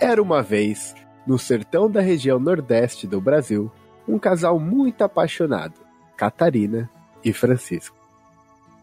Era 0.00 0.22
uma 0.22 0.42
vez, 0.42 0.94
no 1.26 1.38
sertão 1.38 1.90
da 1.90 2.00
região 2.00 2.38
nordeste 2.38 3.06
do 3.06 3.20
Brasil, 3.20 3.72
um 4.06 4.18
casal 4.18 4.60
muito 4.60 5.02
apaixonado, 5.02 5.74
Catarina 6.16 6.90
e 7.24 7.32
Francisco. 7.32 7.96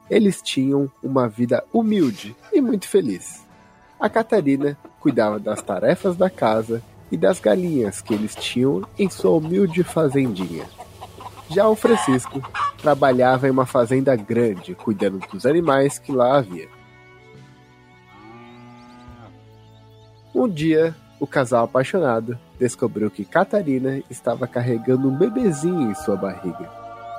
Eles 0.09 0.41
tinham 0.41 0.91
uma 1.01 1.29
vida 1.29 1.63
humilde 1.71 2.35
e 2.51 2.59
muito 2.59 2.87
feliz. 2.87 3.45
A 3.99 4.09
Catarina 4.09 4.77
cuidava 4.99 5.39
das 5.39 5.61
tarefas 5.61 6.17
da 6.17 6.29
casa 6.29 6.83
e 7.11 7.15
das 7.15 7.39
galinhas 7.39 8.01
que 8.01 8.13
eles 8.13 8.35
tinham 8.35 8.81
em 8.97 9.09
sua 9.09 9.31
humilde 9.31 9.83
fazendinha. 9.83 10.65
Já 11.49 11.67
o 11.69 11.75
Francisco 11.75 12.41
trabalhava 12.81 13.47
em 13.47 13.51
uma 13.51 13.65
fazenda 13.65 14.15
grande, 14.15 14.75
cuidando 14.75 15.19
dos 15.31 15.45
animais 15.45 15.99
que 15.99 16.11
lá 16.11 16.37
havia. 16.37 16.67
Um 20.33 20.47
dia, 20.47 20.95
o 21.19 21.27
casal 21.27 21.65
apaixonado 21.65 22.37
descobriu 22.59 23.11
que 23.11 23.25
Catarina 23.25 24.01
estava 24.09 24.47
carregando 24.47 25.07
um 25.07 25.17
bebezinho 25.17 25.91
em 25.91 25.95
sua 25.95 26.15
barriga. 26.15 26.69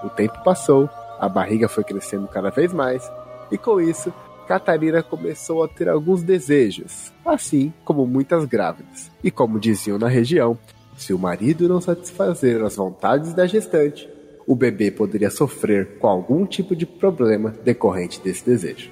O 0.03 0.09
tempo 0.09 0.43
passou, 0.43 0.91
a 1.21 1.29
barriga 1.29 1.69
foi 1.69 1.85
crescendo 1.85 2.27
cada 2.27 2.51
vez 2.51 2.73
mais, 2.73 3.09
e 3.51 3.57
com 3.57 3.81
isso, 3.81 4.13
Catarina 4.49 5.03
começou 5.03 5.63
a 5.63 5.69
ter 5.69 5.89
alguns 5.89 6.23
desejos, 6.23 7.13
assim 7.25 7.73
como 7.85 8.07
muitas 8.07 8.45
grávidas. 8.45 9.11
E 9.23 9.31
como 9.31 9.61
diziam 9.61 9.99
na 9.99 10.09
região, 10.09 10.59
se 10.97 11.13
o 11.13 11.19
marido 11.19 11.69
não 11.69 11.81
satisfazer 11.81 12.63
as 12.63 12.77
vontades 12.77 13.33
da 13.33 13.47
gestante, 13.47 14.09
o 14.47 14.55
bebê 14.55 14.91
poderia 14.91 15.31
sofrer 15.31 15.99
com 15.99 16.07
algum 16.07 16.47
tipo 16.47 16.75
de 16.75 16.87
problema 16.87 17.51
decorrente 17.51 18.21
desse 18.21 18.45
desejo. 18.45 18.91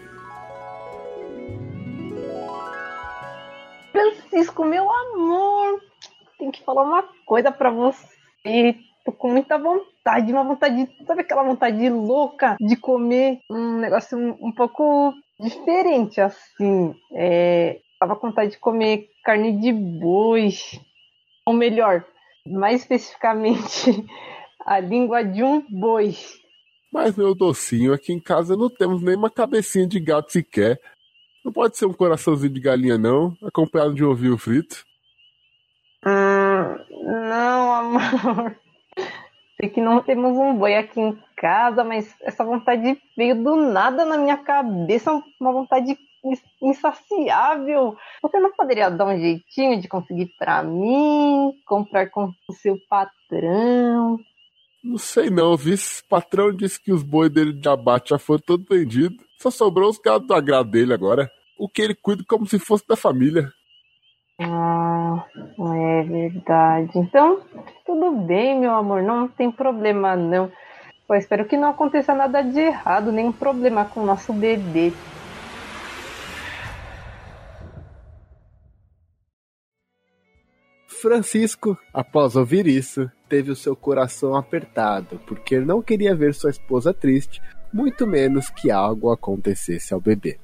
Francisco, 3.92 4.64
meu 4.64 4.90
amor, 4.90 5.80
tenho 6.38 6.52
que 6.52 6.64
falar 6.64 6.82
uma 6.82 7.04
coisa 7.26 7.50
para 7.50 7.70
você. 7.70 8.76
Tô 9.04 9.12
com 9.12 9.30
muita 9.30 9.58
vontade, 9.58 10.32
uma 10.32 10.44
vontade, 10.44 10.88
sabe 11.06 11.22
aquela 11.22 11.42
vontade 11.42 11.88
louca 11.88 12.56
de 12.60 12.76
comer 12.76 13.40
um 13.50 13.78
negócio 13.78 14.16
um, 14.16 14.36
um 14.40 14.52
pouco 14.52 15.14
diferente, 15.38 16.20
assim. 16.20 16.94
É, 17.14 17.80
tava 17.98 18.16
com 18.16 18.28
vontade 18.28 18.52
de 18.52 18.58
comer 18.58 19.08
carne 19.24 19.58
de 19.58 19.72
boi, 19.72 20.50
ou 21.46 21.54
melhor, 21.54 22.04
mais 22.46 22.82
especificamente, 22.82 24.04
a 24.70 24.78
língua 24.78 25.24
de 25.24 25.42
um 25.42 25.60
boi. 25.68 26.14
Mas, 26.92 27.16
meu 27.16 27.34
docinho, 27.34 27.92
aqui 27.92 28.12
em 28.12 28.20
casa 28.20 28.56
não 28.56 28.70
temos 28.70 29.02
nenhuma 29.02 29.28
cabecinha 29.28 29.84
de 29.84 29.98
gato 29.98 30.30
sequer. 30.30 30.80
Não 31.44 31.52
pode 31.52 31.76
ser 31.76 31.86
um 31.86 31.92
coraçãozinho 31.92 32.52
de 32.52 32.60
galinha, 32.60 32.96
não, 32.96 33.36
acompanhado 33.42 33.94
de 33.94 34.04
um 34.04 34.10
ovinho 34.10 34.38
frito. 34.38 34.84
Hum, 36.06 37.28
não, 37.28 37.72
amor. 37.72 38.56
Sei 39.60 39.68
que 39.68 39.80
não 39.80 40.04
temos 40.04 40.36
um 40.36 40.54
boi 40.54 40.76
aqui 40.76 41.00
em 41.00 41.18
casa, 41.36 41.82
mas 41.82 42.14
essa 42.22 42.44
vontade 42.44 42.96
veio 43.16 43.34
do 43.42 43.56
nada 43.56 44.04
na 44.04 44.16
minha 44.16 44.38
cabeça, 44.38 45.20
uma 45.40 45.52
vontade 45.52 45.98
insaciável. 46.62 47.96
Você 48.22 48.38
não 48.38 48.52
poderia 48.52 48.88
dar 48.88 49.06
um 49.06 49.18
jeitinho 49.18 49.80
de 49.80 49.88
conseguir 49.88 50.32
para 50.38 50.62
mim, 50.62 51.52
comprar 51.66 52.08
com 52.08 52.32
o 52.48 52.52
seu 52.52 52.78
patrão? 52.88 54.20
Não 54.82 54.96
sei 54.96 55.28
não, 55.28 55.56
vice. 55.56 56.02
Patrão 56.08 56.50
disse 56.52 56.82
que 56.82 56.92
os 56.92 57.02
bois 57.02 57.30
dele 57.30 57.52
de 57.52 57.68
abate 57.68 58.10
já 58.10 58.18
foram 58.18 58.40
todos 58.40 58.66
vendidos. 58.66 59.18
Só 59.38 59.50
sobrou 59.50 59.90
os 59.90 59.98
gados 59.98 60.26
do 60.26 60.34
agrado 60.34 60.70
dele 60.70 60.94
agora. 60.94 61.30
O 61.58 61.68
que 61.68 61.82
ele 61.82 61.94
cuida 61.94 62.24
como 62.26 62.46
se 62.46 62.58
fosse 62.58 62.86
da 62.88 62.96
família. 62.96 63.52
Ah, 64.40 65.26
é 65.58 66.02
verdade. 66.02 66.90
Então, 66.94 67.40
tudo 67.84 68.12
bem, 68.12 68.58
meu 68.58 68.74
amor, 68.74 69.02
não 69.02 69.28
tem 69.28 69.50
problema 69.50 70.16
não. 70.16 70.50
Eu 71.08 71.16
espero 71.16 71.44
que 71.44 71.56
não 71.56 71.68
aconteça 71.68 72.14
nada 72.14 72.40
de 72.40 72.60
errado, 72.60 73.12
nenhum 73.12 73.32
problema 73.32 73.84
com 73.84 74.00
o 74.00 74.06
nosso 74.06 74.32
bebê. 74.32 74.92
Francisco, 81.00 81.78
após 81.94 82.36
ouvir 82.36 82.66
isso, 82.66 83.10
teve 83.26 83.50
o 83.50 83.56
seu 83.56 83.74
coração 83.74 84.36
apertado, 84.36 85.18
porque 85.26 85.58
não 85.58 85.80
queria 85.80 86.14
ver 86.14 86.34
sua 86.34 86.50
esposa 86.50 86.92
triste, 86.92 87.40
muito 87.72 88.06
menos 88.06 88.50
que 88.50 88.70
algo 88.70 89.10
acontecesse 89.10 89.94
ao 89.94 90.00
bebê. 90.00 90.38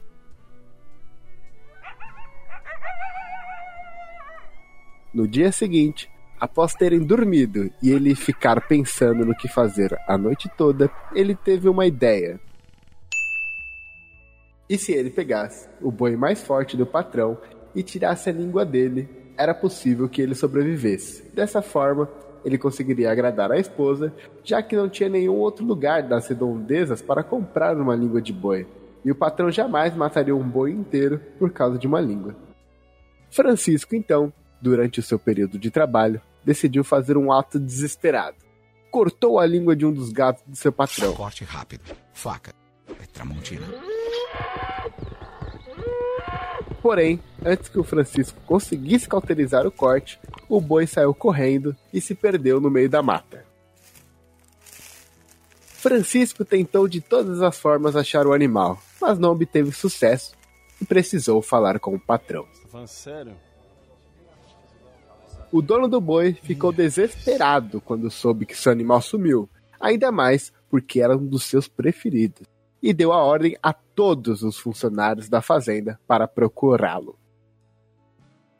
No 5.12 5.28
dia 5.28 5.52
seguinte, 5.52 6.10
após 6.40 6.72
terem 6.72 7.00
dormido 7.00 7.70
e 7.82 7.90
ele 7.90 8.14
ficar 8.14 8.66
pensando 8.66 9.26
no 9.26 9.36
que 9.36 9.48
fazer 9.48 9.94
a 10.08 10.16
noite 10.16 10.48
toda, 10.56 10.90
ele 11.14 11.34
teve 11.34 11.68
uma 11.68 11.84
ideia. 11.86 12.40
E 14.70 14.78
se 14.78 14.92
ele 14.92 15.10
pegasse 15.10 15.68
o 15.82 15.90
boi 15.90 16.16
mais 16.16 16.42
forte 16.42 16.78
do 16.78 16.86
patrão 16.86 17.38
e 17.74 17.82
tirasse 17.82 18.30
a 18.30 18.32
língua 18.32 18.64
dele, 18.64 19.25
era 19.36 19.54
possível 19.54 20.08
que 20.08 20.22
ele 20.22 20.34
sobrevivesse. 20.34 21.22
Dessa 21.34 21.60
forma, 21.62 22.08
ele 22.44 22.56
conseguiria 22.56 23.10
agradar 23.10 23.50
a 23.50 23.58
esposa, 23.58 24.12
já 24.44 24.62
que 24.62 24.76
não 24.76 24.88
tinha 24.88 25.08
nenhum 25.08 25.34
outro 25.34 25.64
lugar 25.64 26.02
das 26.02 26.28
redondezas 26.28 27.02
para 27.02 27.22
comprar 27.22 27.76
uma 27.76 27.94
língua 27.94 28.22
de 28.22 28.32
boi. 28.32 28.66
E 29.04 29.10
o 29.10 29.14
patrão 29.14 29.50
jamais 29.50 29.94
mataria 29.94 30.34
um 30.34 30.48
boi 30.48 30.70
inteiro 30.72 31.20
por 31.38 31.50
causa 31.50 31.78
de 31.78 31.86
uma 31.86 32.00
língua. 32.00 32.34
Francisco, 33.30 33.94
então, 33.94 34.32
durante 34.60 35.00
o 35.00 35.02
seu 35.02 35.18
período 35.18 35.58
de 35.58 35.70
trabalho, 35.70 36.20
decidiu 36.44 36.84
fazer 36.84 37.16
um 37.16 37.32
ato 37.32 37.58
desesperado. 37.58 38.36
Cortou 38.90 39.38
a 39.38 39.46
língua 39.46 39.76
de 39.76 39.84
um 39.84 39.92
dos 39.92 40.10
gatos 40.10 40.42
do 40.46 40.56
seu 40.56 40.72
patrão. 40.72 41.12
Corte 41.14 41.44
rápido. 41.44 41.82
Faca. 42.12 42.52
É 43.02 43.06
Tramontina. 43.12 43.66
Porém, 46.86 47.20
antes 47.44 47.68
que 47.68 47.80
o 47.80 47.82
Francisco 47.82 48.40
conseguisse 48.46 49.08
cauterizar 49.08 49.66
o 49.66 49.72
corte, 49.72 50.20
o 50.48 50.60
boi 50.60 50.86
saiu 50.86 51.12
correndo 51.12 51.74
e 51.92 52.00
se 52.00 52.14
perdeu 52.14 52.60
no 52.60 52.70
meio 52.70 52.88
da 52.88 53.02
mata. 53.02 53.44
Francisco 55.64 56.44
tentou 56.44 56.86
de 56.86 57.00
todas 57.00 57.42
as 57.42 57.58
formas 57.58 57.96
achar 57.96 58.24
o 58.24 58.32
animal, 58.32 58.80
mas 59.00 59.18
não 59.18 59.32
obteve 59.32 59.72
sucesso 59.72 60.36
e 60.80 60.84
precisou 60.84 61.42
falar 61.42 61.80
com 61.80 61.92
o 61.92 61.98
patrão. 61.98 62.46
O 65.50 65.60
dono 65.60 65.88
do 65.88 66.00
boi 66.00 66.34
ficou 66.34 66.70
desesperado 66.70 67.80
quando 67.80 68.08
soube 68.12 68.46
que 68.46 68.56
seu 68.56 68.70
animal 68.70 69.02
sumiu, 69.02 69.50
ainda 69.80 70.12
mais 70.12 70.52
porque 70.70 71.00
era 71.00 71.16
um 71.16 71.26
dos 71.26 71.46
seus 71.46 71.66
preferidos, 71.66 72.46
e 72.82 72.92
deu 72.92 73.12
a 73.12 73.22
ordem 73.22 73.56
a 73.62 73.72
todos 73.72 74.42
os 74.42 74.58
funcionários 74.58 75.28
da 75.28 75.40
fazenda 75.40 75.98
para 76.06 76.28
procurá-lo. 76.28 77.18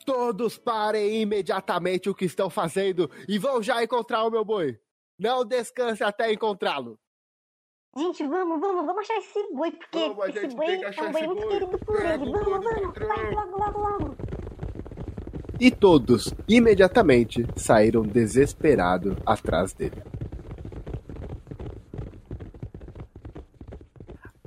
Todos 0.05 0.57
parem 0.57 1.21
imediatamente 1.21 2.09
o 2.09 2.15
que 2.15 2.25
estão 2.25 2.49
fazendo 2.49 3.11
e 3.29 3.39
vão 3.39 3.63
já 3.63 3.83
encontrar 3.83 4.25
o 4.25 4.31
meu 4.31 4.45
boi. 4.45 4.79
Não 5.19 5.45
descanse 5.45 6.05
até 6.05 6.33
encontrá-lo. 6.33 6.99
Gente, 7.97 8.27
vamos, 8.27 8.61
vamos, 8.61 8.85
vamos 8.85 9.03
achar 9.03 9.17
esse 9.17 9.55
boi, 9.55 9.73
porque 9.73 9.99
Vamos, 9.99 10.37
esse 10.37 10.55
boi 10.55 10.67
tem 10.67 10.79
que 10.81 10.85
é 10.85 10.89
achar 10.89 11.09
um 11.09 11.13
boi 11.13 11.27
muito 11.27 11.41
boi. 11.41 11.49
querido 11.49 11.79
por 11.79 11.97
Pega 11.97 12.23
ele. 12.23 12.31
Vamos, 12.31 12.65
vamos, 12.65 12.99
vai 12.99 13.35
logo, 13.35 13.59
logo, 13.59 13.79
logo. 13.79 14.17
E 15.59 15.71
todos, 15.71 16.35
imediatamente, 16.47 17.47
saíram 17.57 18.03
desesperados 18.03 19.17
atrás 19.25 19.73
dele. 19.73 20.03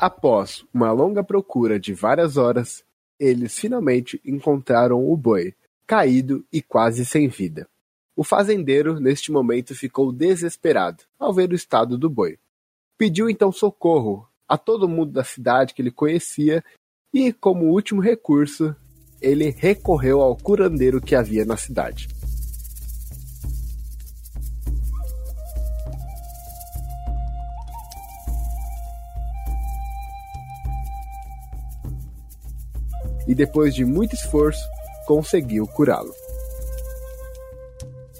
Após 0.01 0.63
uma 0.73 0.93
longa 0.93 1.21
procura 1.21 1.77
de 1.77 1.93
várias 1.93 2.37
horas, 2.37 2.85
eles 3.19 3.59
finalmente 3.59 4.21
encontraram 4.23 5.11
o 5.11 5.17
boi, 5.17 5.53
caído 5.85 6.45
e 6.53 6.61
quase 6.61 7.05
sem 7.05 7.27
vida. 7.27 7.67
O 8.15 8.23
fazendeiro, 8.23 8.97
neste 8.97 9.29
momento, 9.29 9.75
ficou 9.75 10.13
desesperado 10.13 11.03
ao 11.19 11.33
ver 11.33 11.51
o 11.51 11.55
estado 11.55 11.97
do 11.97 12.09
boi. 12.09 12.39
Pediu 12.97 13.29
então 13.29 13.51
socorro 13.51 14.25
a 14.47 14.57
todo 14.57 14.87
mundo 14.87 15.11
da 15.11 15.23
cidade 15.25 15.73
que 15.73 15.81
ele 15.81 15.91
conhecia 15.91 16.63
e, 17.13 17.33
como 17.33 17.65
último 17.65 18.01
recurso, 18.01 18.73
ele 19.21 19.49
recorreu 19.49 20.21
ao 20.21 20.37
curandeiro 20.37 21.01
que 21.01 21.13
havia 21.13 21.43
na 21.43 21.57
cidade. 21.57 22.07
E 33.29 33.35
depois 33.35 33.75
de 33.75 33.85
muito 33.85 34.15
esforço, 34.15 34.59
conseguiu 35.05 35.67
curá-lo. 35.67 36.11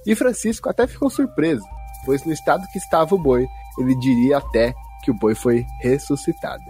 E 0.05 0.15
Francisco 0.15 0.69
até 0.69 0.85
ficou 0.85 1.09
surpreso, 1.09 1.65
pois 2.05 2.23
no 2.23 2.31
estado 2.31 2.67
que 2.71 2.77
estava 2.77 3.15
o 3.15 3.17
boi, 3.17 3.47
ele 3.79 3.95
diria 3.99 4.37
até 4.37 4.73
que 5.03 5.09
o 5.09 5.13
boi 5.13 5.33
foi 5.33 5.65
ressuscitado. 5.81 6.63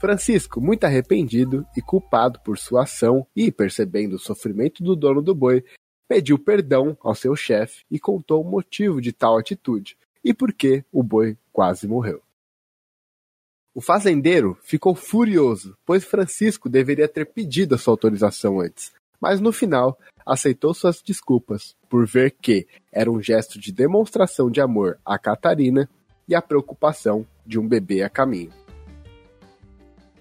Francisco, 0.00 0.58
muito 0.58 0.84
arrependido 0.84 1.66
e 1.76 1.82
culpado 1.82 2.40
por 2.40 2.58
sua 2.58 2.84
ação 2.84 3.26
e 3.36 3.52
percebendo 3.52 4.16
o 4.16 4.18
sofrimento 4.18 4.82
do 4.82 4.96
dono 4.96 5.20
do 5.20 5.34
boi, 5.34 5.62
pediu 6.08 6.38
perdão 6.38 6.96
ao 7.02 7.14
seu 7.14 7.36
chefe 7.36 7.84
e 7.90 7.98
contou 7.98 8.42
o 8.42 8.50
motivo 8.50 9.02
de 9.02 9.12
tal 9.12 9.36
atitude 9.36 9.98
e 10.24 10.32
por 10.32 10.52
que 10.52 10.82
o 10.90 11.02
boi 11.02 11.36
quase 11.52 11.86
morreu. 11.86 12.22
O 13.72 13.80
fazendeiro 13.80 14.58
ficou 14.64 14.96
furioso, 14.96 15.76
pois 15.86 16.04
Francisco 16.04 16.68
deveria 16.68 17.06
ter 17.06 17.24
pedido 17.24 17.76
a 17.76 17.78
sua 17.78 17.92
autorização 17.92 18.60
antes, 18.60 18.90
mas 19.20 19.40
no 19.40 19.52
final 19.52 19.96
aceitou 20.26 20.74
suas 20.74 21.00
desculpas 21.00 21.76
por 21.88 22.04
ver 22.04 22.32
que 22.32 22.66
era 22.90 23.08
um 23.08 23.22
gesto 23.22 23.60
de 23.60 23.70
demonstração 23.70 24.50
de 24.50 24.60
amor 24.60 24.98
a 25.04 25.16
Catarina 25.16 25.88
e 26.26 26.34
a 26.34 26.42
preocupação 26.42 27.24
de 27.46 27.60
um 27.60 27.68
bebê 27.68 28.02
a 28.02 28.08
caminho. 28.08 28.52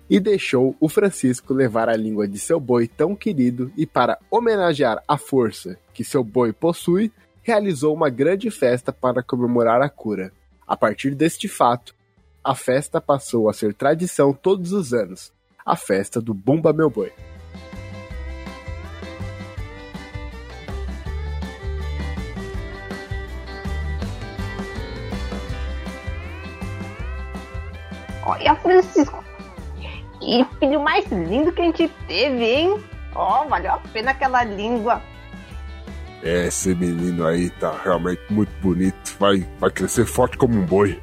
E 0.08 0.20
deixou 0.20 0.76
o 0.80 0.88
Francisco 0.88 1.52
levar 1.52 1.90
a 1.90 1.96
língua 1.96 2.28
de 2.28 2.38
seu 2.38 2.60
boi 2.60 2.88
tão 2.88 3.16
querido 3.16 3.72
e, 3.76 3.86
para 3.86 4.20
homenagear 4.30 5.04
a 5.08 5.18
força 5.18 5.78
que 5.94 6.04
seu 6.04 6.24
boi 6.24 6.54
possui, 6.54 7.12
realizou 7.42 7.96
uma 7.96 8.10
grande 8.10 8.52
festa 8.52 8.94
para 8.94 9.24
comemorar 9.24 9.82
a 9.82 9.90
cura. 9.90 10.32
A 10.68 10.78
partir 10.78 11.16
deste 11.16 11.48
fato, 11.48 11.96
a 12.44 12.56
festa 12.56 13.02
passou 13.02 13.50
a 13.50 13.54
ser 13.54 13.74
tradição 13.74 14.34
todos 14.34 14.72
os 14.72 14.94
anos 14.94 15.32
a 15.70 15.76
festa 15.76 16.20
do 16.20 16.34
Bumba 16.34 16.74
Meu 16.74 16.90
Boi. 16.90 17.12
Olha, 28.26 28.56
Francisco, 28.56 29.24
que 30.20 30.44
filho 30.60 30.82
mais 30.82 31.06
lindo 31.12 31.52
que 31.52 31.62
a 31.62 31.66
gente 31.66 31.88
teve, 32.08 32.44
hein? 32.44 32.84
Ó, 33.14 33.44
oh, 33.44 33.50
valeu 33.50 33.74
a 33.74 33.78
pena 33.78 34.12
aquela 34.12 34.44
língua. 34.44 35.02
É, 36.24 36.48
esse 36.48 36.74
menino 36.74 37.26
aí 37.26 37.50
tá 37.52 37.80
realmente 37.84 38.22
muito 38.30 38.52
bonito. 38.62 39.16
Vai, 39.20 39.48
vai 39.60 39.70
crescer 39.70 40.06
forte 40.06 40.38
como 40.38 40.58
um 40.58 40.66
boi. 40.66 41.00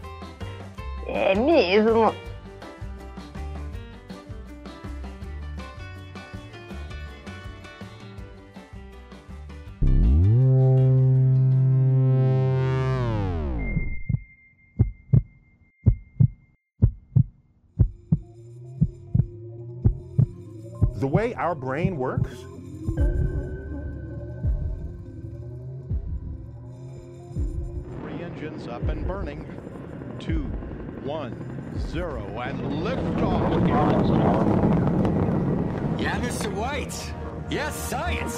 É 1.09 1.35
mesmo. 1.35 2.13
The 20.99 21.07
way 21.07 21.35
our 21.35 21.55
brain 21.55 21.97
works 21.99 22.33
Three 28.01 28.23
engines 28.23 28.67
up 28.67 28.89
and 28.89 29.07
burning. 29.07 29.47
Two, 30.19 30.51
one, 31.07 31.33
zero, 31.93 32.21
and 32.41 32.59
liftoff. 32.83 33.47
Yeah, 36.01 36.19
Mr. 36.19 36.53
White. 36.53 37.15
Yes, 37.49 37.75
science. 37.89 38.37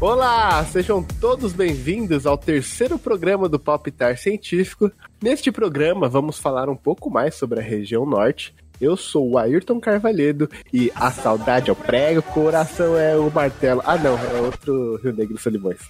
Olá, 0.00 0.62
sejam 0.64 1.02
todos 1.02 1.52
bem-vindos 1.52 2.26
ao 2.26 2.36
terceiro 2.36 2.98
programa 2.98 3.48
do 3.48 3.58
Palpitar 3.60 4.18
Científico. 4.18 4.90
Neste 5.22 5.52
programa, 5.52 6.08
vamos 6.08 6.38
falar 6.38 6.68
um 6.68 6.76
pouco 6.76 7.08
mais 7.08 7.36
sobre 7.36 7.60
a 7.60 7.62
região 7.62 8.04
norte. 8.04 8.54
Eu 8.80 8.96
sou 8.96 9.30
o 9.30 9.38
Ayrton 9.38 9.80
Carvalhedo 9.80 10.50
e 10.72 10.92
a 10.94 11.10
saudade 11.10 11.70
é 11.70 11.72
o 11.72 11.76
prego, 11.76 12.20
o 12.20 12.22
coração 12.22 12.96
é 12.98 13.16
o 13.16 13.30
martelo. 13.30 13.82
Ah, 13.84 13.96
não, 13.96 14.18
é 14.18 14.40
outro 14.40 15.00
Rio 15.02 15.12
Negro 15.14 15.38
Solimões. 15.38 15.80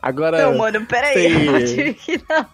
Agora. 0.00 0.42
Não, 0.42 0.58
mano, 0.58 0.84
peraí. 0.86 1.14
Sem... 1.14 1.46
Eu 1.46 1.66
tive 1.66 1.94
que 1.94 2.18
dar 2.18 2.48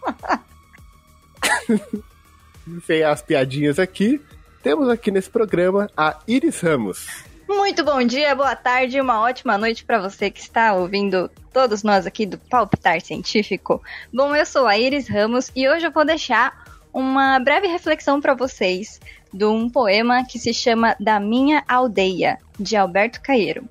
Sem 2.86 3.02
as 3.02 3.20
piadinhas 3.20 3.78
aqui, 3.78 4.20
temos 4.62 4.88
aqui 4.88 5.10
nesse 5.10 5.28
programa 5.28 5.90
a 5.96 6.18
Iris 6.26 6.60
Ramos. 6.60 7.06
Muito 7.48 7.84
bom 7.84 8.02
dia, 8.02 8.34
boa 8.34 8.56
tarde, 8.56 9.00
uma 9.00 9.20
ótima 9.20 9.58
noite 9.58 9.84
para 9.84 10.00
você 10.00 10.30
que 10.30 10.40
está 10.40 10.72
ouvindo 10.72 11.28
todos 11.52 11.82
nós 11.82 12.06
aqui 12.06 12.24
do 12.24 12.38
Palpitar 12.38 13.00
Científico. 13.00 13.82
Bom, 14.12 14.34
eu 14.34 14.46
sou 14.46 14.66
a 14.66 14.78
Iris 14.78 15.08
Ramos 15.08 15.50
e 15.54 15.68
hoje 15.68 15.86
eu 15.86 15.90
vou 15.90 16.04
deixar 16.04 16.64
uma 16.92 17.38
breve 17.40 17.66
reflexão 17.66 18.20
para 18.20 18.34
vocês 18.34 19.00
de 19.32 19.44
um 19.44 19.68
poema 19.68 20.24
que 20.24 20.38
se 20.38 20.52
chama 20.52 20.94
Da 21.00 21.18
Minha 21.18 21.64
Aldeia, 21.66 22.38
de 22.58 22.76
Alberto 22.76 23.20
Caeiro. 23.20 23.68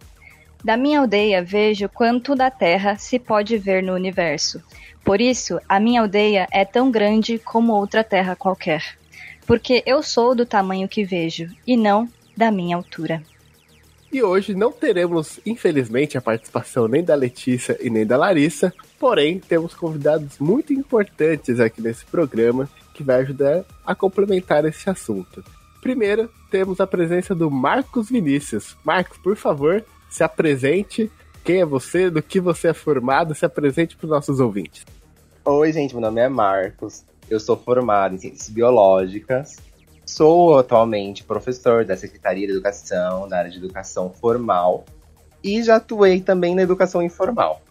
Da 0.63 0.77
minha 0.77 0.99
aldeia 0.99 1.43
vejo 1.43 1.89
quanto 1.89 2.35
da 2.35 2.51
terra 2.51 2.95
se 2.95 3.17
pode 3.17 3.57
ver 3.57 3.81
no 3.81 3.93
universo. 3.93 4.61
Por 5.03 5.19
isso, 5.19 5.59
a 5.67 5.79
minha 5.79 6.01
aldeia 6.01 6.47
é 6.51 6.63
tão 6.63 6.91
grande 6.91 7.39
como 7.39 7.73
outra 7.73 8.03
terra 8.03 8.35
qualquer. 8.35 8.83
Porque 9.47 9.81
eu 9.85 10.03
sou 10.03 10.35
do 10.35 10.45
tamanho 10.45 10.87
que 10.87 11.03
vejo, 11.03 11.49
e 11.65 11.75
não 11.75 12.07
da 12.37 12.51
minha 12.51 12.75
altura. 12.75 13.23
E 14.11 14.21
hoje 14.21 14.53
não 14.53 14.71
teremos, 14.71 15.39
infelizmente, 15.45 16.17
a 16.17 16.21
participação 16.21 16.87
nem 16.87 17.03
da 17.03 17.15
Letícia 17.15 17.77
e 17.81 17.89
nem 17.89 18.05
da 18.05 18.17
Larissa, 18.17 18.71
porém 18.99 19.39
temos 19.39 19.73
convidados 19.73 20.37
muito 20.37 20.73
importantes 20.73 21.59
aqui 21.59 21.81
nesse 21.81 22.05
programa 22.05 22.69
que 23.01 23.07
vai 23.07 23.21
ajudar 23.21 23.65
a 23.85 23.95
complementar 23.95 24.63
esse 24.65 24.89
assunto. 24.89 25.43
Primeiro, 25.81 26.29
temos 26.49 26.79
a 26.79 26.87
presença 26.87 27.33
do 27.33 27.49
Marcos 27.49 28.09
Vinícius. 28.09 28.77
Marcos, 28.83 29.17
por 29.17 29.35
favor, 29.35 29.83
se 30.09 30.23
apresente. 30.23 31.11
Quem 31.43 31.61
é 31.61 31.65
você? 31.65 32.09
Do 32.09 32.21
que 32.21 32.39
você 32.39 32.69
é 32.69 32.73
formado? 32.73 33.33
Se 33.33 33.45
apresente 33.45 33.97
para 33.97 34.05
os 34.05 34.11
nossos 34.11 34.39
ouvintes. 34.39 34.85
Oi, 35.43 35.73
gente, 35.73 35.93
meu 35.93 36.01
nome 36.01 36.21
é 36.21 36.29
Marcos. 36.29 37.03
Eu 37.29 37.39
sou 37.39 37.57
formado 37.57 38.15
em 38.15 38.19
Ciências 38.19 38.49
Biológicas 38.49 39.57
Sou 40.05 40.57
atualmente 40.57 41.23
professor 41.23 41.85
da 41.85 41.95
Secretaria 41.95 42.45
de 42.45 42.51
Educação, 42.51 43.27
na 43.27 43.37
área 43.37 43.49
de 43.49 43.57
educação 43.57 44.11
formal, 44.11 44.83
e 45.41 45.63
já 45.63 45.77
atuei 45.77 46.19
também 46.19 46.53
na 46.53 46.61
educação 46.61 47.01
informal. 47.01 47.61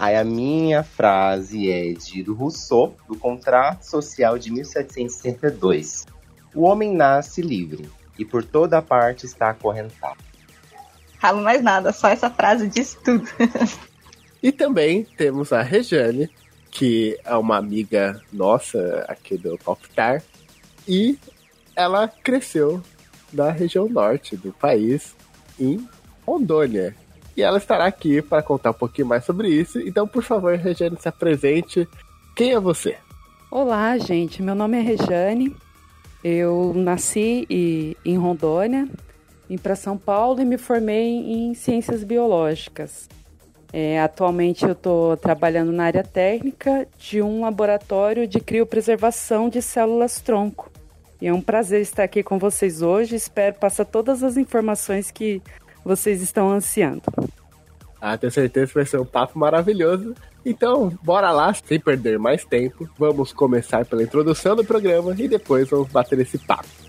Aí 0.00 0.16
a 0.16 0.24
minha 0.24 0.82
frase 0.82 1.70
é 1.70 1.92
de 1.92 2.22
do 2.22 2.32
Rousseau, 2.32 2.96
do 3.06 3.14
Contrato 3.14 3.82
Social 3.82 4.38
de 4.38 4.50
1762. 4.50 6.06
O 6.54 6.62
homem 6.62 6.96
nasce 6.96 7.42
livre 7.42 7.86
e 8.18 8.24
por 8.24 8.42
toda 8.42 8.80
parte 8.80 9.26
está 9.26 9.50
acorrentado. 9.50 10.16
Falo 11.20 11.42
mais 11.42 11.62
nada, 11.62 11.92
só 11.92 12.08
essa 12.08 12.30
frase 12.30 12.66
diz 12.66 12.96
tudo. 13.04 13.28
e 14.42 14.50
também 14.50 15.04
temos 15.18 15.52
a 15.52 15.60
Rejane, 15.60 16.30
que 16.70 17.20
é 17.22 17.36
uma 17.36 17.58
amiga 17.58 18.22
nossa 18.32 19.04
aqui 19.06 19.36
do 19.36 19.58
Palpitar, 19.58 20.22
e 20.88 21.18
ela 21.76 22.08
cresceu 22.08 22.82
na 23.30 23.50
região 23.50 23.86
norte 23.86 24.34
do 24.34 24.50
país, 24.50 25.14
em 25.58 25.86
Rondônia. 26.26 26.96
E 27.40 27.42
ela 27.42 27.56
estará 27.56 27.86
aqui 27.86 28.20
para 28.20 28.42
contar 28.42 28.72
um 28.72 28.74
pouquinho 28.74 29.08
mais 29.08 29.24
sobre 29.24 29.48
isso. 29.48 29.80
Então, 29.80 30.06
por 30.06 30.22
favor, 30.22 30.54
Regiane, 30.58 30.98
se 31.00 31.08
apresente. 31.08 31.88
Quem 32.36 32.52
é 32.52 32.60
você? 32.60 32.98
Olá, 33.50 33.96
gente. 33.96 34.42
Meu 34.42 34.54
nome 34.54 34.76
é 34.76 34.82
Rejane. 34.82 35.56
Eu 36.22 36.74
nasci 36.76 37.46
em 38.04 38.18
Rondônia, 38.18 38.86
vim 39.48 39.56
para 39.56 39.74
São 39.74 39.96
Paulo 39.96 40.38
e 40.42 40.44
me 40.44 40.58
formei 40.58 41.08
em 41.08 41.54
Ciências 41.54 42.04
Biológicas. 42.04 43.08
É, 43.72 43.98
atualmente 43.98 44.66
eu 44.66 44.72
estou 44.72 45.16
trabalhando 45.16 45.72
na 45.72 45.84
área 45.84 46.04
técnica 46.04 46.86
de 46.98 47.22
um 47.22 47.40
laboratório 47.40 48.26
de 48.28 48.38
criopreservação 48.38 49.48
de 49.48 49.62
células 49.62 50.20
tronco. 50.20 50.70
E 51.20 51.26
é 51.26 51.32
um 51.32 51.40
prazer 51.40 51.80
estar 51.80 52.04
aqui 52.04 52.22
com 52.22 52.38
vocês 52.38 52.80
hoje. 52.80 53.14
Espero 53.14 53.54
passar 53.54 53.84
todas 53.84 54.22
as 54.22 54.36
informações 54.36 55.10
que 55.10 55.42
vocês 55.84 56.22
estão 56.22 56.50
ansiando. 56.50 57.02
Ah, 58.00 58.16
tenho 58.16 58.32
certeza 58.32 58.68
que 58.68 58.74
vai 58.74 58.86
ser 58.86 58.98
um 58.98 59.04
papo 59.04 59.38
maravilhoso. 59.38 60.14
Então, 60.44 60.90
bora 61.02 61.30
lá, 61.32 61.52
sem 61.52 61.78
perder 61.78 62.18
mais 62.18 62.44
tempo. 62.44 62.88
Vamos 62.98 63.32
começar 63.32 63.84
pela 63.84 64.02
introdução 64.02 64.56
do 64.56 64.64
programa 64.64 65.14
e 65.18 65.28
depois 65.28 65.68
vamos 65.68 65.90
bater 65.90 66.18
esse 66.18 66.38
papo. 66.38 66.79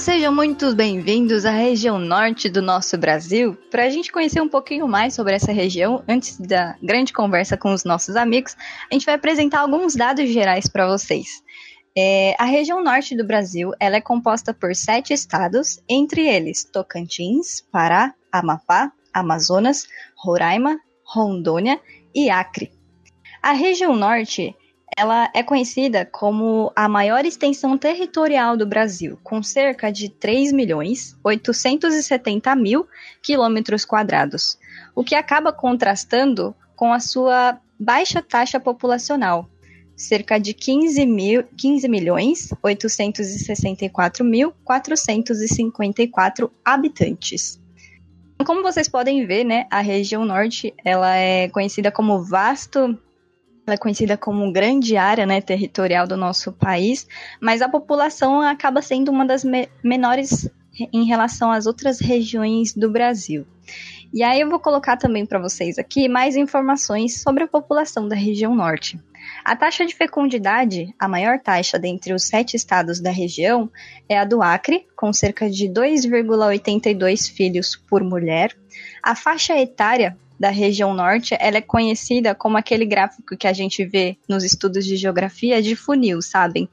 Sejam 0.00 0.34
muito 0.34 0.74
bem-vindos 0.74 1.44
à 1.44 1.50
região 1.50 1.98
norte 1.98 2.48
do 2.48 2.62
nosso 2.62 2.96
Brasil. 2.96 3.54
Para 3.70 3.84
a 3.84 3.90
gente 3.90 4.10
conhecer 4.10 4.40
um 4.40 4.48
pouquinho 4.48 4.88
mais 4.88 5.12
sobre 5.12 5.34
essa 5.34 5.52
região, 5.52 6.02
antes 6.08 6.38
da 6.38 6.74
grande 6.82 7.12
conversa 7.12 7.54
com 7.54 7.70
os 7.74 7.84
nossos 7.84 8.16
amigos, 8.16 8.56
a 8.90 8.94
gente 8.94 9.04
vai 9.04 9.16
apresentar 9.16 9.60
alguns 9.60 9.94
dados 9.94 10.26
gerais 10.30 10.66
para 10.66 10.86
vocês. 10.86 11.42
É, 11.94 12.34
a 12.38 12.46
região 12.46 12.82
norte 12.82 13.14
do 13.14 13.26
Brasil 13.26 13.72
ela 13.78 13.96
é 13.96 14.00
composta 14.00 14.54
por 14.54 14.74
sete 14.74 15.12
estados, 15.12 15.82
entre 15.86 16.26
eles 16.26 16.64
Tocantins, 16.64 17.60
Pará, 17.70 18.14
Amapá, 18.32 18.90
Amazonas, 19.12 19.86
Roraima, 20.16 20.80
Rondônia 21.04 21.78
e 22.14 22.30
Acre. 22.30 22.72
A 23.42 23.52
região 23.52 23.94
norte 23.94 24.56
ela 24.96 25.30
é 25.34 25.42
conhecida 25.42 26.04
como 26.04 26.72
a 26.74 26.88
maior 26.88 27.24
extensão 27.24 27.78
territorial 27.78 28.56
do 28.56 28.66
Brasil, 28.66 29.18
com 29.22 29.42
cerca 29.42 29.90
de 29.90 30.08
3 30.08 30.52
milhões 30.52 31.16
870 31.22 32.54
mil 32.56 32.86
quilômetros 33.22 33.84
quadrados, 33.84 34.58
o 34.94 35.04
que 35.04 35.14
acaba 35.14 35.52
contrastando 35.52 36.54
com 36.74 36.92
a 36.92 37.00
sua 37.00 37.58
baixa 37.78 38.20
taxa 38.20 38.58
populacional, 38.58 39.48
cerca 39.96 40.38
de 40.38 40.52
15, 40.54 41.06
mil, 41.06 41.44
15 41.56 41.88
milhões 41.88 42.48
864 42.62 44.24
mil 44.24 44.52
454 44.64 46.50
habitantes. 46.64 47.60
Como 48.44 48.62
vocês 48.62 48.88
podem 48.88 49.26
ver, 49.26 49.44
né, 49.44 49.66
a 49.70 49.80
região 49.80 50.24
norte 50.24 50.72
ela 50.82 51.14
é 51.14 51.48
conhecida 51.50 51.92
como 51.92 52.22
vasto 52.22 52.98
ela 53.70 53.76
é 53.76 53.78
conhecida 53.78 54.16
como 54.16 54.52
grande 54.52 54.96
área 54.96 55.24
né, 55.24 55.40
territorial 55.40 56.06
do 56.06 56.16
nosso 56.16 56.52
país, 56.52 57.06
mas 57.40 57.62
a 57.62 57.68
população 57.68 58.40
acaba 58.40 58.82
sendo 58.82 59.10
uma 59.12 59.24
das 59.24 59.44
me 59.44 59.68
menores 59.82 60.50
em 60.92 61.04
relação 61.04 61.52
às 61.52 61.66
outras 61.66 62.00
regiões 62.00 62.74
do 62.74 62.90
Brasil. 62.90 63.46
E 64.12 64.24
aí 64.24 64.40
eu 64.40 64.50
vou 64.50 64.58
colocar 64.58 64.96
também 64.96 65.24
para 65.24 65.38
vocês 65.38 65.78
aqui 65.78 66.08
mais 66.08 66.36
informações 66.36 67.22
sobre 67.22 67.44
a 67.44 67.48
população 67.48 68.08
da 68.08 68.16
região 68.16 68.56
norte. 68.56 68.98
A 69.44 69.54
taxa 69.54 69.86
de 69.86 69.94
fecundidade, 69.94 70.92
a 70.98 71.06
maior 71.06 71.38
taxa 71.38 71.78
dentre 71.78 72.12
os 72.12 72.24
sete 72.24 72.56
estados 72.56 72.98
da 72.98 73.10
região, 73.10 73.70
é 74.08 74.18
a 74.18 74.24
do 74.24 74.42
Acre, 74.42 74.86
com 74.96 75.12
cerca 75.12 75.48
de 75.48 75.68
2,82 75.68 77.30
filhos 77.30 77.76
por 77.76 78.02
mulher. 78.02 78.56
A 79.00 79.14
faixa 79.14 79.56
etária 79.56 80.16
da 80.40 80.48
região 80.48 80.94
norte, 80.94 81.36
ela 81.38 81.58
é 81.58 81.60
conhecida 81.60 82.34
como 82.34 82.56
aquele 82.56 82.86
gráfico 82.86 83.36
que 83.36 83.46
a 83.46 83.52
gente 83.52 83.84
vê 83.84 84.16
nos 84.26 84.42
estudos 84.42 84.86
de 84.86 84.96
geografia 84.96 85.60
de 85.60 85.76
funil, 85.76 86.22
sabem? 86.22 86.66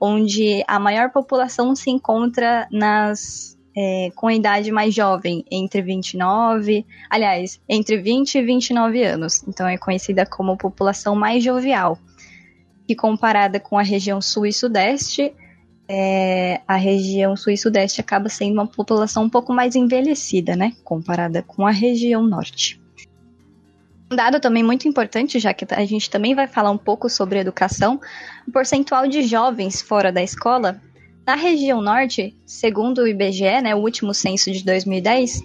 Onde 0.00 0.64
a 0.66 0.80
maior 0.80 1.10
população 1.10 1.76
se 1.76 1.88
encontra 1.88 2.66
nas 2.68 3.56
é, 3.76 4.10
com 4.16 4.28
idade 4.28 4.72
mais 4.72 4.92
jovem, 4.92 5.44
entre 5.48 5.80
29, 5.80 6.84
aliás, 7.08 7.60
entre 7.68 7.96
20 7.96 8.34
e 8.34 8.42
29 8.42 9.04
anos. 9.04 9.44
Então 9.46 9.68
é 9.68 9.78
conhecida 9.78 10.26
como 10.26 10.58
população 10.58 11.14
mais 11.14 11.44
jovial. 11.44 11.96
E 12.88 12.96
comparada 12.96 13.60
com 13.60 13.78
a 13.78 13.82
região 13.82 14.20
sul 14.20 14.46
e 14.46 14.52
sudeste, 14.52 15.32
é, 15.88 16.60
a 16.66 16.74
região 16.74 17.36
sul 17.36 17.52
e 17.52 17.56
sudeste 17.56 18.00
acaba 18.00 18.28
sendo 18.28 18.54
uma 18.54 18.66
população 18.66 19.22
um 19.22 19.30
pouco 19.30 19.52
mais 19.52 19.76
envelhecida, 19.76 20.56
né? 20.56 20.72
Comparada 20.82 21.40
com 21.40 21.64
a 21.64 21.70
região 21.70 22.26
norte. 22.26 22.81
Um 24.12 24.16
dado 24.16 24.38
também 24.38 24.62
muito 24.62 24.86
importante, 24.86 25.38
já 25.38 25.54
que 25.54 25.66
a 25.70 25.86
gente 25.86 26.10
também 26.10 26.34
vai 26.34 26.46
falar 26.46 26.70
um 26.70 26.76
pouco 26.76 27.08
sobre 27.08 27.38
educação, 27.38 27.98
o 28.46 28.52
percentual 28.52 29.08
de 29.08 29.22
jovens 29.22 29.80
fora 29.80 30.12
da 30.12 30.22
escola 30.22 30.78
na 31.26 31.34
região 31.34 31.80
norte, 31.80 32.36
segundo 32.44 32.98
o 32.98 33.08
IBGE, 33.08 33.62
né, 33.62 33.74
o 33.74 33.78
último 33.78 34.12
censo 34.12 34.50
de 34.50 34.62
2010, 34.66 35.40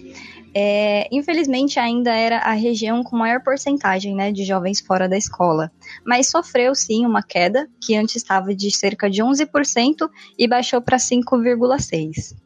é, 0.54 1.08
infelizmente 1.10 1.80
ainda 1.80 2.14
era 2.14 2.40
a 2.40 2.52
região 2.52 3.02
com 3.02 3.16
maior 3.16 3.42
porcentagem 3.42 4.14
né, 4.14 4.30
de 4.30 4.44
jovens 4.44 4.82
fora 4.82 5.08
da 5.08 5.16
escola, 5.16 5.72
mas 6.04 6.26
sofreu 6.26 6.74
sim 6.74 7.06
uma 7.06 7.22
queda, 7.22 7.66
que 7.82 7.96
antes 7.96 8.16
estava 8.16 8.54
de 8.54 8.70
cerca 8.70 9.08
de 9.08 9.22
11% 9.22 10.10
e 10.38 10.46
baixou 10.46 10.82
para 10.82 10.98
5,6%. 10.98 12.36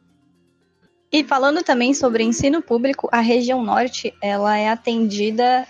E 1.11 1.21
falando 1.21 1.61
também 1.63 1.93
sobre 1.93 2.23
ensino 2.23 2.61
público, 2.61 3.09
a 3.11 3.19
região 3.19 3.61
norte 3.61 4.13
ela 4.21 4.57
é 4.57 4.69
atendida 4.69 5.67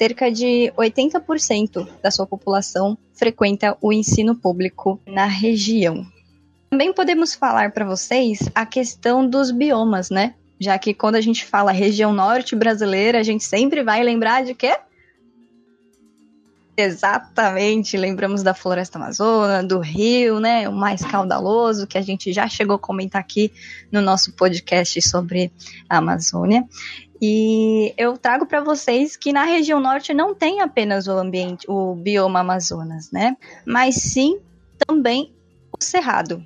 cerca 0.00 0.32
de 0.32 0.72
80% 0.78 1.86
da 2.02 2.10
sua 2.10 2.26
população 2.26 2.96
frequenta 3.12 3.76
o 3.82 3.92
ensino 3.92 4.34
público 4.34 4.98
na 5.06 5.26
região. 5.26 6.06
Também 6.70 6.90
podemos 6.90 7.34
falar 7.34 7.72
para 7.72 7.84
vocês 7.84 8.48
a 8.54 8.64
questão 8.64 9.28
dos 9.28 9.50
biomas, 9.50 10.08
né? 10.08 10.36
Já 10.58 10.78
que 10.78 10.94
quando 10.94 11.16
a 11.16 11.20
gente 11.20 11.44
fala 11.44 11.70
região 11.70 12.14
norte 12.14 12.56
brasileira, 12.56 13.18
a 13.18 13.22
gente 13.22 13.44
sempre 13.44 13.84
vai 13.84 14.02
lembrar 14.02 14.42
de 14.42 14.54
quê? 14.54 14.74
Exatamente, 16.76 17.96
lembramos 17.96 18.42
da 18.42 18.54
floresta 18.54 18.98
amazônica, 18.98 19.62
do 19.64 19.80
rio, 19.80 20.40
né, 20.40 20.68
o 20.68 20.72
mais 20.72 21.02
caudaloso, 21.02 21.86
que 21.86 21.98
a 21.98 22.02
gente 22.02 22.32
já 22.32 22.48
chegou 22.48 22.76
a 22.76 22.78
comentar 22.78 23.20
aqui 23.20 23.52
no 23.92 24.00
nosso 24.00 24.32
podcast 24.32 25.02
sobre 25.02 25.52
a 25.88 25.98
Amazônia. 25.98 26.64
E 27.20 27.92
eu 27.98 28.16
trago 28.16 28.46
para 28.46 28.62
vocês 28.62 29.14
que 29.14 29.30
na 29.30 29.44
região 29.44 29.78
norte 29.78 30.14
não 30.14 30.34
tem 30.34 30.60
apenas 30.62 31.06
o 31.06 31.12
ambiente, 31.12 31.66
o 31.68 31.94
bioma 31.94 32.40
Amazonas, 32.40 33.10
né? 33.10 33.36
Mas 33.66 33.96
sim 33.96 34.38
também 34.86 35.34
o 35.78 35.84
cerrado. 35.84 36.42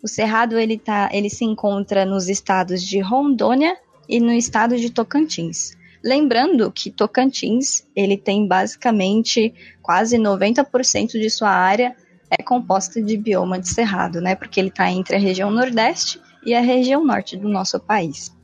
O 0.00 0.06
cerrado 0.06 0.56
ele 0.56 0.78
tá, 0.78 1.08
ele 1.12 1.28
se 1.28 1.44
encontra 1.44 2.04
nos 2.04 2.28
estados 2.28 2.80
de 2.80 3.00
Rondônia 3.00 3.76
e 4.08 4.20
no 4.20 4.32
estado 4.32 4.76
de 4.76 4.90
Tocantins. 4.90 5.76
Lembrando 6.04 6.70
que 6.70 6.90
Tocantins, 6.90 7.86
ele 7.96 8.18
tem 8.18 8.46
basicamente 8.46 9.54
quase 9.80 10.18
90% 10.18 11.12
de 11.12 11.30
sua 11.30 11.48
área 11.48 11.96
é 12.30 12.42
composta 12.42 13.00
de 13.00 13.16
bioma 13.16 13.58
de 13.58 13.68
cerrado, 13.68 14.20
né? 14.20 14.34
Porque 14.34 14.60
ele 14.60 14.68
está 14.68 14.90
entre 14.90 15.16
a 15.16 15.18
região 15.18 15.50
Nordeste 15.50 16.20
e 16.44 16.54
a 16.54 16.60
região 16.60 17.02
Norte 17.02 17.38
do 17.38 17.48
nosso 17.48 17.80
país. 17.80 18.36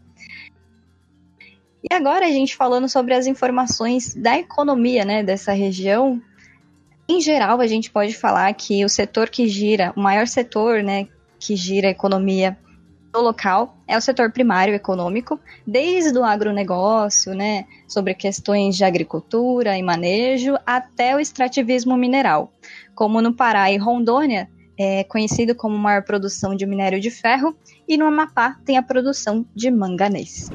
E 1.83 1.95
agora 1.95 2.27
a 2.27 2.31
gente 2.31 2.57
falando 2.57 2.89
sobre 2.89 3.13
as 3.13 3.27
informações 3.27 4.15
da 4.15 4.39
economia, 4.39 5.05
né, 5.05 5.23
dessa 5.23 5.53
região. 5.53 6.21
Em 7.09 7.21
geral, 7.21 7.61
a 7.61 7.67
gente 7.67 7.91
pode 7.91 8.15
falar 8.15 8.53
que 8.55 8.85
o 8.85 8.89
setor 8.89 9.29
que 9.29 9.49
gira, 9.49 9.93
o 9.97 10.01
maior 10.01 10.27
setor, 10.27 10.83
né, 10.83 11.09
que 11.39 11.57
gira 11.57 11.89
a 11.89 11.91
economia 11.91 12.57
do 13.13 13.21
local 13.21 13.77
é 13.91 13.99
o 13.99 14.01
setor 14.01 14.31
primário 14.31 14.73
econômico, 14.73 15.41
desde 15.67 16.17
o 16.17 16.23
agronegócio, 16.23 17.35
né, 17.35 17.65
sobre 17.89 18.15
questões 18.15 18.77
de 18.77 18.85
agricultura 18.85 19.77
e 19.77 19.83
manejo, 19.83 20.57
até 20.65 21.17
o 21.17 21.19
extrativismo 21.19 21.97
mineral. 21.97 22.53
Como 22.95 23.21
no 23.21 23.35
Pará 23.35 23.69
e 23.73 23.77
Rondônia, 23.77 24.49
é 24.79 25.03
conhecido 25.03 25.57
como 25.57 25.77
maior 25.77 26.05
produção 26.05 26.55
de 26.55 26.65
minério 26.67 27.01
de 27.01 27.11
ferro, 27.11 27.57
e 27.89 27.97
no 27.97 28.07
Amapá 28.07 28.57
tem 28.65 28.79
a 28.79 28.83
produção 28.83 29.45
de 29.57 29.69
manganês. 29.73 30.49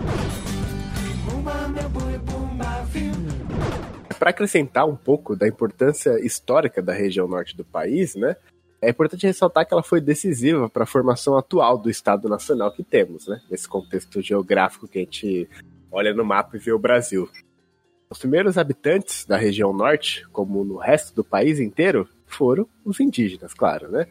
Para 4.18 4.30
acrescentar 4.30 4.88
um 4.88 4.96
pouco 4.96 5.36
da 5.36 5.46
importância 5.46 6.26
histórica 6.26 6.82
da 6.82 6.94
região 6.94 7.28
norte 7.28 7.56
do 7.56 7.66
país, 7.66 8.16
né? 8.16 8.38
É 8.86 8.90
importante 8.92 9.26
ressaltar 9.26 9.68
que 9.68 9.74
ela 9.74 9.82
foi 9.82 10.00
decisiva 10.00 10.70
para 10.70 10.84
a 10.84 10.88
formação 10.88 11.36
atual 11.36 11.76
do 11.76 11.90
Estado 11.90 12.30
Nacional 12.30 12.72
que 12.72 12.84
temos, 12.84 13.28
né? 13.28 13.42
Nesse 13.50 13.68
contexto 13.68 14.22
geográfico 14.22 14.88
que 14.88 15.00
a 15.00 15.02
gente 15.02 15.50
olha 15.92 16.14
no 16.14 16.24
mapa 16.24 16.56
e 16.56 16.60
vê 16.60 16.72
o 16.72 16.78
Brasil. 16.78 17.28
Os 18.10 18.20
primeiros 18.20 18.60
habitantes 18.60 19.26
da 19.26 19.38
região 19.38 19.74
norte, 19.74 20.24
como 20.32 20.64
no 20.64 20.78
resto 20.78 21.16
do 21.16 21.24
país 21.24 21.60
inteiro, 21.60 22.08
foram 22.28 22.68
os 22.84 23.00
indígenas, 23.00 23.56
claro, 23.56 23.90
né? 23.90 24.06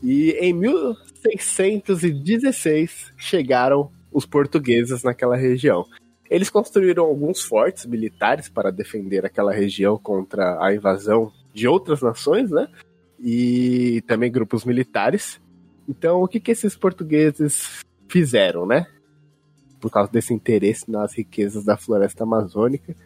E 0.00 0.30
em 0.40 0.52
1616 0.52 3.12
chegaram 3.16 3.90
os 4.12 4.24
portugueses 4.24 5.02
naquela 5.02 5.34
região. 5.34 5.84
Eles 6.30 6.48
construíram 6.48 7.04
alguns 7.04 7.42
fortes 7.42 7.86
militares 7.86 8.48
para 8.48 8.70
defender 8.70 9.26
aquela 9.26 9.52
região 9.52 9.98
contra 9.98 10.64
a 10.64 10.72
invasão 10.72 11.32
de 11.52 11.66
outras 11.66 12.00
nações, 12.00 12.52
né? 12.52 12.68
E 13.22 14.02
também 14.06 14.32
grupos 14.32 14.64
militares. 14.64 15.40
Então, 15.88 16.22
o 16.22 16.28
que, 16.28 16.40
que 16.40 16.50
esses 16.50 16.74
portugueses 16.76 17.80
fizeram, 18.08 18.66
né? 18.66 18.86
Por 19.80 19.90
causa 19.90 20.10
desse 20.10 20.34
interesse 20.34 20.90
nas 20.90 21.14
riquezas 21.14 21.64
da 21.64 21.76
floresta 21.76 22.24
amazônica 22.24 22.96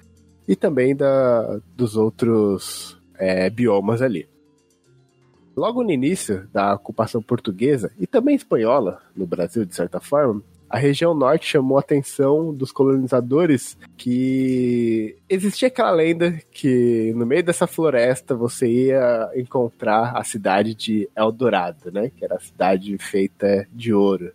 e 0.49 0.56
também 0.56 0.96
da, 0.96 1.61
dos 1.76 1.96
outros 1.96 3.00
é, 3.18 3.50
biomas 3.50 4.00
ali. 4.02 4.28
Logo 5.56 5.82
no 5.82 5.90
início 5.90 6.46
da 6.52 6.75
ocupação 6.75 7.23
portuguesa 7.23 7.90
e 7.99 8.06
também 8.06 8.37
espanhola 8.37 9.00
no 9.14 9.26
Brasil, 9.26 9.64
de 9.64 9.75
certa 9.75 10.00
forma, 10.00 10.42
a 10.68 10.78
região 10.78 11.14
norte 11.14 11.46
chamou 11.46 11.76
a 11.76 11.80
atenção 11.80 12.52
dos 12.52 12.73
colonizadores 12.73 13.78
que 13.96 15.16
existia 15.28 15.68
aquela 15.68 15.90
lenda 15.90 16.38
que 16.50 17.12
no 17.16 17.25
meio 17.26 17.42
dessa 17.44 17.66
floresta 17.66 18.35
você 18.35 18.66
ia 18.66 19.30
encontrar 19.37 20.16
a 20.16 20.25
cidade 20.25 20.75
de 20.75 21.08
Eldorado, 21.16 21.90
né? 21.92 22.11
Que 22.16 22.25
era 22.25 22.37
a 22.37 22.40
cidade 22.40 22.96
feita 22.99 23.66
de 23.73 23.92
ouro. 23.94 24.32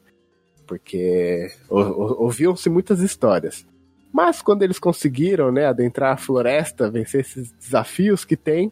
Porque 0.65 1.51
ou- 1.69 2.00
ou- 2.00 2.23
ouviam-se 2.23 2.69
muitas 2.69 3.00
histórias. 3.01 3.65
Mas 4.13 4.41
quando 4.41 4.63
eles 4.63 4.79
conseguiram, 4.79 5.51
né, 5.51 5.65
adentrar 5.65 6.13
a 6.13 6.17
floresta, 6.17 6.89
vencer 6.89 7.21
esses 7.21 7.51
desafios 7.53 8.25
que 8.25 8.35
tem, 8.35 8.71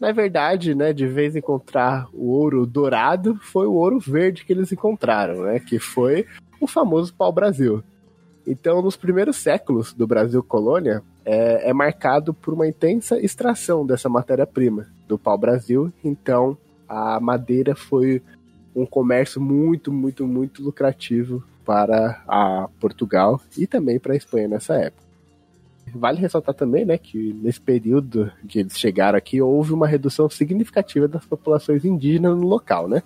na 0.00 0.12
verdade, 0.12 0.74
né, 0.74 0.92
de 0.92 1.06
vez 1.06 1.34
encontrar 1.34 2.06
o 2.12 2.30
ouro 2.30 2.66
dourado, 2.66 3.36
foi 3.42 3.66
o 3.66 3.72
ouro 3.72 3.98
verde 3.98 4.44
que 4.44 4.52
eles 4.52 4.70
encontraram, 4.70 5.42
né, 5.44 5.58
que 5.58 5.78
foi 5.78 6.26
o 6.60 6.66
famoso 6.66 7.12
pau-brasil. 7.14 7.82
Então, 8.46 8.80
nos 8.80 8.96
primeiros 8.96 9.36
séculos 9.36 9.92
do 9.92 10.06
Brasil 10.06 10.42
colônia, 10.42 11.02
é, 11.24 11.70
é 11.70 11.72
marcado 11.72 12.32
por 12.32 12.54
uma 12.54 12.68
intensa 12.68 13.18
extração 13.20 13.84
dessa 13.84 14.08
matéria-prima 14.08 14.86
do 15.08 15.18
pau-brasil. 15.18 15.92
Então, 16.04 16.56
a 16.88 17.18
madeira 17.18 17.74
foi 17.74 18.22
um 18.74 18.86
comércio 18.86 19.40
muito, 19.40 19.92
muito, 19.92 20.26
muito 20.26 20.62
lucrativo 20.62 21.42
para 21.64 22.22
a 22.28 22.68
Portugal 22.78 23.40
e 23.58 23.66
também 23.66 23.98
para 23.98 24.12
a 24.12 24.16
Espanha 24.16 24.46
nessa 24.46 24.74
época. 24.74 25.04
Vale 25.94 26.20
ressaltar 26.20 26.54
também, 26.54 26.84
né, 26.84 26.98
que 26.98 27.32
nesse 27.32 27.60
período 27.60 28.30
que 28.46 28.58
eles 28.60 28.78
chegaram 28.78 29.16
aqui 29.16 29.40
houve 29.40 29.72
uma 29.72 29.86
redução 29.86 30.28
significativa 30.28 31.08
das 31.08 31.24
populações 31.24 31.84
indígenas 31.84 32.36
no 32.36 32.46
local, 32.46 32.88
né? 32.88 33.02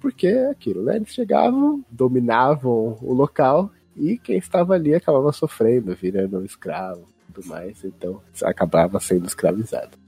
Porque 0.00 0.26
é 0.26 0.50
aquilo, 0.50 0.82
né? 0.82 0.96
Eles 0.96 1.12
chegavam, 1.12 1.84
dominavam 1.90 2.96
o 3.02 3.12
local 3.12 3.70
e 3.96 4.16
quem 4.16 4.38
estava 4.38 4.74
ali 4.74 4.94
acabava 4.94 5.32
sofrendo, 5.32 5.94
virando 5.94 6.44
escravo 6.44 7.06
e 7.28 7.32
tudo 7.32 7.46
mais, 7.46 7.84
então 7.84 8.20
acabava 8.42 8.98
sendo 8.98 9.26
escravizado. 9.26 9.98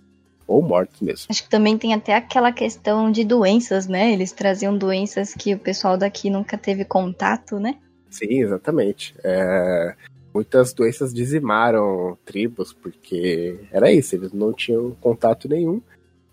Ou 0.46 0.62
mortos 0.62 1.00
mesmo. 1.00 1.26
Acho 1.30 1.44
que 1.44 1.50
também 1.50 1.78
tem 1.78 1.94
até 1.94 2.14
aquela 2.14 2.52
questão 2.52 3.10
de 3.12 3.24
doenças, 3.24 3.86
né? 3.86 4.12
Eles 4.12 4.32
traziam 4.32 4.76
doenças 4.76 5.34
que 5.34 5.54
o 5.54 5.58
pessoal 5.58 5.96
daqui 5.96 6.30
nunca 6.30 6.58
teve 6.58 6.84
contato, 6.84 7.60
né? 7.60 7.76
Sim, 8.10 8.42
exatamente. 8.42 9.14
É, 9.22 9.94
muitas 10.34 10.72
doenças 10.72 11.12
dizimaram 11.12 12.18
tribos, 12.24 12.72
porque 12.72 13.60
era 13.70 13.92
isso, 13.92 14.14
eles 14.14 14.32
não 14.32 14.52
tinham 14.52 14.96
contato 15.00 15.48
nenhum 15.48 15.80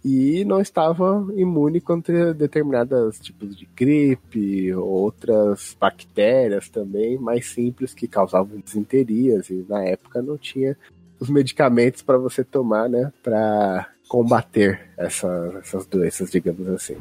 e 0.04 0.46
não 0.46 0.62
estavam 0.62 1.30
imunes 1.38 1.84
contra 1.84 2.34
determinados 2.34 3.20
tipos 3.20 3.56
de 3.56 3.68
gripe, 3.76 4.74
outras 4.74 5.76
bactérias 5.80 6.70
também, 6.70 7.18
mais 7.18 7.50
simples 7.50 7.94
que 7.94 8.08
causavam 8.08 8.60
desinterias, 8.60 9.50
e 9.50 9.66
na 9.68 9.84
época 9.84 10.22
não 10.22 10.38
tinha 10.38 10.78
os 11.20 11.30
medicamentos 11.30 12.02
para 12.02 12.18
você 12.18 12.44
tomar, 12.44 12.88
né, 12.90 13.12
para 13.22 13.90
combater 14.08 14.90
essa- 14.98 15.60
essas 15.62 15.86
doenças, 15.86 16.32
digamos 16.32 16.68
assim. 16.70 16.96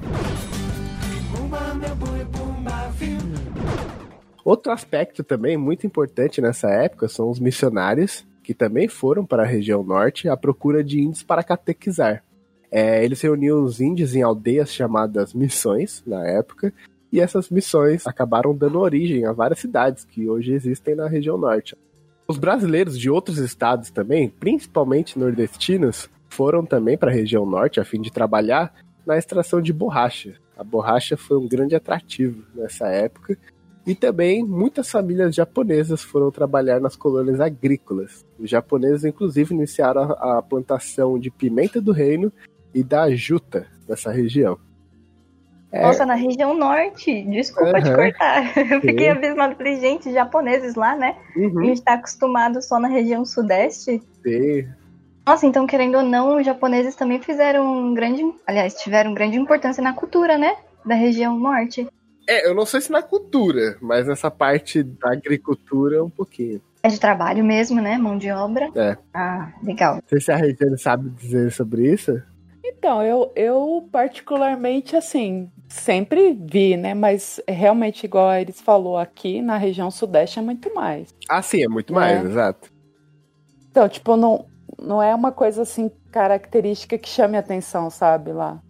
Outro 4.45 4.73
aspecto 4.73 5.23
também 5.23 5.57
muito 5.57 5.87
importante 5.87 6.41
nessa 6.41 6.69
época 6.69 7.07
são 7.07 7.31
os 7.31 7.39
missionários, 7.39 8.27
que 8.43 8.55
também 8.55 8.89
foram 8.89 9.25
para 9.25 9.43
a 9.43 9.47
região 9.47 9.83
norte 9.83 10.29
à 10.29 10.37
procura 10.37 10.83
de 10.83 11.01
índios 11.01 11.23
para 11.23 11.43
catequizar. 11.43 12.25
É, 12.71 13.05
eles 13.05 13.21
reuniam 13.21 13.63
os 13.63 13.81
índios 13.81 14.15
em 14.15 14.23
aldeias 14.23 14.73
chamadas 14.73 15.33
missões, 15.33 16.03
na 16.07 16.27
época, 16.27 16.73
e 17.11 17.21
essas 17.21 17.49
missões 17.49 18.07
acabaram 18.07 18.55
dando 18.55 18.79
origem 18.79 19.25
a 19.25 19.33
várias 19.33 19.61
cidades 19.61 20.05
que 20.05 20.29
hoje 20.29 20.53
existem 20.53 20.95
na 20.95 21.09
região 21.09 21.39
norte. 21.39 21.77
Os 22.27 22.37
brasileiros 22.37 22.99
de 22.99 23.09
outros 23.09 23.39
estados 23.39 23.91
também, 23.91 24.29
principalmente 24.29 25.19
nordestinos, 25.19 26.11
foram 26.29 26.65
também 26.65 26.99
para 26.99 27.11
a 27.11 27.15
região 27.15 27.47
norte 27.47 27.81
a 27.81 27.85
fim 27.85 28.01
de 28.01 28.13
trabalhar 28.13 28.75
na 29.07 29.17
extração 29.17 29.63
de 29.63 29.73
borracha. 29.73 30.35
A 30.55 30.63
borracha 30.63 31.17
foi 31.17 31.39
um 31.39 31.49
grande 31.49 31.75
atrativo 31.75 32.45
nessa 32.55 32.87
época 32.89 33.39
e 33.87 33.95
também 33.95 34.45
muitas 34.45 34.91
famílias 34.91 35.35
japonesas 35.35 36.03
foram 36.03 36.31
trabalhar 36.31 36.79
nas 36.79 36.95
colônias 36.95 37.41
agrícolas. 37.41 38.27
Os 38.39 38.51
japoneses, 38.51 39.07
inclusive, 39.07 39.55
iniciaram 39.55 40.03
a, 40.03 40.39
a 40.39 40.43
plantação 40.43 41.19
de 41.19 41.31
pimenta 41.31 41.81
do 41.81 41.93
reino 41.93 42.31
e 42.75 42.83
da 42.83 43.11
juta 43.15 43.67
nessa 43.89 44.11
região. 44.11 44.59
É, 45.71 45.83
Nossa, 45.83 46.07
na 46.07 46.15
região 46.15 46.55
norte. 46.57 47.23
Desculpa 47.25 47.81
te 47.81 47.89
Aham. 47.89 47.97
cortar. 47.97 48.57
Eu 48.73 48.81
fiquei 48.81 49.07
Sim. 49.07 49.11
abismado. 49.11 49.55
Falei, 49.57 49.81
gente, 49.81 50.13
japoneses 50.13 50.75
lá, 50.75 50.97
né? 50.97 51.15
A 51.37 51.39
uhum, 51.39 51.65
gente 51.67 51.83
tá 51.83 51.95
acostumado 51.95 52.63
só 52.63 52.79
na 52.79 52.89
região 52.89 53.25
sudeste. 53.25 54.03
sim. 54.23 54.69
Nossa, 55.27 55.45
então, 55.45 55.67
querendo 55.67 55.99
ou 55.99 56.03
não, 56.03 56.39
os 56.39 56.47
japoneses 56.47 56.95
também 56.97 57.21
fizeram 57.21 57.67
um 57.71 57.93
grande. 57.93 58.23
Aliás, 58.47 58.73
tiveram 58.81 59.13
grande 59.13 59.37
importância 59.37 59.83
na 59.83 59.93
cultura, 59.93 60.39
né? 60.39 60.57
Da 60.87 60.95
região 60.95 61.39
norte. 61.39 61.87
É, 62.27 62.47
eu 62.49 62.55
não 62.55 62.65
sei 62.65 62.81
se 62.81 62.91
na 62.91 63.03
cultura, 63.03 63.77
mas 63.81 64.07
nessa 64.07 64.31
parte 64.31 64.83
da 64.83 65.13
agricultura 65.13 66.03
um 66.03 66.09
pouquinho. 66.09 66.63
É 66.83 66.89
de 66.89 66.99
trabalho 66.99 67.45
mesmo, 67.45 67.79
né? 67.81 67.99
Mão 67.99 68.17
de 68.17 68.31
obra. 68.31 68.71
É. 68.75 68.97
Ah, 69.13 69.53
legal. 69.63 69.97
Não 69.97 70.03
sei 70.09 70.21
se 70.21 70.33
a 70.33 70.37
Regiane 70.37 70.79
sabe 70.79 71.11
dizer 71.11 71.53
sobre 71.53 71.93
isso. 71.93 72.23
Então, 72.71 73.03
eu, 73.03 73.33
eu 73.35 73.89
particularmente, 73.91 74.95
assim, 74.95 75.51
sempre 75.69 76.33
vi, 76.39 76.77
né? 76.77 76.95
Mas 76.95 77.41
realmente, 77.49 78.05
igual 78.05 78.29
a 78.29 78.41
Iris 78.41 78.61
falou, 78.61 78.97
aqui 78.99 79.41
na 79.41 79.57
região 79.57 79.91
sudeste 79.91 80.39
é 80.39 80.43
muito 80.43 80.73
mais. 80.75 81.15
Ah, 81.29 81.41
sim, 81.43 81.63
é 81.63 81.69
muito 81.69 81.93
mais, 81.93 82.23
É. 82.23 82.27
exato. 82.29 82.71
Então, 83.71 83.89
tipo, 83.89 84.17
não, 84.17 84.45
não 84.81 85.03
é 85.03 85.15
uma 85.15 85.33
coisa, 85.33 85.63
assim, 85.63 85.91
característica 86.11 86.99
que 86.99 87.09
chame 87.09 87.37
atenção, 87.37 87.91
sabe, 87.91 88.33
lá. 88.33 88.61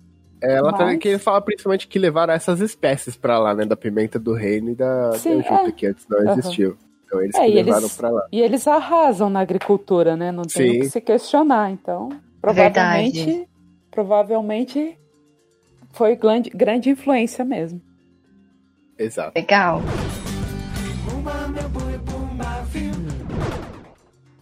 É, 0.41 0.55
Ela 0.55 0.71
Mas- 0.71 0.81
também 0.81 0.99
que 0.99 1.19
fala 1.19 1.41
principalmente 1.41 1.89
que 1.89 1.99
levaram 1.99 2.33
essas 2.33 2.61
espécies 2.61 3.17
pra 3.17 3.39
lá, 3.41 3.55
né? 3.55 3.65
Da 3.65 3.77
pimenta 3.77 4.19
do 4.19 4.33
reino 4.35 4.71
e 4.71 4.75
da, 4.75 5.13
Sim, 5.15 5.39
da 5.39 5.43
juta, 5.43 5.69
é. 5.69 5.73
que 5.73 5.87
antes 5.87 6.07
não 6.09 6.19
Aham. 6.21 6.33
existiu. 6.39 6.77
Então 7.05 7.21
eles 7.23 7.35
É, 7.35 7.45
que 7.47 7.51
levaram 7.55 7.79
eles- 7.81 7.97
pra 7.97 8.11
lá. 8.11 8.27
E 8.31 8.41
eles 8.41 8.69
arrasam 8.69 9.29
na 9.31 9.41
agricultura, 9.41 10.17
né? 10.17 10.31
Não 10.31 10.45
tem 10.45 10.77
o 10.77 10.81
que 10.81 10.91
se 10.91 11.01
questionar. 11.01 11.71
Então, 11.73 12.11
provavelmente, 12.41 13.49
provavelmente 13.91 14.99
foi 15.93 16.17
grande, 16.17 16.51
grande 16.51 16.91
influência 16.91 17.45
mesmo. 17.45 17.81
Exato. 18.99 19.33
Legal. 19.37 19.83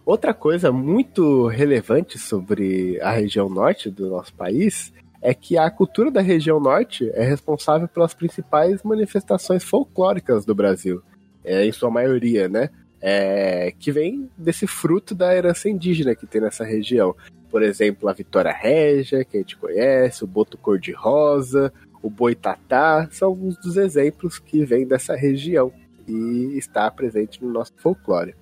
Outra 0.05 0.33
coisa 0.33 0.71
muito 0.71 1.47
relevante 1.47 2.17
sobre 2.17 2.99
a 3.01 3.11
região 3.11 3.49
norte 3.49 3.91
do 3.91 4.09
nosso 4.09 4.33
país 4.33 4.93
é 5.21 5.33
que 5.33 5.57
a 5.57 5.69
cultura 5.69 6.09
da 6.09 6.21
região 6.21 6.59
norte 6.59 7.11
é 7.13 7.23
responsável 7.23 7.87
pelas 7.87 8.13
principais 8.13 8.81
manifestações 8.83 9.63
folclóricas 9.63 10.45
do 10.45 10.55
Brasil, 10.55 11.01
é, 11.43 11.65
em 11.65 11.71
sua 11.71 11.89
maioria, 11.89 12.47
né? 12.47 12.69
É, 13.01 13.73
que 13.77 13.91
vem 13.91 14.29
desse 14.37 14.65
fruto 14.65 15.13
da 15.13 15.35
herança 15.35 15.69
indígena 15.69 16.15
que 16.15 16.25
tem 16.25 16.41
nessa 16.41 16.63
região. 16.63 17.15
Por 17.49 17.63
exemplo, 17.63 18.09
a 18.09 18.13
Vitória 18.13 18.51
Régia, 18.51 19.23
que 19.23 19.37
a 19.37 19.39
gente 19.39 19.57
conhece, 19.57 20.23
o 20.23 20.27
Boto 20.27 20.57
Cor-de-Rosa, 20.57 21.71
o 22.01 22.09
Boitatá, 22.09 23.07
são 23.11 23.29
alguns 23.29 23.57
dos 23.57 23.77
exemplos 23.77 24.39
que 24.39 24.65
vêm 24.65 24.85
dessa 24.85 25.15
região 25.15 25.71
e 26.07 26.57
está 26.57 26.89
presente 26.91 27.43
no 27.43 27.51
nosso 27.51 27.73
folclore. 27.77 28.35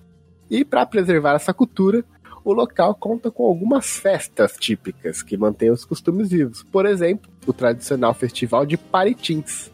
E 0.50 0.64
para 0.64 0.86
preservar 0.86 1.34
essa 1.34 1.52
cultura, 1.52 2.04
o 2.44 2.52
local 2.52 2.94
conta 2.94 3.28
com 3.30 3.44
algumas 3.44 3.98
festas 3.98 4.56
típicas 4.56 5.20
que 5.20 5.36
mantêm 5.36 5.70
os 5.70 5.84
costumes 5.84 6.30
vivos. 6.30 6.62
Por 6.62 6.86
exemplo, 6.86 7.28
o 7.44 7.52
tradicional 7.52 8.14
festival 8.14 8.64
de 8.64 8.76
Paritins. 8.76 9.72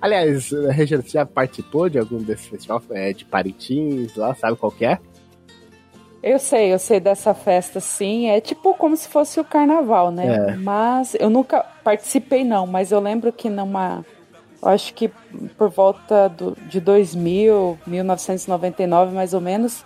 Aliás, 0.00 0.50
Regina, 0.70 1.02
você 1.02 1.10
já 1.10 1.24
participou 1.24 1.88
de 1.88 1.98
algum 1.98 2.18
desses 2.18 2.46
festivais 2.46 2.84
é, 2.90 3.12
de 3.14 3.24
Paritins 3.24 4.14
lá? 4.16 4.34
Sabe 4.34 4.56
qual 4.58 4.74
é? 4.80 4.98
Eu 6.22 6.38
sei, 6.38 6.72
eu 6.72 6.78
sei 6.78 7.00
dessa 7.00 7.32
festa, 7.32 7.80
sim. 7.80 8.28
É 8.28 8.40
tipo 8.40 8.74
como 8.74 8.96
se 8.96 9.08
fosse 9.08 9.40
o 9.40 9.44
carnaval, 9.44 10.10
né? 10.10 10.50
É. 10.50 10.56
Mas 10.56 11.14
eu 11.18 11.30
nunca 11.30 11.64
participei, 11.82 12.44
não. 12.44 12.66
Mas 12.66 12.92
eu 12.92 13.00
lembro 13.00 13.32
que 13.32 13.48
numa. 13.48 14.04
Eu 14.62 14.68
acho 14.68 14.92
que 14.92 15.10
por 15.56 15.70
volta 15.70 16.28
do, 16.28 16.54
de 16.68 16.80
2000, 16.80 17.78
1999, 17.86 19.14
mais 19.14 19.32
ou 19.32 19.40
menos, 19.40 19.84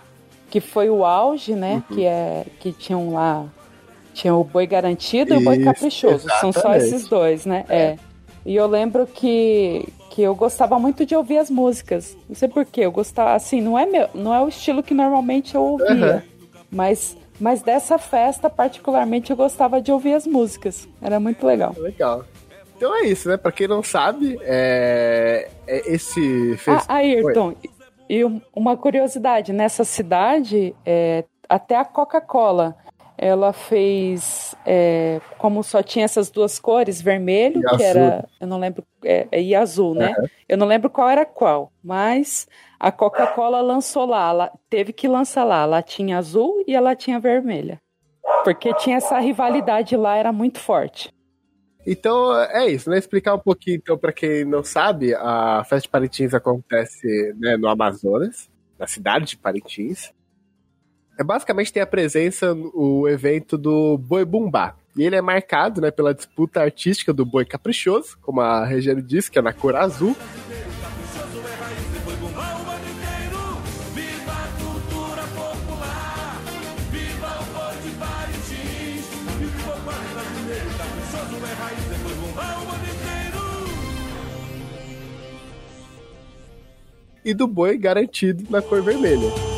que 0.49 0.59
foi 0.59 0.89
o 0.89 1.05
auge, 1.05 1.55
né? 1.55 1.75
Uhum. 1.89 1.95
Que 1.95 2.05
é 2.05 2.45
que 2.59 2.73
tinham 2.73 3.13
lá. 3.13 3.45
Tinha 4.13 4.35
o 4.35 4.43
boi 4.43 4.67
garantido 4.67 5.33
e 5.33 5.37
o 5.37 5.41
boi 5.41 5.59
caprichoso. 5.59 6.27
São 6.39 6.51
só 6.51 6.73
exatamente. 6.73 6.85
esses 6.85 7.07
dois, 7.07 7.45
né? 7.45 7.65
É. 7.69 7.97
E 8.45 8.55
eu 8.55 8.67
lembro 8.67 9.07
que, 9.07 9.87
que 10.15 10.21
eu 10.21 10.33
gostava 10.33 10.79
muito 10.79 11.05
de 11.05 11.13
ouvir 11.13 11.39
as 11.39 11.49
músicas. 11.51 12.15
Não 12.29 12.35
sei 12.37 12.47
porquê, 12.47 12.81
eu 12.85 12.91
gostava, 12.91 13.33
assim, 13.33 13.59
não 13.59 13.77
é, 13.77 13.85
meu, 13.85 14.07
não 14.15 14.33
é 14.33 14.41
o 14.41 14.47
estilo 14.47 14.81
que 14.81 14.93
normalmente 14.93 15.55
eu 15.55 15.61
ouvia. 15.61 15.91
Aham. 15.91 16.23
Mas, 16.71 17.17
mas 17.37 17.61
dessa 17.61 17.97
festa, 17.97 18.49
particularmente, 18.49 19.29
eu 19.29 19.35
gostava 19.35 19.81
de 19.81 19.91
ouvir 19.91 20.13
as 20.13 20.25
músicas. 20.25 20.87
Era 21.01 21.19
muito 21.19 21.45
legal. 21.45 21.75
Legal. 21.77 22.23
Então 22.77 22.95
é 22.95 23.01
isso, 23.07 23.27
né? 23.27 23.35
Pra 23.35 23.51
quem 23.51 23.67
não 23.67 23.83
sabe, 23.83 24.39
é, 24.41 25.49
é 25.67 25.93
esse 25.93 26.53
Ah, 26.53 26.57
festival. 26.59 26.97
Ayrton, 26.97 27.53
e 28.09 28.23
um- 28.23 28.39
uma 28.55 28.77
curiosidade, 28.77 29.51
nessa 29.51 29.83
cidade, 29.83 30.73
é, 30.85 31.25
até 31.49 31.75
a 31.75 31.83
Coca-Cola, 31.83 32.77
ela 33.17 33.53
fez 33.53 34.55
é, 34.65 35.19
como 35.37 35.63
só 35.63 35.81
tinha 35.81 36.05
essas 36.05 36.29
duas 36.29 36.59
cores, 36.59 37.01
vermelho, 37.01 37.61
E 37.61 37.63
que 37.63 37.83
azul. 37.83 38.01
era, 38.01 38.29
eu 38.39 38.47
não 38.47 38.59
lembro, 38.59 38.83
é, 39.03 39.27
é, 39.31 39.41
e 39.41 39.55
azul, 39.55 39.93
né? 39.93 40.13
Aham. 40.17 40.29
Eu 40.47 40.57
não 40.57 40.67
lembro 40.67 40.89
qual 40.89 41.09
era 41.09 41.25
qual, 41.25 41.71
mas 41.83 42.47
a 42.79 42.91
Coca-Cola 42.91 43.61
lançou 43.61 44.05
lá, 44.05 44.29
ela 44.29 44.51
teve 44.69 44.93
que 44.93 45.07
lançar 45.07 45.43
lá 45.43 45.61
a 45.61 45.65
latinha 45.65 46.17
azul 46.17 46.63
e 46.67 46.75
a 46.75 46.81
latinha 46.81 47.19
vermelha. 47.19 47.81
Porque 48.43 48.73
tinha 48.75 48.97
essa 48.97 49.19
rivalidade 49.19 49.95
lá, 49.97 50.15
era 50.15 50.31
muito 50.31 50.59
forte. 50.59 51.09
Então 51.85 52.35
é 52.35 52.67
isso, 52.67 52.89
né? 52.89 52.97
Explicar 52.97 53.35
um 53.35 53.39
pouquinho, 53.39 53.77
então, 53.77 53.97
para 53.97 54.11
quem 54.11 54.43
não 54.43 54.63
sabe, 54.63 55.13
a 55.13 55.63
festa 55.63 55.81
de 55.81 55.89
Parintins 55.89 56.33
acontece 56.33 57.33
né, 57.37 57.57
no 57.57 57.67
Amazonas, 57.67 58.49
na 58.77 58.87
cidade 58.87 59.25
de 59.25 59.37
Parintins. 59.37 60.11
É, 61.17 61.23
basicamente 61.23 61.71
tem 61.71 61.81
a 61.81 61.87
presença, 61.87 62.53
o 62.73 63.07
evento 63.07 63.57
do 63.57 63.97
Boi 63.97 64.25
Bumbá. 64.25 64.75
E 64.97 65.03
ele 65.03 65.15
é 65.15 65.21
marcado 65.21 65.81
né, 65.81 65.91
pela 65.91 66.13
disputa 66.13 66.61
artística 66.61 67.13
do 67.13 67.25
boi 67.25 67.43
caprichoso, 67.43 68.17
como 68.21 68.39
a 68.39 68.65
Regiane 68.65 69.01
disse, 69.01 69.29
que 69.29 69.37
é 69.37 69.41
na 69.41 69.51
cor 69.51 69.75
azul. 69.75 70.15
E 87.23 87.33
do 87.33 87.47
boi 87.47 87.77
garantido 87.77 88.45
na 88.49 88.61
cor 88.61 88.83
vermelha. 88.83 89.54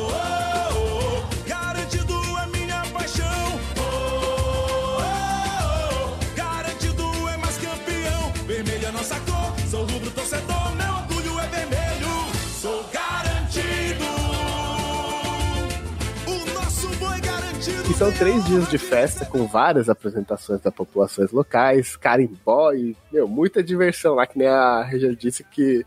E 17.89 17.93
são 17.93 18.11
três 18.11 18.43
dias 18.45 18.69
de 18.69 18.77
festa 18.77 19.25
com 19.25 19.47
várias 19.47 19.89
apresentações 19.89 20.59
das 20.61 20.73
populações 20.73 21.31
locais, 21.31 21.95
carimbó 21.95 22.73
e, 22.73 22.95
meu, 23.11 23.27
muita 23.27 23.63
diversão 23.63 24.15
lá, 24.15 24.27
que 24.27 24.37
nem 24.37 24.47
a 24.47 24.83
Regiane 24.83 25.15
disse 25.15 25.43
que, 25.43 25.85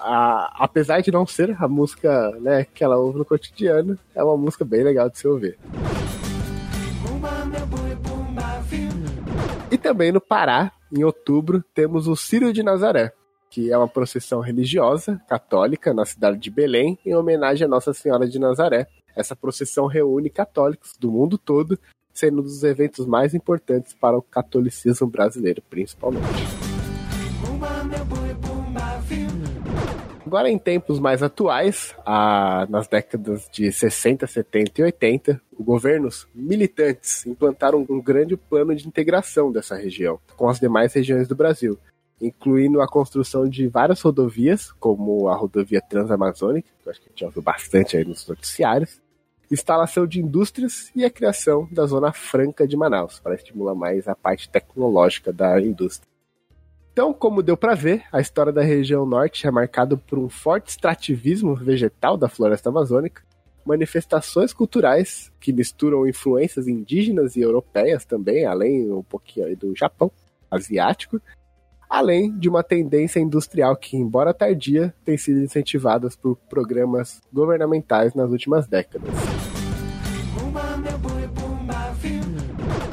a- 0.00 0.54
apesar 0.58 1.00
de 1.00 1.10
não 1.10 1.26
ser 1.26 1.56
a 1.58 1.66
música 1.66 2.30
né, 2.40 2.64
que 2.72 2.84
ela 2.84 2.96
ouve 2.96 3.18
no 3.18 3.24
cotidiano, 3.24 3.98
é 4.14 4.22
uma 4.22 4.36
música 4.36 4.64
bem 4.64 4.84
legal 4.84 5.08
de 5.08 5.18
se 5.18 5.26
ouvir. 5.26 5.58
E 9.70 9.78
também 9.78 10.12
no 10.12 10.20
Pará, 10.20 10.70
em 10.96 11.02
outubro, 11.04 11.64
temos 11.74 12.06
o 12.06 12.14
Círio 12.14 12.52
de 12.52 12.62
Nazaré, 12.62 13.12
que 13.50 13.72
é 13.72 13.76
uma 13.78 13.88
procissão 13.88 14.40
religiosa 14.40 15.20
católica 15.28 15.92
na 15.94 16.04
cidade 16.04 16.38
de 16.38 16.50
Belém, 16.50 16.98
em 17.04 17.14
homenagem 17.14 17.64
a 17.64 17.68
Nossa 17.68 17.92
Senhora 17.94 18.28
de 18.28 18.38
Nazaré. 18.38 18.86
Essa 19.14 19.36
procissão 19.36 19.86
reúne 19.86 20.28
católicos 20.30 20.96
do 20.98 21.10
mundo 21.10 21.38
todo, 21.38 21.78
sendo 22.12 22.40
um 22.40 22.42
dos 22.42 22.62
eventos 22.62 23.06
mais 23.06 23.34
importantes 23.34 23.94
para 23.94 24.16
o 24.16 24.22
catolicismo 24.22 25.06
brasileiro, 25.06 25.62
principalmente. 25.68 26.24
Agora, 30.26 30.50
em 30.50 30.58
tempos 30.58 30.98
mais 30.98 31.22
atuais, 31.22 31.94
ah, 32.04 32.66
nas 32.68 32.88
décadas 32.88 33.46
de 33.52 33.70
60, 33.70 34.26
70 34.26 34.80
e 34.80 34.84
80, 34.84 35.40
os 35.56 35.64
governos 35.64 36.26
militantes 36.34 37.24
implantaram 37.26 37.86
um 37.88 38.00
grande 38.00 38.36
plano 38.36 38.74
de 38.74 38.88
integração 38.88 39.52
dessa 39.52 39.76
região 39.76 40.18
com 40.36 40.48
as 40.48 40.58
demais 40.58 40.92
regiões 40.92 41.28
do 41.28 41.36
Brasil, 41.36 41.78
incluindo 42.20 42.80
a 42.80 42.88
construção 42.88 43.48
de 43.48 43.68
várias 43.68 44.00
rodovias, 44.00 44.72
como 44.72 45.28
a 45.28 45.36
rodovia 45.36 45.80
Transamazônica, 45.80 46.68
que 46.82 46.88
eu 46.88 46.90
acho 46.90 47.00
que 47.00 47.06
a 47.06 47.10
gente 47.10 47.20
já 47.20 47.26
ouviu 47.26 47.42
bastante 47.42 47.96
aí 47.96 48.04
nos 48.04 48.26
noticiários, 48.26 49.00
instalação 49.50 50.06
de 50.06 50.20
indústrias 50.20 50.90
e 50.94 51.04
a 51.04 51.10
criação 51.10 51.68
da 51.70 51.86
Zona 51.86 52.12
Franca 52.12 52.66
de 52.66 52.76
Manaus, 52.76 53.20
para 53.20 53.34
estimular 53.34 53.74
mais 53.74 54.08
a 54.08 54.14
parte 54.14 54.48
tecnológica 54.48 55.32
da 55.32 55.60
indústria. 55.60 56.08
Então, 56.92 57.12
como 57.12 57.42
deu 57.42 57.56
para 57.56 57.74
ver, 57.74 58.04
a 58.12 58.20
história 58.20 58.52
da 58.52 58.62
região 58.62 59.04
norte 59.04 59.46
é 59.46 59.50
marcada 59.50 59.96
por 59.96 60.18
um 60.18 60.28
forte 60.28 60.68
extrativismo 60.68 61.54
vegetal 61.54 62.16
da 62.16 62.28
floresta 62.28 62.68
amazônica, 62.68 63.22
manifestações 63.64 64.52
culturais 64.52 65.32
que 65.40 65.52
misturam 65.52 66.06
influências 66.06 66.68
indígenas 66.68 67.34
e 67.34 67.40
europeias 67.40 68.04
também, 68.04 68.44
além 68.44 68.92
um 68.92 69.02
pouquinho 69.02 69.56
do 69.56 69.74
Japão, 69.74 70.12
asiático, 70.50 71.20
além 71.94 72.36
de 72.36 72.48
uma 72.48 72.64
tendência 72.64 73.20
industrial 73.20 73.76
que, 73.76 73.96
embora 73.96 74.34
tardia, 74.34 74.92
tem 75.04 75.16
sido 75.16 75.38
incentivada 75.38 76.08
por 76.20 76.34
programas 76.50 77.20
governamentais 77.32 78.14
nas 78.14 78.28
últimas 78.32 78.66
décadas. 78.66 79.14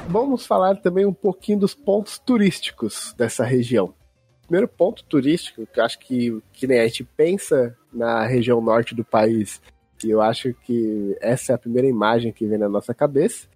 Vamos 0.07 0.45
falar 0.45 0.75
também 0.75 1.03
um 1.03 1.13
pouquinho 1.13 1.57
dos 1.57 1.73
pontos 1.73 2.19
turísticos 2.19 3.15
dessa 3.17 3.43
região. 3.43 3.91
Primeiro 4.43 4.67
ponto 4.67 5.03
turístico, 5.05 5.65
que 5.65 5.79
eu 5.79 5.83
acho 5.83 5.97
que, 5.97 6.39
que 6.53 6.67
nem 6.67 6.79
a 6.79 6.85
gente 6.85 7.03
pensa 7.03 7.75
na 7.91 8.23
região 8.27 8.61
norte 8.61 8.93
do 8.93 9.03
país, 9.03 9.59
e 10.03 10.11
eu 10.11 10.21
acho 10.21 10.53
que 10.63 11.17
essa 11.19 11.53
é 11.53 11.55
a 11.55 11.57
primeira 11.57 11.87
imagem 11.87 12.31
que 12.31 12.45
vem 12.45 12.59
na 12.59 12.69
nossa 12.69 12.93
cabeça, 12.93 13.47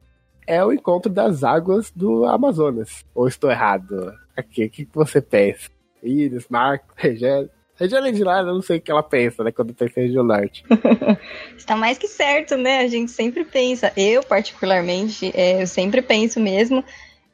é 0.47 0.63
o 0.63 0.71
encontro 0.71 1.11
das 1.11 1.43
águas 1.43 1.91
do 1.91 2.25
Amazonas. 2.25 3.03
Ou 3.13 3.27
estou 3.27 3.49
errado? 3.49 4.13
Aqui, 4.35 4.65
o 4.65 4.69
que 4.69 4.87
você 4.93 5.21
pensa? 5.21 5.69
Iris, 6.03 6.47
Marco, 6.49 6.87
Regina. 6.95 7.49
Regina 7.77 8.11
de 8.11 8.23
lá, 8.23 8.39
eu 8.39 8.45
não 8.45 8.61
sei 8.61 8.77
o 8.77 8.81
que 8.81 8.89
ela 8.89 9.03
pensa, 9.03 9.43
né, 9.43 9.51
quando 9.51 9.73
pensa 9.73 9.99
em 9.99 10.03
região 10.03 10.23
norte. 10.23 10.63
Está 11.57 11.75
mais 11.75 11.97
que 11.97 12.07
certo, 12.07 12.55
né? 12.55 12.79
A 12.79 12.87
gente 12.87 13.11
sempre 13.11 13.43
pensa, 13.43 13.91
eu 13.97 14.23
particularmente, 14.23 15.29
é, 15.35 15.61
eu 15.61 15.67
sempre 15.67 16.01
penso 16.01 16.39
mesmo 16.39 16.81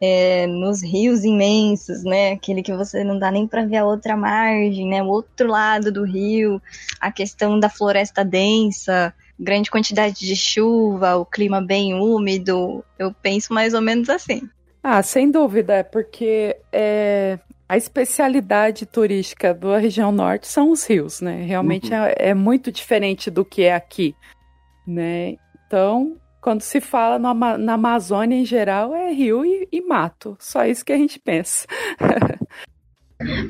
é, 0.01 0.47
nos 0.47 0.81
rios 0.81 1.23
imensos, 1.23 2.03
né? 2.03 2.31
Aquele 2.31 2.63
que 2.63 2.73
você 2.73 3.03
não 3.03 3.19
dá 3.19 3.29
nem 3.29 3.45
para 3.45 3.65
ver 3.65 3.77
a 3.77 3.85
outra 3.85 4.17
margem, 4.17 4.87
né? 4.87 5.03
O 5.03 5.07
outro 5.07 5.47
lado 5.47 5.91
do 5.91 6.03
rio, 6.03 6.59
a 6.99 7.11
questão 7.11 7.59
da 7.59 7.69
floresta 7.69 8.25
densa, 8.25 9.13
grande 9.41 9.71
quantidade 9.71 10.19
de 10.19 10.35
chuva, 10.35 11.15
o 11.15 11.25
clima 11.25 11.59
bem 11.59 11.93
úmido. 11.93 12.83
Eu 12.97 13.13
penso 13.21 13.53
mais 13.53 13.73
ou 13.73 13.81
menos 13.81 14.09
assim. 14.09 14.47
Ah, 14.83 15.01
sem 15.01 15.29
dúvida, 15.29 15.73
é 15.75 15.83
porque 15.83 16.55
é, 16.71 17.39
a 17.67 17.77
especialidade 17.77 18.85
turística 18.85 19.53
da 19.53 19.77
região 19.77 20.11
norte 20.11 20.47
são 20.47 20.71
os 20.71 20.85
rios, 20.85 21.21
né? 21.21 21.43
Realmente 21.43 21.91
Uhum. 21.91 22.03
é, 22.03 22.15
é 22.17 22.33
muito 22.33 22.71
diferente 22.71 23.29
do 23.29 23.43
que 23.43 23.63
é 23.63 23.73
aqui, 23.75 24.15
né? 24.87 25.35
Então, 25.67 26.17
quando 26.41 26.61
se 26.61 26.81
fala 26.81 27.19
no 27.19 27.33
na 27.33 27.73
Amazônia 27.73 28.35
em 28.35 28.45
geral, 28.45 28.93
é 28.95 29.11
rio 29.11 29.45
e, 29.45 29.67
e 29.71 29.81
mato. 29.81 30.35
Só 30.39 30.65
isso 30.65 30.83
que 30.83 30.91
a 30.91 30.97
gente 30.97 31.19
pensa. 31.19 31.67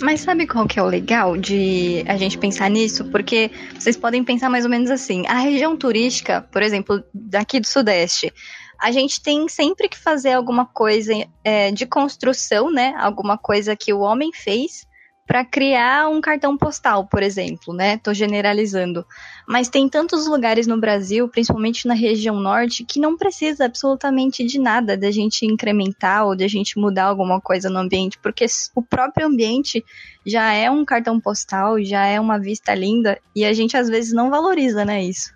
Mas 0.02 0.22
sabe 0.22 0.48
qual 0.48 0.68
que 0.68 0.80
é 0.80 0.84
o 0.84 0.88
legal 0.88 1.38
de 1.38 2.04
a 2.08 2.18
gente 2.18 2.38
pensar 2.38 2.70
nisso? 2.70 3.06
Porque 3.06 3.52
vocês 3.78 3.98
podem 3.98 4.24
pensar 4.24 4.50
mais 4.50 4.66
ou 4.66 4.70
menos 4.72 4.90
assim: 4.90 5.26
a 5.28 5.40
região 5.40 5.76
turística, 5.78 6.42
por 6.52 6.62
exemplo, 6.62 7.04
daqui 7.14 7.60
do 7.60 7.68
Sudeste, 7.68 8.34
a 8.80 8.92
gente 8.92 9.22
tem 9.22 9.48
sempre 9.48 9.88
que 9.88 9.98
fazer 9.98 10.34
alguma 10.34 10.66
coisa 10.66 11.14
é, 11.44 11.72
de 11.72 11.86
construção, 11.86 12.72
né? 12.72 12.94
Alguma 12.98 13.38
coisa 13.38 13.76
que 13.76 13.94
o 13.94 14.00
homem 14.00 14.32
fez 14.34 14.88
para 15.32 15.46
criar 15.46 16.10
um 16.10 16.20
cartão 16.20 16.58
postal, 16.58 17.08
por 17.08 17.24
exemplo, 17.24 17.74
né? 17.74 17.96
Tô 17.96 18.14
generalizando. 18.14 19.06
Mas 19.48 19.70
tem 19.70 19.88
tantos 19.88 20.28
lugares 20.28 20.68
no 20.68 20.78
Brasil, 20.78 21.26
principalmente 21.30 21.88
na 21.88 21.94
região 21.94 22.38
norte, 22.38 22.84
que 22.84 23.00
não 23.00 23.16
precisa 23.16 23.64
absolutamente 23.64 24.44
de 24.44 24.60
nada 24.60 24.98
da 24.98 25.10
gente 25.10 25.46
incrementar 25.46 26.26
ou 26.26 26.36
da 26.36 26.50
gente 26.50 26.78
mudar 26.78 27.06
alguma 27.06 27.40
coisa 27.40 27.70
no 27.70 27.80
ambiente, 27.80 28.20
porque 28.22 28.46
o 28.76 28.82
próprio 28.82 29.26
ambiente 29.26 29.86
já 30.26 30.52
é 30.52 30.70
um 30.70 30.84
cartão 30.84 31.18
postal, 31.18 31.82
já 31.82 32.06
é 32.06 32.20
uma 32.20 32.38
vista 32.38 32.76
linda, 32.76 33.18
e 33.34 33.46
a 33.46 33.54
gente 33.54 33.78
às 33.78 33.88
vezes 33.88 34.12
não 34.12 34.30
valoriza, 34.30 34.84
né, 34.84 35.02
isso. 35.02 35.32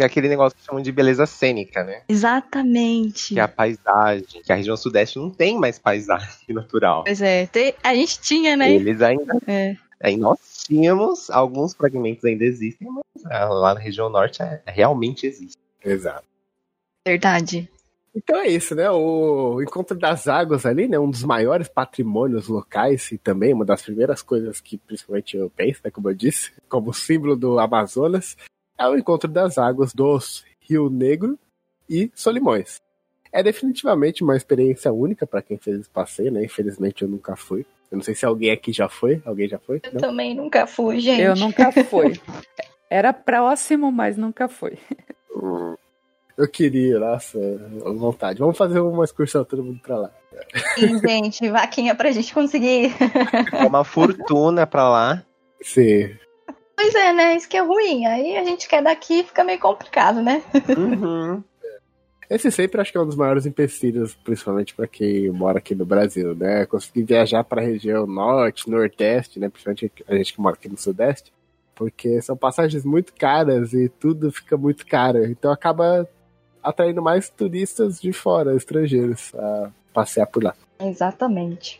Que 0.00 0.04
é 0.04 0.06
aquele 0.06 0.30
negócio 0.30 0.56
que 0.58 0.64
chamam 0.64 0.80
de 0.80 0.90
beleza 0.90 1.26
cênica, 1.26 1.84
né? 1.84 2.00
Exatamente. 2.08 3.34
Que 3.34 3.40
é 3.40 3.42
a 3.42 3.48
paisagem. 3.48 4.40
Que 4.42 4.50
a 4.50 4.56
região 4.56 4.74
sudeste 4.74 5.18
não 5.18 5.28
tem 5.28 5.58
mais 5.58 5.78
paisagem 5.78 6.26
natural. 6.48 7.04
Pois 7.04 7.20
é, 7.20 7.44
te- 7.44 7.74
a 7.82 7.94
gente 7.94 8.18
tinha, 8.18 8.56
né? 8.56 8.72
Eles 8.72 9.02
ainda. 9.02 9.36
É. 9.46 9.76
Aí 10.02 10.16
nós 10.16 10.38
tínhamos, 10.66 11.28
alguns 11.28 11.74
fragmentos 11.74 12.24
ainda 12.24 12.44
existem, 12.46 12.88
mas 12.88 13.26
ah, 13.26 13.44
lá 13.50 13.74
na 13.74 13.80
região 13.80 14.08
norte 14.08 14.40
é, 14.40 14.62
realmente 14.68 15.26
existe. 15.26 15.58
Exato. 15.84 16.24
Verdade. 17.06 17.68
Então 18.16 18.38
é 18.40 18.48
isso, 18.48 18.74
né? 18.74 18.90
O 18.90 19.60
Encontro 19.60 19.98
das 19.98 20.26
Águas 20.26 20.64
ali, 20.64 20.88
né? 20.88 20.98
Um 20.98 21.10
dos 21.10 21.24
maiores 21.24 21.68
patrimônios 21.68 22.48
locais 22.48 23.12
e 23.12 23.18
também 23.18 23.52
uma 23.52 23.66
das 23.66 23.82
primeiras 23.82 24.22
coisas 24.22 24.62
que 24.62 24.78
principalmente 24.78 25.36
eu 25.36 25.50
penso, 25.50 25.82
né? 25.84 25.90
Como 25.90 26.08
eu 26.08 26.14
disse, 26.14 26.52
como 26.70 26.94
símbolo 26.94 27.36
do 27.36 27.58
Amazonas, 27.58 28.34
é 28.80 28.88
o 28.88 28.96
Encontro 28.96 29.28
das 29.30 29.58
Águas 29.58 29.92
dos 29.92 30.44
Rio 30.60 30.88
Negro 30.88 31.38
e 31.88 32.10
Solimões. 32.14 32.80
É 33.32 33.42
definitivamente 33.42 34.24
uma 34.24 34.36
experiência 34.36 34.92
única 34.92 35.26
pra 35.26 35.42
quem 35.42 35.56
fez 35.58 35.80
esse 35.80 35.90
passeio, 35.90 36.32
né? 36.32 36.44
Infelizmente 36.44 37.02
eu 37.02 37.08
nunca 37.08 37.36
fui. 37.36 37.60
Eu 37.90 37.96
não 37.98 38.02
sei 38.02 38.14
se 38.14 38.24
alguém 38.24 38.50
aqui 38.50 38.72
já 38.72 38.88
foi. 38.88 39.20
Alguém 39.24 39.48
já 39.48 39.58
foi? 39.58 39.80
Eu 39.84 39.92
Não? 39.92 40.00
também 40.00 40.34
nunca 40.34 40.66
fui, 40.66 40.98
gente. 41.00 41.20
Eu 41.22 41.36
nunca 41.36 41.70
fui. 41.84 42.18
Era 42.88 43.12
próximo, 43.12 43.92
mas 43.92 44.16
nunca 44.16 44.48
foi. 44.48 44.78
Hum, 45.36 45.74
Eu 46.36 46.48
queria, 46.48 46.98
nossa, 46.98 47.38
vontade. 47.96 48.38
Vamos 48.40 48.56
fazer 48.56 48.80
uma 48.80 49.04
excursão 49.04 49.44
todo 49.44 49.62
mundo 49.62 49.80
pra 49.80 49.96
lá. 49.98 50.10
Sim, 50.76 50.98
gente, 51.00 51.48
vaquinha 51.50 51.94
pra 51.94 52.10
gente 52.12 52.32
conseguir. 52.32 52.92
É 53.52 53.64
uma 53.66 53.84
fortuna 53.84 54.66
pra 54.66 54.88
lá. 54.88 55.22
Sim. 55.60 56.16
Pois 56.80 56.94
é, 56.94 57.12
né? 57.12 57.36
Isso 57.36 57.46
que 57.46 57.58
é 57.58 57.60
ruim. 57.60 58.06
Aí 58.06 58.38
a 58.38 58.42
gente 58.42 58.66
quer 58.66 58.82
daqui 58.82 59.22
fica 59.22 59.44
meio 59.44 59.58
complicado, 59.58 60.22
né? 60.22 60.42
Uhum. 60.78 61.44
Esse 62.30 62.50
sempre 62.50 62.80
acho 62.80 62.90
que 62.90 62.96
é 62.96 63.00
um 63.00 63.06
dos 63.06 63.16
maiores 63.16 63.44
empecilhos, 63.44 64.14
principalmente 64.14 64.74
pra 64.74 64.86
quem 64.86 65.28
mora 65.30 65.58
aqui 65.58 65.74
no 65.74 65.84
Brasil, 65.84 66.34
né? 66.34 66.64
Conseguir 66.64 67.02
viajar 67.02 67.44
pra 67.44 67.60
região 67.60 68.06
norte, 68.06 68.70
nordeste, 68.70 69.38
né? 69.38 69.50
Principalmente 69.50 69.92
a 70.08 70.14
gente 70.14 70.32
que 70.32 70.40
mora 70.40 70.54
aqui 70.54 70.70
no 70.70 70.78
sudeste. 70.78 71.32
Porque 71.74 72.22
são 72.22 72.36
passagens 72.36 72.84
muito 72.84 73.12
caras 73.12 73.74
e 73.74 73.88
tudo 73.88 74.32
fica 74.32 74.56
muito 74.56 74.86
caro. 74.86 75.26
Então 75.26 75.52
acaba 75.52 76.08
atraindo 76.62 77.02
mais 77.02 77.28
turistas 77.28 78.00
de 78.00 78.12
fora, 78.12 78.56
estrangeiros, 78.56 79.34
a 79.34 79.70
passear 79.92 80.26
por 80.26 80.42
lá. 80.44 80.54
Exatamente. 80.78 81.79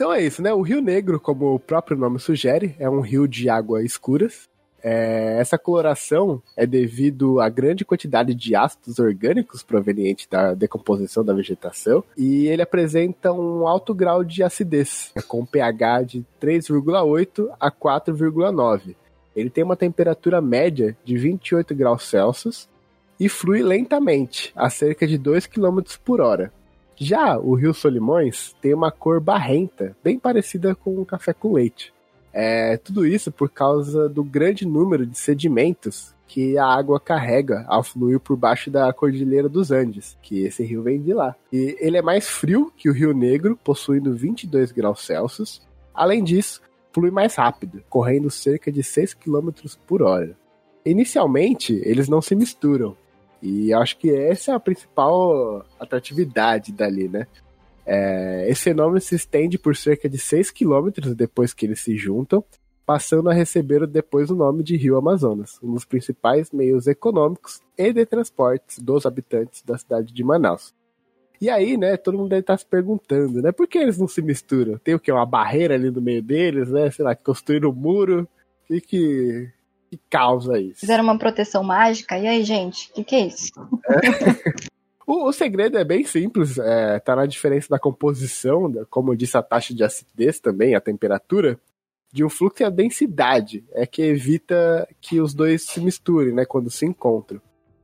Então 0.00 0.14
é 0.14 0.22
isso, 0.22 0.40
né? 0.40 0.50
O 0.50 0.62
Rio 0.62 0.80
Negro, 0.80 1.20
como 1.20 1.54
o 1.54 1.58
próprio 1.60 1.94
nome 1.94 2.18
sugere, 2.18 2.74
é 2.78 2.88
um 2.88 3.00
rio 3.00 3.28
de 3.28 3.50
água 3.50 3.84
escuras. 3.84 4.48
É, 4.82 5.36
essa 5.38 5.58
coloração 5.58 6.42
é 6.56 6.66
devido 6.66 7.38
à 7.38 7.50
grande 7.50 7.84
quantidade 7.84 8.34
de 8.34 8.56
ácidos 8.56 8.98
orgânicos 8.98 9.62
provenientes 9.62 10.26
da 10.26 10.54
decomposição 10.54 11.22
da 11.22 11.34
vegetação 11.34 12.02
e 12.16 12.46
ele 12.46 12.62
apresenta 12.62 13.30
um 13.30 13.68
alto 13.68 13.94
grau 13.94 14.24
de 14.24 14.42
acidez, 14.42 15.12
com 15.28 15.44
pH 15.44 16.02
de 16.04 16.24
3,8 16.40 17.50
a 17.60 17.70
4,9. 17.70 18.96
Ele 19.36 19.50
tem 19.50 19.62
uma 19.62 19.76
temperatura 19.76 20.40
média 20.40 20.96
de 21.04 21.18
28 21.18 21.74
graus 21.74 22.04
Celsius 22.04 22.70
e 23.20 23.28
flui 23.28 23.62
lentamente, 23.62 24.50
a 24.56 24.70
cerca 24.70 25.06
de 25.06 25.18
2 25.18 25.46
km 25.46 25.80
por 26.02 26.22
hora. 26.22 26.50
Já 27.02 27.38
o 27.38 27.54
Rio 27.54 27.72
Solimões 27.72 28.54
tem 28.60 28.74
uma 28.74 28.92
cor 28.92 29.20
barrenta, 29.20 29.96
bem 30.04 30.18
parecida 30.18 30.74
com 30.74 31.00
o 31.00 31.06
café 31.06 31.32
com 31.32 31.54
leite. 31.54 31.94
É, 32.30 32.76
tudo 32.76 33.06
isso 33.06 33.32
por 33.32 33.48
causa 33.48 34.06
do 34.06 34.22
grande 34.22 34.66
número 34.66 35.06
de 35.06 35.16
sedimentos 35.16 36.14
que 36.26 36.58
a 36.58 36.66
água 36.66 37.00
carrega 37.00 37.64
ao 37.68 37.82
fluir 37.82 38.20
por 38.20 38.36
baixo 38.36 38.70
da 38.70 38.92
Cordilheira 38.92 39.48
dos 39.48 39.70
Andes, 39.70 40.18
que 40.20 40.44
esse 40.44 40.62
rio 40.62 40.82
vem 40.82 41.00
de 41.00 41.14
lá. 41.14 41.34
E 41.50 41.74
ele 41.80 41.96
é 41.96 42.02
mais 42.02 42.28
frio 42.28 42.70
que 42.76 42.90
o 42.90 42.92
Rio 42.92 43.14
Negro, 43.14 43.58
possuindo 43.64 44.14
22 44.14 44.70
graus 44.70 45.00
Celsius. 45.06 45.62
Além 45.94 46.22
disso, 46.22 46.60
flui 46.92 47.10
mais 47.10 47.34
rápido, 47.34 47.82
correndo 47.88 48.30
cerca 48.30 48.70
de 48.70 48.82
6 48.82 49.14
km 49.14 49.48
por 49.86 50.02
hora. 50.02 50.36
Inicialmente, 50.84 51.80
eles 51.82 52.10
não 52.10 52.20
se 52.20 52.34
misturam, 52.34 52.94
e 53.42 53.72
acho 53.72 53.96
que 53.98 54.10
essa 54.14 54.52
é 54.52 54.54
a 54.54 54.60
principal 54.60 55.64
atratividade 55.78 56.72
dali, 56.72 57.08
né? 57.08 57.26
É, 57.86 58.46
esse 58.48 58.62
fenômeno 58.64 59.00
se 59.00 59.14
estende 59.14 59.58
por 59.58 59.74
cerca 59.74 60.08
de 60.08 60.18
6 60.18 60.50
quilômetros 60.50 61.14
depois 61.14 61.52
que 61.52 61.66
eles 61.66 61.80
se 61.80 61.96
juntam, 61.96 62.44
passando 62.84 63.30
a 63.30 63.32
receber 63.32 63.86
depois 63.86 64.30
o 64.30 64.34
nome 64.34 64.62
de 64.62 64.76
Rio 64.76 64.96
Amazonas, 64.96 65.58
um 65.62 65.72
dos 65.72 65.84
principais 65.84 66.50
meios 66.50 66.86
econômicos 66.86 67.60
e 67.76 67.92
de 67.92 68.04
transportes 68.04 68.78
dos 68.78 69.06
habitantes 69.06 69.62
da 69.62 69.78
cidade 69.78 70.12
de 70.12 70.24
Manaus. 70.24 70.74
E 71.40 71.48
aí, 71.48 71.76
né, 71.76 71.96
todo 71.96 72.18
mundo 72.18 72.28
deve 72.28 72.42
estar 72.42 72.58
se 72.58 72.66
perguntando, 72.66 73.40
né, 73.40 73.50
por 73.50 73.66
que 73.66 73.78
eles 73.78 73.96
não 73.96 74.06
se 74.06 74.20
misturam? 74.20 74.76
Tem 74.76 74.94
o 74.94 75.00
que? 75.00 75.10
Uma 75.10 75.24
barreira 75.24 75.74
ali 75.74 75.90
no 75.90 76.02
meio 76.02 76.22
deles, 76.22 76.68
né? 76.68 76.90
Sei 76.90 77.02
lá, 77.02 77.14
construíram 77.14 77.70
um 77.70 77.74
muro. 77.74 78.28
O 78.64 78.66
que, 78.66 78.80
que, 78.80 79.50
que 79.90 80.00
causa 80.08 80.58
isso? 80.58 80.80
Fizeram 80.80 81.02
uma 81.02 81.18
proteção 81.18 81.64
mágica. 81.64 82.16
E 82.16 82.26
aí, 82.26 82.44
gente? 82.44 82.90
O 82.90 82.94
que, 82.94 83.04
que 83.04 83.14
é 83.16 83.26
isso? 83.26 83.50
O, 85.06 85.28
o 85.28 85.32
segredo 85.32 85.76
é 85.76 85.82
bem 85.82 86.04
simples, 86.04 86.56
é, 86.56 87.00
tá 87.00 87.16
na 87.16 87.26
diferença 87.26 87.66
da 87.68 87.80
composição, 87.80 88.70
da- 88.70 88.84
como 88.84 89.10
eu 89.10 89.16
disse, 89.16 89.36
a 89.36 89.42
taxa 89.42 89.74
de 89.74 89.82
acidez 89.82 90.38
também, 90.38 90.76
a 90.76 90.80
temperatura, 90.80 91.58
de 92.12 92.24
um 92.24 92.28
fluxo 92.28 92.62
e 92.62 92.64
a 92.64 92.70
densidade, 92.70 93.64
é 93.72 93.84
que 93.84 94.02
evita 94.02 94.86
que 95.00 95.20
os 95.20 95.34
dois 95.34 95.64
se 95.64 95.80
misturem, 95.80 96.32
né, 96.32 96.44
quando 96.44 96.70
se 96.70 96.86
encontram. 96.86 97.40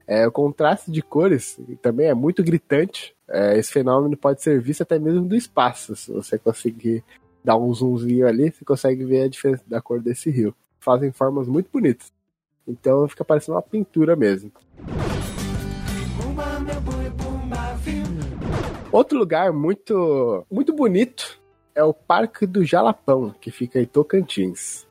É, 0.06 0.24
o 0.24 0.30
contraste 0.30 0.88
de 0.88 1.02
cores 1.02 1.58
também 1.82 2.06
é 2.06 2.14
muito 2.14 2.44
gritante, 2.44 3.12
é, 3.28 3.58
esse 3.58 3.72
fenômeno 3.72 4.16
pode 4.16 4.40
ser 4.40 4.60
visto 4.60 4.82
até 4.82 4.96
mesmo 4.96 5.26
do 5.26 5.34
espaço, 5.34 5.96
se 5.96 6.12
você 6.12 6.38
conseguir 6.38 7.02
dar 7.42 7.56
um 7.56 7.74
zoomzinho 7.74 8.28
ali, 8.28 8.52
você 8.52 8.64
consegue 8.64 9.04
ver 9.04 9.22
a 9.24 9.28
diferença 9.28 9.64
da 9.66 9.80
cor 9.80 10.00
desse 10.00 10.30
rio. 10.30 10.54
Fazem 10.86 11.10
formas 11.10 11.48
muito 11.48 11.68
bonitas. 11.68 12.12
Então 12.64 13.08
fica 13.08 13.24
parecendo 13.24 13.56
uma 13.56 13.62
pintura 13.62 14.14
mesmo. 14.14 14.52
Outro 18.92 19.18
lugar 19.18 19.52
muito, 19.52 20.46
muito 20.48 20.72
bonito 20.72 21.40
é 21.74 21.82
o 21.82 21.92
Parque 21.92 22.46
do 22.46 22.64
Jalapão, 22.64 23.34
que 23.40 23.50
fica 23.50 23.80
em 23.80 23.84
Tocantins. 23.84 24.86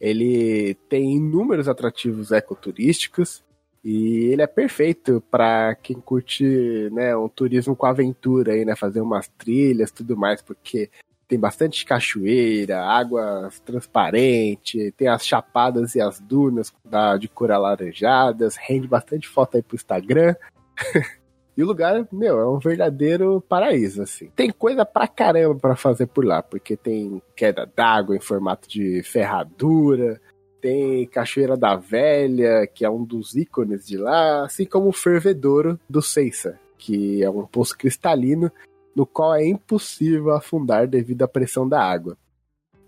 Ele 0.00 0.74
tem 0.88 1.14
inúmeros 1.14 1.68
atrativos 1.68 2.32
ecoturísticos 2.32 3.44
e 3.84 4.24
ele 4.32 4.42
é 4.42 4.48
perfeito 4.48 5.22
para 5.30 5.76
quem 5.76 6.00
curte 6.00 6.90
né, 6.90 7.16
um 7.16 7.28
turismo 7.28 7.76
com 7.76 7.86
aventura, 7.86 8.50
aí, 8.50 8.64
né, 8.64 8.74
fazer 8.74 9.00
umas 9.00 9.28
trilhas 9.38 9.92
tudo 9.92 10.16
mais, 10.16 10.42
porque 10.42 10.90
tem 11.28 11.38
bastante 11.38 11.84
cachoeira, 11.84 12.84
água 12.84 13.50
transparente, 13.64 14.92
tem 14.96 15.08
as 15.08 15.26
chapadas 15.26 15.94
e 15.94 16.00
as 16.00 16.20
dunas 16.20 16.72
da, 16.84 17.16
de 17.16 17.28
cor 17.28 17.50
alaranjadas, 17.50 18.56
rende 18.56 18.86
bastante 18.86 19.28
foto 19.28 19.56
aí 19.56 19.62
pro 19.62 19.76
Instagram. 19.76 20.34
E 21.56 21.62
o 21.62 21.66
lugar, 21.66 22.06
meu, 22.12 22.38
é 22.38 22.46
um 22.46 22.58
verdadeiro 22.58 23.40
paraíso, 23.48 24.02
assim. 24.02 24.30
Tem 24.36 24.50
coisa 24.50 24.84
pra 24.84 25.08
caramba 25.08 25.58
pra 25.58 25.74
fazer 25.74 26.06
por 26.06 26.22
lá, 26.22 26.42
porque 26.42 26.76
tem 26.76 27.22
queda 27.34 27.64
d'água 27.64 28.14
em 28.14 28.20
formato 28.20 28.68
de 28.68 29.02
ferradura, 29.02 30.20
tem 30.60 31.06
Cachoeira 31.06 31.56
da 31.56 31.74
Velha, 31.74 32.66
que 32.66 32.84
é 32.84 32.90
um 32.90 33.02
dos 33.02 33.34
ícones 33.34 33.86
de 33.86 33.96
lá, 33.96 34.44
assim 34.44 34.66
como 34.66 34.88
o 34.88 34.92
Fervedouro 34.92 35.80
do 35.88 36.02
Ceissa, 36.02 36.58
que 36.76 37.22
é 37.22 37.30
um 37.30 37.46
poço 37.46 37.76
cristalino 37.78 38.52
no 38.96 39.04
qual 39.04 39.34
é 39.34 39.46
impossível 39.46 40.32
afundar 40.32 40.88
devido 40.88 41.22
à 41.22 41.28
pressão 41.28 41.68
da 41.68 41.82
água. 41.82 42.16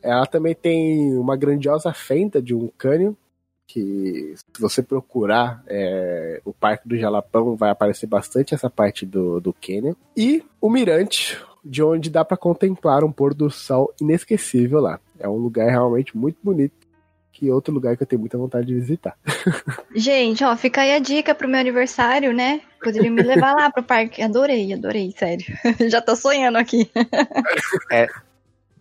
Ela 0.02 0.24
também 0.24 0.54
tem 0.54 1.14
uma 1.14 1.36
grandiosa 1.36 1.92
fenda 1.92 2.40
de 2.40 2.54
um 2.54 2.68
cânion, 2.78 3.12
que 3.66 4.34
se 4.34 4.60
você 4.60 4.82
procurar 4.82 5.62
é, 5.66 6.40
o 6.46 6.54
Parque 6.54 6.88
do 6.88 6.96
Jalapão 6.96 7.54
vai 7.54 7.68
aparecer 7.68 8.06
bastante 8.06 8.54
essa 8.54 8.70
parte 8.70 9.04
do, 9.04 9.38
do 9.38 9.52
Canyon. 9.52 9.94
E 10.16 10.42
o 10.58 10.70
Mirante, 10.70 11.38
de 11.62 11.82
onde 11.82 12.08
dá 12.08 12.24
para 12.24 12.38
contemplar 12.38 13.04
um 13.04 13.12
pôr 13.12 13.34
do 13.34 13.50
sol 13.50 13.92
inesquecível 14.00 14.80
lá. 14.80 14.98
É 15.18 15.28
um 15.28 15.36
lugar 15.36 15.68
realmente 15.68 16.16
muito 16.16 16.38
bonito, 16.42 16.72
que 17.38 17.48
é 17.48 17.54
outro 17.54 17.72
lugar 17.72 17.96
que 17.96 18.02
eu 18.02 18.06
tenho 18.06 18.18
muita 18.18 18.36
vontade 18.36 18.66
de 18.66 18.74
visitar. 18.74 19.16
Gente, 19.94 20.42
ó, 20.42 20.56
fica 20.56 20.80
aí 20.80 20.92
a 20.92 20.98
dica 20.98 21.36
pro 21.36 21.48
meu 21.48 21.60
aniversário, 21.60 22.32
né? 22.32 22.60
Poderiam 22.82 23.14
me 23.14 23.22
levar 23.22 23.54
lá 23.54 23.70
pro 23.70 23.80
parque. 23.80 24.20
Adorei, 24.20 24.72
adorei, 24.72 25.14
sério. 25.16 25.46
Já 25.88 26.02
tô 26.02 26.16
sonhando 26.16 26.58
aqui. 26.58 26.90
É, 27.92 28.06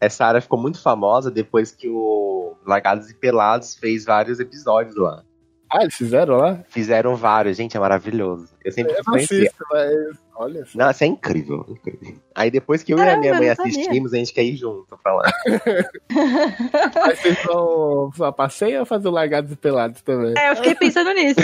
essa 0.02 0.26
área 0.26 0.42
ficou 0.42 0.60
muito 0.60 0.82
famosa 0.82 1.30
depois 1.30 1.72
que 1.72 1.88
o 1.88 2.56
Largados 2.66 3.10
e 3.10 3.14
Pelados 3.14 3.76
fez 3.76 4.04
vários 4.06 4.40
episódios 4.40 4.96
lá. 4.96 5.24
Ah, 5.70 5.82
eles 5.82 5.96
fizeram 5.96 6.38
lá? 6.38 6.60
Fizeram 6.70 7.16
vários, 7.16 7.58
gente, 7.58 7.76
é 7.76 7.80
maravilhoso. 7.80 8.48
Eu 8.64 8.72
sempre 8.72 8.94
Eu 8.94 8.98
não 8.98 9.04
conheci. 9.14 9.36
assisto, 9.36 9.66
mas 9.70 10.18
olha 10.36 10.66
só. 10.66 10.78
Nossa, 10.78 11.04
é 11.04 11.08
incrível, 11.08 11.66
incrível. 11.68 12.16
Aí 12.34 12.50
depois 12.50 12.84
que 12.84 12.94
eu 12.94 12.98
e 12.98 13.02
Caramba, 13.02 13.18
a 13.18 13.20
minha 13.20 13.36
mãe 13.36 13.50
assistimos, 13.50 14.14
a 14.14 14.18
gente 14.18 14.34
quer 14.34 14.44
ir 14.44 14.56
junto 14.56 14.98
pra 14.98 15.16
lá. 15.16 15.24
Mas 16.96 17.20
vocês 17.20 17.44
vão 17.44 18.12
passeio 18.34 18.80
ou 18.80 18.86
fazer 18.86 19.08
o 19.10 19.12
Largados 19.12 19.52
e 19.52 19.56
Pelados 19.56 20.02
também? 20.02 20.34
É, 20.38 20.52
eu 20.52 20.56
fiquei 20.56 20.76
pensando 20.76 21.12
nisso. 21.14 21.42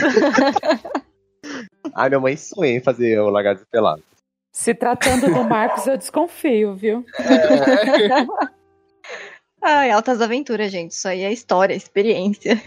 Ai, 1.94 2.08
minha 2.10 2.22
mãe 2.22 2.38
sonha 2.38 2.78
em 2.78 2.82
fazer 2.82 3.20
o 3.20 3.30
Largados 3.30 3.64
e 3.64 3.66
Pelados. 3.66 4.04
Se 4.54 4.74
tratando 4.74 5.34
do 5.34 5.44
Marcos, 5.44 5.86
eu 5.88 5.98
desconfio, 5.98 6.76
viu? 6.76 7.04
Ai, 9.62 9.90
altas 9.90 10.22
aventuras, 10.22 10.72
gente. 10.72 10.92
Isso 10.92 11.08
aí 11.08 11.24
é 11.24 11.34
história, 11.34 11.74
experiência. 11.74 12.62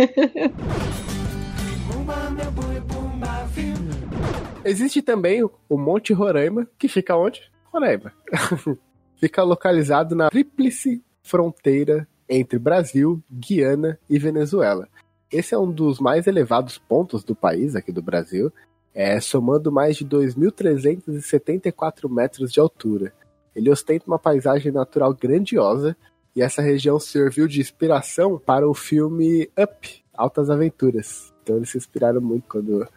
Existe 4.66 5.00
também 5.00 5.48
o 5.68 5.78
Monte 5.78 6.12
Roraima, 6.12 6.66
que 6.76 6.88
fica 6.88 7.16
onde? 7.16 7.40
Roraima. 7.72 8.12
fica 9.16 9.44
localizado 9.44 10.16
na 10.16 10.28
tríplice 10.28 11.04
fronteira 11.22 12.08
entre 12.28 12.58
Brasil, 12.58 13.22
Guiana 13.30 13.96
e 14.10 14.18
Venezuela. 14.18 14.88
Esse 15.30 15.54
é 15.54 15.58
um 15.58 15.70
dos 15.70 16.00
mais 16.00 16.26
elevados 16.26 16.78
pontos 16.78 17.22
do 17.22 17.32
país, 17.34 17.76
aqui 17.76 17.92
do 17.92 18.02
Brasil. 18.02 18.52
é, 18.92 19.20
somando 19.20 19.70
mais 19.70 19.96
de 19.96 20.04
2.374 20.06 22.10
metros 22.10 22.50
de 22.50 22.58
altura. 22.58 23.12
Ele 23.54 23.70
ostenta 23.70 24.06
uma 24.06 24.18
paisagem 24.18 24.72
natural 24.72 25.12
grandiosa 25.12 25.94
e 26.34 26.40
essa 26.40 26.62
região 26.62 26.98
serviu 26.98 27.46
de 27.46 27.60
inspiração 27.60 28.38
para 28.38 28.66
o 28.66 28.72
filme 28.72 29.50
Up, 29.56 30.02
Altas 30.14 30.48
Aventuras. 30.48 31.34
Então 31.42 31.56
eles 31.56 31.68
se 31.68 31.76
inspiraram 31.76 32.22
muito 32.22 32.48
quando 32.48 32.88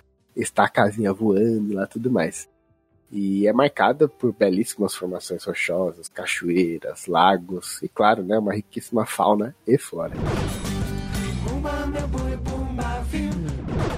está 0.41 0.65
a 0.65 0.69
casinha 0.69 1.13
voando 1.13 1.73
lá 1.73 1.85
tudo 1.85 2.11
mais. 2.11 2.49
E 3.11 3.47
é 3.47 3.53
marcada 3.53 4.07
por 4.07 4.31
belíssimas 4.31 4.93
formações 4.93 5.43
rochosas, 5.43 6.07
cachoeiras, 6.07 7.07
lagos 7.07 7.81
e, 7.81 7.89
claro, 7.89 8.23
né, 8.23 8.37
uma 8.37 8.53
riquíssima 8.53 9.05
fauna 9.05 9.55
e 9.65 9.77
flora. 9.77 10.13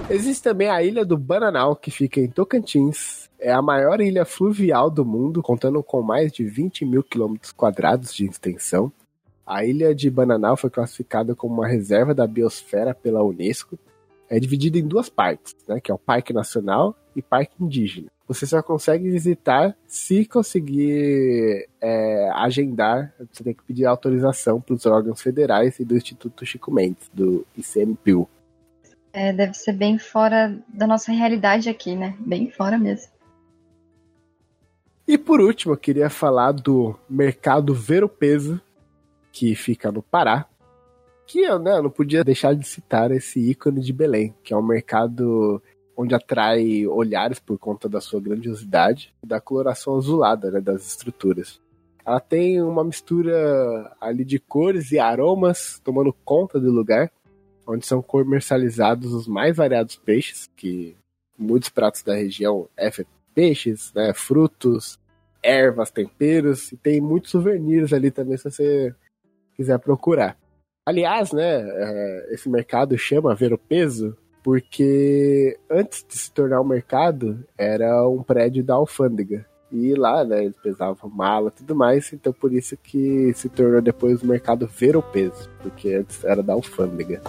Existe 0.08 0.42
também 0.42 0.68
a 0.68 0.82
ilha 0.82 1.04
do 1.04 1.16
Bananal, 1.16 1.76
que 1.76 1.90
fica 1.90 2.20
em 2.20 2.28
Tocantins. 2.28 3.30
É 3.38 3.52
a 3.52 3.62
maior 3.62 4.00
ilha 4.00 4.24
fluvial 4.24 4.90
do 4.90 5.04
mundo, 5.04 5.42
contando 5.42 5.82
com 5.82 6.02
mais 6.02 6.32
de 6.32 6.44
20 6.44 6.84
mil 6.84 7.02
quilômetros 7.02 7.52
quadrados 7.52 8.14
de 8.14 8.26
extensão. 8.26 8.92
A 9.46 9.64
ilha 9.64 9.94
de 9.94 10.10
Bananal 10.10 10.56
foi 10.56 10.70
classificada 10.70 11.34
como 11.34 11.54
uma 11.54 11.66
reserva 11.66 12.14
da 12.14 12.26
biosfera 12.26 12.94
pela 12.94 13.22
Unesco. 13.22 13.78
É 14.32 14.40
dividida 14.40 14.78
em 14.78 14.88
duas 14.88 15.10
partes, 15.10 15.54
né, 15.68 15.78
que 15.78 15.90
é 15.90 15.94
o 15.94 15.98
Parque 15.98 16.32
Nacional 16.32 16.96
e 17.14 17.20
Parque 17.20 17.52
Indígena. 17.60 18.08
Você 18.26 18.46
só 18.46 18.62
consegue 18.62 19.10
visitar 19.10 19.76
se 19.86 20.24
conseguir 20.24 21.68
é, 21.78 22.30
agendar. 22.36 23.12
Você 23.30 23.44
tem 23.44 23.52
que 23.52 23.62
pedir 23.62 23.84
autorização 23.84 24.58
para 24.58 24.74
os 24.74 24.86
órgãos 24.86 25.20
federais 25.20 25.78
e 25.78 25.84
do 25.84 25.94
Instituto 25.94 26.46
Chico 26.46 26.72
Mendes, 26.72 27.10
do 27.12 27.46
ICMPIU. 27.54 28.26
É, 29.12 29.34
deve 29.34 29.52
ser 29.52 29.74
bem 29.74 29.98
fora 29.98 30.58
da 30.66 30.86
nossa 30.86 31.12
realidade 31.12 31.68
aqui, 31.68 31.94
né? 31.94 32.16
Bem 32.18 32.50
fora 32.50 32.78
mesmo. 32.78 33.12
E 35.06 35.18
por 35.18 35.42
último, 35.42 35.74
eu 35.74 35.78
queria 35.78 36.08
falar 36.08 36.52
do 36.52 36.98
mercado 37.06 37.74
Ver 37.74 38.02
o 38.02 38.08
Peso, 38.08 38.58
que 39.30 39.54
fica 39.54 39.92
no 39.92 40.02
Pará. 40.02 40.46
Que 41.26 41.40
eu 41.40 41.58
né, 41.58 41.80
não 41.80 41.90
podia 41.90 42.24
deixar 42.24 42.54
de 42.54 42.66
citar 42.66 43.10
esse 43.10 43.40
ícone 43.40 43.80
de 43.80 43.92
Belém, 43.92 44.34
que 44.42 44.52
é 44.52 44.56
um 44.56 44.62
mercado 44.62 45.62
onde 45.96 46.14
atrai 46.14 46.86
olhares 46.86 47.38
por 47.38 47.58
conta 47.58 47.88
da 47.88 48.00
sua 48.00 48.20
grandiosidade 48.20 49.14
e 49.22 49.26
da 49.26 49.40
coloração 49.40 49.96
azulada 49.96 50.50
né, 50.50 50.60
das 50.60 50.86
estruturas. 50.86 51.60
Ela 52.04 52.18
tem 52.18 52.60
uma 52.60 52.82
mistura 52.82 53.94
ali 54.00 54.24
de 54.24 54.38
cores 54.38 54.90
e 54.90 54.98
aromas 54.98 55.80
tomando 55.84 56.12
conta 56.24 56.58
do 56.58 56.70
lugar, 56.70 57.10
onde 57.66 57.86
são 57.86 58.02
comercializados 58.02 59.12
os 59.12 59.28
mais 59.28 59.56
variados 59.56 59.96
peixes, 59.96 60.50
que 60.56 60.96
muitos 61.38 61.68
pratos 61.68 62.02
da 62.02 62.14
região 62.14 62.68
é 62.76 62.90
peixes, 63.34 63.92
né, 63.94 64.12
frutos, 64.12 64.98
ervas, 65.42 65.90
temperos, 65.90 66.72
e 66.72 66.76
tem 66.76 67.00
muitos 67.00 67.30
souvenirs 67.30 67.92
ali 67.92 68.10
também 68.10 68.36
se 68.36 68.50
você 68.50 68.94
quiser 69.56 69.78
procurar. 69.78 70.36
Aliás, 70.84 71.32
né, 71.32 71.62
é, 71.64 72.34
esse 72.34 72.48
mercado 72.48 72.98
chama 72.98 73.34
Ver 73.34 73.52
o 73.52 73.58
Peso 73.58 74.16
porque 74.42 75.56
antes 75.70 76.04
de 76.06 76.18
se 76.18 76.32
tornar 76.32 76.60
um 76.60 76.66
mercado, 76.66 77.44
era 77.56 78.08
um 78.08 78.22
prédio 78.22 78.64
da 78.64 78.74
alfândega. 78.74 79.46
E 79.70 79.94
lá, 79.94 80.24
né, 80.24 80.44
eles 80.44 80.56
pesavam 80.56 81.08
mala 81.08 81.48
e 81.48 81.58
tudo 81.58 81.74
mais, 81.74 82.12
então 82.12 82.32
por 82.32 82.52
isso 82.52 82.76
que 82.76 83.32
se 83.34 83.48
tornou 83.48 83.80
depois 83.80 84.22
o 84.22 84.26
mercado 84.26 84.66
ver 84.66 84.96
o 84.96 85.02
peso, 85.02 85.48
porque 85.62 85.94
antes 85.94 86.24
era 86.24 86.42
da 86.42 86.52
alfândega. 86.52 87.22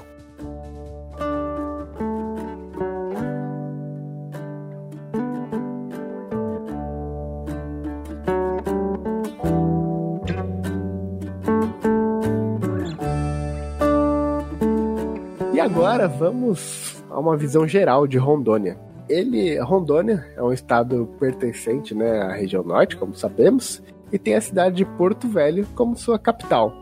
Agora 15.94 16.08
vamos 16.08 17.04
a 17.08 17.20
uma 17.20 17.38
visão 17.38 17.68
geral 17.68 18.08
de 18.08 18.18
Rondônia. 18.18 18.80
Ele, 19.08 19.60
Rondônia 19.60 20.26
é 20.36 20.42
um 20.42 20.52
estado 20.52 21.08
pertencente 21.20 21.94
né, 21.94 22.20
à 22.20 22.32
região 22.32 22.64
norte, 22.64 22.98
como 22.98 23.14
sabemos, 23.14 23.84
e 24.12 24.18
tem 24.18 24.34
a 24.34 24.42
cidade 24.42 24.78
de 24.78 24.86
Porto 24.86 25.28
Velho 25.28 25.68
como 25.76 25.96
sua 25.96 26.18
capital. 26.18 26.74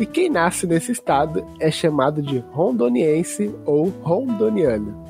E 0.00 0.04
quem 0.04 0.28
nasce 0.28 0.66
nesse 0.66 0.90
estado 0.90 1.46
é 1.60 1.70
chamado 1.70 2.20
de 2.20 2.38
rondoniense 2.50 3.54
ou 3.64 3.88
rondoniano. 4.02 5.04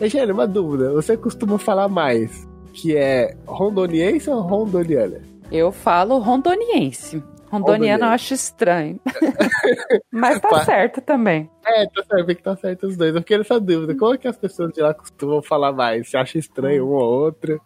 Eugênio, 0.00 0.32
uma 0.32 0.46
dúvida, 0.46 0.90
você 0.92 1.14
costuma 1.14 1.58
falar 1.58 1.88
mais 1.88 2.48
que 2.72 2.96
é 2.96 3.36
rondoniense 3.46 4.30
ou 4.30 4.40
rondoniana? 4.40 5.20
Eu 5.50 5.70
falo 5.70 6.18
rondoniense. 6.18 7.22
Rondoniano 7.52 8.06
eu 8.06 8.08
acho 8.08 8.32
estranho. 8.32 8.98
Mas 10.10 10.40
tá 10.40 10.64
certo 10.64 11.02
também. 11.02 11.50
É, 11.66 11.84
tá 11.84 12.02
certo, 12.02 12.26
que 12.34 12.42
tá 12.42 12.56
certo 12.56 12.86
os 12.86 12.96
dois. 12.96 13.14
Eu 13.14 13.22
queria 13.22 13.42
essa 13.42 13.60
dúvida. 13.60 13.94
Como 13.94 14.14
é 14.14 14.16
que 14.16 14.26
as 14.26 14.38
pessoas 14.38 14.72
de 14.72 14.80
lá 14.80 14.94
costumam 14.94 15.42
falar 15.42 15.70
mais? 15.70 16.08
Você 16.08 16.16
acha 16.16 16.38
estranho 16.38 16.88
um 16.88 16.92
ou 16.92 17.02
outro? 17.02 17.60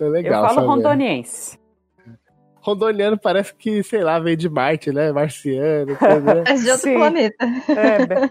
É 0.00 0.04
legal. 0.08 0.40
Eu 0.40 0.48
falo 0.48 0.54
saber. 0.54 0.66
rondoniense. 0.66 1.58
Rondoniano 2.62 3.18
parece 3.18 3.54
que, 3.54 3.82
sei 3.82 4.02
lá, 4.02 4.18
veio 4.18 4.36
de 4.36 4.48
Marte, 4.48 4.90
né? 4.90 5.12
Marciano. 5.12 5.92
Né? 5.92 6.44
É 6.48 6.54
de 6.54 6.70
outro 6.70 6.88
Sim. 6.88 6.94
planeta. 6.94 7.46
É, 7.68 8.06
bem, 8.06 8.30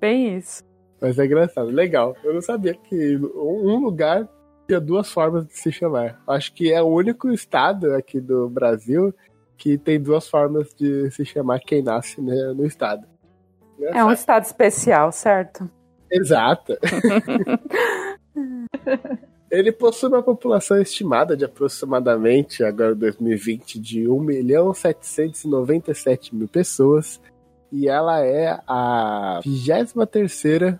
bem 0.00 0.36
isso. 0.38 0.64
Mas 0.98 1.18
é 1.18 1.26
engraçado, 1.26 1.68
legal. 1.68 2.16
Eu 2.24 2.32
não 2.32 2.40
sabia 2.40 2.72
que 2.72 3.16
um 3.16 3.80
lugar 3.80 4.26
tinha 4.66 4.80
duas 4.80 5.12
formas 5.12 5.46
de 5.46 5.58
se 5.58 5.70
chamar. 5.70 6.18
Acho 6.26 6.54
que 6.54 6.72
é 6.72 6.80
o 6.80 6.86
único 6.86 7.30
estado 7.30 7.94
aqui 7.94 8.18
do 8.18 8.48
Brasil 8.48 9.14
que 9.56 9.78
tem 9.78 10.00
duas 10.00 10.28
formas 10.28 10.74
de 10.74 11.10
se 11.10 11.24
chamar 11.24 11.60
quem 11.60 11.82
nasce 11.82 12.20
né, 12.20 12.34
no 12.54 12.66
estado. 12.66 13.06
É 13.80 14.04
um 14.04 14.12
estado 14.12 14.44
especial, 14.44 15.12
certo? 15.12 15.70
Exato. 16.10 16.76
Ele 19.50 19.70
possui 19.70 20.08
uma 20.08 20.22
população 20.22 20.80
estimada 20.80 21.36
de 21.36 21.44
aproximadamente, 21.44 22.64
agora 22.64 22.92
em 22.92 22.98
2020, 22.98 23.78
de 23.78 24.08
1 24.08 24.20
milhão 24.20 24.74
797 24.74 26.34
mil 26.34 26.48
pessoas. 26.48 27.20
E 27.70 27.88
ela 27.88 28.24
é 28.24 28.60
a 28.66 29.40
23 29.44 30.78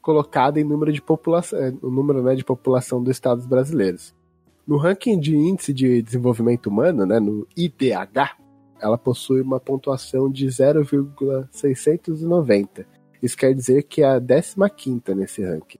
colocada 0.00 0.58
em 0.58 0.64
número 0.64 0.92
de 0.92 1.02
população, 1.02 1.58
o 1.82 1.90
número 1.90 2.22
né, 2.22 2.34
de 2.34 2.44
população 2.44 3.02
dos 3.02 3.16
estados 3.16 3.46
brasileiros. 3.46 4.14
No 4.68 4.76
ranking 4.76 5.18
de 5.18 5.34
índice 5.34 5.72
de 5.72 6.00
desenvolvimento 6.02 6.66
humano, 6.66 7.06
né, 7.06 7.18
no 7.18 7.48
IDH, 7.56 8.36
ela 8.78 8.98
possui 8.98 9.40
uma 9.40 9.58
pontuação 9.58 10.30
de 10.30 10.46
0,690. 10.50 12.86
Isso 13.22 13.34
quer 13.34 13.54
dizer 13.54 13.84
que 13.84 14.02
é 14.02 14.10
a 14.10 14.20
15ª 14.20 15.14
nesse 15.14 15.42
ranking. 15.42 15.78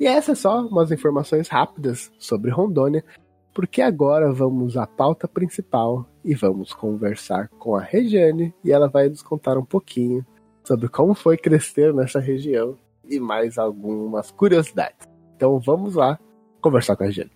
E 0.00 0.06
essas 0.06 0.38
só 0.38 0.66
umas 0.66 0.90
informações 0.90 1.48
rápidas 1.48 2.10
sobre 2.18 2.50
Rondônia, 2.50 3.04
porque 3.52 3.82
agora 3.82 4.32
vamos 4.32 4.78
à 4.78 4.86
pauta 4.86 5.28
principal 5.28 6.06
e 6.24 6.34
vamos 6.34 6.72
conversar 6.72 7.48
com 7.58 7.76
a 7.76 7.82
Regiane 7.82 8.54
e 8.64 8.72
ela 8.72 8.88
vai 8.88 9.10
nos 9.10 9.22
contar 9.22 9.58
um 9.58 9.64
pouquinho 9.64 10.24
sobre 10.64 10.88
como 10.88 11.12
foi 11.12 11.36
crescer 11.36 11.92
nessa 11.92 12.18
região 12.18 12.78
e 13.04 13.20
mais 13.20 13.58
algumas 13.58 14.30
curiosidades. 14.30 15.06
Então 15.36 15.60
vamos 15.60 15.96
lá 15.96 16.18
conversar 16.62 16.96
com 16.96 17.02
a 17.02 17.06
Regiane. 17.06 17.32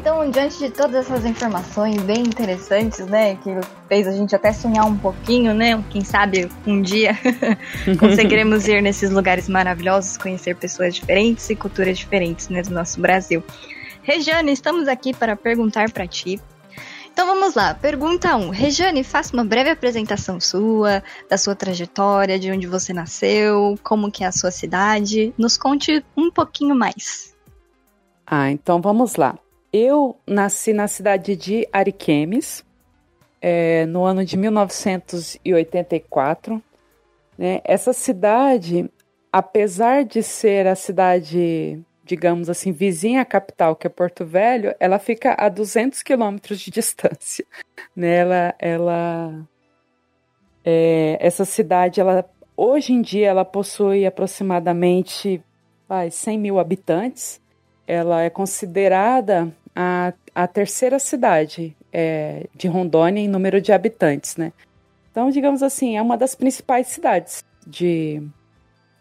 Então, 0.00 0.30
diante 0.30 0.56
de 0.56 0.70
todas 0.70 0.94
essas 0.94 1.26
informações 1.26 2.00
bem 2.00 2.20
interessantes, 2.20 3.04
né, 3.04 3.36
que 3.36 3.50
fez 3.86 4.08
a 4.08 4.12
gente 4.12 4.34
até 4.34 4.50
sonhar 4.50 4.86
um 4.86 4.96
pouquinho, 4.96 5.52
né, 5.52 5.84
quem 5.90 6.02
sabe 6.02 6.50
um 6.66 6.80
dia 6.80 7.10
conseguiremos 8.00 8.66
ir 8.66 8.80
nesses 8.80 9.10
lugares 9.10 9.46
maravilhosos, 9.46 10.16
conhecer 10.16 10.56
pessoas 10.56 10.94
diferentes 10.94 11.50
e 11.50 11.54
culturas 11.54 11.98
diferentes, 11.98 12.48
né, 12.48 12.62
do 12.62 12.70
nosso 12.70 12.98
Brasil. 12.98 13.44
Regiane, 14.02 14.50
estamos 14.52 14.88
aqui 14.88 15.12
para 15.12 15.36
perguntar 15.36 15.92
para 15.92 16.06
ti. 16.06 16.40
Então 17.12 17.26
vamos 17.26 17.54
lá, 17.54 17.74
pergunta 17.74 18.34
1. 18.34 18.48
Regiane, 18.48 19.04
faça 19.04 19.34
uma 19.34 19.44
breve 19.44 19.68
apresentação 19.68 20.40
sua, 20.40 21.02
da 21.28 21.36
sua 21.36 21.54
trajetória, 21.54 22.38
de 22.38 22.50
onde 22.50 22.66
você 22.66 22.94
nasceu, 22.94 23.78
como 23.82 24.10
que 24.10 24.24
é 24.24 24.28
a 24.28 24.32
sua 24.32 24.50
cidade. 24.50 25.34
Nos 25.36 25.58
conte 25.58 26.02
um 26.16 26.30
pouquinho 26.30 26.74
mais. 26.74 27.36
Ah, 28.26 28.50
então 28.50 28.80
vamos 28.80 29.16
lá. 29.16 29.36
Eu 29.72 30.18
nasci 30.26 30.72
na 30.72 30.88
cidade 30.88 31.36
de 31.36 31.68
Ariquemes, 31.72 32.64
é, 33.40 33.86
no 33.86 34.04
ano 34.04 34.24
de 34.24 34.36
1984. 34.36 36.60
Né? 37.38 37.60
Essa 37.64 37.92
cidade, 37.92 38.90
apesar 39.32 40.04
de 40.04 40.20
ser 40.22 40.66
a 40.66 40.74
cidade 40.74 41.80
digamos 42.02 42.50
assim, 42.50 42.72
vizinha 42.72 43.20
à 43.20 43.24
capital, 43.24 43.76
que 43.76 43.86
é 43.86 43.90
Porto 43.90 44.24
Velho, 44.24 44.74
ela 44.80 44.98
fica 44.98 45.36
a 45.38 45.48
200 45.48 46.02
quilômetros 46.02 46.60
de 46.60 46.70
distância. 46.70 47.44
Né? 47.96 48.18
Ela, 48.18 48.54
ela 48.58 49.48
é, 50.64 51.18
essa 51.20 51.44
cidade, 51.44 52.00
ela, 52.00 52.24
hoje 52.56 52.92
em 52.92 53.02
dia, 53.02 53.28
ela 53.28 53.44
possui 53.44 54.06
aproximadamente 54.06 55.42
vai, 55.88 56.10
100 56.10 56.38
mil 56.38 56.58
habitantes. 56.58 57.40
Ela 57.86 58.22
é 58.22 58.30
considerada 58.30 59.52
a, 59.74 60.12
a 60.34 60.46
terceira 60.46 60.98
cidade 60.98 61.76
é, 61.92 62.46
de 62.54 62.68
Rondônia 62.68 63.20
em 63.20 63.28
número 63.28 63.60
de 63.60 63.72
habitantes, 63.72 64.36
né? 64.36 64.52
Então, 65.10 65.30
digamos 65.30 65.62
assim, 65.62 65.96
é 65.96 66.02
uma 66.02 66.16
das 66.16 66.34
principais 66.34 66.86
cidades 66.86 67.44
de, 67.66 68.22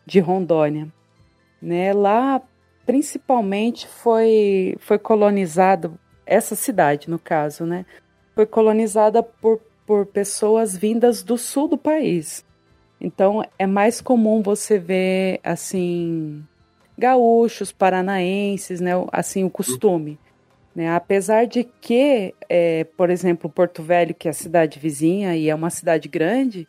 de 0.05 0.19
Rondônia. 0.19 0.87
Né? 1.61 1.93
Lá, 1.93 2.41
principalmente, 2.85 3.87
foi, 3.87 4.75
foi 4.79 4.97
colonizado, 4.97 5.99
essa 6.25 6.55
cidade, 6.55 7.09
no 7.09 7.19
caso, 7.19 7.65
né? 7.65 7.85
Foi 8.35 8.45
colonizada 8.45 9.21
por, 9.21 9.59
por 9.85 10.05
pessoas 10.05 10.75
vindas 10.75 11.23
do 11.23 11.37
sul 11.37 11.67
do 11.67 11.77
país. 11.77 12.45
Então, 13.01 13.43
é 13.57 13.65
mais 13.65 14.01
comum 14.01 14.41
você 14.41 14.77
ver, 14.77 15.39
assim, 15.43 16.43
gaúchos, 16.97 17.71
paranaenses, 17.71 18.81
né? 18.81 18.91
Assim, 19.11 19.43
o 19.43 19.49
costume. 19.49 20.19
Né? 20.79 20.95
Apesar 20.95 21.45
de 21.45 21.65
que, 21.65 22.33
é, 22.47 22.85
por 22.95 23.09
exemplo, 23.09 23.49
Porto 23.49 23.83
Velho, 23.83 24.15
que 24.15 24.29
é 24.29 24.31
a 24.31 24.33
cidade 24.33 24.79
vizinha 24.79 25.35
e 25.35 25.49
é 25.49 25.53
uma 25.53 25.69
cidade 25.69 26.07
grande, 26.07 26.65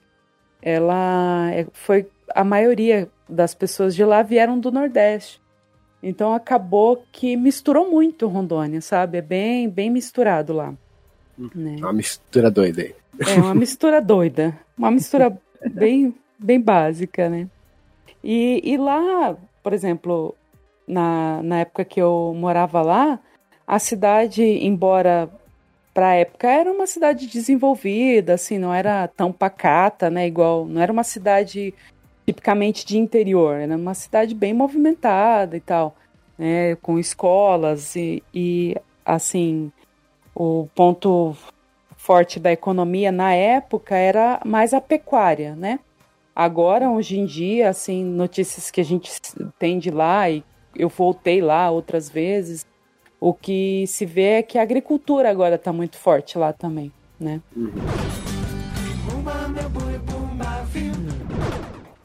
ela 0.61 1.49
é, 1.53 1.65
foi 1.73 2.09
a 2.35 2.43
maioria 2.43 3.09
das 3.29 3.55
pessoas 3.55 3.95
de 3.95 4.05
lá 4.05 4.21
vieram 4.21 4.59
do 4.59 4.73
Nordeste. 4.73 5.41
Então 6.03 6.35
acabou 6.35 7.05
que 7.13 7.37
misturou 7.37 7.89
muito 7.89 8.27
Rondônia, 8.27 8.81
sabe? 8.81 9.19
É 9.19 9.23
bem, 9.23 9.69
bem 9.69 9.89
misturado 9.89 10.55
lá. 10.55 10.75
Né? 11.55 11.77
Uma 11.79 11.93
mistura 11.93 12.51
doida 12.51 12.83
aí. 12.83 12.95
É 13.29 13.35
uma 13.35 13.55
mistura 13.55 14.03
doida, 14.03 14.59
uma 14.77 14.91
mistura 14.91 15.39
bem, 15.73 16.13
bem 16.37 16.61
básica, 16.61 17.29
né? 17.29 17.49
E, 18.25 18.61
e 18.65 18.77
lá, 18.77 19.37
por 19.63 19.73
exemplo, 19.73 20.35
na, 20.85 21.41
na 21.45 21.61
época 21.61 21.85
que 21.85 22.03
eu 22.03 22.35
morava 22.37 22.83
lá, 22.83 23.21
a 23.71 23.79
cidade, 23.79 24.43
embora 24.43 25.31
para 25.95 26.09
a 26.09 26.15
época 26.17 26.49
era 26.51 26.73
uma 26.73 26.89
cidade 26.89 27.29
desenvolvida, 27.29 28.35
assim, 28.35 28.59
não 28.59 28.75
era 28.75 29.07
tão 29.07 29.31
pacata, 29.31 30.11
né? 30.11 30.27
Igual, 30.27 30.67
não 30.67 30.83
era 30.83 30.93
uma 30.93 31.05
cidade 31.05 31.73
tipicamente 32.27 32.85
de 32.85 32.99
interior, 32.99 33.61
era 33.61 33.77
uma 33.77 33.95
cidade 33.95 34.35
bem 34.35 34.53
movimentada 34.53 35.57
e 35.57 35.61
tal, 35.61 35.95
né? 36.37 36.75
Com 36.83 36.99
escolas 36.99 37.95
e, 37.95 38.25
e 38.35 38.75
assim, 39.05 39.71
o 40.35 40.69
ponto 40.75 41.37
forte 41.97 42.41
da 42.41 42.51
economia 42.51 43.13
na 43.13 43.35
época 43.35 43.95
era 43.95 44.41
mais 44.45 44.75
a 44.75 44.81
pecuária, 44.81 45.55
né? 45.55 45.79
Agora, 46.35 46.91
hoje 46.91 47.21
em 47.21 47.25
dia, 47.25 47.69
assim, 47.69 48.05
notícias 48.05 48.69
que 48.69 48.81
a 48.81 48.85
gente 48.85 49.13
tem 49.61 49.79
de 49.79 49.93
lá 49.93 50.29
e 50.29 50.43
eu 50.75 50.89
voltei 50.89 51.41
lá 51.41 51.71
outras 51.71 52.11
vezes, 52.11 52.67
o 53.21 53.35
que 53.35 53.85
se 53.87 54.07
vê 54.07 54.39
é 54.39 54.43
que 54.43 54.59
a 54.59 54.63
agricultura 54.63 55.31
agora 55.31 55.57
está 55.57 55.73
muito 55.73 55.99
forte 55.99 56.39
lá 56.39 56.55
também, 56.55 56.91
né? 57.21 57.43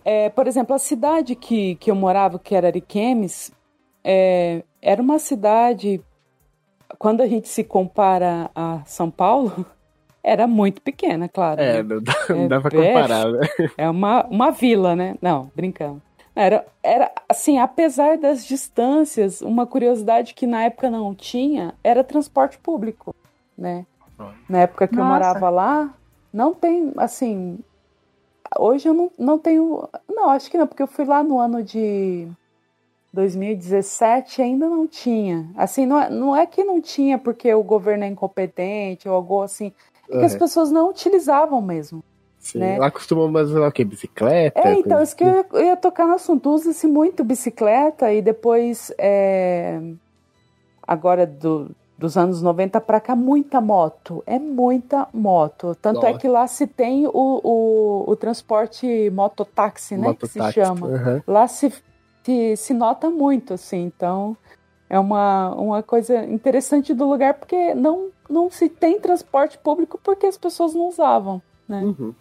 É, 0.04 0.30
por 0.30 0.46
exemplo, 0.46 0.76
a 0.76 0.80
cidade 0.80 1.36
que, 1.36 1.76
que 1.76 1.90
eu 1.90 1.96
morava, 1.96 2.38
que 2.38 2.54
era 2.54 2.68
Ariquemes, 2.68 3.52
é, 4.04 4.62
era 4.82 5.02
uma 5.02 5.18
cidade, 5.18 6.00
quando 7.00 7.22
a 7.22 7.28
gente 7.28 7.48
se 7.48 7.64
compara 7.64 8.52
a 8.54 8.84
São 8.86 9.10
Paulo, 9.10 9.66
era 10.22 10.46
muito 10.46 10.82
pequena, 10.82 11.30
claro. 11.30 11.62
É, 11.62 11.82
né? 11.82 11.84
não 11.84 12.04
dá, 12.04 12.14
não 12.30 12.48
dá 12.48 12.62
pra 12.62 12.70
comparar, 12.70 13.32
né? 13.32 13.48
É 13.78 13.90
uma, 13.90 14.26
uma 14.26 14.52
vila, 14.52 14.96
né? 14.96 15.16
Não, 15.22 15.50
brincando. 15.56 16.02
Era, 16.36 16.66
era 16.84 17.12
assim, 17.30 17.60
apesar 17.60 18.18
das 18.18 18.46
distâncias, 18.46 19.42
uma 19.42 19.66
curiosidade 19.66 20.34
que 20.34 20.46
na 20.46 20.64
época 20.64 20.90
não 20.90 21.16
tinha 21.16 21.74
era 21.84 22.04
transporte 22.04 22.58
público, 22.58 23.16
né? 23.58 23.86
Na 24.50 24.60
época 24.60 24.88
que 24.88 24.96
Nossa. 24.96 25.02
eu 25.02 25.14
morava 25.14 25.50
lá, 25.50 25.94
não 26.34 26.54
tem, 26.54 26.92
assim, 26.98 27.58
hoje 28.60 28.88
eu 28.88 28.94
não, 28.94 29.12
não 29.18 29.40
tenho, 29.40 29.88
não, 30.10 30.30
acho 30.30 30.52
que 30.52 30.58
não, 30.58 30.68
porque 30.68 30.84
eu 30.84 30.88
fui 30.88 31.06
lá 31.06 31.24
no 31.24 31.40
ano 31.40 31.64
de 31.64 32.28
2017 33.14 34.42
ainda 34.42 34.68
não 34.68 34.86
tinha. 34.86 35.50
Assim, 35.56 35.86
não 35.86 36.00
é, 36.00 36.10
não 36.10 36.36
é 36.36 36.46
que 36.46 36.64
não 36.64 36.82
tinha 36.82 37.18
porque 37.18 37.54
o 37.54 37.64
governo 37.64 38.04
é 38.04 38.08
incompetente 38.08 39.08
ou 39.08 39.16
algo 39.16 39.42
assim, 39.42 39.72
é 40.10 40.20
que 40.20 40.26
as 40.26 40.34
Uhum. 40.34 40.40
pessoas 40.40 40.70
não 40.72 40.90
utilizavam 40.90 41.62
mesmo. 41.62 42.04
Sim. 42.46 42.60
né? 42.60 42.78
Lá 42.78 42.92
costumam 42.92 43.28
mais 43.28 43.50
usar 43.50 43.68
o 43.68 43.72
quê? 43.72 43.84
Bicicleta? 43.84 44.60
É, 44.60 44.76
então, 44.76 45.02
isso 45.02 45.16
que 45.16 45.24
eu 45.24 45.30
ia, 45.30 45.46
eu 45.54 45.66
ia 45.66 45.76
tocar 45.76 46.06
no 46.06 46.14
assunto. 46.14 46.52
Usa-se 46.52 46.86
muito 46.86 47.24
bicicleta 47.24 48.14
e 48.14 48.22
depois, 48.22 48.94
é, 49.00 49.82
agora 50.88 51.26
do, 51.26 51.72
dos 51.98 52.16
anos 52.16 52.44
90 52.44 52.80
para 52.82 53.00
cá, 53.00 53.16
muita 53.16 53.60
moto. 53.60 54.24
É 54.28 54.38
muita 54.38 55.08
moto. 55.12 55.76
Tanto 55.82 56.06
é 56.06 56.10
Nossa. 56.10 56.20
que 56.20 56.28
lá 56.28 56.46
se 56.46 56.68
tem 56.68 57.08
o, 57.08 57.12
o, 57.14 58.04
o 58.12 58.16
transporte 58.16 59.10
mototáxi, 59.10 59.98
né? 59.98 60.14
que 60.14 60.28
se 60.28 60.38
Mototáxi, 60.38 60.62
chama. 60.62 60.88
aham. 60.88 61.24
Lá 61.26 61.48
se, 61.48 61.74
se, 62.24 62.56
se 62.56 62.74
nota 62.76 63.10
muito, 63.10 63.56
assim. 63.56 63.86
Então, 63.86 64.38
é 64.88 65.00
uma, 65.00 65.50
uma 65.56 65.82
coisa 65.82 66.24
interessante 66.26 66.94
do 66.94 67.10
lugar, 67.10 67.34
porque 67.34 67.74
não, 67.74 68.10
não 68.30 68.52
se 68.52 68.70
tem 68.70 69.00
transporte 69.00 69.58
público 69.58 70.00
porque 70.04 70.28
as 70.28 70.38
pessoas 70.38 70.76
não 70.76 70.90
usavam, 70.90 71.42
né? 71.68 71.82
Uhum. 71.82 72.14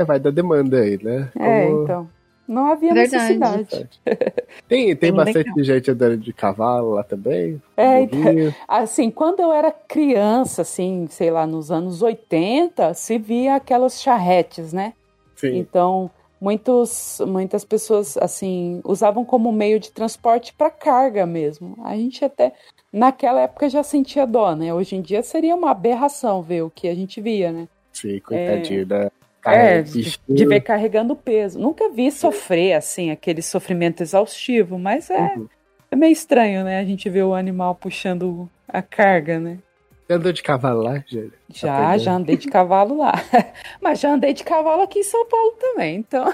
É, 0.00 0.04
vai 0.04 0.18
da 0.18 0.30
demanda 0.30 0.78
aí, 0.80 0.98
né? 1.02 1.30
É, 1.38 1.38
Como- 1.68 1.82
então. 1.84 2.10
Não 2.48 2.66
havia 2.66 2.92
Verdade. 2.92 3.38
necessidade. 3.38 3.88
Tem, 4.68 4.86
tem 4.96 4.96
Bem 4.96 5.12
bastante 5.12 5.48
legal. 5.48 5.64
gente 5.64 5.90
andando 5.90 6.16
de 6.18 6.32
cavalo 6.32 6.90
lá 6.94 7.02
também. 7.04 7.62
É, 7.76 8.04
burrinho. 8.06 8.54
Assim, 8.66 9.10
quando 9.10 9.40
eu 9.40 9.52
era 9.52 9.70
criança, 9.70 10.62
assim, 10.62 11.06
sei 11.08 11.30
lá, 11.30 11.46
nos 11.46 11.70
anos 11.70 12.02
80, 12.02 12.92
se 12.94 13.16
via 13.18 13.54
aquelas 13.56 14.02
charretes, 14.02 14.72
né? 14.72 14.92
Sim. 15.36 15.56
Então, 15.58 16.10
muitos, 16.40 17.20
muitas 17.26 17.64
pessoas, 17.64 18.16
assim, 18.16 18.80
usavam 18.84 19.24
como 19.24 19.52
meio 19.52 19.78
de 19.78 19.90
transporte 19.92 20.52
para 20.52 20.68
carga 20.70 21.24
mesmo. 21.24 21.76
A 21.84 21.94
gente 21.96 22.24
até, 22.24 22.52
naquela 22.92 23.42
época, 23.42 23.68
já 23.70 23.82
sentia 23.82 24.26
dó, 24.26 24.54
né? 24.54 24.74
Hoje 24.74 24.96
em 24.96 25.00
dia 25.00 25.22
seria 25.22 25.54
uma 25.54 25.70
aberração 25.70 26.42
ver 26.42 26.62
o 26.62 26.70
que 26.70 26.88
a 26.88 26.94
gente 26.94 27.20
via, 27.20 27.52
né? 27.52 27.68
Sim, 27.92 28.18
coitadinho 28.20 28.84
da 28.84 29.10
É, 29.44 29.82
de, 29.82 30.18
de 30.28 30.46
ver 30.46 30.60
carregando 30.60 31.16
peso. 31.16 31.58
Nunca 31.58 31.88
vi 31.90 32.10
sofrer, 32.12 32.74
assim, 32.74 33.10
aquele 33.10 33.42
sofrimento 33.42 34.02
exaustivo, 34.02 34.78
mas 34.78 35.10
é, 35.10 35.34
Uhum. 35.36 35.48
é 35.90 35.96
meio 35.96 36.12
estranho, 36.12 36.64
né? 36.64 36.78
A 36.78 36.84
gente 36.84 37.08
vê 37.10 37.22
o 37.22 37.34
animal 37.34 37.74
puxando 37.74 38.48
a 38.68 38.80
carga, 38.82 39.38
né? 39.40 39.58
Você 40.06 40.14
andou 40.14 40.32
de 40.32 40.42
cavalo 40.42 40.82
lá, 40.82 41.02
Júlio? 41.06 41.32
Já, 41.48 41.76
pegando. 41.76 41.98
já 42.00 42.12
andei 42.14 42.36
de 42.36 42.48
cavalo 42.48 42.98
lá. 42.98 43.12
Mas 43.80 44.00
já 44.00 44.12
andei 44.12 44.32
de 44.34 44.42
cavalo 44.42 44.82
aqui 44.82 44.98
em 44.98 45.04
São 45.04 45.24
Paulo 45.26 45.52
também, 45.60 45.96
então. 45.96 46.24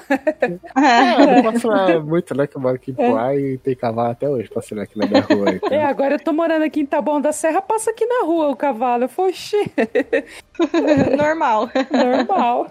Ah, 0.74 1.26
não 1.26 1.42
posso 1.42 1.60
falar 1.60 2.00
muito, 2.00 2.34
né? 2.34 2.46
Que 2.46 2.56
eu 2.56 2.60
moro 2.60 2.74
aqui 2.76 2.90
em 2.90 3.02
É. 3.02 3.10
Poá 3.10 3.36
e 3.36 3.58
tem 3.58 3.76
cavalo 3.76 4.10
até 4.10 4.28
hoje 4.28 4.48
passando 4.48 4.80
aqui 4.80 4.98
na 4.98 5.06
minha 5.06 5.20
rua. 5.20 5.50
então. 5.54 5.68
É, 5.70 5.84
agora 5.84 6.14
eu 6.14 6.18
tô 6.18 6.32
morando 6.32 6.62
aqui 6.64 6.80
em 6.80 6.86
Taboão 6.86 7.20
da 7.20 7.30
Serra, 7.30 7.60
passa 7.60 7.90
aqui 7.90 8.06
na 8.06 8.24
rua 8.24 8.48
o 8.48 8.56
cavalo. 8.56 9.04
Eu 9.04 9.08
falei, 9.08 9.32
"Oxi, 9.32 9.56
Normal. 11.16 11.68
normal. 11.92 12.66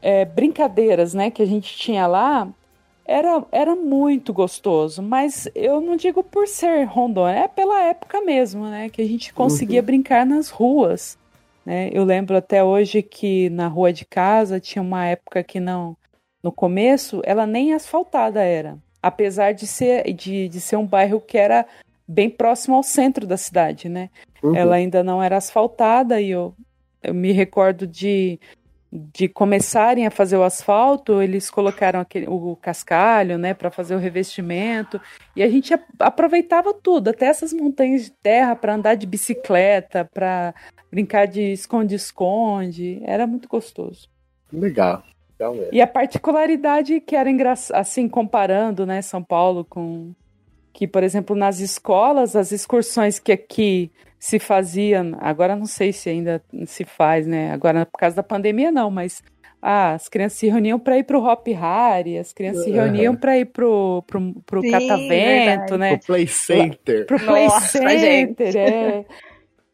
É, 0.00 0.24
brincadeiras, 0.24 1.14
né, 1.14 1.30
que 1.30 1.42
a 1.42 1.46
gente 1.46 1.76
tinha 1.76 2.06
lá, 2.06 2.48
era, 3.04 3.44
era 3.50 3.74
muito 3.74 4.32
gostoso, 4.32 5.02
mas 5.02 5.48
eu 5.54 5.80
não 5.80 5.96
digo 5.96 6.22
por 6.22 6.46
ser 6.46 6.84
Rondônia, 6.84 7.40
é 7.40 7.48
pela 7.48 7.82
época 7.82 8.20
mesmo, 8.20 8.66
né, 8.66 8.88
que 8.88 9.02
a 9.02 9.06
gente 9.06 9.32
conseguia 9.32 9.82
brincar 9.82 10.24
nas 10.24 10.48
ruas, 10.48 11.18
né, 11.64 11.90
eu 11.92 12.04
lembro 12.04 12.36
até 12.36 12.62
hoje 12.62 13.02
que 13.02 13.50
na 13.50 13.68
rua 13.68 13.92
de 13.92 14.04
casa 14.04 14.60
tinha 14.60 14.82
uma 14.82 15.06
época 15.06 15.42
que 15.42 15.60
não, 15.60 15.96
no 16.42 16.52
começo, 16.52 17.20
ela 17.24 17.46
nem 17.46 17.74
asfaltada 17.74 18.42
era, 18.42 18.78
apesar 19.02 19.52
de 19.52 19.66
ser, 19.66 20.12
de, 20.12 20.48
de 20.48 20.60
ser 20.60 20.76
um 20.76 20.86
bairro 20.86 21.20
que 21.20 21.38
era 21.38 21.66
bem 22.06 22.28
próximo 22.28 22.76
ao 22.76 22.82
centro 22.82 23.26
da 23.26 23.36
cidade, 23.36 23.88
né, 23.88 24.10
Uhum. 24.42 24.56
ela 24.56 24.74
ainda 24.74 25.04
não 25.04 25.22
era 25.22 25.36
asfaltada 25.36 26.20
e 26.20 26.30
eu, 26.30 26.52
eu 27.00 27.14
me 27.14 27.30
recordo 27.30 27.86
de, 27.86 28.40
de 28.92 29.26
começarem 29.26 30.06
a 30.06 30.10
fazer 30.10 30.36
o 30.36 30.42
asfalto, 30.42 31.22
eles 31.22 31.48
colocaram 31.48 31.98
aquele, 31.98 32.26
o 32.28 32.54
cascalho, 32.56 33.38
né, 33.38 33.54
para 33.54 33.70
fazer 33.70 33.94
o 33.94 33.98
revestimento, 33.98 35.00
e 35.34 35.42
a 35.42 35.48
gente 35.48 35.72
aproveitava 35.98 36.74
tudo, 36.74 37.08
até 37.08 37.24
essas 37.24 37.54
montanhas 37.54 38.04
de 38.04 38.10
terra 38.10 38.54
para 38.54 38.74
andar 38.74 38.94
de 38.94 39.06
bicicleta, 39.06 40.04
para 40.12 40.54
brincar 40.90 41.26
de 41.26 41.52
esconde-esconde, 41.52 43.00
era 43.06 43.26
muito 43.26 43.48
gostoso. 43.48 44.10
Legal. 44.52 45.02
legal. 45.40 45.56
E 45.72 45.80
a 45.80 45.86
particularidade 45.86 47.00
que 47.00 47.16
era 47.16 47.30
engraçado, 47.30 47.78
assim, 47.78 48.06
comparando, 48.06 48.84
né, 48.84 49.00
São 49.00 49.22
Paulo 49.22 49.64
com. 49.64 50.12
Que, 50.74 50.86
por 50.86 51.02
exemplo, 51.02 51.36
nas 51.36 51.60
escolas, 51.60 52.34
as 52.34 52.50
excursões 52.50 53.18
que 53.18 53.30
aqui 53.30 53.90
se 54.24 54.38
faziam, 54.38 55.16
agora 55.20 55.56
não 55.56 55.66
sei 55.66 55.92
se 55.92 56.08
ainda 56.08 56.40
se 56.64 56.84
faz, 56.84 57.26
né? 57.26 57.50
Agora, 57.50 57.84
por 57.84 57.98
causa 57.98 58.14
da 58.14 58.22
pandemia, 58.22 58.70
não, 58.70 58.88
mas 58.88 59.20
ah, 59.60 59.94
as 59.94 60.08
crianças 60.08 60.38
se 60.38 60.48
reuniam 60.48 60.78
para 60.78 60.96
ir 60.96 61.02
pro 61.02 61.24
Hop 61.24 61.44
Harry, 61.48 62.16
as 62.16 62.32
crianças 62.32 62.62
se 62.62 62.70
Uhum. 62.70 62.76
reuniam 62.76 63.16
para 63.16 63.36
ir 63.36 63.46
pro, 63.46 64.04
pro, 64.06 64.32
pro 64.46 64.60
Sim, 64.60 64.70
catavento, 64.70 65.76
verdade. 65.76 65.78
né? 65.78 65.92
O 65.94 65.98
Play 66.06 66.28
Center. 66.28 67.04
Pro 67.06 67.18
Play 67.18 67.46
Nossa, 67.46 67.66
Center, 67.80 68.56
é. 68.56 69.04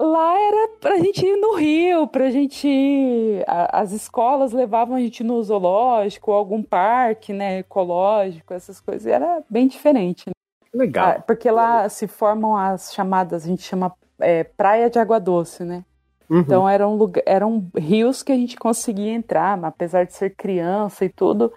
Lá 0.01 0.35
era 0.41 0.69
pra 0.81 0.97
gente 0.97 1.27
ir 1.27 1.37
no 1.37 1.55
Rio, 1.57 2.07
pra 2.07 2.31
gente 2.31 2.67
ir. 2.67 3.45
a- 3.47 3.81
As 3.81 3.93
escolas 3.93 4.53
levavam 4.53 4.97
a 4.97 5.01
gente 5.01 5.23
no 5.23 5.43
zoológico, 5.43 6.33
algum 6.33 6.63
parque, 6.63 7.35
né, 7.35 7.59
ecológico, 7.59 8.55
essas 8.55 8.81
coisas. 8.81 9.05
E 9.05 9.11
era 9.11 9.43
bem 9.51 9.67
diferente. 9.69 10.25
né? 10.29 10.33
Legal. 10.73 11.17
Ah, 11.19 11.21
porque 11.21 11.51
lá 11.51 11.87
se 11.91 12.07
formam 12.09 12.57
as 12.57 12.95
chamadas, 12.95 13.45
a 13.45 13.47
gente 13.47 13.63
chama 13.63 13.93
é, 14.21 14.45
praia 14.45 14.91
de 14.91 14.99
água 14.99 15.19
doce, 15.19 15.64
né? 15.64 15.85
Uhum. 16.29 16.41
Então 16.41 16.69
eram, 16.69 16.95
lugar, 16.95 17.23
eram 17.27 17.71
rios 17.77 18.23
que 18.23 18.33
a 18.33 18.37
gente 18.37 18.57
conseguia 18.57 19.12
entrar, 19.12 19.57
mas 19.57 19.69
apesar 19.71 20.05
de 20.05 20.12
ser 20.12 20.35
criança 20.37 21.05
e 21.05 21.09
tudo, 21.09 21.53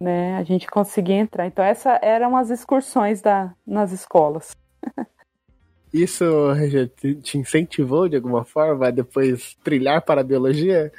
né, 0.00 0.36
a 0.36 0.44
gente 0.44 0.66
conseguia 0.68 1.16
entrar. 1.16 1.46
Então 1.46 1.64
essas 1.64 1.98
eram 2.02 2.36
as 2.36 2.50
excursões 2.50 3.20
da, 3.20 3.52
nas 3.66 3.92
escolas. 3.92 4.56
Isso 5.92 6.52
Regia, 6.52 6.88
te 6.88 7.36
incentivou 7.36 8.08
de 8.08 8.16
alguma 8.16 8.44
forma 8.44 8.88
a 8.88 8.90
depois 8.90 9.54
trilhar 9.62 10.00
para 10.02 10.22
a 10.22 10.24
biologia? 10.24 10.90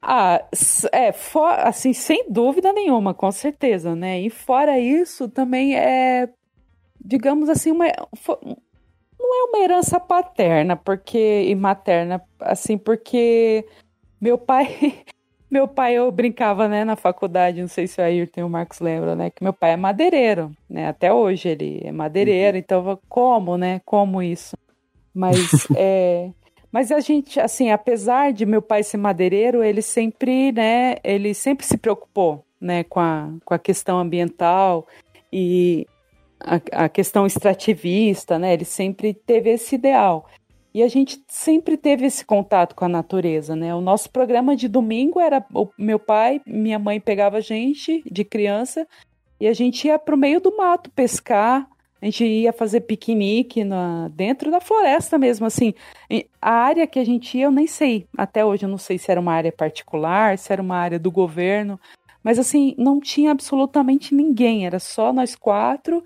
Ah, 0.00 0.42
é, 0.90 1.12
fo- 1.12 1.44
assim, 1.44 1.92
sem 1.92 2.24
dúvida 2.28 2.72
nenhuma, 2.72 3.12
com 3.12 3.30
certeza, 3.30 3.94
né? 3.94 4.18
E 4.20 4.30
fora 4.30 4.78
isso, 4.78 5.28
também 5.28 5.76
é, 5.76 6.28
digamos 7.04 7.50
assim, 7.50 7.70
uma, 7.70 7.84
não 9.22 9.34
é 9.34 9.44
uma 9.48 9.64
herança 9.64 10.00
paterna, 10.00 10.76
porque 10.76 11.44
e 11.48 11.54
materna, 11.54 12.22
assim, 12.40 12.76
porque 12.76 13.64
meu 14.20 14.36
pai, 14.36 14.66
meu 15.50 15.68
pai 15.68 15.94
eu 15.94 16.10
brincava, 16.10 16.68
né, 16.68 16.84
na 16.84 16.96
faculdade, 16.96 17.60
não 17.60 17.68
sei 17.68 17.86
se 17.86 18.00
o 18.00 18.04
Ayrton 18.04 18.40
e 18.40 18.44
o 18.44 18.48
Marcos 18.48 18.80
lembram, 18.80 19.14
né, 19.14 19.30
que 19.30 19.42
meu 19.42 19.52
pai 19.52 19.72
é 19.72 19.76
madeireiro, 19.76 20.50
né? 20.68 20.88
Até 20.88 21.12
hoje 21.12 21.48
ele 21.48 21.80
é 21.84 21.92
madeireiro, 21.92 22.56
então 22.56 22.88
eu- 22.90 23.00
como, 23.08 23.56
né? 23.56 23.80
Como 23.84 24.22
isso? 24.22 24.56
Mas 25.14 25.36
é 25.76 26.30
mas 26.72 26.90
a 26.90 27.00
gente, 27.00 27.38
assim, 27.38 27.70
apesar 27.70 28.32
de 28.32 28.46
meu 28.46 28.62
pai 28.62 28.82
ser 28.82 28.96
madeireiro, 28.96 29.62
ele 29.62 29.82
sempre, 29.82 30.50
né, 30.52 30.96
ele 31.04 31.34
sempre 31.34 31.66
se 31.66 31.76
preocupou, 31.76 32.46
né, 32.58 32.82
com 32.84 32.98
a, 32.98 33.28
com 33.44 33.52
a 33.52 33.58
questão 33.58 33.98
ambiental 33.98 34.86
e 35.30 35.86
a, 36.44 36.84
a 36.84 36.88
questão 36.88 37.26
extrativista, 37.26 38.38
né, 38.38 38.52
ele 38.52 38.64
sempre 38.64 39.14
teve 39.14 39.50
esse 39.50 39.74
ideal. 39.74 40.28
E 40.74 40.82
a 40.82 40.88
gente 40.88 41.22
sempre 41.28 41.76
teve 41.76 42.06
esse 42.06 42.24
contato 42.24 42.74
com 42.74 42.86
a 42.86 42.88
natureza, 42.88 43.54
né? 43.54 43.74
O 43.74 43.80
nosso 43.82 44.08
programa 44.08 44.56
de 44.56 44.68
domingo 44.68 45.20
era 45.20 45.44
o 45.52 45.68
meu 45.76 45.98
pai, 45.98 46.40
minha 46.46 46.78
mãe 46.78 46.98
pegava 46.98 47.36
a 47.36 47.40
gente 47.40 48.02
de 48.10 48.24
criança 48.24 48.88
e 49.38 49.46
a 49.46 49.52
gente 49.52 49.86
ia 49.86 49.98
para 49.98 50.14
o 50.14 50.18
meio 50.18 50.40
do 50.40 50.56
mato 50.56 50.90
pescar, 50.90 51.68
a 52.00 52.04
gente 52.06 52.24
ia 52.24 52.52
fazer 52.54 52.80
piquenique 52.80 53.62
na, 53.64 54.08
dentro 54.08 54.50
da 54.50 54.60
floresta 54.60 55.18
mesmo, 55.18 55.46
assim. 55.46 55.74
A 56.40 56.50
área 56.50 56.86
que 56.86 56.98
a 56.98 57.04
gente 57.04 57.36
ia, 57.36 57.44
eu 57.44 57.50
nem 57.50 57.66
sei. 57.66 58.06
Até 58.16 58.44
hoje 58.44 58.64
eu 58.64 58.68
não 58.68 58.78
sei 58.78 58.98
se 58.98 59.10
era 59.10 59.20
uma 59.20 59.32
área 59.32 59.52
particular, 59.52 60.38
se 60.38 60.52
era 60.52 60.62
uma 60.62 60.76
área 60.76 60.98
do 60.98 61.12
governo. 61.12 61.78
Mas 62.24 62.38
assim, 62.38 62.74
não 62.78 62.98
tinha 62.98 63.30
absolutamente 63.30 64.14
ninguém. 64.14 64.66
Era 64.66 64.80
só 64.80 65.12
nós 65.12 65.36
quatro 65.36 66.02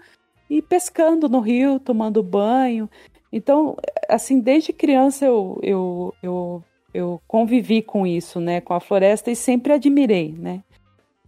e 0.48 0.62
pescando 0.62 1.28
no 1.28 1.40
rio, 1.40 1.78
tomando 1.78 2.22
banho. 2.22 2.88
Então, 3.32 3.76
assim, 4.08 4.40
desde 4.40 4.72
criança 4.72 5.24
eu, 5.24 5.58
eu, 5.62 6.14
eu, 6.22 6.64
eu 6.94 7.20
convivi 7.26 7.82
com 7.82 8.06
isso, 8.06 8.40
né? 8.40 8.60
Com 8.60 8.74
a 8.74 8.80
floresta 8.80 9.30
e 9.30 9.36
sempre 9.36 9.72
admirei, 9.72 10.32
né? 10.32 10.62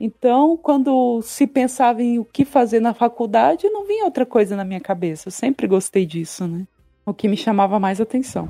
Então, 0.01 0.57
quando 0.57 1.21
se 1.23 1.47
pensava 1.47 2.03
em 2.03 2.19
o 2.21 2.25
que 2.25 2.45
fazer 2.45 2.79
na 2.81 2.95
faculdade, 2.95 3.69
não 3.69 3.85
vinha 3.85 4.05
outra 4.05 4.25
coisa 4.25 4.55
na 4.55 4.65
minha 4.65 4.81
cabeça. 4.81 5.27
Eu 5.27 5.33
sempre 5.33 5.67
gostei 5.67 6.07
disso, 6.07 6.47
né? 6.47 6.67
O 7.05 7.13
que 7.13 7.27
me 7.27 7.37
chamava 7.37 7.81
mais 7.81 8.01
atenção. 8.01 8.49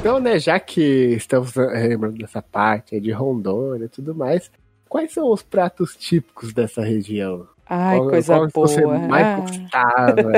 Então, 0.00 0.20
né, 0.20 0.38
já 0.38 0.58
que 0.58 0.80
estamos 1.16 1.56
eh, 1.56 1.88
lembrando 1.88 2.16
dessa 2.16 2.40
parte 2.40 2.98
de 3.00 3.10
Rondônia 3.10 3.86
e 3.86 3.88
tudo 3.88 4.14
mais, 4.14 4.50
quais 4.88 5.12
são 5.12 5.30
os 5.32 5.42
pratos 5.42 5.94
típicos 5.96 6.52
dessa 6.52 6.82
região? 6.82 7.46
Ai, 7.70 7.98
Qual- 7.98 8.08
coisa 8.10 8.34
qual 8.34 8.46
que 8.46 8.54
você 8.54 8.80
boa. 8.82 8.98
mais 8.98 9.26
Ah. 9.26 9.40
gostava? 9.40 10.32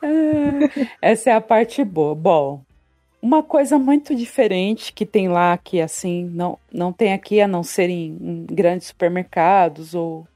Essa 1.00 1.30
é 1.30 1.32
a 1.34 1.40
parte 1.40 1.84
boa. 1.84 2.14
Bom, 2.14 2.62
uma 3.22 3.42
coisa 3.42 3.78
muito 3.78 4.14
diferente 4.14 4.92
que 4.92 5.06
tem 5.06 5.28
lá, 5.28 5.56
que 5.56 5.80
assim, 5.80 6.24
não, 6.32 6.58
não 6.72 6.92
tem 6.92 7.12
aqui, 7.12 7.40
a 7.40 7.48
não 7.48 7.62
ser 7.62 7.88
em, 7.90 8.16
em 8.20 8.46
grandes 8.46 8.88
supermercados, 8.88 9.94
ou 9.94 10.26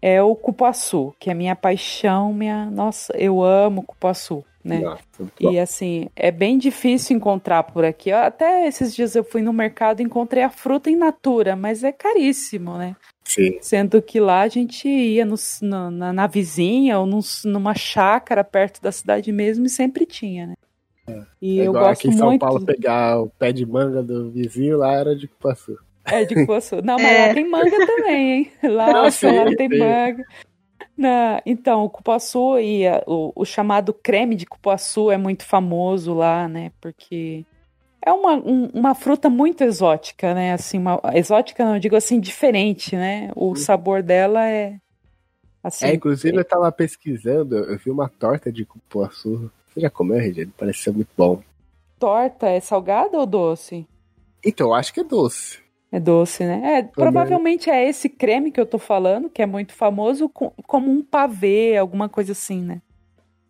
é 0.00 0.22
o 0.22 0.34
cupuaçu, 0.34 1.14
que 1.18 1.30
é 1.30 1.34
minha 1.34 1.56
paixão, 1.56 2.32
minha. 2.32 2.66
Nossa, 2.70 3.12
eu 3.16 3.42
amo 3.42 3.82
cupuaçu, 3.82 4.44
né? 4.68 4.96
Bom. 5.40 5.50
E 5.52 5.58
assim, 5.58 6.08
é 6.14 6.30
bem 6.30 6.58
difícil 6.58 7.16
encontrar 7.16 7.62
por 7.64 7.84
aqui. 7.84 8.10
Até 8.12 8.66
esses 8.66 8.94
dias 8.94 9.14
eu 9.16 9.24
fui 9.24 9.40
no 9.42 9.52
mercado 9.52 10.00
e 10.00 10.04
encontrei 10.04 10.42
a 10.42 10.50
fruta 10.50 10.90
in 10.90 10.96
natura, 10.96 11.56
mas 11.56 11.82
é 11.82 11.90
caríssimo, 11.92 12.76
né? 12.76 12.94
Sim. 13.24 13.58
Sendo 13.60 14.00
que 14.00 14.18
lá 14.20 14.42
a 14.42 14.48
gente 14.48 14.88
ia 14.88 15.24
nos- 15.24 15.60
na, 15.62 15.90
na, 15.90 16.12
na 16.12 16.26
vizinha 16.26 16.98
ou 16.98 17.06
nos- 17.06 17.44
numa 17.44 17.74
chácara 17.74 18.42
perto 18.44 18.80
da 18.80 18.90
cidade 18.92 19.30
mesmo 19.32 19.66
e 19.66 19.68
sempre 19.68 20.06
tinha, 20.06 20.46
né? 20.48 20.54
E 21.40 21.58
É 21.60 21.62
eu 21.66 21.70
igual 21.70 21.84
gosto 21.88 22.00
aqui 22.00 22.08
em 22.08 22.16
São 22.18 22.26
muito. 22.28 22.40
Paulo 22.40 22.64
pegar 22.64 23.20
o 23.20 23.28
pé 23.30 23.50
de 23.52 23.64
manga 23.64 24.02
do 24.02 24.30
vizinho, 24.30 24.76
lá 24.78 24.92
era 24.92 25.16
de 25.16 25.26
cupuaçu. 25.26 25.78
É 26.04 26.24
de 26.24 26.34
cupuaçu. 26.34 26.76
Não, 26.82 26.96
mas 26.96 27.06
É. 27.06 27.28
lá 27.28 27.34
tem 27.34 27.48
manga 27.50 27.86
também, 27.86 28.32
hein? 28.32 28.50
Lá, 28.64 28.86
Não, 28.92 29.02
lá 29.02 29.10
sim, 29.10 29.56
tem 29.56 29.68
sim. 29.70 29.78
manga. 29.78 30.24
Na- 30.98 31.40
então, 31.46 31.84
o 31.84 31.90
cupuaçu 31.90 32.58
e 32.58 32.84
a- 32.86 33.04
o, 33.06 33.32
o 33.36 33.44
chamado 33.44 33.94
creme 33.94 34.34
de 34.34 34.44
cupuaçu 34.44 35.12
é 35.12 35.16
muito 35.16 35.44
famoso 35.44 36.12
lá, 36.12 36.48
né? 36.48 36.72
Porque 36.80 37.46
é 38.04 38.12
uma, 38.12 38.32
um- 38.34 38.66
uma 38.74 38.94
fruta 38.96 39.30
muito 39.30 39.62
exótica, 39.62 40.34
né? 40.34 40.52
Assim, 40.52 40.76
uma, 40.78 41.00
exótica 41.14 41.64
não, 41.64 41.74
eu 41.76 41.80
digo 41.80 41.94
assim, 41.94 42.18
diferente, 42.18 42.96
né? 42.96 43.30
O 43.36 43.54
sabor 43.54 44.02
dela 44.02 44.44
é 44.44 44.76
assim. 45.62 45.86
é, 45.86 45.94
inclusive 45.94 46.36
eu 46.36 46.44
tava 46.44 46.70
pesquisando, 46.72 47.56
eu 47.56 47.78
vi 47.78 47.90
uma 47.92 48.08
torta 48.08 48.50
de 48.50 48.64
cupuaçu. 48.64 49.48
Você 49.72 49.80
já 49.80 49.90
comeu, 49.90 50.18
Regiane? 50.18 50.50
Pareceu 50.58 50.92
muito 50.92 51.10
bom. 51.16 51.40
Torta 52.00 52.48
é 52.48 52.58
salgada 52.58 53.16
ou 53.18 53.26
doce? 53.26 53.86
Então, 54.44 54.68
eu 54.68 54.74
acho 54.74 54.92
que 54.92 55.00
é 55.00 55.04
doce. 55.04 55.60
É 55.90 55.98
doce, 55.98 56.44
né? 56.44 56.78
É, 56.78 56.82
provavelmente 56.82 57.70
é 57.70 57.88
esse 57.88 58.08
creme 58.10 58.52
que 58.52 58.60
eu 58.60 58.66
tô 58.66 58.78
falando, 58.78 59.30
que 59.30 59.40
é 59.40 59.46
muito 59.46 59.72
famoso, 59.72 60.28
com- 60.28 60.52
como 60.66 60.90
um 60.90 61.02
pavê, 61.02 61.76
alguma 61.78 62.08
coisa 62.08 62.32
assim, 62.32 62.62
né? 62.62 62.82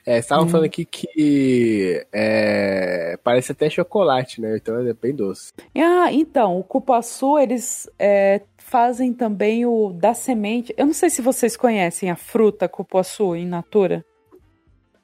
É, 0.07 0.19
estavam 0.19 0.45
Hum. 0.47 0.49
falando 0.49 0.67
aqui 0.67 0.85
que 0.87 2.07
é, 2.13 3.19
parece 3.23 3.53
até 3.53 3.69
chocolate, 3.69 4.41
né? 4.41 4.57
Então 4.57 4.79
é 4.87 4.95
bem 4.95 5.15
doce. 5.15 5.53
Ah, 5.77 6.11
então, 6.13 6.59
o 6.59 6.65
cupuaçu, 6.65 7.39
eles 7.39 7.91
é, 7.99 8.41
fazem 8.57 9.13
também 9.13 9.67
o 9.67 9.93
da 9.93 10.15
semente. 10.15 10.73
Eu 10.79 10.87
não 10.87 10.95
sei 10.95 11.11
se 11.11 11.21
vocês 11.21 11.57
conhecem 11.57 12.09
a 12.11 12.17
fruta 12.17 12.69
cupuaçu 12.69 13.35
in 13.37 13.47
natura. 13.49 14.03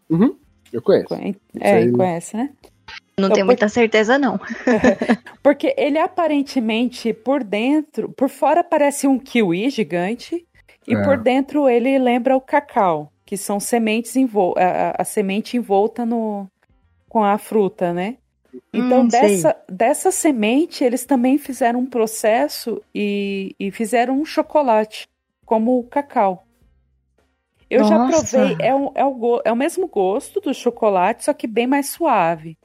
Uhum, 0.08 0.36
eu 0.72 0.80
conheço. 0.80 1.12
É, 1.60 1.72
aí- 1.74 1.92
conhece, 1.92 2.36
né? 2.36 2.50
Não 3.18 3.30
Então, 3.30 3.36
tenho 3.36 3.46
muita 3.46 3.68
certeza, 3.68 4.18
não. 4.18 4.38
Porque 5.42 5.74
ele 5.76 5.98
aparentemente, 5.98 7.12
por 7.12 7.44
dentro, 7.44 8.10
por 8.12 8.28
fora 8.28 8.64
parece 8.64 9.06
um 9.06 9.18
kiwi 9.18 9.70
gigante, 9.70 10.46
e 10.86 10.94
É. 10.94 10.96
por 10.96 11.18
dentro 11.18 11.68
ele 11.68 11.98
lembra 11.98 12.36
o 12.36 12.40
cacau, 12.40 13.10
que 13.24 13.36
são 13.36 13.60
sementes 13.60 14.16
envol 14.16 14.54
a, 14.56 14.94
a- 15.00 15.04
semente 15.04 15.56
envolta 15.56 16.04
no, 16.04 16.46
com 17.08 17.24
a 17.24 17.38
fruta, 17.38 17.92
né? 17.92 18.16
Então, 18.72 19.04
Hum, 19.04 19.10
sei. 19.10 19.40
dessa, 19.42 19.56
dessa 19.68 20.10
semente, 20.12 20.84
eles 20.84 21.04
também 21.06 21.38
fizeram 21.38 21.80
um 21.80 21.86
processo 21.86 22.82
e, 22.94 23.54
e 23.58 23.70
fizeram 23.70 24.20
um 24.20 24.24
chocolate, 24.24 25.06
como 25.46 25.78
o 25.78 25.84
cacau. 25.84 26.44
Eu 27.68 27.82
já 27.84 27.98
Nossa. 27.98 28.06
provei, 28.06 28.56
é 28.60 28.74
o, 28.74 28.92
é, 28.94 29.04
o, 29.04 29.42
é 29.44 29.52
o 29.52 29.56
mesmo 29.56 29.86
gosto 29.88 30.40
do 30.40 30.54
chocolate, 30.54 31.24
só 31.24 31.32
que 31.34 31.46
bem 31.46 31.66
mais 31.66 31.90
suave. 31.90 32.56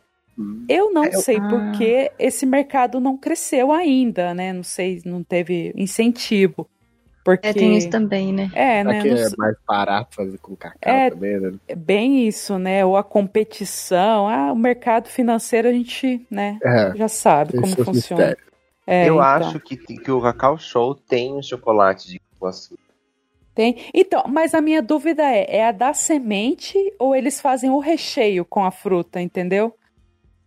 Eu 0.67 0.91
não 0.93 1.11
sei 1.11 1.37
Ah. 1.37 1.47
porque 1.49 2.11
esse 2.17 2.45
mercado 2.45 2.99
não 2.99 3.17
cresceu 3.17 3.71
ainda, 3.71 4.33
né? 4.33 4.53
Não 4.53 4.63
sei, 4.63 5.01
não 5.05 5.23
teve 5.23 5.73
incentivo. 5.75 6.69
Porque... 7.25 7.49
É, 7.49 7.53
tem 7.53 7.77
isso 7.77 7.89
também, 7.89 8.31
né? 8.33 8.49
É, 8.55 8.83
né? 8.83 8.99
Aqui 8.99 9.09
não 9.09 9.17
é 9.17 9.29
mais 9.37 9.55
barato 9.67 10.15
fazer 10.15 10.37
com 10.39 10.55
cacau 10.55 10.77
É. 10.81 11.09
também, 11.09 11.39
né? 11.39 11.53
É 11.67 11.75
bem 11.75 12.27
isso, 12.27 12.57
né? 12.57 12.85
Ou 12.85 12.95
a 12.95 13.03
competição. 13.03 14.27
Ah, 14.27 14.51
o 14.51 14.55
mercado 14.55 15.07
financeiro 15.09 15.67
a 15.67 15.71
gente, 15.71 16.25
né, 16.31 16.57
É, 16.63 16.95
já 16.95 17.07
sabe 17.07 17.53
como 17.53 17.67
seus 17.67 17.85
funciona. 17.85 18.37
É, 18.87 19.07
eu 19.07 19.15
então. 19.15 19.19
acho 19.19 19.59
que, 19.59 19.77
que 19.77 20.11
o 20.11 20.21
Cacau 20.21 20.57
Show 20.57 20.95
tem 20.95 21.33
um 21.35 21.43
chocolate 21.43 22.07
de 22.07 22.19
cupuaçu. 22.19 22.75
Tem. 23.53 23.77
Então, 23.93 24.23
mas 24.27 24.53
a 24.53 24.61
minha 24.61 24.81
dúvida 24.81 25.21
é, 25.23 25.57
é 25.57 25.67
a 25.67 25.71
da 25.71 25.93
semente 25.93 26.75
ou 26.97 27.15
eles 27.15 27.41
fazem 27.41 27.69
o 27.69 27.77
recheio 27.77 28.45
com 28.45 28.63
a 28.63 28.71
fruta, 28.71 29.21
entendeu? 29.21 29.75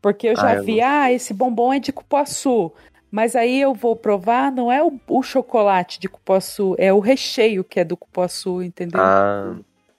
Porque 0.02 0.26
eu 0.28 0.36
já 0.36 0.48
Ah, 0.50 0.54
eu 0.56 0.64
vi, 0.64 0.80
não 0.80 0.86
ah, 0.86 1.12
esse 1.12 1.32
bombom 1.32 1.72
é 1.72 1.78
de 1.78 1.92
cupuaçu. 1.92 2.72
Mas 3.10 3.36
aí 3.36 3.60
eu 3.60 3.72
vou 3.74 3.94
provar, 3.94 4.50
não 4.50 4.72
é 4.72 4.82
o, 4.82 4.98
o 5.08 5.22
chocolate 5.22 6.00
de 6.00 6.08
cupuaçu, 6.08 6.74
é 6.78 6.92
o 6.92 6.98
recheio 6.98 7.62
que 7.62 7.78
é 7.78 7.84
do 7.84 7.96
cupuaçu, 7.96 8.62
entendeu? 8.62 9.00
Ah, 9.00 9.54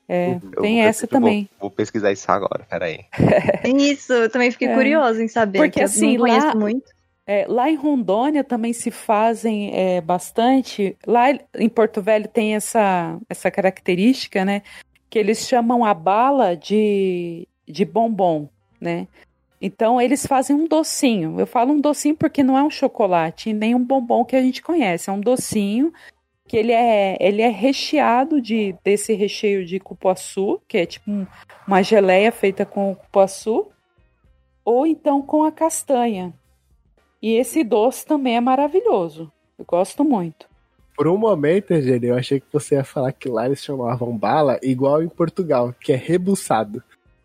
é, 0.09 0.39
tem 0.61 0.79
vou- 0.79 0.83
essa 0.89 1.05
eu 1.05 1.09
vou- 1.09 1.19
também. 1.19 1.49
Vou, 1.59 1.69
pesquisar 1.71 2.11
isso 2.11 2.29
agora, 2.31 2.65
peraí. 2.69 3.05
Isso, 3.63 4.11
eu 4.13 4.29
também 4.29 4.51
fiquei 4.51 4.67
É. 4.67 4.73
curiosa 4.73 5.23
em 5.23 5.27
saber. 5.27 5.59
Porque, 5.59 5.71
que 5.73 5.79
eu 5.81 5.85
assim, 5.85 6.13
não 6.17 6.25
conheço 6.25 6.47
lá- 6.47 6.55
muito. 6.55 6.91
É, 7.25 7.45
lá 7.47 7.69
em 7.69 7.75
Rondônia 7.75 8.43
também 8.43 8.73
se 8.73 8.91
fazem 8.91 9.71
é, 9.73 10.01
bastante. 10.01 10.97
Lá 11.07 11.27
em 11.57 11.69
Porto 11.69 12.01
Velho 12.01 12.27
tem 12.27 12.53
essa, 12.55 13.17
essa 13.29 13.49
característica, 13.49 14.43
né? 14.43 14.61
Que 15.09 15.19
eles 15.19 15.47
chamam 15.47 15.85
a 15.85 15.93
bala 15.93 16.53
de, 16.57 17.47
de 17.65 17.85
bombom, 17.85 18.49
né? 18.81 19.07
Então 19.65 20.01
eles 20.01 20.25
fazem 20.27 20.53
um 20.53 20.67
docinho. 20.67 21.39
Eu 21.39 21.47
falo 21.47 21.71
um 21.71 21.79
docinho 21.79 22.17
porque 22.17 22.43
não 22.43 22.57
é 22.57 22.61
um 22.61 22.69
chocolate, 22.69 23.53
nem 23.53 23.73
um 23.73 23.81
bombom 23.81 24.25
que 24.25 24.35
a 24.35 24.41
gente 24.41 24.61
conhece. 24.61 25.09
É 25.09 25.13
um 25.13 25.21
docinho 25.21 25.93
que 26.45 26.57
ele 26.57 26.73
é, 26.73 27.15
ele 27.17 27.41
é 27.41 27.47
recheado 27.47 28.41
de, 28.41 28.75
desse 28.83 29.13
recheio 29.13 29.65
de 29.65 29.79
cupuaçu, 29.79 30.59
que 30.67 30.77
é 30.79 30.85
tipo 30.85 31.09
um- 31.09 31.25
uma 31.65 31.81
geleia 31.81 32.29
feita 32.29 32.65
com 32.65 32.93
cupuaçu, 32.93 33.67
ou 34.65 34.85
então 34.85 35.21
com 35.21 35.45
a 35.45 35.51
castanha. 35.51 36.33
E 37.21 37.31
esse 37.31 37.63
doce 37.63 38.05
também 38.05 38.35
é 38.35 38.41
maravilhoso. 38.41 39.31
Eu 39.57 39.63
gosto 39.63 40.03
muito. 40.03 40.45
Por 40.93 41.07
um 41.07 41.17
momento, 41.17 41.71
Eugênio, 41.71 42.09
eu 42.09 42.17
achei 42.17 42.41
que 42.41 42.47
você 42.51 42.75
ia 42.75 42.83
falar 42.83 43.13
que 43.13 43.29
lá 43.29 43.45
eles 43.45 43.63
chamavam 43.63 44.15
bala 44.17 44.59
igual 44.61 45.01
em 45.01 45.07
Portugal, 45.07 45.73
que 45.79 45.93
é 45.93 45.95
rebuçado. 45.95 46.83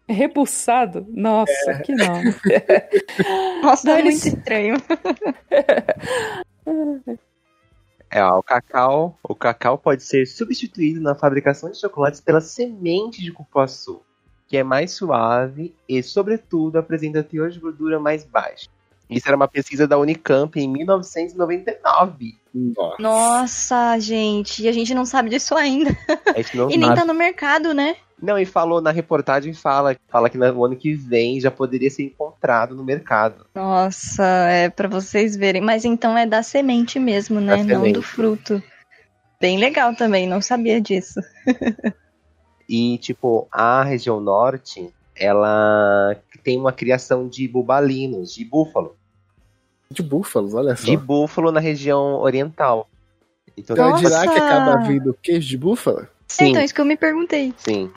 Rebuçado? 0.09 1.07
Nossa, 1.11 1.83
que 1.85 1.93
não. 1.95 2.23
Nossa, 3.63 3.89
Não, 3.89 3.97
é 3.97 4.03
muito 4.03 4.27
estranho. 4.27 4.77
É, 8.11 8.23
ó, 8.23 8.39
o 8.39 8.43
cacau, 8.43 9.19
o 9.23 9.35
cacau 9.35 9.77
pode 9.77 10.03
ser 10.03 10.27
substituído 10.27 10.99
na 10.99 11.15
fabricação 11.15 11.71
de 11.71 11.79
chocolates 11.79 12.23
pela 12.23 12.41
semente 12.41 13.23
de 13.23 13.31
cupuaçu, 13.31 14.01
que 14.47 14.57
é 14.57 14.63
mais 14.63 14.93
suave 14.93 15.75
e, 15.87 16.03
sobretudo, 16.03 16.79
apresenta 16.79 17.23
teor 17.23 17.51
de 17.51 17.61
gordura 17.61 18.01
mais 18.01 18.25
baixo. 18.25 18.71
Isso 19.11 19.27
era 19.27 19.37
uma 19.37 19.49
pesquisa 19.49 19.87
da 19.87 19.99
Unicamp 19.99 20.59
em 20.59 20.69
1999. 20.69 22.39
Nossa. 22.55 22.97
Nossa, 22.99 23.99
gente, 23.99 24.63
e 24.63 24.69
a 24.69 24.73
gente 24.73 24.95
não 24.95 25.05
sabe 25.05 25.31
disso 25.31 25.55
ainda. 25.55 25.91
E 26.71 26.77
nem 26.77 26.95
tá 26.95 27.05
no 27.05 27.15
mercado, 27.15 27.73
né? 27.73 27.97
Não, 28.21 28.39
e 28.39 28.45
falou 28.45 28.81
na 28.81 28.91
reportagem, 28.91 29.53
fala, 29.53 29.97
fala 30.09 30.29
que 30.29 30.37
no 30.37 30.65
ano 30.65 30.75
que 30.75 30.95
vem 30.95 31.41
já 31.41 31.51
poderia 31.51 31.89
ser 31.89 32.03
encontrado 32.05 32.75
no 32.75 32.83
mercado. 32.83 33.47
Nossa, 33.55 34.25
é 34.25 34.69
pra 34.69 34.89
vocês 34.89 35.37
verem. 35.37 35.63
Mas 35.63 35.85
então 35.85 36.19
é 36.19 36.27
da 36.27 36.43
semente 36.43 36.99
mesmo, 36.99 37.41
né? 37.41 37.59
Da 37.59 37.63
Não 37.63 37.81
semente. 37.81 37.93
do 37.93 38.03
fruto. 38.03 38.63
Bem 39.41 39.57
legal 39.59 39.95
também, 39.95 40.27
não 40.27 40.43
sabia 40.43 40.81
disso. 40.81 41.21
E, 42.69 42.99
tipo, 42.99 43.49
a 43.51 43.83
região 43.83 44.21
norte, 44.21 44.93
ela 45.17 46.15
tem 46.45 46.59
uma 46.59 46.71
criação 46.71 47.27
de 47.27 47.49
bubalinos, 47.49 48.35
de 48.35 48.45
búfalo. 48.45 48.95
De 49.91 50.03
búfalos, 50.03 50.53
olha 50.53 50.77
só. 50.77 50.85
De 50.85 50.95
búfalo 50.95 51.51
na 51.51 51.61
região 51.61 52.21
oriental. 52.21 52.87
Então, 53.57 53.75
de 53.75 54.07
lá 54.07 54.21
que 54.21 54.27
Nossa! 54.27 54.45
acaba 54.45 54.87
vindo 54.87 55.17
queijo 55.23 55.49
de 55.49 55.57
búfalo? 55.57 56.07
Sim, 56.29 56.51
Então, 56.51 56.63
isso 56.63 56.75
que 56.75 56.81
eu 56.81 56.85
me 56.85 56.97
perguntei. 56.97 57.53
sim. 57.57 57.91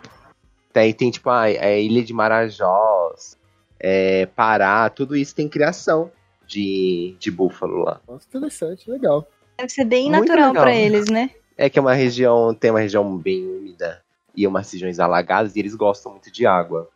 Daí 0.73 0.93
tem, 0.93 1.11
tipo, 1.11 1.29
a, 1.29 1.41
a 1.43 1.77
Ilha 1.77 2.01
de 2.01 2.13
Marajós, 2.13 3.37
é, 3.77 4.25
Pará, 4.27 4.89
tudo 4.89 5.17
isso 5.17 5.35
tem 5.35 5.49
criação 5.49 6.09
de, 6.47 7.13
de 7.19 7.29
búfalo 7.29 7.83
lá. 7.83 7.99
Nossa, 8.07 8.25
interessante, 8.29 8.89
legal. 8.89 9.27
Deve 9.57 9.69
ser 9.69 9.83
bem 9.83 10.09
Muito 10.09 10.21
natural 10.29 10.47
legal. 10.49 10.63
pra 10.63 10.73
eles, 10.73 11.09
né? 11.09 11.29
É 11.57 11.69
que 11.69 11.77
é 11.77 11.81
uma 11.81 11.93
região, 11.93 12.53
tem 12.53 12.71
uma 12.71 12.79
região 12.79 13.17
bem 13.17 13.45
úmida 13.45 14.01
e 14.33 14.47
umas 14.47 14.71
regiões 14.71 14.97
alagadas 14.97 15.55
e 15.55 15.59
eles 15.59 15.75
gostam 15.75 16.13
muito 16.13 16.31
de 16.31 16.45
água. 16.47 16.89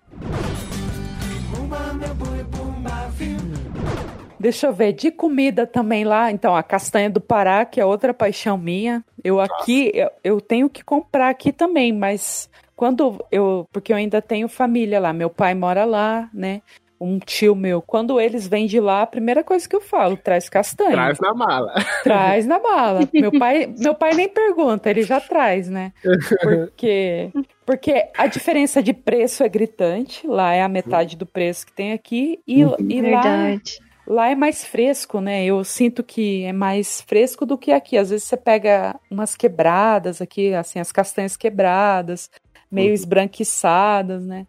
Deixa 4.46 4.68
eu 4.68 4.74
ver, 4.74 4.94
de 4.94 5.10
comida 5.10 5.66
também 5.66 6.04
lá. 6.04 6.32
Então, 6.32 6.56
a 6.56 6.62
castanha 6.62 7.10
do 7.10 7.20
Pará, 7.20 7.66
que 7.66 7.82
é 7.82 7.86
outra 7.86 8.14
paixão 8.14 8.60
minha. 8.60 9.04
Eu 9.24 9.42
aqui, 9.42 9.92
eu, 9.92 10.12
eu 10.24 10.40
tenho 10.40 10.70
que 10.70 10.84
comprar 10.84 11.30
aqui 11.30 11.52
também, 11.52 11.92
mas 11.92 12.48
quando 12.76 13.26
eu. 13.32 13.68
Porque 13.72 13.92
eu 13.92 13.98
ainda 13.98 14.22
tenho 14.22 14.48
família 14.48 15.00
lá. 15.00 15.12
Meu 15.12 15.32
pai 15.32 15.56
mora 15.56 15.84
lá, 15.84 16.30
né? 16.32 16.62
Um 17.02 17.18
tio 17.18 17.56
meu. 17.56 17.82
Quando 17.82 18.22
eles 18.22 18.48
vêm 18.48 18.68
de 18.68 18.80
lá, 18.80 19.02
a 19.02 19.08
primeira 19.08 19.44
coisa 19.44 19.68
que 19.68 19.76
eu 19.76 19.82
falo, 19.82 20.16
traz 20.16 20.48
castanha. 20.48 20.92
Traz 20.92 21.20
na 21.20 21.34
mala. 21.34 21.74
Traz 22.04 22.46
na 22.46 22.60
bala. 22.60 23.00
Meu 23.12 23.32
pai, 23.32 23.74
meu 23.80 23.96
pai 23.96 24.14
nem 24.14 24.30
pergunta, 24.30 24.92
ele 24.92 25.02
já 25.02 25.20
traz, 25.20 25.68
né? 25.68 25.92
Porque, 26.40 27.32
porque 27.66 28.10
a 28.16 28.28
diferença 28.28 28.84
de 28.84 28.94
preço 28.94 29.44
é 29.44 29.50
gritante. 29.50 30.28
Lá 30.28 30.54
é 30.54 30.62
a 30.62 30.70
metade 30.70 31.18
do 31.18 31.26
preço 31.26 31.66
que 31.66 31.74
tem 31.74 31.94
aqui. 31.94 32.40
E, 32.48 32.60
e 32.60 32.64
lá, 32.64 32.78
Verdade. 32.78 33.85
Lá 34.08 34.30
é 34.30 34.36
mais 34.36 34.64
fresco, 34.64 35.20
né? 35.20 35.44
Eu 35.46 35.64
sinto 35.64 36.04
que 36.04 36.44
é 36.44 36.54
mais 36.54 37.02
fresco 37.02 37.46
do 37.46 37.58
que 37.58 37.72
aqui. 37.72 37.98
Às 37.98 38.10
vezes 38.10 38.28
você 38.28 38.38
pega 38.38 39.00
umas 39.10 39.36
quebradas 39.36 40.22
aqui, 40.22 40.54
assim, 40.54 40.80
as 40.80 40.92
castanhas 40.92 41.36
quebradas, 41.36 42.30
meio 42.72 42.90
Uhum. 42.90 42.94
esbranquiçadas, 42.94 44.26
né? 44.26 44.46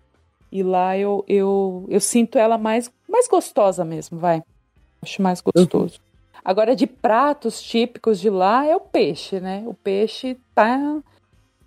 E 0.51 0.63
lá 0.63 0.97
eu, 0.97 1.25
eu, 1.29 1.87
eu 1.89 2.01
sinto 2.01 2.39
ela 2.39 2.57
mais, 2.57 2.91
mais 3.09 3.29
gostosa 3.29 3.85
mesmo, 3.85 4.19
vai. 4.19 4.43
Acho 5.03 5.21
mais 5.23 5.41
gostoso. 5.41 6.01
Agora, 6.45 6.77
de 6.77 6.87
pratos 6.87 7.61
típicos 7.61 8.21
de 8.21 8.31
lá 8.31 8.65
é 8.65 8.77
o 8.77 8.81
peixe, 8.81 9.41
né? 9.41 9.65
O 9.67 9.75
peixe 9.75 10.37
tá 10.55 11.01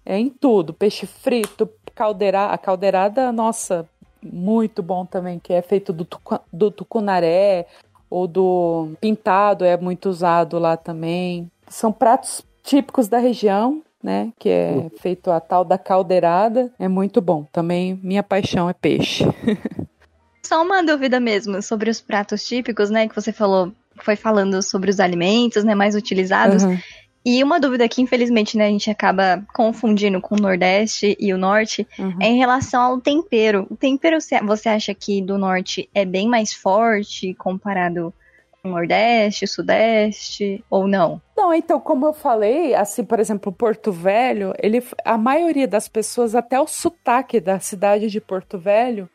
é 0.06 0.18
em 0.18 0.30
tudo. 0.30 0.74
Peixe 0.74 1.06
frito, 1.06 1.70
caldeira, 1.94 2.46
a 2.48 2.58
caldeirada, 2.58 3.32
nossa, 3.32 3.88
muito 4.22 4.82
bom 4.84 5.05
também, 5.05 5.39
que 5.39 5.53
é 5.53 5.61
feito 5.61 5.91
do, 5.93 6.05
tuca- 6.05 6.41
do 6.51 6.70
tucunaré 6.72 7.65
ou 8.09 8.28
do 8.28 8.91
pintado, 8.99 9.63
é 9.65 9.78
muito 9.78 10.09
usado 10.09 10.57
lá 10.59 10.76
também. 10.76 11.49
São 11.67 11.91
pratos 11.91 12.43
típicos 12.63 13.07
da 13.07 13.17
região, 13.20 13.82
né? 14.03 14.32
Que 14.39 14.49
é 14.49 14.89
feito 14.99 15.30
a 15.32 15.39
tal 15.39 15.63
da 15.63 15.78
caldeirada. 15.78 16.72
É 16.80 16.88
muito 16.88 17.22
bom. 17.22 17.45
Também 17.51 17.99
minha 18.01 18.24
paixão 18.24 18.70
é 18.70 18.74
peixe. 18.74 19.24
Só 20.45 20.63
uma 20.63 20.82
dúvida 20.84 21.20
mesmo 21.20 21.61
sobre 21.61 21.89
os 21.89 22.01
pratos 22.01 22.43
típicos, 22.45 22.89
né? 22.89 23.07
Que 23.07 23.15
você 23.15 23.32
falou, 23.32 23.72
foi 24.03 24.15
falando 24.15 24.61
sobre 24.63 24.89
os 24.89 24.99
alimentos, 24.99 25.63
né? 25.63 25.76
Mais 25.76 25.95
utilizados. 25.95 26.63
Uhum. 26.63 26.78
E 27.26 27.43
uma 27.43 27.59
dúvida 27.59 27.88
que, 27.88 28.01
infelizmente, 28.01 28.57
né, 28.57 28.67
a 28.67 28.70
gente 28.70 28.89
acaba 28.89 29.45
confundindo 29.53 30.22
com 30.22 30.36
o 30.36 30.39
Nordeste 30.41 31.17
e 31.20 31.34
o 31.34 31.38
Norte 31.38 31.86
Uhum. 31.99 32.17
é 32.22 32.28
em 32.28 32.38
relação 32.38 32.82
ao 32.82 33.01
tempero. 33.01 33.67
O 33.70 33.76
tempero, 33.76 34.20
você- 34.22 34.70
acha 34.70 34.93
que 34.93 35.22
do 35.22 35.38
Norte 35.38 35.89
é 35.93 36.05
bem 36.05 36.28
mais 36.28 36.53
forte 36.53 37.34
comparado 37.34 38.13
com 38.61 38.70
o 38.70 38.72
Nordeste, 38.72 39.45
Sudeste, 39.47 40.63
ou 40.70 40.88
não? 40.88 41.22
Não, 41.36 41.53
então, 41.53 41.80
como 41.80 42.05
eu 42.07 42.13
falei, 42.13 42.74
assim, 42.74 43.03
por 43.03 43.20
exemplo, 43.20 43.51
Porto 43.51 43.91
Velho, 43.91 44.53
ele, 44.61 44.84
a 45.05 45.17
maioria 45.17 45.67
das 45.67 45.88
pessoas, 45.88 46.36
até 46.36 46.59
o 46.59 46.67
sotaque 46.67 47.39
da 47.39 47.59
cidade 47.59 48.07
de 48.07 48.20
Porto 48.22 48.57
Velho, 48.57 49.09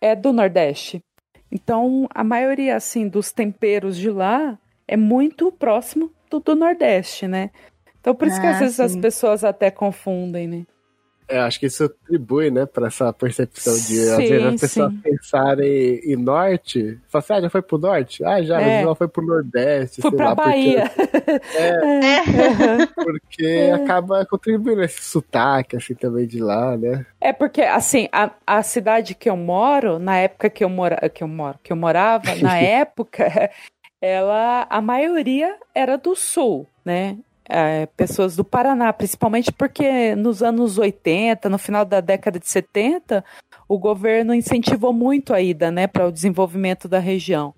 é 0.00 0.14
do 0.14 0.32
Nordeste. 0.32 1.02
Então, 1.50 2.06
a 2.14 2.22
maioria, 2.24 2.76
assim, 2.76 3.08
dos 3.08 3.32
temperos 3.32 3.96
de 3.96 4.10
lá 4.10 4.58
é 4.88 4.96
muito 4.96 5.50
próximo 5.52 6.10
do, 6.30 6.40
do 6.40 6.54
Nordeste, 6.54 7.26
né? 7.26 7.50
Então, 8.00 8.14
por 8.14 8.26
isso 8.28 8.40
que 8.40 8.46
às 8.46 8.56
Ah, 8.56 8.60
vezes 8.60 8.80
as 8.80 8.96
pessoas 8.96 9.42
até 9.44 9.70
confundem, 9.70 10.46
né? 10.46 10.66
Eu 11.28 11.40
acho 11.40 11.58
que 11.58 11.66
isso 11.66 11.82
atribui, 11.84 12.52
né, 12.52 12.66
pra 12.66 12.86
essa 12.86 13.12
percepção 13.12 13.74
de, 13.74 14.00
às 14.10 14.16
Sim, 14.16 14.28
vezes, 14.28 14.44
as 14.46 14.60
pessoas 14.60 14.92
pensarem 15.02 15.98
em 16.04 16.14
norte. 16.16 17.00
Fala 17.08 17.24
assim, 17.24 17.32
ah, 17.32 17.40
já 17.40 17.50
foi 17.50 17.62
pro 17.62 17.78
norte? 17.78 18.24
Ah, 18.24 18.40
já, 18.42 18.60
É. 18.60 18.64
mas 18.64 18.80
ela 18.80 18.94
foi 18.94 19.08
pro 19.08 19.26
nordeste, 19.26 20.02
Fui 20.02 20.10
sei 20.10 20.16
pra 20.16 20.26
lá, 20.26 20.34
Bahia. 20.36 20.84
Porque, 20.94 22.88
porque 23.02 23.70
acaba 23.74 24.24
contribuindo 24.26 24.82
esse 24.82 25.02
sotaque, 25.02 25.76
assim, 25.76 25.94
também 25.94 26.26
de 26.26 26.38
lá, 26.40 26.76
né? 26.76 27.04
É 27.20 27.32
porque, 27.32 27.62
assim, 27.62 28.08
a, 28.12 28.30
a 28.46 28.62
cidade 28.62 29.14
que 29.14 29.28
eu 29.28 29.36
moro, 29.36 29.98
na 29.98 30.16
época 30.18 30.50
que 30.50 30.62
eu, 30.62 30.68
mora, 30.68 31.08
que 31.08 31.24
eu 31.24 31.28
moro, 31.28 31.58
que 31.62 31.72
eu 31.72 31.76
morava, 31.76 32.34
na 32.36 32.56
época, 32.60 33.50
ela, 34.06 34.66
a 34.68 34.80
maioria 34.80 35.56
era 35.74 35.96
do 35.98 36.14
sul, 36.14 36.66
né? 36.84 37.18
é, 37.48 37.86
pessoas 37.96 38.36
do 38.36 38.44
Paraná, 38.44 38.92
principalmente 38.92 39.52
porque 39.52 40.14
nos 40.16 40.42
anos 40.42 40.78
80, 40.78 41.48
no 41.48 41.58
final 41.58 41.84
da 41.84 42.00
década 42.00 42.38
de 42.38 42.48
70, 42.48 43.24
o 43.68 43.78
governo 43.78 44.34
incentivou 44.34 44.92
muito 44.92 45.32
a 45.32 45.40
ida, 45.40 45.70
né, 45.70 45.86
para 45.86 46.06
o 46.06 46.12
desenvolvimento 46.12 46.88
da 46.88 46.98
região. 46.98 47.54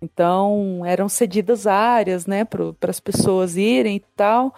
Então, 0.00 0.82
eram 0.84 1.08
cedidas 1.08 1.66
áreas, 1.66 2.26
né, 2.26 2.44
para 2.44 2.90
as 2.90 3.00
pessoas 3.00 3.56
irem 3.56 3.96
e 3.96 4.04
tal. 4.16 4.54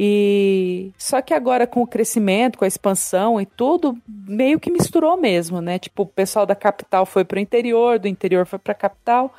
E 0.00 0.92
só 0.96 1.20
que 1.20 1.34
agora 1.34 1.66
com 1.66 1.82
o 1.82 1.86
crescimento, 1.86 2.56
com 2.58 2.64
a 2.64 2.68
expansão 2.68 3.40
e 3.40 3.44
tudo, 3.44 3.98
meio 4.06 4.60
que 4.60 4.70
misturou 4.70 5.16
mesmo, 5.16 5.60
né? 5.60 5.76
Tipo, 5.76 6.04
o 6.04 6.06
pessoal 6.06 6.46
da 6.46 6.54
capital 6.54 7.04
foi 7.04 7.24
para 7.24 7.36
o 7.36 7.40
interior, 7.40 7.98
do 7.98 8.06
interior 8.06 8.46
foi 8.46 8.60
para 8.60 8.70
a 8.70 8.76
capital. 8.76 9.34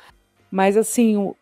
Mas 0.50 0.76
assim, 0.76 1.32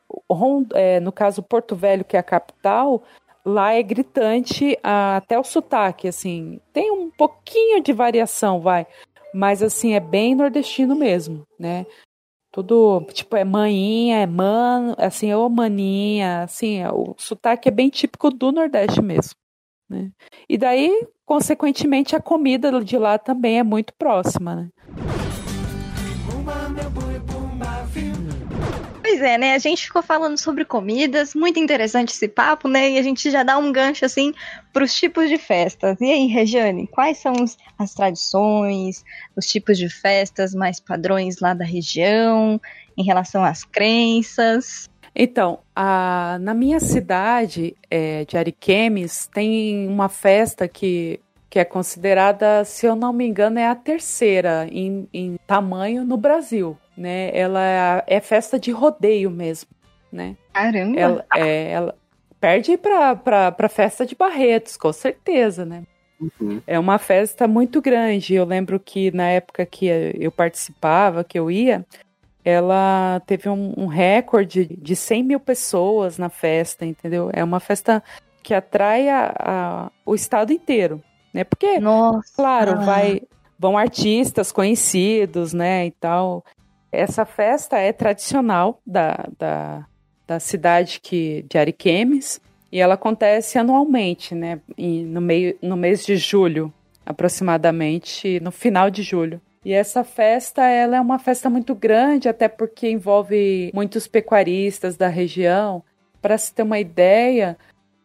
é, 0.74 1.00
no 1.00 1.12
caso 1.12 1.42
Porto 1.42 1.74
Velho, 1.74 2.04
que 2.04 2.16
é 2.16 2.20
a 2.20 2.22
capital, 2.22 3.02
lá 3.44 3.72
é 3.72 3.82
gritante 3.82 4.78
até 4.82 5.38
o 5.38 5.44
sotaque, 5.44 6.08
assim. 6.08 6.60
Tem 6.72 6.90
um 6.90 7.10
pouquinho 7.10 7.82
de 7.82 7.92
variação, 7.92 8.60
vai. 8.60 8.86
Mas 9.32 9.62
assim, 9.62 9.94
é 9.94 10.00
bem 10.00 10.34
nordestino 10.34 10.94
mesmo, 10.94 11.46
né? 11.58 11.86
Tudo, 12.50 13.04
tipo, 13.12 13.36
é 13.36 13.44
maninha, 13.44 14.18
é 14.18 14.26
mano, 14.26 14.94
assim, 14.98 15.32
ou 15.34 15.48
maninha, 15.50 16.42
assim, 16.44 16.78
é, 16.78 16.90
o 16.90 17.14
sotaque 17.18 17.68
é 17.68 17.70
bem 17.70 17.90
típico 17.90 18.30
do 18.30 18.50
Nordeste 18.50 19.02
mesmo, 19.02 19.34
né? 19.88 20.10
E 20.48 20.56
daí, 20.56 21.06
consequentemente, 21.26 22.16
a 22.16 22.20
comida 22.20 22.82
de 22.82 22.96
lá 22.96 23.18
também 23.18 23.58
é 23.58 23.62
muito 23.62 23.92
próxima, 23.98 24.54
né? 24.56 24.68
Pois 29.08 29.22
é, 29.22 29.38
né? 29.38 29.54
A 29.54 29.58
gente 29.58 29.84
ficou 29.84 30.02
falando 30.02 30.36
sobre 30.36 30.66
comidas, 30.66 31.34
muito 31.34 31.58
interessante 31.58 32.10
esse 32.10 32.28
papo, 32.28 32.68
né? 32.68 32.90
E 32.90 32.98
a 32.98 33.02
gente 33.02 33.30
já 33.30 33.42
dá 33.42 33.56
um 33.56 33.72
gancho 33.72 34.04
assim 34.04 34.34
para 34.70 34.84
os 34.84 34.94
tipos 34.94 35.30
de 35.30 35.38
festas. 35.38 35.98
E 35.98 36.12
aí, 36.12 36.26
Regiane, 36.26 36.86
quais 36.86 37.16
são 37.16 37.32
as 37.78 37.94
tradições, 37.94 39.02
os 39.34 39.46
tipos 39.46 39.78
de 39.78 39.88
festas 39.88 40.54
mais 40.54 40.78
padrões 40.78 41.40
lá 41.40 41.54
da 41.54 41.64
região, 41.64 42.60
em 42.98 43.02
relação 43.02 43.42
às 43.42 43.64
crenças? 43.64 44.90
Então, 45.16 45.60
a, 45.74 46.36
na 46.42 46.52
minha 46.52 46.78
cidade 46.78 47.74
é, 47.90 48.26
de 48.26 48.36
Ariquemes 48.36 49.26
tem 49.32 49.88
uma 49.88 50.10
festa 50.10 50.68
que, 50.68 51.18
que 51.50 51.58
é 51.58 51.64
considerada, 51.64 52.64
se 52.64 52.86
eu 52.86 52.94
não 52.94 53.12
me 53.12 53.26
engano, 53.26 53.58
é 53.58 53.66
a 53.66 53.74
terceira 53.74 54.66
em, 54.70 55.08
em 55.12 55.36
tamanho 55.46 56.04
no 56.04 56.16
Brasil 56.16 56.78
né? 56.98 57.30
Ela 57.32 58.02
é 58.06 58.20
festa 58.20 58.58
de 58.58 58.72
rodeio 58.72 59.30
mesmo, 59.30 59.70
né? 60.12 60.36
Caramba! 60.52 60.98
Ela, 60.98 61.26
é, 61.36 61.70
ela 61.70 61.94
perde 62.40 62.76
para 62.76 63.14
para 63.14 63.68
festa 63.68 64.04
de 64.04 64.16
Barretos, 64.16 64.76
com 64.76 64.92
certeza, 64.92 65.64
né? 65.64 65.84
Uhum. 66.20 66.60
É 66.66 66.76
uma 66.78 66.98
festa 66.98 67.46
muito 67.46 67.80
grande. 67.80 68.34
Eu 68.34 68.44
lembro 68.44 68.80
que 68.80 69.12
na 69.12 69.28
época 69.28 69.64
que 69.64 69.86
eu 70.18 70.32
participava, 70.32 71.22
que 71.22 71.38
eu 71.38 71.48
ia, 71.48 71.86
ela 72.44 73.22
teve 73.24 73.48
um, 73.48 73.72
um 73.76 73.86
recorde 73.86 74.64
de 74.64 74.96
100 74.96 75.22
mil 75.22 75.38
pessoas 75.38 76.18
na 76.18 76.28
festa, 76.28 76.84
entendeu? 76.84 77.30
É 77.32 77.44
uma 77.44 77.60
festa 77.60 78.02
que 78.42 78.52
atrai 78.52 79.08
a, 79.08 79.32
a, 79.38 79.90
o 80.04 80.16
estado 80.16 80.52
inteiro, 80.52 81.00
né? 81.32 81.44
Porque, 81.44 81.78
Nossa. 81.78 82.32
claro, 82.34 82.80
vai 82.84 83.22
vão 83.58 83.76
artistas 83.76 84.52
conhecidos, 84.52 85.52
né, 85.52 85.86
e 85.86 85.90
tal. 85.90 86.44
Essa 86.92 87.24
festa 87.24 87.76
é 87.76 87.92
tradicional 87.92 88.80
da, 88.86 89.26
da, 89.36 89.86
da 90.26 90.40
cidade 90.40 91.00
que, 91.02 91.44
de 91.48 91.58
Ariquemes 91.58 92.40
e 92.70 92.80
ela 92.80 92.94
acontece 92.94 93.58
anualmente, 93.58 94.34
né? 94.34 94.60
E 94.76 95.02
no, 95.02 95.20
meio, 95.20 95.56
no 95.60 95.76
mês 95.76 96.04
de 96.04 96.16
julho, 96.16 96.72
aproximadamente, 97.04 98.38
no 98.40 98.50
final 98.50 98.90
de 98.90 99.02
julho. 99.02 99.40
E 99.64 99.72
essa 99.72 100.04
festa, 100.04 100.64
ela 100.66 100.96
é 100.96 101.00
uma 101.00 101.18
festa 101.18 101.50
muito 101.50 101.74
grande, 101.74 102.28
até 102.28 102.46
porque 102.48 102.88
envolve 102.90 103.70
muitos 103.74 104.06
pecuaristas 104.06 104.96
da 104.96 105.08
região. 105.08 105.82
Para 106.22 106.38
se 106.38 106.52
ter 106.52 106.62
uma 106.62 106.78
ideia, 106.78 107.56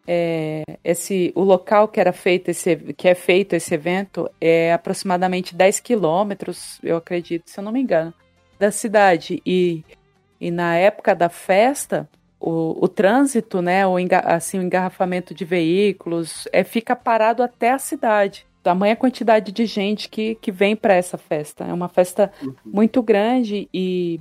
é, 0.08 0.64
esse, 0.84 1.32
o 1.36 1.44
local 1.44 1.88
que 1.88 2.00
era 2.00 2.12
feito 2.12 2.50
esse, 2.50 2.76
que 2.94 3.08
é 3.08 3.16
feito 3.16 3.54
esse 3.54 3.74
evento 3.74 4.30
é 4.40 4.74
aproximadamente 4.74 5.56
10 5.56 5.80
quilômetros, 5.80 6.80
eu 6.84 6.98
acredito, 6.98 7.50
se 7.50 7.60
eu 7.60 7.64
não 7.64 7.72
me 7.72 7.82
engano, 7.82 8.14
da 8.60 8.72
cidade. 8.72 9.42
E, 9.46 9.84
e 10.40 10.52
na 10.52 10.76
época 10.76 11.16
da 11.16 11.30
festa, 11.30 12.10
o, 12.40 12.84
o 12.84 12.88
trânsito, 12.88 13.62
né, 13.62 13.88
o, 13.88 13.96
assim, 14.26 14.60
o 14.60 14.64
engarrafamento 14.64 15.34
de 15.34 15.46
veículos, 15.46 16.48
é, 16.52 16.64
fica 16.64 16.96
parado 16.96 17.42
até 17.42 17.72
a 17.72 17.80
cidade. 17.80 18.46
Tamanha 18.62 18.96
quantidade 18.96 19.52
de 19.52 19.66
gente 19.66 20.10
que, 20.10 20.36
que 20.36 20.52
vem 20.52 20.76
para 20.76 20.94
essa 20.94 21.18
festa. 21.18 21.66
É 21.66 21.74
uma 21.74 21.90
festa 21.90 22.32
uhum. 22.42 22.54
muito 22.66 23.02
grande 23.02 23.70
e 23.74 24.20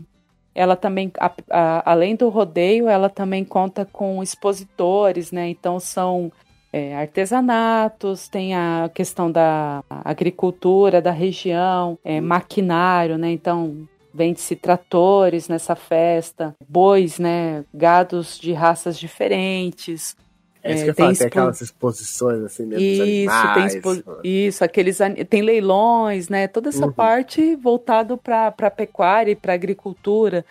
ela 0.54 0.76
também, 0.76 1.10
a, 1.18 1.32
a, 1.50 1.92
além 1.92 2.14
do 2.16 2.28
rodeio, 2.28 2.88
ela 2.88 3.08
também 3.08 3.44
conta 3.44 3.84
com 3.84 4.22
expositores, 4.22 5.32
né? 5.32 5.48
Então 5.48 5.80
são 5.80 6.30
é, 6.72 6.96
artesanatos, 6.96 8.28
tem 8.28 8.54
a 8.54 8.90
questão 8.92 9.30
da 9.30 9.82
agricultura 9.88 11.00
da 11.02 11.10
região, 11.10 11.98
é, 12.04 12.20
maquinário, 12.20 13.18
né? 13.18 13.30
Então 13.30 13.88
Vende-se 14.14 14.54
tratores 14.54 15.48
nessa 15.48 15.74
festa, 15.74 16.54
bois, 16.68 17.18
né? 17.18 17.64
Gados 17.72 18.38
de 18.38 18.52
raças 18.52 18.98
diferentes. 18.98 20.14
É 20.62 20.74
isso 20.74 20.84
que 20.84 20.90
eu 20.90 20.94
falo, 20.94 21.16
tem 21.16 21.26
aquelas 21.26 21.60
exposições 21.60 22.42
assim 22.42 22.64
mesmo 22.66 22.84
isso, 22.84 23.54
tem 23.54 23.64
expo... 23.66 24.20
isso, 24.22 24.64
aqueles 24.64 24.98
tem 25.28 25.42
leilões, 25.42 26.28
né? 26.28 26.46
Toda 26.46 26.68
essa 26.68 26.86
uhum. 26.86 26.92
parte 26.92 27.56
voltado 27.56 28.16
para 28.16 28.54
a 28.56 28.70
pecuária 28.70 29.32
e 29.32 29.36
para 29.36 29.54
agricultura. 29.54 30.44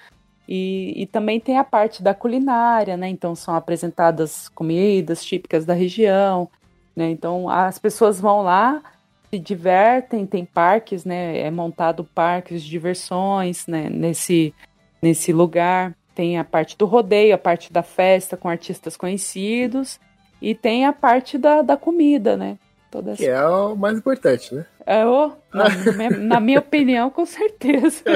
E, 0.48 1.04
e 1.04 1.06
também 1.06 1.40
tem 1.40 1.58
a 1.58 1.64
parte 1.64 2.04
da 2.04 2.14
culinária, 2.14 2.98
né? 2.98 3.08
Então 3.08 3.34
são 3.36 3.56
apresentadas 3.56 4.50
comidas 4.50 5.24
típicas 5.24 5.66
da 5.66 5.74
região, 5.74 6.50
né? 6.94 7.10
Então 7.10 7.48
as 7.48 7.80
pessoas 7.80 8.20
vão 8.20 8.42
lá 8.42 8.84
se 9.30 9.40
divertem, 9.40 10.26
tem 10.26 10.44
parques, 10.44 11.06
né? 11.06 11.40
É 11.40 11.50
montado 11.50 12.04
parques 12.04 12.62
de 12.62 12.70
diversões, 12.70 13.66
né? 13.66 13.90
Nesse, 13.90 14.54
nesse 15.02 15.32
lugar. 15.32 15.96
Tem 16.22 16.38
a 16.38 16.44
parte 16.44 16.78
do 16.78 16.86
rodeio, 16.86 17.34
a 17.34 17.38
parte 17.40 17.74
da 17.74 17.82
festa 17.82 18.38
com 18.38 18.48
artistas 18.48 18.96
conhecidos. 18.96 20.00
E 20.40 20.54
tem 20.54 20.86
a 20.86 20.94
parte 20.94 21.36
da, 21.36 21.64
da 21.64 21.76
comida, 21.76 22.38
né? 22.38 22.60
Toda 22.92 23.16
que 23.16 23.26
é 23.26 23.44
o 23.44 23.76
mais 23.76 23.98
importante, 23.98 24.54
né? 24.54 24.64
É 24.86 25.04
o, 25.04 25.32
na, 25.52 26.10
na 26.20 26.40
minha 26.40 26.60
opinião, 26.60 27.10
com 27.10 27.26
certeza. 27.26 28.04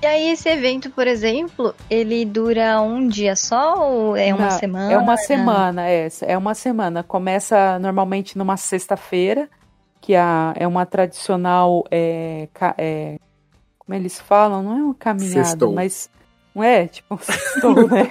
E 0.00 0.06
aí 0.06 0.30
esse 0.30 0.48
evento, 0.48 0.90
por 0.90 1.08
exemplo, 1.08 1.74
ele 1.90 2.24
dura 2.24 2.80
um 2.80 3.08
dia 3.08 3.34
só 3.34 3.90
ou 3.90 4.16
é 4.16 4.32
uma 4.32 4.44
Não, 4.44 4.50
semana? 4.52 4.92
É 4.92 4.96
uma 4.96 5.16
semana, 5.16 5.90
é, 5.90 6.08
é 6.22 6.38
uma 6.38 6.54
semana. 6.54 7.02
Começa 7.02 7.80
normalmente 7.80 8.38
numa 8.38 8.56
sexta-feira, 8.56 9.48
que 10.00 10.14
a, 10.14 10.54
é 10.56 10.68
uma 10.68 10.86
tradicional, 10.86 11.84
é, 11.90 12.48
é, 12.78 13.18
como 13.88 13.98
eles 13.98 14.20
falam, 14.20 14.62
não 14.62 14.78
é 14.78 14.82
uma 14.82 14.94
caminhada, 14.94 15.44
Sextou. 15.44 15.72
mas 15.72 16.10
não 16.54 16.62
é, 16.62 16.86
tipo, 16.86 17.18
sextou, 17.24 17.88
né? 17.88 18.06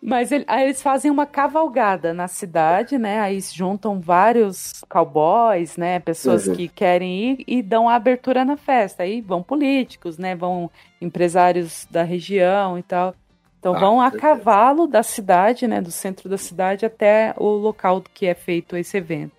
Mas 0.00 0.32
ele, 0.32 0.44
aí 0.46 0.64
eles 0.64 0.80
fazem 0.80 1.10
uma 1.10 1.26
cavalgada 1.26 2.14
na 2.14 2.26
cidade, 2.26 2.96
né? 2.96 3.20
Aí 3.20 3.38
juntam 3.40 4.00
vários 4.00 4.82
cowboys, 4.88 5.76
né? 5.76 5.98
Pessoas 5.98 6.46
uhum. 6.46 6.54
que 6.54 6.68
querem 6.68 7.32
ir 7.32 7.44
e 7.46 7.60
dão 7.60 7.88
a 7.88 7.96
abertura 7.96 8.44
na 8.44 8.56
festa. 8.56 9.02
Aí 9.02 9.20
vão 9.20 9.42
políticos, 9.42 10.16
né? 10.16 10.34
Vão 10.34 10.70
empresários 11.02 11.86
da 11.90 12.02
região 12.02 12.78
e 12.78 12.82
tal. 12.82 13.14
Então 13.58 13.74
ah, 13.74 13.78
vão 13.78 14.00
a 14.00 14.10
cavalo 14.10 14.86
da 14.86 15.02
cidade, 15.02 15.66
né? 15.66 15.80
Do 15.80 15.90
centro 15.90 16.28
da 16.28 16.38
cidade 16.38 16.86
até 16.86 17.34
o 17.36 17.48
local 17.48 18.02
que 18.14 18.26
é 18.26 18.34
feito 18.34 18.76
esse 18.76 18.96
evento. 18.96 19.32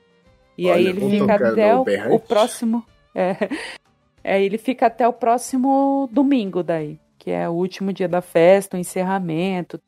E 0.58 0.68
Olha, 0.68 0.76
aí 0.76 0.88
ele 0.88 1.10
fica 1.10 1.36
até 1.36 1.76
o, 1.76 1.86
o 2.14 2.20
próximo. 2.20 2.84
É, 3.16 3.36
é, 4.28 4.44
ele 4.44 4.58
fica 4.58 4.88
até 4.88 5.08
o 5.08 5.14
próximo 5.14 6.10
domingo 6.12 6.62
daí, 6.62 7.00
que 7.18 7.32
é 7.32 7.48
o 7.48 7.54
último 7.54 7.94
dia 7.94 8.10
da 8.10 8.22
festa, 8.22 8.76
o 8.76 8.80
encerramento. 8.80 9.80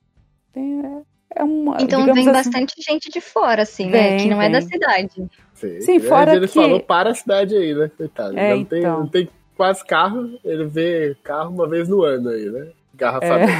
Tem, 0.54 0.80
é, 0.80 1.42
é 1.42 1.44
uma, 1.44 1.76
então 1.82 2.06
vem 2.06 2.30
assim, 2.30 2.32
bastante 2.32 2.82
gente 2.82 3.10
de 3.10 3.20
fora, 3.20 3.64
assim, 3.64 3.92
vem, 3.92 4.12
né? 4.12 4.18
Que 4.18 4.30
não 4.30 4.38
vem. 4.38 4.48
é 4.48 4.50
da 4.50 4.62
cidade. 4.62 5.30
Sim, 5.54 5.82
Sim 5.82 6.00
fora 6.00 6.36
ele 6.36 6.48
que... 6.48 6.54
falou 6.54 6.80
para 6.80 7.10
a 7.12 7.16
cidade 7.16 7.54
aí, 7.54 7.74
né? 7.74 7.92
Coitado. 7.98 8.40
É, 8.40 8.56
não, 8.56 8.64
tem, 8.64 8.80
então. 8.80 9.00
não 9.02 9.08
tem 9.08 9.30
quase 9.58 9.86
carro, 9.86 10.40
ele 10.46 10.64
vê 10.68 11.18
carro 11.22 11.54
uma 11.54 11.68
vez 11.68 11.90
no 11.90 12.02
ano 12.04 12.30
aí, 12.30 12.50
né? 12.50 12.70
Garrafamento. 12.96 13.52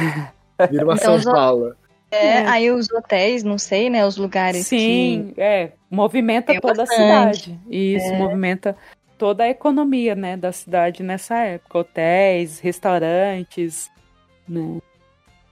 É. 0.58 0.66
Vira 0.66 0.84
uma 0.84 0.94
então, 0.94 1.20
São 1.20 1.32
Paulo. 1.32 1.74
É, 2.10 2.26
é, 2.26 2.46
aí 2.46 2.70
os 2.70 2.90
hotéis, 2.90 3.44
não 3.44 3.56
sei, 3.56 3.88
né? 3.88 4.04
Os 4.04 4.16
lugares 4.16 4.66
Sim, 4.66 5.32
que... 5.34 5.40
é. 5.40 5.72
Movimenta 5.90 6.52
Tem 6.52 6.60
toda 6.60 6.84
bastante. 6.84 7.00
a 7.00 7.32
cidade. 7.32 7.60
Isso, 7.68 8.06
é. 8.06 8.18
movimenta 8.18 8.76
toda 9.20 9.44
a 9.44 9.50
economia, 9.50 10.14
né, 10.14 10.34
da 10.34 10.50
cidade 10.50 11.02
nessa 11.02 11.36
época. 11.40 11.78
Hotéis, 11.80 12.58
restaurantes, 12.58 13.90
né? 14.48 14.78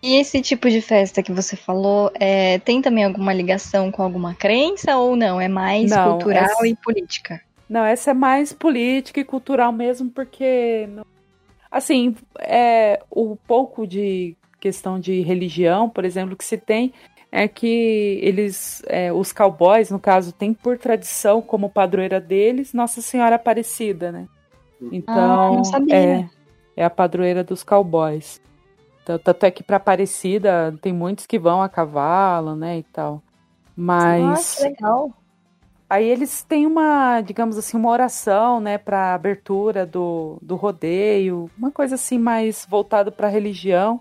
E 0.03 0.17
esse 0.17 0.41
tipo 0.41 0.71
de 0.71 0.81
festa 0.81 1.23
que 1.23 1.31
você 1.33 1.55
falou, 1.55 2.11
é, 2.19 2.59
tem 2.61 2.81
também 2.81 3.05
alguma 3.05 3.31
ligação 3.35 3.93
com 3.93 4.03
alguma 4.03 4.35
crença 4.35 4.97
ou 4.97 5.15
não? 5.15 5.39
É 5.39 5.49
mais 5.49 5.91
Não, 5.91 6.13
cultural 6.13 6.45
essa- 6.45 6.67
e 6.67 6.75
política? 6.77 7.41
Não, 7.69 7.85
essa 7.85 8.13
é 8.13 8.15
mais 8.15 8.55
política 8.55 9.21
e 9.21 9.25
cultural 9.25 9.71
mesmo, 9.71 10.09
porque. 10.11 10.89
Assim, 11.71 12.17
é, 12.39 13.03
o 13.11 13.37
pouco 13.37 13.87
de 13.87 14.35
questão 14.59 14.99
de 14.99 15.21
religião, 15.21 15.91
por 15.91 16.07
exemplo, 16.07 16.35
que 16.35 16.45
se 16.45 16.57
tem 16.57 16.95
é 17.31 17.47
que 17.47 18.19
eles, 18.23 18.83
é, 18.87 19.13
os 19.13 19.33
cowboys, 19.33 19.91
no 19.91 19.99
caso, 19.99 20.33
têm 20.33 20.55
por 20.55 20.79
tradição 20.79 21.43
como 21.43 21.69
padroeira 21.71 22.21
deles 22.21 22.73
Nossa 22.73 23.03
Senhora 23.03 23.37
Aparecida, 23.37 24.11
né? 24.11 24.27
Então, 24.93 25.41
Ah, 25.41 25.51
não 25.51 25.65
sabia. 25.65 25.95
é, 25.95 26.29
é 26.77 26.85
a 26.85 26.91
padroeira 26.91 27.45
dos 27.45 27.63
cowboys. 27.63 28.41
Então, 29.03 29.19
Tanto 29.19 29.45
é 29.45 29.51
que 29.51 29.63
para 29.63 29.77
Aparecida 29.77 30.77
tem 30.81 30.93
muitos 30.93 31.27
que 31.27 31.39
vão 31.39 31.63
a 31.63 31.69
cavalo, 31.69 32.55
né, 32.55 32.79
e 32.79 32.83
tal. 32.83 33.23
Mas 33.77 34.21
Nossa, 34.21 34.63
legal. 34.65 35.13
Aí 35.89 36.07
eles 36.07 36.43
têm 36.43 36.67
uma, 36.67 37.23
digamos 37.23 37.57
assim, 37.57 37.77
uma 37.77 37.89
oração, 37.89 38.61
né, 38.61 38.77
para 38.77 39.15
abertura 39.15 39.87
do, 39.87 40.37
do 40.43 40.55
rodeio, 40.55 41.51
uma 41.57 41.71
coisa 41.71 41.95
assim 41.95 42.19
mais 42.19 42.67
voltado 42.69 43.11
para 43.11 43.29
a 43.29 43.31
religião, 43.31 43.99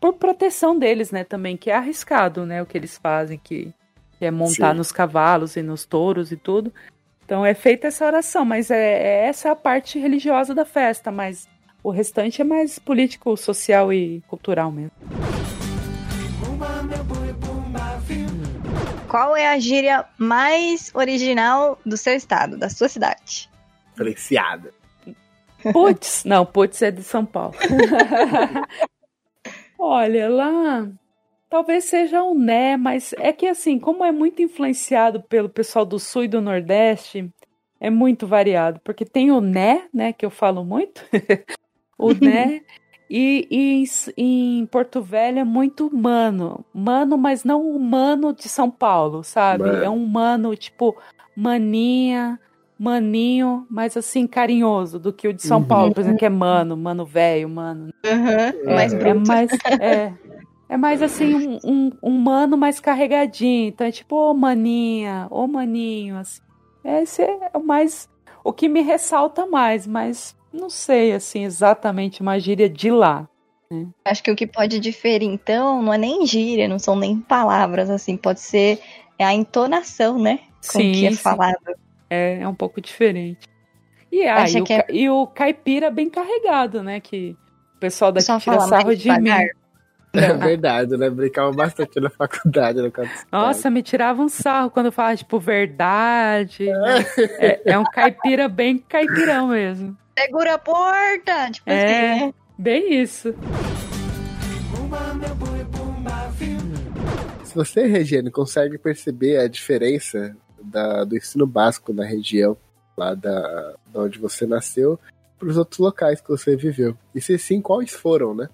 por 0.00 0.14
proteção 0.14 0.78
deles, 0.78 1.10
né, 1.10 1.24
também, 1.24 1.56
que 1.56 1.70
é 1.70 1.74
arriscado, 1.74 2.46
né, 2.46 2.62
o 2.62 2.66
que 2.66 2.78
eles 2.78 2.96
fazem, 2.98 3.38
que, 3.38 3.72
que 4.18 4.24
é 4.24 4.30
montar 4.30 4.72
Sim. 4.72 4.78
nos 4.78 4.92
cavalos 4.92 5.56
e 5.56 5.62
nos 5.62 5.84
touros 5.84 6.30
e 6.32 6.36
tudo. 6.36 6.72
Então 7.24 7.44
é 7.44 7.52
feita 7.52 7.88
essa 7.88 8.06
oração, 8.06 8.44
mas 8.44 8.70
é, 8.70 8.76
é 8.76 9.26
essa 9.26 9.50
a 9.50 9.56
parte 9.56 9.98
religiosa 9.98 10.54
da 10.54 10.64
festa, 10.64 11.10
mas 11.10 11.48
o 11.82 11.90
restante 11.90 12.40
é 12.40 12.44
mais 12.44 12.78
político, 12.78 13.36
social 13.36 13.92
e 13.92 14.22
cultural 14.28 14.72
mesmo. 14.72 14.92
Qual 19.08 19.36
é 19.36 19.48
a 19.48 19.58
gíria 19.58 20.04
mais 20.18 20.90
original 20.94 21.78
do 21.84 21.96
seu 21.96 22.14
estado, 22.14 22.58
da 22.58 22.68
sua 22.68 22.88
cidade? 22.88 23.48
Diferenciada. 23.90 24.72
Putz, 25.72 26.24
não, 26.24 26.46
Putz 26.46 26.82
é 26.82 26.90
de 26.90 27.02
São 27.02 27.24
Paulo. 27.24 27.54
Olha, 29.78 30.28
lá 30.28 30.88
talvez 31.48 31.84
seja 31.84 32.22
um 32.22 32.34
né, 32.34 32.76
mas 32.76 33.14
é 33.18 33.32
que 33.32 33.46
assim, 33.46 33.78
como 33.78 34.04
é 34.04 34.12
muito 34.12 34.42
influenciado 34.42 35.22
pelo 35.22 35.48
pessoal 35.48 35.84
do 35.84 35.98
Sul 35.98 36.24
e 36.24 36.28
do 36.28 36.40
Nordeste, 36.40 37.28
é 37.80 37.90
muito 37.90 38.26
variado, 38.26 38.80
porque 38.84 39.04
tem 39.04 39.30
o 39.30 39.40
né, 39.40 39.88
né, 39.92 40.12
que 40.12 40.26
eu 40.26 40.30
falo 40.30 40.64
muito, 40.64 41.02
o 41.98 42.12
né, 42.12 42.60
e, 43.08 43.46
e 43.50 43.84
em 44.16 44.60
em 44.60 44.66
Porto 44.66 45.00
Velho 45.00 45.38
é 45.38 45.44
muito 45.44 45.94
mano, 45.94 46.64
mano, 46.74 47.16
mas 47.16 47.44
não 47.44 47.62
o 47.62 47.80
mano 47.80 48.34
de 48.34 48.48
São 48.48 48.70
Paulo, 48.70 49.24
sabe? 49.24 49.64
Mano. 49.64 49.84
É 49.84 49.88
um 49.88 50.06
mano 50.06 50.54
tipo 50.54 50.96
maninha, 51.34 52.38
maninho, 52.78 53.66
mas 53.70 53.96
assim 53.96 54.26
carinhoso 54.26 54.98
do 54.98 55.12
que 55.12 55.28
o 55.28 55.32
de 55.32 55.42
São 55.42 55.60
Uhum. 55.60 55.66
Paulo, 55.66 55.92
por 55.92 56.00
exemplo, 56.00 56.18
que 56.18 56.24
é 56.24 56.30
mano, 56.30 56.76
mano 56.76 57.04
velho, 57.04 57.48
mano. 57.48 57.88
Uhum, 58.04 58.74
mais 58.74 58.92
É, 58.92 58.96
é 58.96 58.98
bruto. 58.98 59.26
mais 59.26 59.50
é, 59.80 60.12
é 60.68 60.76
mais 60.76 61.02
assim 61.02 61.34
um, 61.34 61.58
um, 61.64 61.90
um 62.02 62.18
mano 62.18 62.56
mais 62.56 62.78
carregadinho, 62.80 63.68
então 63.68 63.86
é 63.86 63.90
tipo 63.90 64.16
ô 64.16 64.34
maninha, 64.34 65.26
ô 65.30 65.46
maninho, 65.46 66.16
assim. 66.16 66.40
Esse 66.84 67.22
é 67.22 67.50
o 67.54 67.60
mais 67.60 68.08
o 68.44 68.52
que 68.52 68.68
me 68.68 68.80
ressalta 68.80 69.44
mais, 69.46 69.86
mas 69.86 70.34
não 70.52 70.70
sei 70.70 71.12
assim 71.12 71.44
exatamente 71.44 72.22
uma 72.22 72.38
gíria 72.38 72.68
de 72.68 72.90
lá. 72.90 73.28
Acho 74.04 74.22
que 74.22 74.30
o 74.30 74.36
que 74.36 74.46
pode 74.46 74.78
diferir, 74.80 75.28
então, 75.28 75.82
não 75.82 75.92
é 75.92 75.98
nem 75.98 76.24
gíria, 76.24 76.66
não 76.66 76.78
são 76.78 76.96
nem 76.96 77.20
palavras, 77.20 77.90
assim, 77.90 78.16
pode 78.16 78.40
ser 78.40 78.80
é 79.18 79.24
a 79.24 79.34
entonação, 79.34 80.18
né? 80.18 80.38
Com 80.72 80.80
Sim, 80.80 80.92
que 80.92 81.06
é 81.06 81.10
sim. 81.10 81.16
É, 82.10 82.40
é 82.40 82.48
um 82.48 82.54
pouco 82.54 82.80
diferente. 82.80 83.46
E, 84.10 84.26
ah, 84.26 84.42
Acha 84.42 84.58
e, 84.58 84.62
o, 84.62 84.64
que 84.64 84.72
é- 84.72 84.86
e 84.88 85.10
o 85.10 85.26
caipira 85.26 85.90
bem 85.90 86.08
carregado, 86.08 86.82
né? 86.82 86.98
Que 87.00 87.36
o 87.76 87.78
pessoal 87.78 88.10
daqui 88.10 88.26
Só 88.26 88.38
tira 88.40 88.56
fala 88.56 88.68
sarro 88.68 88.94
de 88.96 89.08
mim. 89.10 89.14
devagar. 89.24 89.46
É 90.14 90.32
verdade, 90.32 90.96
né? 90.96 91.10
Brincava 91.10 91.52
bastante 91.52 92.00
na 92.00 92.08
faculdade. 92.08 92.80
No 92.80 92.90
caso. 92.90 93.10
Nossa, 93.30 93.68
me 93.70 93.82
tirava 93.82 94.22
um 94.22 94.28
sarro 94.28 94.70
quando 94.70 94.86
eu 94.86 94.92
falava, 94.92 95.14
tipo, 95.16 95.38
verdade. 95.38 96.64
né? 96.72 97.04
É, 97.38 97.72
é 97.72 97.78
um 97.78 97.84
caipira 97.84 98.48
bem 98.48 98.78
caipirão 98.78 99.48
mesmo. 99.48 99.94
Segura 100.18 100.54
a 100.54 100.58
porta! 100.58 101.50
Tipo 101.52 101.70
É. 101.70 102.12
assim, 102.14 102.24
né? 102.26 102.34
Bem 102.58 102.94
isso. 103.02 103.34
Se 107.44 107.54
você, 107.54 107.86
Regiane, 107.86 108.30
consegue 108.30 108.78
perceber 108.78 109.38
a 109.38 109.48
diferença 109.48 110.36
da- 110.62 111.04
do 111.04 111.16
ensino 111.16 111.46
básico 111.46 111.92
na 111.92 112.04
região, 112.04 112.56
lá 112.96 113.14
da, 113.14 113.74
da 113.92 114.00
onde 114.00 114.18
você 114.18 114.46
nasceu, 114.46 114.98
para 115.38 115.48
os 115.48 115.56
outros 115.56 115.78
locais 115.78 116.20
que 116.20 116.28
você 116.28 116.56
viveu. 116.56 116.96
E 117.14 117.20
se 117.20 117.38
sim, 117.38 117.60
quais 117.60 117.92
foram, 117.92 118.34
né? 118.34 118.48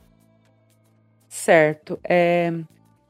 Certo. 1.28 1.98
É, 2.04 2.52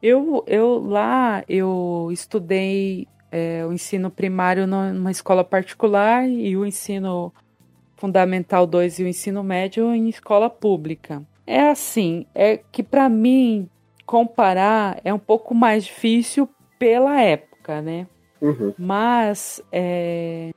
eu, 0.03 0.45
eu 0.47 0.79
lá 0.79 1.45
eu 1.49 2.09
estudei 2.13 3.07
é, 3.31 3.67
o 3.67 3.73
ensino 3.73 4.11
primário 4.11 4.67
numa 4.67 5.11
escola 5.11 5.43
particular 5.43 6.29
e 6.29 6.57
o 6.57 6.65
ensino 6.65 7.33
fundamental 7.97 8.67
2 8.67 8.99
e 8.99 9.05
o 9.05 9.09
ensino 9.09 9.43
médio 9.43 9.93
em 9.93 10.09
escola 10.09 10.49
pública. 10.49 11.23
É 11.47 11.69
assim, 11.69 12.27
é 12.35 12.57
que 12.57 12.83
para 12.83 13.09
mim 13.09 13.69
comparar 14.07 15.01
é 15.05 15.13
um 15.13 15.19
pouco 15.19 15.55
mais 15.55 15.85
difícil 15.85 16.49
pela 16.79 17.21
época, 17.21 17.83
né? 17.83 18.07
Uhum. 18.41 18.75
Mas, 18.79 19.63
é, 19.73 20.53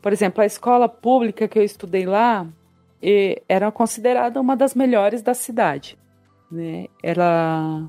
por 0.00 0.12
exemplo, 0.12 0.42
a 0.42 0.46
escola 0.46 0.88
pública 0.88 1.48
que 1.48 1.58
eu 1.58 1.62
estudei 1.62 2.06
lá 2.06 2.46
era 3.48 3.70
considerada 3.70 4.40
uma 4.40 4.56
das 4.56 4.74
melhores 4.74 5.20
da 5.20 5.34
cidade. 5.34 5.98
Né? 6.50 6.86
Era 7.02 7.82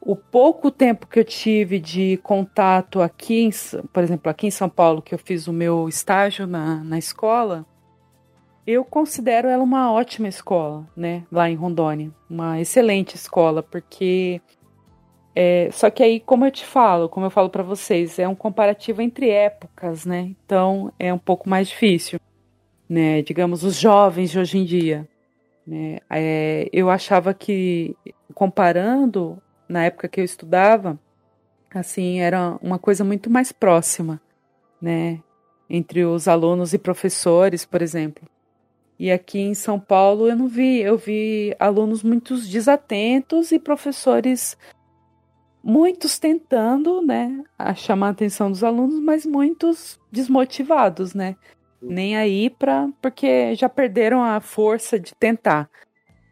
o 0.00 0.14
pouco 0.14 0.70
tempo 0.70 1.06
que 1.06 1.18
eu 1.18 1.24
tive 1.24 1.78
de 1.78 2.16
contato 2.22 3.02
aqui, 3.02 3.42
em 3.42 3.50
por 3.92 4.02
exemplo, 4.02 4.30
aqui 4.30 4.46
em 4.46 4.50
São 4.50 4.68
Paulo, 4.68 5.02
que 5.02 5.14
eu 5.14 5.18
fiz 5.18 5.48
o 5.48 5.52
meu 5.52 5.88
estágio 5.88 6.46
na, 6.46 6.82
na 6.84 6.96
escola, 6.96 7.66
eu 8.66 8.84
considero 8.84 9.48
ela 9.48 9.62
uma 9.62 9.92
ótima 9.92 10.28
escola, 10.28 10.86
né? 10.96 11.24
Lá 11.30 11.48
em 11.48 11.54
Rondônia, 11.54 12.10
uma 12.28 12.60
excelente 12.60 13.14
escola, 13.14 13.62
porque 13.62 14.40
é, 15.38 15.68
só 15.70 15.90
que 15.90 16.02
aí, 16.02 16.18
como 16.18 16.46
eu 16.46 16.50
te 16.50 16.64
falo, 16.64 17.10
como 17.10 17.26
eu 17.26 17.30
falo 17.30 17.50
para 17.50 17.62
vocês, 17.62 18.18
é 18.18 18.26
um 18.26 18.34
comparativo 18.34 19.02
entre 19.02 19.28
épocas, 19.28 20.06
né? 20.06 20.34
Então 20.46 20.90
é 20.98 21.12
um 21.12 21.18
pouco 21.18 21.46
mais 21.46 21.68
difícil, 21.68 22.18
né? 22.88 23.20
Digamos, 23.20 23.62
os 23.62 23.78
jovens 23.78 24.30
de 24.30 24.38
hoje 24.38 24.56
em 24.56 24.64
dia, 24.64 25.06
né? 25.66 25.98
É, 26.08 26.70
eu 26.72 26.88
achava 26.88 27.34
que, 27.34 27.94
comparando 28.32 29.36
na 29.68 29.84
época 29.84 30.08
que 30.08 30.18
eu 30.18 30.24
estudava, 30.24 30.98
assim, 31.74 32.20
era 32.20 32.56
uma 32.62 32.78
coisa 32.78 33.04
muito 33.04 33.28
mais 33.28 33.52
próxima, 33.52 34.18
né? 34.80 35.20
Entre 35.68 36.02
os 36.02 36.28
alunos 36.28 36.72
e 36.72 36.78
professores, 36.78 37.62
por 37.62 37.82
exemplo. 37.82 38.26
E 38.98 39.10
aqui 39.10 39.40
em 39.40 39.52
São 39.52 39.78
Paulo 39.78 40.28
eu 40.28 40.34
não 40.34 40.48
vi, 40.48 40.80
eu 40.80 40.96
vi 40.96 41.54
alunos 41.58 42.02
muito 42.02 42.40
desatentos 42.40 43.52
e 43.52 43.58
professores 43.58 44.56
muitos 45.66 46.16
tentando, 46.16 47.02
né, 47.02 47.42
a 47.58 47.74
chamar 47.74 48.06
a 48.06 48.10
atenção 48.10 48.50
dos 48.50 48.62
alunos, 48.62 49.00
mas 49.00 49.26
muitos 49.26 49.98
desmotivados, 50.12 51.12
né? 51.12 51.34
Nem 51.82 52.16
aí 52.16 52.48
para 52.48 52.88
porque 53.02 53.54
já 53.56 53.68
perderam 53.68 54.22
a 54.22 54.40
força 54.40 54.98
de 54.98 55.12
tentar. 55.14 55.68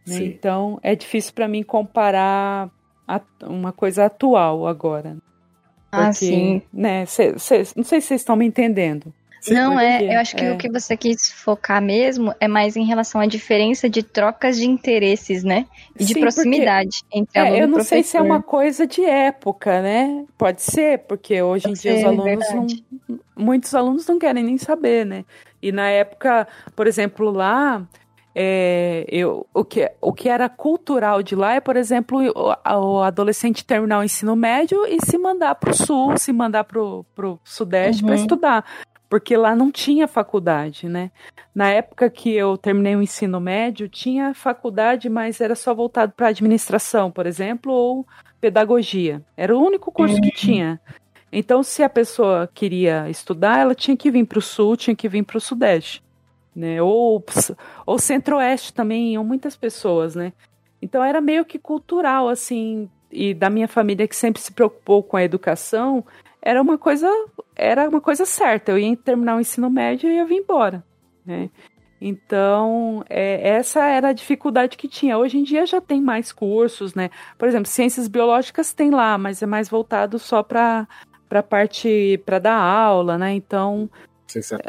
né? 0.07 0.17
Então 0.27 0.79
é 0.83 0.95
difícil 0.95 1.33
para 1.35 1.49
mim 1.49 1.63
comparar 1.63 2.71
a- 3.09 3.21
uma 3.43 3.73
coisa 3.73 4.05
atual 4.05 4.67
agora. 4.67 5.17
Ah, 5.91 6.07
Porque, 6.07 6.15
sim. 6.15 6.63
né, 6.73 7.05
cê- 7.07 7.39
cê- 7.39 7.63
não 7.77 7.85
sei 7.85 8.01
se 8.01 8.09
vocês 8.09 8.21
estão 8.21 8.37
me 8.37 8.45
entendendo. 8.47 9.13
Não, 9.53 9.73
porque- 9.73 9.85
é, 9.85 10.15
eu 10.15 10.21
acho 10.21 10.37
que 10.37 10.45
é. 10.45 10.53
o 10.53 10.57
que 10.57 10.71
você 10.71 10.97
quis 10.97 11.33
focar 11.33 11.83
mesmo 11.83 12.35
é 12.41 12.49
mais 12.49 12.77
em 12.77 12.85
relação 12.85 13.21
à 13.21 13.27
diferença 13.27 13.89
de 13.89 14.03
trocas 14.03 14.57
de 14.57 14.67
interesses, 14.67 15.43
né? 15.45 15.67
E 15.99 16.05
de 16.05 16.15
Sim, 16.15 16.21
proximidade 16.21 17.03
entre 17.13 17.39
aluno 17.41 17.57
É, 17.57 17.63
eu 17.63 17.69
não 17.69 17.83
sei 17.85 18.03
se 18.03 18.17
é 18.17 18.23
uma 18.23 18.43
coisa 18.43 18.87
de 18.87 19.05
época, 19.05 19.83
né? 19.83 20.25
Pode 20.39 20.63
ser, 20.63 21.01
porque 21.01 21.43
hoje 21.43 21.65
Pode 21.69 21.79
em 21.79 21.83
dia 21.83 21.95
os 21.95 22.01
ser, 22.01 22.07
alunos 22.07 22.25
verdade. 22.49 22.85
não, 23.09 23.21
muitos 23.37 23.75
alunos 23.75 24.07
não 24.07 24.19
querem 24.19 24.43
nem 24.45 24.57
saber, 24.59 25.05
né? 25.05 25.25
E 25.63 25.71
na 25.73 25.89
época, 25.91 26.47
por 26.77 26.87
exemplo, 26.87 27.31
lá, 27.31 27.83
é, 28.35 29.05
eu, 29.09 29.47
o, 29.55 29.65
que, 29.65 29.91
o 30.01 30.13
que 30.13 30.29
era 30.29 30.49
cultural 30.49 31.23
de 31.23 31.35
lá 31.37 31.55
é, 31.55 31.61
por 31.61 31.77
exemplo, 31.77 32.19
o, 32.35 32.71
o 32.97 33.03
adolescente 33.03 33.65
terminar 33.65 34.01
o 34.01 34.05
ensino 34.05 34.35
médio 34.35 34.85
e 34.87 34.99
se 35.05 35.17
mandar 35.17 35.55
para 35.55 35.71
o 35.71 35.75
sul, 35.75 36.17
se 36.19 36.33
mandar 36.33 36.65
para 36.65 36.81
o 36.83 37.05
sudeste 37.45 38.03
para 38.03 38.15
Uhum. 38.15 38.21
estudar. 38.21 38.65
Porque 39.09 39.37
lá 39.37 39.55
não 39.55 39.71
tinha 39.71 40.09
faculdade, 40.09 40.89
né? 40.89 41.11
Na 41.55 41.71
época 41.71 42.11
que 42.11 42.33
eu 42.33 42.57
terminei 42.57 42.97
o 42.97 43.03
ensino 43.03 43.41
médio, 43.41 43.89
tinha 43.89 44.35
faculdade, 44.35 45.09
mas 45.09 45.41
era 45.41 45.55
só 45.55 45.75
voltado 45.75 46.13
para 46.13 46.29
administração, 46.29 47.11
por 47.11 47.27
exemplo, 47.27 47.73
ou 47.73 48.07
pedagogia. 48.41 49.23
Era 49.37 49.57
o 49.57 49.63
único 49.63 49.93
curso 49.93 50.21
que 50.21 50.31
tinha. 50.31 50.81
Então, 51.31 51.63
se 51.63 51.83
a 51.83 51.89
pessoa 51.89 52.49
queria 52.53 53.09
estudar, 53.09 53.59
ela 53.59 53.75
tinha 53.75 53.97
que 53.97 54.11
vir 54.11 54.25
para 54.25 54.39
o 54.39 54.43
sul, 54.43 54.77
tinha 54.77 54.95
que 54.95 55.09
vir 55.09 55.25
para 55.25 55.39
o 55.39 55.41
sudeste, 55.41 56.03
né? 56.55 56.81
Ou, 56.81 57.25
ou 57.87 57.99
centro-oeste 57.99 58.73
também, 58.73 59.13
iam 59.15 59.25
muitas 59.25 59.57
pessoas, 59.57 60.15
né? 60.15 60.33
Então 60.81 61.03
era 61.03 61.21
meio 61.21 61.45
que 61.45 61.59
cultural, 61.59 62.29
assim, 62.29 62.91
e 63.11 63.33
da 63.33 63.49
minha 63.49 63.67
família 63.67 64.07
que 64.07 64.15
sempre 64.15 64.43
se 64.43 64.53
preocupou 64.53 65.03
com 65.03 65.17
a 65.17 65.25
educação, 65.25 66.05
era 66.43 66.61
uma 66.61 66.77
coisa, 66.77 67.09
era 67.57 67.89
uma 67.89 68.01
coisa 68.01 68.25
certa. 68.25 68.73
Eu 68.73 68.79
ia 68.79 68.97
terminar 68.97 69.37
o 69.37 69.41
ensino 69.41 69.71
médio 69.71 70.11
e 70.11 70.17
ia 70.17 70.25
vir 70.25 70.37
embora, 70.37 70.85
né? 71.25 71.51
Então, 72.01 73.03
é, 73.09 73.49
essa 73.49 73.85
era 73.87 74.09
a 74.09 74.13
dificuldade 74.13 74.77
que 74.77 74.87
tinha. 74.87 75.17
Hoje 75.17 75.39
em 75.39 75.43
dia 75.43 75.65
já 75.65 75.81
tem 75.81 76.03
mais 76.03 76.33
cursos, 76.33 76.95
né? 76.95 77.11
Por 77.39 77.49
exemplo, 77.49 77.67
ciências 77.67 78.09
biológicas 78.09 78.75
tem 78.75 78.91
lá, 78.91 79.17
mas 79.17 79.43
é 79.43 79.47
mais 79.47 79.69
voltado 79.69 80.19
só 80.19 80.43
para 80.43 80.87
a 81.31 81.43
parte 81.43 82.21
para 82.27 82.39
dar 82.39 82.59
aula, 82.59 83.17
né? 83.17 83.33
Então, 83.33 83.89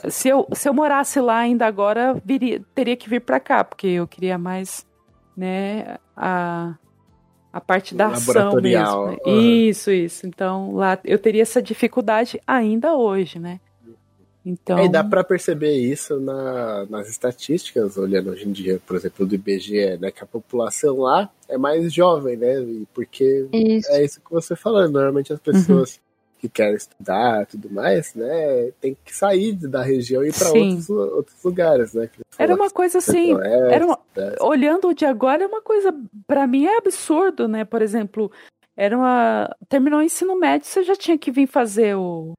se 0.09 0.29
eu, 0.29 0.47
se 0.53 0.69
eu 0.69 0.73
morasse 0.73 1.19
lá 1.19 1.39
ainda 1.39 1.65
agora, 1.65 2.21
viria, 2.23 2.61
teria 2.73 2.95
que 2.95 3.09
vir 3.09 3.21
para 3.21 3.39
cá, 3.39 3.63
porque 3.63 3.87
eu 3.87 4.07
queria 4.07 4.37
mais, 4.37 4.87
né, 5.35 5.97
a, 6.15 6.75
a 7.55 7.61
parte 7.61 7.95
da 7.95 8.07
ação 8.07 8.55
mesmo. 8.55 9.07
Né? 9.07 9.17
Uhum. 9.25 9.39
Isso, 9.69 9.89
isso. 9.89 10.27
Então, 10.27 10.75
lá 10.75 10.99
eu 11.05 11.17
teria 11.17 11.41
essa 11.41 11.61
dificuldade 11.61 12.37
ainda 12.45 12.97
hoje, 12.97 13.39
né? 13.39 13.61
Então... 14.45 14.77
E 14.83 14.89
dá 14.89 15.01
para 15.01 15.23
perceber 15.23 15.71
isso 15.71 16.19
na, 16.19 16.85
nas 16.87 17.07
estatísticas, 17.07 17.95
olhando 17.95 18.31
hoje 18.31 18.45
em 18.45 18.51
dia, 18.51 18.81
por 18.85 18.97
exemplo, 18.97 19.25
do 19.25 19.35
IBGE, 19.35 19.97
né? 20.01 20.11
Que 20.11 20.21
a 20.21 20.27
população 20.27 20.99
lá 20.99 21.31
é 21.47 21.57
mais 21.57 21.93
jovem, 21.93 22.35
né? 22.35 22.85
Porque 22.93 23.47
isso. 23.53 23.89
é 23.89 24.03
isso 24.03 24.19
que 24.19 24.29
você 24.29 24.53
falou. 24.53 24.81
Normalmente 24.89 25.31
as 25.31 25.39
pessoas. 25.39 25.97
Que 26.39 26.49
querem 26.49 26.75
estudar 26.75 27.43
e 27.43 27.45
tudo 27.45 27.69
mais, 27.69 28.13
né? 28.13 28.71
Tem 28.79 28.97
que 29.03 29.15
sair 29.15 29.53
da 29.53 29.81
região 29.81 30.23
e 30.23 30.29
ir 30.29 30.33
para 30.33 30.49
outros, 30.49 30.89
outros 30.89 31.43
lugares, 31.43 31.93
né? 31.93 32.09
Era 32.37 32.53
uma 32.53 32.69
coisa 32.69 32.97
assim, 32.99 33.33
era 33.69 33.85
uma, 33.85 33.99
olhando 34.41 34.93
de 34.93 35.05
agora 35.05 35.43
é 35.43 35.47
uma 35.47 35.61
coisa, 35.61 35.93
para 36.27 36.45
mim 36.45 36.65
é 36.65 36.77
absurdo, 36.77 37.47
né? 37.47 37.65
Por 37.65 37.81
exemplo, 37.81 38.31
era 38.75 38.97
uma 38.97 39.49
terminou 39.69 39.99
o 39.99 40.03
ensino 40.03 40.37
médio, 40.37 40.67
você 40.67 40.83
já 40.83 40.95
tinha 40.95 41.17
que 41.17 41.31
vir 41.31 41.47
fazer 41.47 41.95
o 41.95 42.33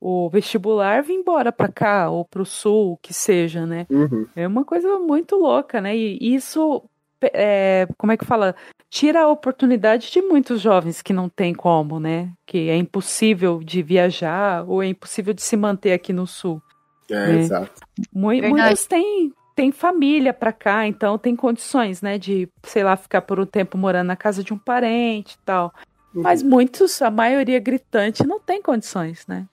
o 0.00 0.30
vestibular 0.30 1.02
vir 1.02 1.12
embora 1.12 1.52
para 1.52 1.70
cá 1.70 2.08
ou 2.08 2.24
para 2.24 2.40
o 2.40 2.46
sul, 2.46 2.98
que 3.02 3.12
seja, 3.12 3.66
né? 3.66 3.86
Uhum. 3.90 4.26
É 4.34 4.46
uma 4.46 4.64
coisa 4.64 4.98
muito 4.98 5.36
louca, 5.36 5.80
né? 5.80 5.94
E 5.94 6.34
isso, 6.34 6.82
é, 7.22 7.86
como 7.96 8.12
é 8.12 8.16
que 8.16 8.24
fala? 8.24 8.54
Tira 8.88 9.22
a 9.22 9.28
oportunidade 9.28 10.10
de 10.10 10.20
muitos 10.20 10.60
jovens 10.60 11.00
que 11.02 11.12
não 11.12 11.28
tem 11.28 11.54
como, 11.54 12.00
né? 12.00 12.32
Que 12.46 12.68
é 12.68 12.76
impossível 12.76 13.60
de 13.62 13.82
viajar 13.82 14.64
ou 14.66 14.82
é 14.82 14.86
impossível 14.86 15.32
de 15.32 15.42
se 15.42 15.56
manter 15.56 15.92
aqui 15.92 16.12
no 16.12 16.26
sul. 16.26 16.60
É, 17.08 17.26
né? 17.26 17.38
exato. 17.40 17.80
Muitos 18.12 18.86
têm, 18.86 19.32
têm 19.54 19.72
família 19.72 20.32
para 20.32 20.52
cá, 20.52 20.86
então 20.86 21.18
tem 21.18 21.36
condições, 21.36 22.02
né? 22.02 22.18
De, 22.18 22.48
sei 22.64 22.82
lá, 22.82 22.96
ficar 22.96 23.22
por 23.22 23.38
um 23.38 23.46
tempo 23.46 23.78
morando 23.78 24.08
na 24.08 24.16
casa 24.16 24.42
de 24.42 24.52
um 24.52 24.58
parente 24.58 25.34
e 25.34 25.44
tal. 25.44 25.72
Uhum. 26.14 26.22
Mas 26.22 26.42
muitos, 26.42 27.00
a 27.00 27.10
maioria 27.10 27.60
gritante, 27.60 28.26
não 28.26 28.40
tem 28.40 28.60
condições, 28.60 29.26
né? 29.26 29.46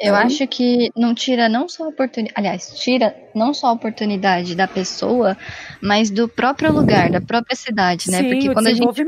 Eu 0.00 0.14
é. 0.14 0.22
acho 0.22 0.46
que 0.46 0.92
não 0.96 1.12
tira 1.12 1.48
não 1.48 1.68
só 1.68 1.84
a 1.84 1.88
oportunidade, 1.88 2.38
aliás, 2.38 2.78
tira 2.78 3.16
não 3.34 3.52
só 3.52 3.68
a 3.68 3.72
oportunidade 3.72 4.54
da 4.54 4.68
pessoa, 4.68 5.36
mas 5.82 6.08
do 6.08 6.28
próprio 6.28 6.72
lugar, 6.72 7.10
da 7.10 7.20
própria 7.20 7.56
cidade, 7.56 8.08
né? 8.08 8.18
Sim, 8.18 8.28
Porque 8.30 8.52
quando 8.52 8.68
a 8.68 8.74
gente 8.74 9.00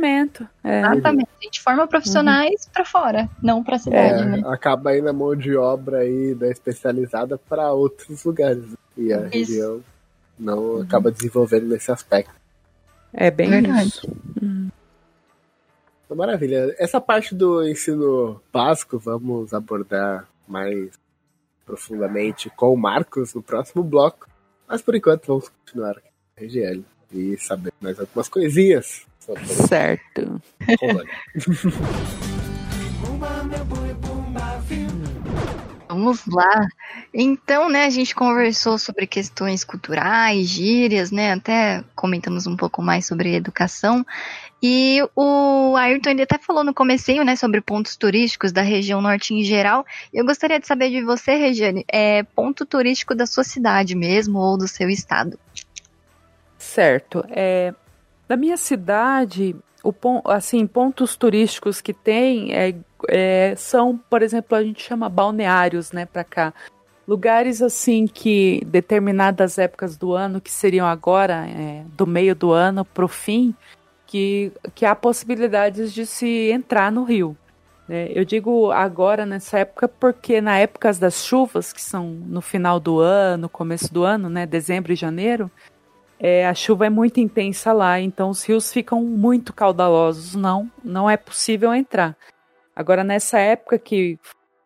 é. 0.64 0.80
Exatamente, 0.80 1.28
a 1.40 1.44
gente 1.44 1.60
forma 1.60 1.86
profissionais 1.86 2.64
uhum. 2.64 2.72
para 2.72 2.84
fora, 2.84 3.28
não 3.40 3.62
para 3.62 3.76
a 3.76 3.78
cidade, 3.78 4.22
é, 4.22 4.26
né? 4.26 4.42
Acaba 4.46 4.96
indo 4.98 5.08
a 5.08 5.12
mão 5.12 5.36
de 5.36 5.56
obra 5.56 5.98
aí 5.98 6.34
da 6.34 6.48
especializada 6.48 7.38
para 7.38 7.72
outros 7.72 8.24
lugares 8.24 8.64
e 8.96 9.12
a 9.12 9.20
isso. 9.26 9.30
região 9.30 9.80
não 10.36 10.58
uhum. 10.58 10.82
acaba 10.82 11.12
desenvolvendo 11.12 11.66
nesse 11.66 11.92
aspecto. 11.92 12.34
É 13.12 13.30
bem 13.30 13.50
Verdade. 13.50 13.88
isso. 13.88 14.08
Uhum. 14.42 14.68
Maravilha. 16.16 16.74
Essa 16.78 17.00
parte 17.00 17.32
do 17.32 17.64
ensino 17.64 18.40
básico 18.52 18.98
vamos 18.98 19.54
abordar 19.54 20.26
mais 20.50 20.98
profundamente 21.64 22.50
com 22.50 22.72
o 22.72 22.76
Marcos 22.76 23.32
no 23.34 23.42
próximo 23.42 23.82
bloco. 23.82 24.28
Mas 24.68 24.82
por 24.82 24.94
enquanto 24.94 25.26
vamos 25.26 25.48
continuar 25.48 25.92
aqui 25.92 26.10
na 26.36 26.46
RGL 26.46 26.84
e 27.12 27.36
saber 27.38 27.72
mais 27.80 27.98
algumas 27.98 28.28
coisinhas 28.28 29.06
sobre 29.18 29.44
Certo. 29.44 30.42
Vamos 35.88 36.24
lá. 36.26 36.68
Então, 37.12 37.68
né, 37.68 37.84
a 37.84 37.90
gente 37.90 38.14
conversou 38.14 38.78
sobre 38.78 39.08
questões 39.08 39.64
culturais, 39.64 40.46
gírias, 40.46 41.10
né? 41.10 41.32
Até 41.32 41.82
comentamos 41.96 42.46
um 42.46 42.56
pouco 42.56 42.80
mais 42.80 43.06
sobre 43.06 43.34
educação. 43.34 44.06
E 44.62 44.98
o 45.16 45.74
Ayrton 45.76 46.10
ele 46.10 46.22
até 46.22 46.38
falou 46.38 46.62
no 46.62 46.74
comecinho, 46.74 47.24
né, 47.24 47.34
sobre 47.34 47.60
pontos 47.60 47.96
turísticos 47.96 48.52
da 48.52 48.60
região 48.60 49.00
norte 49.00 49.32
em 49.32 49.42
geral. 49.42 49.86
Eu 50.12 50.24
gostaria 50.24 50.60
de 50.60 50.66
saber 50.66 50.90
de 50.90 51.02
você, 51.02 51.34
Regiane, 51.34 51.84
é 51.88 52.22
ponto 52.22 52.66
turístico 52.66 53.14
da 53.14 53.26
sua 53.26 53.44
cidade 53.44 53.94
mesmo 53.94 54.38
ou 54.38 54.58
do 54.58 54.68
seu 54.68 54.90
estado? 54.90 55.38
Certo. 56.58 57.24
É, 57.30 57.72
da 58.28 58.36
minha 58.36 58.58
cidade, 58.58 59.56
o, 59.82 59.94
assim, 60.26 60.66
pontos 60.66 61.16
turísticos 61.16 61.80
que 61.80 61.94
tem 61.94 62.54
é, 62.54 62.74
é, 63.08 63.54
são, 63.56 63.98
por 64.10 64.22
exemplo, 64.22 64.56
a 64.56 64.62
gente 64.62 64.82
chama 64.82 65.08
balneários, 65.08 65.90
né, 65.90 66.04
para 66.04 66.22
cá. 66.22 66.52
Lugares 67.08 67.62
assim 67.62 68.06
que 68.06 68.62
determinadas 68.66 69.58
épocas 69.58 69.96
do 69.96 70.12
ano, 70.12 70.40
que 70.40 70.50
seriam 70.50 70.86
agora 70.86 71.46
é, 71.48 71.82
do 71.96 72.06
meio 72.06 72.34
do 72.34 72.52
ano 72.52 72.84
para 72.84 73.04
o 73.04 73.08
fim, 73.08 73.54
que, 74.10 74.52
que 74.74 74.84
há 74.84 74.92
possibilidades 74.92 75.94
de 75.94 76.04
se 76.04 76.50
entrar 76.50 76.90
no 76.90 77.04
rio. 77.04 77.36
É, 77.88 78.10
eu 78.12 78.24
digo 78.24 78.72
agora 78.72 79.24
nessa 79.24 79.60
época 79.60 79.86
porque 79.86 80.40
na 80.40 80.58
época 80.58 80.92
das 80.94 81.24
chuvas, 81.24 81.72
que 81.72 81.80
são 81.80 82.06
no 82.06 82.40
final 82.40 82.80
do 82.80 82.98
ano, 82.98 83.48
começo 83.48 83.94
do 83.94 84.02
ano, 84.02 84.28
né, 84.28 84.46
dezembro 84.46 84.92
e 84.92 84.96
janeiro, 84.96 85.48
é, 86.18 86.44
a 86.44 86.52
chuva 86.54 86.86
é 86.86 86.90
muito 86.90 87.20
intensa 87.20 87.72
lá, 87.72 88.00
então 88.00 88.30
os 88.30 88.42
rios 88.42 88.72
ficam 88.72 89.00
muito 89.04 89.52
caudalosos, 89.52 90.34
não, 90.34 90.68
não 90.82 91.08
é 91.08 91.16
possível 91.16 91.72
entrar. 91.72 92.16
Agora 92.74 93.04
nessa 93.04 93.38
época 93.38 93.78
que, 93.78 94.18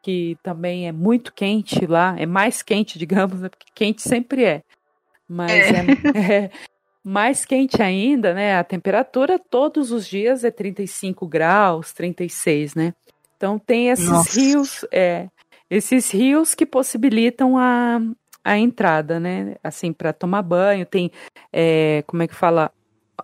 que 0.03 0.38
também 0.42 0.88
é 0.88 0.92
muito 0.92 1.34
quente 1.34 1.86
lá, 1.86 2.14
é 2.18 2.24
mais 2.24 2.62
quente, 2.62 2.97
digamos, 2.99 3.42
né, 3.42 3.51
porque 3.51 3.66
quente 3.74 4.01
sempre 4.01 4.42
é, 4.42 4.62
mas 5.28 5.53
é. 5.53 5.70
É, 6.14 6.32
é, 6.34 6.51
mais 7.05 7.44
quente 7.44 7.82
ainda, 7.82 8.32
né? 8.32 8.59
A 8.59 8.64
temperatura 8.64 9.38
todos 9.38 9.92
os 9.92 10.09
dias 10.09 10.42
é 10.42 10.50
35 10.50 11.28
graus, 11.28 11.92
36, 11.92 12.74
né? 12.74 12.94
Então 13.36 13.59
tem 13.59 13.90
esses 13.90 14.09
Nossa. 14.09 14.40
rios, 14.40 14.86
é, 14.90 15.28
esses 15.68 16.11
rios 16.11 16.55
que 16.55 16.64
possibilitam 16.64 17.59
a, 17.59 18.00
a 18.42 18.57
entrada, 18.57 19.20
né? 19.20 19.57
Assim, 19.62 19.92
para 19.92 20.14
tomar 20.14 20.40
banho, 20.42 20.86
tem, 20.86 21.11
é, 21.52 22.02
como 22.07 22.22
é 22.22 22.26
que 22.26 22.34
fala? 22.34 22.72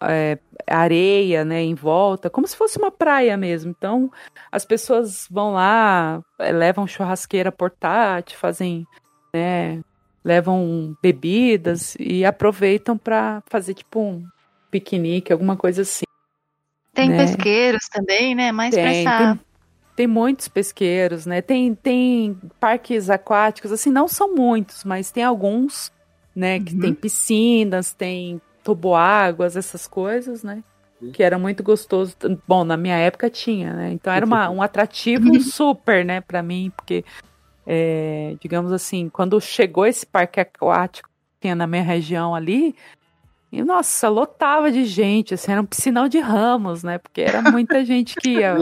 É, 0.03 0.39
areia, 0.69 1.45
né, 1.45 1.61
em 1.63 1.75
volta, 1.75 2.31
como 2.31 2.47
se 2.47 2.57
fosse 2.57 2.79
uma 2.79 2.93
praia 2.93 3.37
mesmo. 3.37 3.75
Então, 3.77 4.11
as 4.53 4.65
pessoas 4.65 5.27
vão 5.29 5.55
lá, 5.55 6.23
é, 6.39 6.53
levam 6.53 6.87
churrasqueira 6.87 7.51
portátil, 7.51 8.39
fazem, 8.39 8.87
né, 9.35 9.83
levam 10.25 10.97
bebidas 11.03 11.97
e 11.99 12.25
aproveitam 12.25 12.97
para 12.97 13.43
fazer 13.47 13.75
tipo 13.75 14.01
um 14.01 14.25
piquenique, 14.71 15.33
alguma 15.33 15.57
coisa 15.57 15.83
assim. 15.83 16.05
Tem 16.93 17.09
né? 17.09 17.17
pesqueiros 17.17 17.89
também, 17.89 18.35
né? 18.35 18.53
Mais 18.53 18.75
tem, 18.75 19.05
pra 19.05 19.35
tem, 19.35 19.41
tem 19.97 20.07
muitos 20.07 20.49
pesqueiros, 20.49 21.27
né? 21.27 21.41
Tem, 21.41 21.75
tem 21.75 22.39
parques 22.59 23.09
aquáticos, 23.09 23.73
assim, 23.73 23.91
não 23.91 24.09
são 24.09 24.35
muitos, 24.35 24.85
mas 24.85 25.11
tem 25.11 25.25
alguns, 25.25 25.93
né? 26.35 26.61
Que 26.61 26.75
uhum. 26.75 26.81
tem 26.81 26.95
piscinas, 26.95 27.93
tem 27.93 28.41
toboáguas, 28.63 29.57
essas 29.57 29.87
coisas, 29.87 30.43
né? 30.43 30.63
Que 31.13 31.23
era 31.23 31.39
muito 31.39 31.63
gostoso. 31.63 32.15
Bom, 32.47 32.63
na 32.63 32.77
minha 32.77 32.97
época 32.97 33.31
tinha, 33.31 33.73
né? 33.73 33.93
Então 33.93 34.13
era 34.13 34.27
uma, 34.27 34.51
um 34.51 34.61
atrativo 34.61 35.41
super, 35.41 36.05
né, 36.05 36.21
para 36.21 36.43
mim, 36.43 36.71
porque 36.77 37.05
é, 37.73 38.35
digamos 38.41 38.73
assim, 38.73 39.09
quando 39.09 39.41
chegou 39.41 39.87
esse 39.87 40.05
parque 40.05 40.41
aquático 40.41 41.09
que 41.09 41.43
tinha 41.43 41.55
na 41.55 41.69
minha 41.69 41.85
região 41.85 42.35
ali, 42.35 42.75
E, 43.53 43.63
nossa, 43.63 44.09
lotava 44.09 44.71
de 44.71 44.85
gente, 44.85 45.35
assim, 45.35 45.53
era 45.53 45.61
um 45.61 45.67
piscinão 45.67 46.09
de 46.09 46.19
ramos, 46.21 46.83
né? 46.83 46.99
Porque 46.99 47.21
era 47.21 47.43
muita 47.43 47.85
gente 47.87 48.15
que 48.17 48.39
ia. 48.39 48.57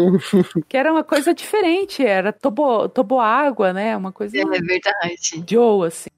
que 0.69 0.77
era 0.77 0.93
uma 0.93 1.05
coisa 1.05 1.35
diferente, 1.35 2.05
era 2.05 2.33
tobo, 2.33 2.89
toboágua, 2.89 3.73
né? 3.73 3.97
Uma 3.97 4.13
coisa. 4.13 4.39
É 4.39 4.45
verdade. 4.45 5.45
Joe, 5.49 5.89
assim. 5.89 6.11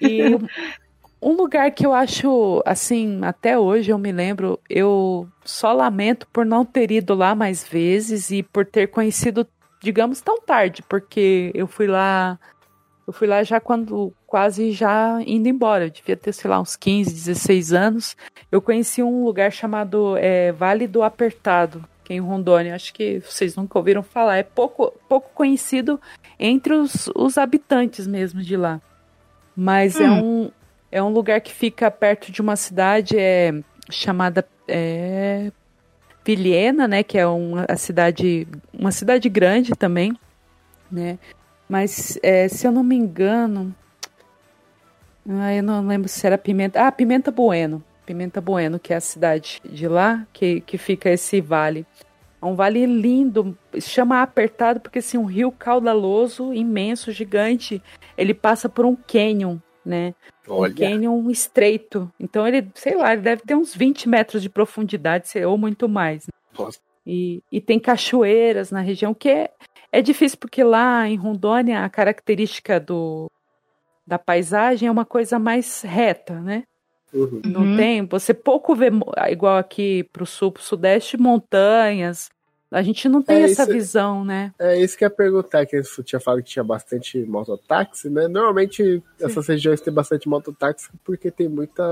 E 0.00 0.20
um 1.20 1.32
lugar 1.32 1.70
que 1.72 1.84
eu 1.84 1.92
acho, 1.92 2.62
assim, 2.64 3.20
até 3.22 3.58
hoje 3.58 3.90
eu 3.90 3.98
me 3.98 4.12
lembro, 4.12 4.60
eu 4.68 5.28
só 5.44 5.72
lamento 5.72 6.26
por 6.32 6.46
não 6.46 6.64
ter 6.64 6.90
ido 6.90 7.14
lá 7.14 7.34
mais 7.34 7.66
vezes 7.66 8.30
e 8.30 8.42
por 8.42 8.64
ter 8.64 8.88
conhecido, 8.88 9.46
digamos, 9.88 10.20
tão 10.20 10.38
tarde, 10.38 10.82
porque 10.86 11.50
eu 11.54 11.66
fui 11.66 11.86
lá. 11.86 12.38
Eu 13.06 13.12
fui 13.12 13.26
lá 13.26 13.42
já 13.42 13.58
quando 13.58 14.12
quase 14.26 14.70
já 14.70 15.18
indo 15.26 15.48
embora. 15.48 15.86
Eu 15.86 15.90
devia 15.90 16.14
ter, 16.14 16.30
sei 16.34 16.50
lá, 16.50 16.60
uns 16.60 16.76
15, 16.76 17.10
16 17.10 17.72
anos. 17.72 18.16
Eu 18.52 18.60
conheci 18.60 19.02
um 19.02 19.24
lugar 19.24 19.50
chamado 19.50 20.14
é, 20.18 20.52
Vale 20.52 20.86
do 20.86 21.02
Apertado, 21.02 21.82
que 22.04 22.12
é 22.12 22.16
em 22.16 22.20
Rondônia. 22.20 22.74
Acho 22.74 22.92
que 22.92 23.20
vocês 23.20 23.56
nunca 23.56 23.78
ouviram 23.78 24.02
falar. 24.02 24.36
É 24.36 24.42
pouco, 24.42 24.92
pouco 25.08 25.30
conhecido 25.34 25.98
entre 26.38 26.74
os, 26.74 27.08
os 27.16 27.38
habitantes 27.38 28.06
mesmo 28.06 28.42
de 28.42 28.58
lá. 28.58 28.78
Mas 29.56 29.98
é, 29.98 30.10
um, 30.10 30.50
é 30.92 31.02
um 31.02 31.08
lugar 31.08 31.40
que 31.40 31.50
fica 31.50 31.90
perto 31.90 32.30
de 32.30 32.42
uma 32.42 32.56
cidade 32.56 33.18
é, 33.18 33.54
chamada 33.90 34.46
é, 34.68 35.50
Vilhena, 36.24 36.86
né? 36.86 37.02
Que 37.02 37.18
é 37.18 37.26
uma 37.26 37.66
cidade, 37.76 38.46
uma 38.72 38.92
cidade 38.92 39.28
grande 39.28 39.72
também, 39.72 40.16
né? 40.90 41.18
Mas 41.68 42.18
é, 42.22 42.48
se 42.48 42.66
eu 42.66 42.72
não 42.72 42.82
me 42.82 42.96
engano, 42.96 43.74
ah, 45.28 45.54
eu 45.54 45.62
não 45.62 45.86
lembro 45.86 46.08
se 46.08 46.26
era 46.26 46.38
Pimenta. 46.38 46.86
Ah, 46.86 46.92
Pimenta 46.92 47.30
Bueno. 47.30 47.84
Pimenta 48.06 48.40
Bueno, 48.40 48.78
que 48.78 48.94
é 48.94 48.96
a 48.96 49.00
cidade 49.00 49.60
de 49.62 49.86
lá, 49.86 50.26
que, 50.32 50.62
que 50.62 50.78
fica 50.78 51.10
esse 51.10 51.42
vale. 51.42 51.86
É 52.40 52.46
um 52.46 52.54
vale 52.54 52.86
lindo, 52.86 53.58
chama 53.78 54.22
apertado 54.22 54.80
porque 54.80 55.00
assim, 55.00 55.18
um 55.18 55.24
rio 55.24 55.52
caudaloso, 55.52 56.54
imenso, 56.54 57.12
gigante, 57.12 57.82
ele 58.16 58.32
passa 58.32 58.66
por 58.66 58.86
um 58.86 58.96
canyon, 58.96 59.58
né? 59.88 60.14
Olha. 60.46 60.70
Um 60.72 60.74
canyon 60.76 61.30
estreito. 61.30 62.12
Então 62.20 62.46
ele, 62.46 62.68
sei 62.74 62.94
lá, 62.94 63.12
ele 63.12 63.22
deve 63.22 63.42
ter 63.42 63.54
uns 63.54 63.74
20 63.74 64.08
metros 64.08 64.42
de 64.42 64.48
profundidade, 64.48 65.28
ou 65.44 65.56
muito 65.58 65.88
mais. 65.88 66.26
né? 66.26 66.68
E, 67.06 67.42
e 67.50 67.60
tem 67.60 67.80
cachoeiras 67.80 68.70
na 68.70 68.80
região, 68.80 69.14
que 69.14 69.30
é, 69.30 69.50
é 69.90 70.02
difícil 70.02 70.36
porque 70.38 70.62
lá 70.62 71.08
em 71.08 71.16
Rondônia 71.16 71.82
a 71.84 71.88
característica 71.88 72.78
do, 72.78 73.30
da 74.06 74.18
paisagem 74.18 74.86
é 74.88 74.92
uma 74.92 75.06
coisa 75.06 75.38
mais 75.38 75.80
reta, 75.82 76.38
né? 76.40 76.64
Uhum. 77.12 77.40
Não 77.46 77.62
Uhum. 77.62 77.76
tem, 77.76 78.04
você 78.06 78.34
pouco 78.34 78.74
vê, 78.74 78.88
igual 79.30 79.56
aqui 79.56 80.04
pro 80.12 80.26
sul, 80.26 80.52
pro 80.52 80.62
sudeste, 80.62 81.16
montanhas. 81.16 82.28
A 82.70 82.82
gente 82.82 83.08
não 83.08 83.22
tem 83.22 83.36
É, 83.38 83.42
essa 83.50 83.62
isso- 83.62 83.72
visão, 83.72 84.24
né? 84.24 84.52
É 84.58 84.78
isso 84.78 84.96
que 84.98 85.02
eu 85.04 85.06
ia 85.06 85.10
perguntar, 85.14 85.64
que 85.64 85.82
você 85.82 86.02
tinha 86.02 86.20
falado 86.20 86.42
que 86.42 86.50
tinha 86.50 86.62
bastante 86.64 87.18
mototáxi, 87.24 88.10
né? 88.10 88.28
Normalmente 88.28 89.02
essas 89.18 89.46
regiões 89.46 89.80
têm 89.80 89.92
bastante 89.92 90.28
mototáxi 90.28 90.88
porque 91.02 91.30
tem 91.30 91.48
muita. 91.48 91.82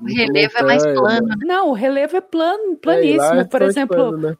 O 0.00 0.04
relevo 0.06 0.56
é 0.56 0.62
mais 0.62 0.82
plano. 0.86 1.26
né? 1.26 1.34
Não, 1.44 1.70
o 1.70 1.72
relevo 1.72 2.16
é 2.16 2.20
plano, 2.20 2.74
É, 2.74 2.76
planíssimo. 2.76 3.40
é 3.40 3.44
Por 3.44 3.62
exemplo, 3.62 3.96
plano, 3.96 4.16
né? 4.18 4.36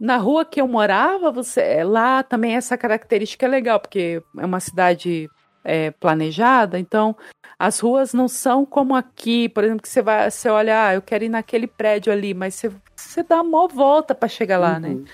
na 0.00 0.16
rua 0.18 0.44
que 0.44 0.60
eu 0.60 0.68
morava, 0.68 1.32
você 1.32 1.82
lá 1.82 2.22
também 2.22 2.54
essa 2.54 2.78
característica 2.78 3.44
é 3.44 3.48
legal, 3.48 3.80
porque 3.80 4.22
é 4.38 4.46
uma 4.46 4.60
cidade 4.60 5.28
é, 5.64 5.90
planejada, 5.90 6.78
então 6.78 7.16
as 7.62 7.78
ruas 7.78 8.12
não 8.12 8.26
são 8.26 8.66
como 8.66 8.92
aqui, 8.92 9.48
por 9.48 9.62
exemplo, 9.62 9.82
que 9.82 9.88
você 9.88 10.02
vai, 10.02 10.28
você 10.28 10.48
olha, 10.48 10.86
ah, 10.88 10.94
eu 10.94 11.00
quero 11.00 11.22
ir 11.22 11.28
naquele 11.28 11.68
prédio 11.68 12.12
ali, 12.12 12.34
mas 12.34 12.56
você, 12.56 12.72
você 12.96 13.22
dá 13.22 13.40
uma 13.40 13.68
volta 13.68 14.16
para 14.16 14.28
chegar 14.28 14.58
lá, 14.58 14.80
né? 14.80 14.88
Uhum. 14.88 15.04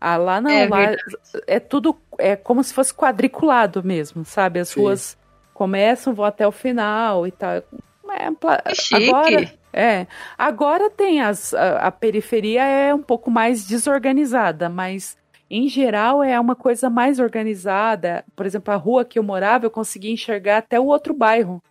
Ah, 0.00 0.16
lá 0.16 0.40
não, 0.40 0.50
É 0.50 0.66
lá 0.66 0.78
verdade. 0.78 1.02
é 1.46 1.60
tudo 1.60 1.96
é 2.18 2.34
como 2.34 2.64
se 2.64 2.74
fosse 2.74 2.92
quadriculado 2.92 3.84
mesmo, 3.84 4.24
sabe? 4.24 4.58
As 4.58 4.70
Sim. 4.70 4.80
ruas 4.80 5.16
começam, 5.54 6.12
vão 6.12 6.24
até 6.24 6.44
o 6.44 6.50
final 6.50 7.24
e 7.24 7.30
tal. 7.30 7.52
É, 7.52 8.74
chique. 8.74 9.08
agora, 9.08 9.52
é, 9.72 10.06
agora 10.36 10.90
tem 10.90 11.22
as 11.22 11.54
a, 11.54 11.86
a 11.86 11.92
periferia 11.92 12.64
é 12.64 12.92
um 12.92 13.02
pouco 13.02 13.30
mais 13.30 13.64
desorganizada, 13.64 14.68
mas 14.68 15.16
em 15.48 15.68
geral 15.68 16.20
é 16.20 16.40
uma 16.40 16.56
coisa 16.56 16.90
mais 16.90 17.20
organizada. 17.20 18.24
Por 18.34 18.44
exemplo, 18.44 18.74
a 18.74 18.76
rua 18.76 19.04
que 19.04 19.20
eu 19.20 19.22
morava, 19.22 19.66
eu 19.66 19.70
conseguia 19.70 20.10
enxergar 20.10 20.58
até 20.58 20.80
o 20.80 20.86
outro 20.86 21.14
bairro, 21.14 21.62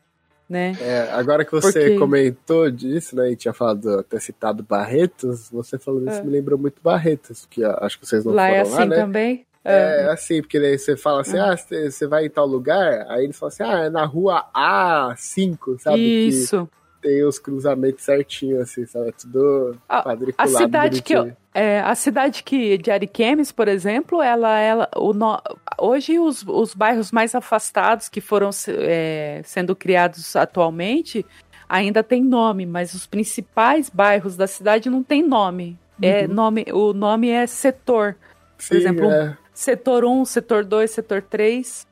né? 0.52 0.76
É, 0.82 1.10
agora 1.14 1.46
que 1.46 1.52
você 1.52 1.80
Porque- 1.82 1.98
comentou 1.98 2.70
disso, 2.70 3.16
né, 3.16 3.32
e 3.32 3.36
tinha 3.36 3.54
falado, 3.54 4.00
até 4.00 4.20
citado 4.20 4.62
Barretos, 4.62 5.50
você 5.50 5.80
falando 5.80 6.10
isso 6.10 6.20
É. 6.20 6.24
me 6.24 6.32
lembrou 6.32 6.60
muito 6.60 6.82
Barretos, 6.84 7.48
que 7.50 7.64
acho 7.64 7.98
que 8.00 8.06
vocês 8.06 8.26
não 8.26 8.34
lá 8.34 8.48
foram 8.48 8.56
é 8.60 8.64
lá, 8.64 8.70
assim 8.80 8.86
né? 8.90 8.96
também. 8.98 9.46
É, 9.64 10.08
assim, 10.12 10.42
porque 10.42 10.60
daí 10.60 10.78
você 10.78 10.98
fala 10.98 11.22
assim, 11.22 11.38
Uhum. 11.38 11.44
ah, 11.52 11.56
você 11.56 12.08
vai 12.08 12.26
em 12.26 12.30
tal 12.30 12.48
lugar, 12.48 13.06
aí 13.10 13.24
eles 13.26 13.38
falam 13.38 13.54
assim, 13.54 13.64
ah, 13.64 13.86
é 13.86 13.90
na 13.90 14.06
rua 14.06 14.44
A5, 14.56 15.80
sabe? 15.80 15.98
Que 15.98 16.28
Isso. 16.28 16.68
Tem 17.02 17.24
os 17.24 17.40
cruzamentos 17.40 18.04
certinhos, 18.04 18.62
assim, 18.62 18.86
sabe? 18.86 19.10
É 19.10 19.12
tudo 19.12 19.78
A- 19.90 20.04
A 20.38 20.48
cidade 20.48 21.02
que 21.02 21.14
eu, 21.14 21.22
bonitinho. 21.24 21.38
é, 21.54 21.80
a 21.82 21.96
cidade 21.96 22.44
que 22.44 22.78
de 22.78 22.92
Ariquemes, 22.92 23.52
por 23.52 23.68
exemplo, 23.68 24.22
ela, 24.22 24.60
ela 24.60 24.90
o 24.96 25.14
no- 25.14 25.42
hoje 25.80 26.20
os, 26.20 26.44
os 26.48 26.74
bairros 26.74 27.12
mais 27.12 27.34
afastados 27.36 28.08
que 28.08 28.22
foram 28.22 28.50
é, 28.68 29.42
sendo 29.44 29.76
criados 29.76 30.36
atualmente 30.36 31.26
ainda 31.68 32.04
tem 32.04 32.22
nome, 32.24 32.66
mas 32.66 32.94
os 32.94 33.08
principais 33.08 33.90
bairros 33.90 34.36
da 34.36 34.46
cidade 34.48 34.90
não 34.90 35.02
tem 35.04 35.24
nome. 35.26 35.80
É 36.02 36.28
nome, 36.28 36.66
o 36.74 36.94
nome 36.94 37.30
é 37.30 37.46
setor. 37.46 38.16
Sim, 38.58 38.76
exemplo, 38.78 39.12
é, 39.12 39.38
Setor 39.54 40.04
1, 40.04 40.26
setor 40.26 40.66
2, 40.66 40.90
setor 40.90 41.22
3. 41.22 41.86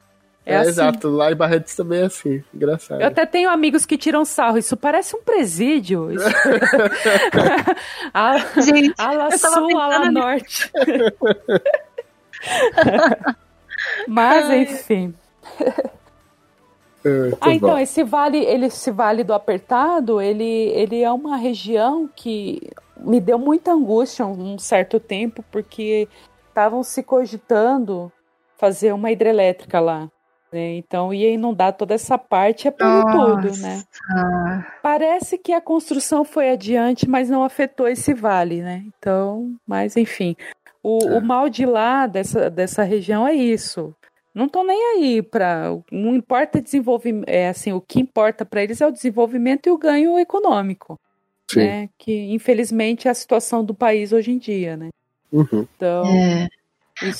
É, 0.49 0.53
é, 0.53 0.57
assim. 0.57 0.69
exato, 0.69 1.09
lá 1.09 1.31
em 1.31 1.35
Barretos 1.35 1.75
também 1.75 2.01
é 2.01 2.05
assim, 2.05 2.43
engraçado. 2.53 3.01
Eu 3.01 3.07
até 3.07 3.25
tenho 3.25 3.49
amigos 3.49 3.85
que 3.85 3.97
tiram 3.97 4.25
sarro. 4.25 4.57
Isso 4.57 4.75
parece 4.75 5.15
um 5.15 5.21
presídio. 5.21 6.11
Isso... 6.11 6.25
a, 8.13 8.37
Gente, 8.59 8.93
a 8.97 9.11
la 9.11 9.29
eu 9.29 9.39
tava 9.39 9.55
sul, 9.55 9.77
a 9.77 9.87
la 9.87 9.99
pensando 9.99 10.19
norte. 10.19 10.71
Mas, 14.07 14.49
Ai. 14.49 14.61
enfim. 14.63 15.13
É, 17.05 17.09
muito 17.09 17.37
Ah, 17.41 17.53
então, 17.53 17.69
bom. 17.69 17.77
esse 17.77 18.03
vale, 18.03 18.37
ele, 18.39 18.65
esse 18.65 18.91
vale 18.91 19.23
do 19.23 19.33
apertado, 19.33 20.19
ele, 20.19 20.43
ele 20.43 21.01
é 21.01 21.11
uma 21.11 21.37
região 21.37 22.09
que 22.13 22.69
me 22.97 23.21
deu 23.21 23.39
muita 23.39 23.71
angústia 23.71 24.25
um, 24.25 24.55
um 24.55 24.59
certo 24.59 24.99
tempo, 24.99 25.43
porque 25.51 26.07
estavam 26.49 26.83
se 26.83 27.01
cogitando 27.03 28.11
fazer 28.57 28.91
uma 28.93 29.11
hidrelétrica 29.11 29.79
lá. 29.79 30.09
Né? 30.51 30.75
Então 30.77 31.13
ia 31.13 31.29
inundar 31.31 31.73
toda 31.73 31.93
essa 31.93 32.17
parte 32.17 32.67
é 32.67 32.71
pelo 32.71 33.05
tudo, 33.05 33.55
né? 33.57 33.83
Parece 34.81 35.37
que 35.37 35.53
a 35.53 35.61
construção 35.61 36.23
foi 36.23 36.49
adiante, 36.49 37.07
mas 37.07 37.29
não 37.29 37.43
afetou 37.43 37.87
esse 37.87 38.13
vale, 38.13 38.61
né? 38.61 38.83
Então, 38.87 39.55
mas 39.67 39.95
enfim. 39.95 40.35
O, 40.81 40.97
É. 41.03 41.17
o 41.17 41.21
mal 41.21 41.49
de 41.49 41.65
lá, 41.65 42.07
dessa, 42.07 42.49
dessa 42.49 42.83
região, 42.83 43.27
é 43.27 43.33
isso. 43.33 43.93
Não 44.33 44.45
estão 44.45 44.63
nem 44.63 44.81
aí 44.95 45.21
para. 45.21 45.75
Não 45.91 46.15
importa 46.15 46.61
desenvolvimento. 46.61 47.27
É 47.27 47.49
assim, 47.49 47.73
o 47.73 47.81
que 47.81 47.99
importa 47.99 48.45
para 48.45 48.63
eles 48.63 48.79
é 48.79 48.87
o 48.87 48.91
desenvolvimento 48.91 49.67
e 49.67 49.71
o 49.71 49.77
ganho 49.77 50.17
econômico. 50.17 50.99
Sim. 51.51 51.59
Né? 51.59 51.89
Que 51.97 52.31
infelizmente 52.31 53.07
é 53.07 53.11
a 53.11 53.15
situação 53.15 53.63
do 53.63 53.73
país 53.73 54.13
hoje 54.13 54.31
em 54.31 54.37
dia, 54.37 54.77
né? 54.77 54.89
Uhum. 55.31 55.67
Então, 55.75 56.05
É. 56.05 56.47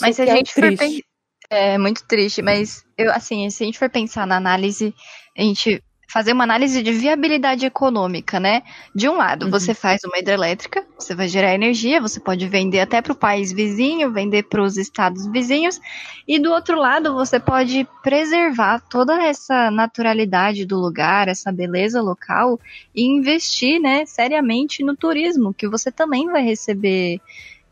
Mas 0.01 0.15
se 0.15 0.21
a 0.21 0.25
é 0.25 0.35
gente 0.35 0.53
for 0.53 0.61
triste. 0.75 1.05
É 1.49 1.77
muito 1.79 2.03
triste, 2.07 2.41
mas 2.43 2.85
eu 2.95 3.11
assim, 3.11 3.49
se 3.49 3.63
a 3.63 3.65
gente 3.65 3.79
for 3.79 3.89
pensar 3.89 4.27
na 4.27 4.37
análise, 4.37 4.93
a 5.35 5.41
gente 5.41 5.83
fazer 6.11 6.31
uma 6.33 6.43
análise 6.43 6.81
de 6.81 6.91
viabilidade 6.91 7.65
econômica, 7.65 8.39
né? 8.39 8.61
De 8.95 9.07
um 9.09 9.15
lado, 9.15 9.45
Uhum. 9.45 9.51
você 9.51 9.73
faz 9.75 10.01
uma 10.03 10.17
hidrelétrica, 10.19 10.85
você 10.97 11.13
vai 11.15 11.27
gerar 11.27 11.53
energia, 11.53 12.01
você 12.01 12.19
pode 12.19 12.47
vender 12.47 12.79
até 12.81 12.99
para 13.01 13.13
o 13.13 13.15
país 13.15 13.51
vizinho, 13.51 14.11
vender 14.11 14.43
para 14.43 14.61
os 14.63 14.75
estados 14.77 15.25
vizinhos, 15.27 15.79
e 16.27 16.39
do 16.39 16.51
outro 16.51 16.77
lado, 16.79 17.13
você 17.13 17.39
pode 17.39 17.87
preservar 18.03 18.79
toda 18.89 19.21
essa 19.23 19.69
naturalidade 19.71 20.65
do 20.65 20.79
lugar, 20.79 21.27
essa 21.27 21.51
beleza 21.51 22.01
local 22.01 22.59
e 22.93 23.03
investir, 23.05 23.79
né, 23.79 24.03
seriamente 24.05 24.83
no 24.83 24.95
turismo, 24.95 25.53
que 25.53 25.67
você 25.67 25.91
também 25.91 26.25
vai 26.27 26.43
receber 26.43 27.19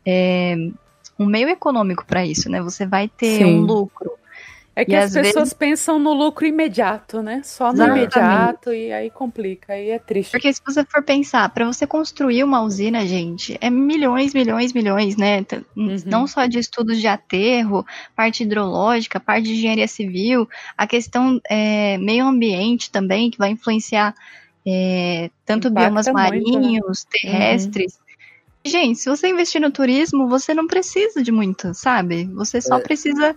é, 0.06 0.56
um 1.18 1.26
meio 1.26 1.48
econômico 1.48 2.04
para 2.06 2.24
isso, 2.24 2.48
né? 2.48 2.60
Você 2.62 2.86
vai 2.86 3.08
ter 3.08 3.38
Sim. 3.38 3.44
um 3.44 3.60
lucro. 3.60 4.12
É 4.76 4.84
que 4.84 4.92
E 4.92 4.96
as 4.96 5.12
pessoas 5.12 5.34
vezes- 5.34 5.52
pensam 5.54 5.98
no 5.98 6.12
lucro 6.12 6.46
imediato, 6.46 7.20
né? 7.20 7.40
Só 7.42 7.72
no 7.72 7.82
Exatamente. 7.82 8.16
imediato 8.16 8.72
e 8.72 8.92
aí 8.92 9.10
complica, 9.10 9.72
aí 9.72 9.90
é 9.90 9.98
triste. 9.98 10.30
Porque 10.30 10.52
se 10.52 10.60
você 10.64 10.84
for 10.84 11.02
pensar, 11.02 11.48
para 11.48 11.66
você 11.66 11.84
construir 11.84 12.44
uma 12.44 12.62
usina, 12.62 13.04
gente, 13.04 13.58
é 13.60 13.68
milhões, 13.68 14.32
milhões, 14.32 14.72
milhões, 14.72 15.16
né? 15.16 15.44
Uhum. 15.76 15.96
Não 16.06 16.28
só 16.28 16.46
de 16.46 16.60
estudos 16.60 17.00
de 17.00 17.08
aterro, 17.08 17.84
parte 18.14 18.44
hidrológica, 18.44 19.18
parte 19.18 19.46
de 19.46 19.54
engenharia 19.54 19.88
civil, 19.88 20.48
a 20.76 20.86
questão 20.86 21.40
é, 21.50 21.98
meio 21.98 22.24
ambiente 22.24 22.88
também, 22.88 23.32
que 23.32 23.38
vai 23.38 23.50
influenciar 23.50 24.14
é, 24.64 25.28
tanto 25.44 25.66
Impacta 25.66 25.86
biomas 25.88 26.06
muito, 26.06 26.16
né? 26.16 26.22
marinhos, 26.22 27.04
terrestres. 27.10 27.98
Gente, 28.68 28.98
se 28.98 29.08
você 29.08 29.28
investir 29.28 29.60
no 29.60 29.70
turismo, 29.70 30.28
você 30.28 30.54
não 30.54 30.66
precisa 30.66 31.22
de 31.22 31.32
muito, 31.32 31.74
sabe? 31.74 32.24
Você 32.34 32.60
só 32.60 32.76
É. 32.76 32.80
precisa 32.80 33.34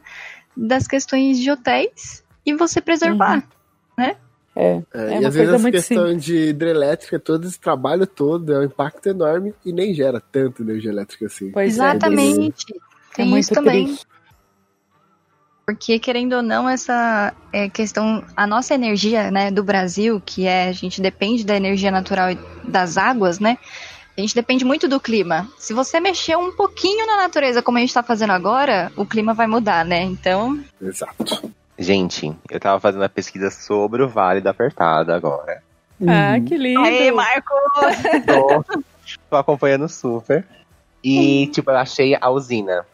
das 0.56 0.88
questões 0.88 1.40
de 1.40 1.50
hotéis 1.50 2.24
e 2.46 2.54
você 2.54 2.82
preservar, 2.82 3.44
né? 3.98 4.16
É, 4.56 4.84
É, 4.94 5.14
É 5.16 5.22
e 5.22 5.26
às 5.26 5.34
vezes 5.34 5.50
essa 5.54 5.60
muito 5.62 5.74
questão 5.76 6.18
de 6.18 6.36
hidrelétrica, 6.50 7.18
todo 7.18 7.48
esse 7.48 7.58
trabalho 7.60 8.06
todo 8.06 8.54
é 8.54 8.60
um 8.60 8.64
impacto 8.64 9.08
enorme 9.08 9.54
e 9.66 9.72
nem 9.72 9.94
gera 9.94 10.20
tanta 10.20 10.62
energia 10.62 10.92
elétrica 10.92 11.26
assim. 11.28 11.52
pois 11.52 11.70
é. 11.70 11.72
Exatamente. 11.72 12.66
É 12.76 13.16
Tem 13.16 13.28
muito 13.28 13.44
isso 13.46 13.54
também. 13.54 13.86
triste. 13.86 14.06
Porque, 15.66 16.00
querendo 16.00 16.34
ou 16.34 16.42
não, 16.42 16.68
essa 16.68 17.34
é, 17.54 17.70
questão, 17.70 18.26
a 18.36 18.46
nossa 18.46 18.74
energia, 18.74 19.32
né, 19.32 19.50
do 19.52 19.64
Brasil, 19.64 20.22
que 20.26 20.46
é, 20.46 20.68
a 20.68 20.72
gente 20.74 21.00
depende 21.02 21.46
da 21.46 21.56
energia 21.56 21.92
natural 21.92 22.32
e 22.32 22.38
das 22.68 22.98
águas, 22.98 23.40
né? 23.40 23.58
A 24.22 24.24
gente 24.24 24.36
depende 24.36 24.64
muito 24.64 24.88
do 24.88 25.00
clima. 25.00 25.50
Se 25.58 25.74
você 25.74 26.00
mexer 26.00 26.38
um 26.38 26.52
pouquinho 26.52 27.08
na 27.08 27.18
natureza, 27.18 27.60
como 27.64 27.80
a 27.80 27.82
gente 27.82 27.92
tá 27.92 28.04
fazendo 28.04 28.30
agora, 28.30 28.92
o 28.96 29.04
clima 29.04 29.34
vai 29.34 29.48
mudar, 29.48 29.84
né? 29.84 30.04
Então, 30.04 30.64
Exato. 30.80 31.52
Gente, 31.76 32.32
eu 32.48 32.60
tava 32.60 32.80
fazendo 32.80 33.02
uma 33.02 33.10
pesquisa 33.10 33.50
sobre 33.50 34.04
o 34.04 34.08
Vale 34.08 34.40
da 34.40 34.52
Apertada 34.52 35.16
agora. 35.16 35.64
Ah, 36.08 36.40
que 36.40 36.56
lindo. 36.56 36.82
Aê, 36.82 37.12
Marco! 37.12 37.52
Tô, 38.28 38.82
tô 39.28 39.36
acompanhando 39.36 39.90
super. 39.90 40.46
E, 41.04 41.48
tipo, 41.48 41.72
eu 41.72 41.78
achei 41.78 42.16
a 42.22 42.30
usina. 42.30 42.86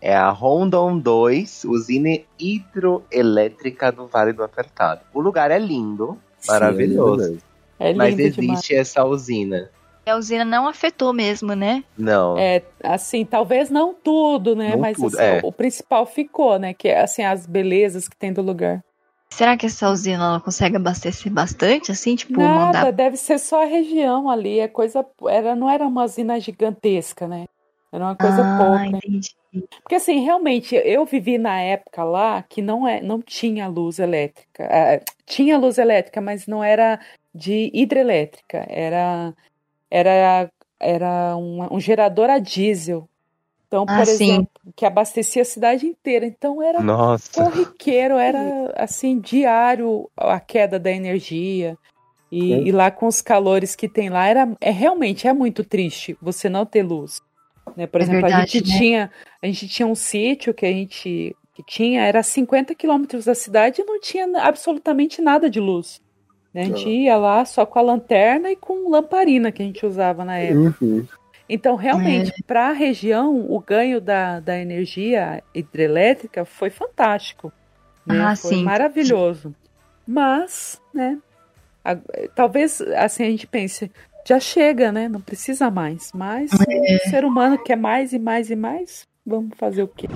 É 0.00 0.16
a 0.16 0.30
Rondon 0.30 0.98
2, 0.98 1.64
usina 1.64 2.08
hidroelétrica 2.38 3.92
do 3.92 4.06
Vale 4.06 4.32
do 4.32 4.42
Apertado. 4.42 5.02
O 5.12 5.20
lugar 5.20 5.50
é 5.50 5.58
lindo, 5.58 6.18
maravilhoso. 6.48 7.34
Sim, 7.34 7.38
É 7.78 7.88
lindo 7.88 7.98
mas 7.98 8.16
demais. 8.16 8.38
existe 8.38 8.74
essa 8.74 9.04
usina. 9.04 9.68
A 10.10 10.16
usina 10.16 10.44
não 10.44 10.68
afetou 10.68 11.12
mesmo, 11.12 11.54
né? 11.54 11.82
Não. 11.96 12.36
É, 12.38 12.62
assim, 12.82 13.24
talvez 13.24 13.70
não 13.70 13.94
tudo, 13.94 14.54
né? 14.54 14.70
Não 14.70 14.78
Mas 14.78 14.96
tudo, 14.96 15.18
assim, 15.18 15.38
é. 15.38 15.40
o 15.42 15.52
principal 15.52 16.06
ficou, 16.06 16.58
né? 16.58 16.74
Que 16.74 16.88
é 16.88 17.00
assim, 17.00 17.22
as 17.22 17.46
belezas 17.46 18.08
que 18.08 18.16
tem 18.16 18.32
do 18.32 18.42
lugar. 18.42 18.82
Será 19.30 19.56
que 19.56 19.66
essa 19.66 19.90
usina 19.90 20.24
ela 20.24 20.40
consegue 20.40 20.76
abastecer 20.76 21.32
bastante, 21.32 21.90
assim? 21.90 22.14
Tipo, 22.14 22.38
Nada, 22.40 22.78
mandar. 22.78 22.92
deve 22.92 23.16
ser 23.16 23.38
só 23.38 23.62
a 23.62 23.66
região 23.66 24.30
ali. 24.30 24.60
É 24.60 24.68
coisa. 24.68 25.04
Era, 25.28 25.56
não 25.56 25.68
era 25.68 25.84
uma 25.86 26.04
usina 26.04 26.38
gigantesca, 26.38 27.26
né? 27.26 27.46
Era 27.94 28.04
uma 28.04 28.16
coisa 28.16 28.42
ah, 28.42 28.58
pouca. 28.58 28.86
entendi. 28.86 29.34
Porque 29.82 29.94
assim, 29.94 30.20
realmente, 30.20 30.74
eu 30.74 31.04
vivi 31.04 31.38
na 31.38 31.60
época 31.60 32.02
lá 32.02 32.42
que 32.42 32.60
não, 32.60 32.86
é, 32.86 33.00
não 33.00 33.22
tinha 33.22 33.68
luz 33.68 33.98
elétrica. 33.98 34.68
Ah, 34.70 35.00
tinha 35.24 35.58
luz 35.58 35.78
elétrica, 35.78 36.20
mas 36.20 36.46
não 36.46 36.62
era 36.62 37.00
de 37.34 37.70
hidrelétrica. 37.72 38.66
Era, 38.68 39.32
era, 39.94 40.50
era 40.80 41.36
um, 41.36 41.74
um 41.76 41.78
gerador 41.78 42.28
a 42.28 42.38
diesel. 42.38 43.08
Então, 43.68 43.86
por 43.86 44.00
Ah, 44.00 44.04
sim. 44.04 44.32
exemplo, 44.32 44.48
que 44.74 44.84
abastecia 44.84 45.42
a 45.42 45.44
cidade 45.44 45.86
inteira. 45.86 46.26
Então 46.26 46.60
era 46.60 46.82
Nossa. 46.82 47.44
corriqueiro, 47.44 48.16
era 48.16 48.72
assim, 48.76 49.20
diário 49.20 50.10
a 50.16 50.40
queda 50.40 50.78
da 50.78 50.90
energia. 50.90 51.76
E, 52.30 52.52
e 52.52 52.72
lá 52.72 52.90
com 52.90 53.06
os 53.06 53.22
calores 53.22 53.76
que 53.76 53.88
tem 53.88 54.10
lá, 54.10 54.26
era, 54.26 54.56
é 54.60 54.70
realmente 54.70 55.28
é 55.28 55.32
muito 55.32 55.62
triste 55.62 56.16
você 56.20 56.48
não 56.48 56.66
ter 56.66 56.82
luz. 56.82 57.20
Né? 57.76 57.86
Por 57.86 58.00
É 58.00 58.04
exemplo, 58.04 58.26
a 58.26 58.28
verdade, 58.28 58.58
gente 58.58 58.68
né? 58.68 58.78
tinha 58.78 59.10
a 59.40 59.46
gente 59.46 59.68
tinha 59.68 59.86
um 59.86 59.94
sítio 59.94 60.52
que 60.52 60.66
a 60.66 60.72
gente 60.72 61.36
que 61.54 61.62
tinha, 61.62 62.04
era 62.04 62.20
50 62.20 62.74
quilômetros 62.74 63.26
da 63.26 63.34
cidade 63.34 63.80
e 63.80 63.84
não 63.84 64.00
tinha 64.00 64.26
absolutamente 64.42 65.22
nada 65.22 65.48
de 65.48 65.60
luz. 65.60 66.00
Né? 66.54 66.62
A 66.62 66.64
gente 66.66 66.86
Ah. 66.86 66.90
ia 66.90 67.16
lá 67.16 67.44
só 67.44 67.66
com 67.66 67.78
a 67.78 67.82
lanterna 67.82 68.50
e 68.50 68.56
com 68.56 68.88
lamparina 68.88 69.50
que 69.52 69.62
a 69.62 69.66
gente 69.66 69.84
usava 69.84 70.24
na 70.24 70.38
época. 70.38 70.76
Uhum. 70.84 71.06
Então, 71.48 71.74
realmente, 71.76 72.42
para 72.46 72.68
a 72.68 72.72
região, 72.72 73.44
o 73.50 73.60
ganho 73.60 74.00
da, 74.00 74.40
da 74.40 74.56
energia 74.58 75.42
hidrelétrica 75.54 76.44
foi 76.44 76.70
fantástico. 76.70 77.52
né? 78.06 78.18
Ah, 78.20 78.36
foi 78.36 78.54
sim. 78.56 78.62
maravilhoso. 78.64 79.54
Mas, 80.06 80.80
né, 80.92 81.18
a- 81.84 81.96
talvez 82.34 82.80
assim 82.96 83.24
a 83.24 83.30
gente 83.30 83.46
pense, 83.46 83.90
já 84.26 84.38
chega, 84.38 84.92
né? 84.92 85.08
Não 85.08 85.20
precisa 85.20 85.70
mais. 85.70 86.10
Mas 86.14 86.50
É. 86.68 86.96
o 86.96 87.10
ser 87.10 87.24
humano 87.24 87.58
quer 87.62 87.76
mais 87.76 88.12
e 88.12 88.18
mais 88.18 88.50
e 88.50 88.56
mais. 88.56 89.06
Vamos 89.26 89.56
fazer 89.56 89.82
o 89.82 89.88
quê? 89.88 90.06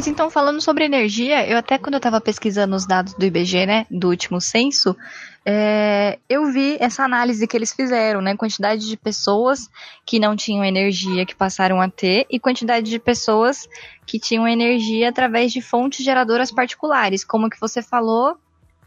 Mas 0.00 0.06
então, 0.06 0.30
falando 0.30 0.62
sobre 0.62 0.86
energia, 0.86 1.46
eu 1.46 1.58
até 1.58 1.76
quando 1.76 1.92
eu 1.92 2.00
tava 2.00 2.22
pesquisando 2.22 2.74
os 2.74 2.86
dados 2.86 3.12
do 3.12 3.22
IBGE, 3.22 3.66
né, 3.66 3.86
do 3.90 4.08
último 4.08 4.40
censo, 4.40 4.96
é, 5.44 6.18
eu 6.26 6.50
vi 6.50 6.78
essa 6.80 7.04
análise 7.04 7.46
que 7.46 7.54
eles 7.54 7.70
fizeram, 7.70 8.22
né, 8.22 8.34
quantidade 8.34 8.88
de 8.88 8.96
pessoas 8.96 9.68
que 10.06 10.18
não 10.18 10.34
tinham 10.34 10.64
energia 10.64 11.26
que 11.26 11.34
passaram 11.34 11.82
a 11.82 11.90
ter 11.90 12.24
e 12.30 12.40
quantidade 12.40 12.88
de 12.88 12.98
pessoas 12.98 13.68
que 14.06 14.18
tinham 14.18 14.48
energia 14.48 15.10
através 15.10 15.52
de 15.52 15.60
fontes 15.60 16.02
geradoras 16.02 16.50
particulares, 16.50 17.22
como 17.22 17.50
que 17.50 17.60
você 17.60 17.82
falou 17.82 18.38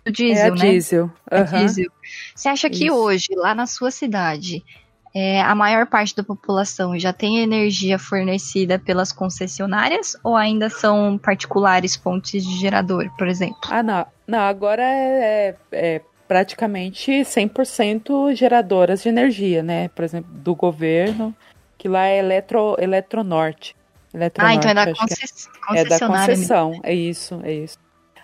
do 0.04 0.12
diesel, 0.12 0.46
é 0.46 0.48
a 0.48 0.50
né? 0.50 0.56
diesel. 0.56 1.12
A 1.30 1.42
Aham. 1.42 1.58
diesel. 1.60 1.92
Você 2.36 2.50
acha 2.50 2.72
que 2.72 2.88
Isso. 2.88 2.96
hoje, 2.96 3.28
lá 3.36 3.54
na 3.54 3.68
sua 3.68 3.92
cidade, 3.92 4.66
é, 5.16 5.42
a 5.42 5.54
maior 5.54 5.86
parte 5.88 6.16
da 6.16 6.24
população 6.24 6.98
já 6.98 7.14
tem 7.14 7.40
energia 7.40 8.00
fornecida 8.00 8.80
pelas 8.80 9.12
concessionárias 9.12 10.16
ou 10.24 10.36
ainda 10.36 10.70
são 10.70 11.18
particulares 11.18 11.96
fontes 11.96 12.44
de 12.46 12.58
gerador, 12.60 13.10
por 13.18 13.28
exemplo? 13.28 13.60
Ah, 13.70 13.84
não. 13.84 14.06
Não, 14.28 14.40
agora 14.40 14.82
é, 14.84 15.56
é- 15.72 15.96
é 15.96 16.02
praticamente 16.28 17.24
100% 17.26 18.34
geradoras 18.36 19.04
de 19.04 19.10
energia, 19.10 19.62
né? 19.62 19.88
Por 19.90 20.04
exemplo, 20.04 20.32
do 20.34 20.56
governo, 20.56 21.36
que 21.78 21.88
lá 21.88 22.06
é 22.08 22.18
Eletro, 22.20 22.76
Eletronorte. 22.80 23.76
ah, 24.16 24.26
então 24.26 24.46
é 24.70 24.74
da 24.74 24.82
Eletronorte, 24.82 24.90
acho 24.90 24.94
que 24.94 25.00
conces- 25.00 25.48
É 25.48 25.50
da 25.50 25.68
concessionária. 26.00 26.28
mesmo. 26.38 26.48
concessão, 26.48 26.80
é 26.84 26.94
isso, 26.94 27.40
é 27.44 27.54
isso. 27.54 27.78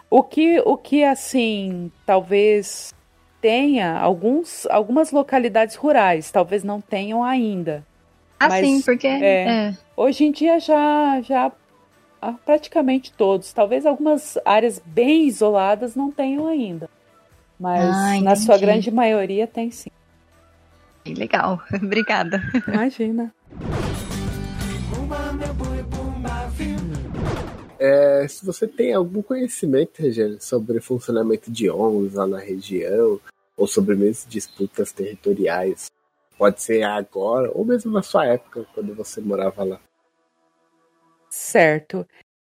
O 0.10 0.24
que, 0.24 0.60
o 0.66 0.76
que 0.76 1.04
assim, 1.04 1.92
talvez 2.06 2.96
tenha 3.42 3.98
alguns, 3.98 4.66
algumas 4.68 5.12
localidades 5.12 5.76
rurais, 5.76 6.32
talvez 6.32 6.64
não 6.64 6.82
tenham 6.82 7.24
ainda. 7.24 7.84
Ah, 8.40 8.50
Mas, 8.50 8.66
sim, 8.66 8.82
porque. 8.82 9.08
é. 9.08 9.44
é. 9.48 9.74
Hoje 9.96 10.24
em 10.24 10.32
dia 10.32 10.60
já, 10.60 11.20
já 11.22 11.52
praticamente 12.46 13.12
todos, 13.14 13.52
talvez 13.52 13.86
algumas 13.86 14.38
áreas 14.46 14.82
bem 14.86 15.26
isoladas 15.28 15.96
não 15.96 16.12
tenham 16.12 16.48
ainda. 16.48 16.90
Mas 17.60 17.96
Ah, 17.96 18.22
na 18.22 18.36
sua 18.36 18.58
grande 18.58 18.90
maioria 18.92 19.46
tem 19.46 19.70
sim. 19.70 19.90
Legal, 21.06 21.62
obrigada. 21.76 22.42
Imagina. 22.68 23.34
É, 27.80 28.28
se 28.28 28.46
você 28.46 28.68
tem 28.68 28.94
algum 28.94 29.22
conhecimento, 29.22 30.02
Regiane, 30.02 30.40
sobre 30.42 30.82
funcionamento 30.82 31.50
de 31.50 31.70
ONGs 31.70 32.14
lá 32.14 32.28
na 32.28 32.40
região, 32.40 33.20
ou 33.56 33.68
sobre 33.68 33.96
mesmo 33.96 34.30
disputas 34.30 34.92
territoriais, 34.92 35.88
pode 36.38 36.62
ser 36.62 36.84
agora, 36.84 37.50
ou 37.54 37.64
mesmo 37.64 37.92
na 37.92 38.02
sua 38.02 38.26
época, 38.26 38.66
quando 38.74 38.94
você 38.94 39.22
morava 39.22 39.64
lá. 39.64 39.80
Certo. 41.30 42.06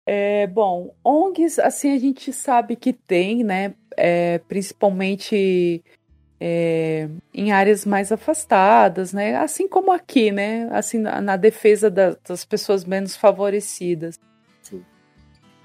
É, 0.06 0.48
bom, 0.48 0.96
ONGs, 1.04 1.60
assim, 1.60 1.92
a 1.94 2.00
gente 2.00 2.32
sabe 2.32 2.76
que 2.78 2.94
tem, 2.94 3.44
né? 3.44 3.76
é, 3.98 4.38
principalmente 4.48 5.84
é, 6.40 7.10
em 7.34 7.52
áreas 7.52 7.84
mais 7.84 8.12
afastadas, 8.12 9.12
né? 9.12 9.36
Assim 9.36 9.68
como 9.68 9.92
aqui, 9.92 10.32
né? 10.32 10.70
Assim, 10.72 11.00
na, 11.00 11.20
na 11.20 11.36
defesa 11.36 11.90
da- 11.90 12.16
das 12.28 12.46
pessoas 12.46 12.86
menos 12.86 13.18
favorecidas. 13.18 14.20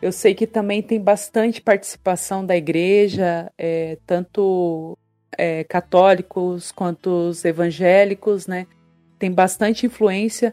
Eu 0.02 0.10
sei 0.10 0.34
que 0.34 0.48
também 0.48 0.82
tem 0.82 1.00
bastante 1.00 1.60
participação 1.60 2.44
da 2.44 2.56
igreja, 2.56 3.52
é, 3.56 3.96
tanto 4.04 4.98
é, 5.38 5.62
católicos 5.62 6.72
quanto 6.72 7.28
os 7.28 7.44
evangélicos, 7.44 8.48
né? 8.48 8.66
Tem 9.16 9.30
bastante 9.30 9.86
influência. 9.86 10.52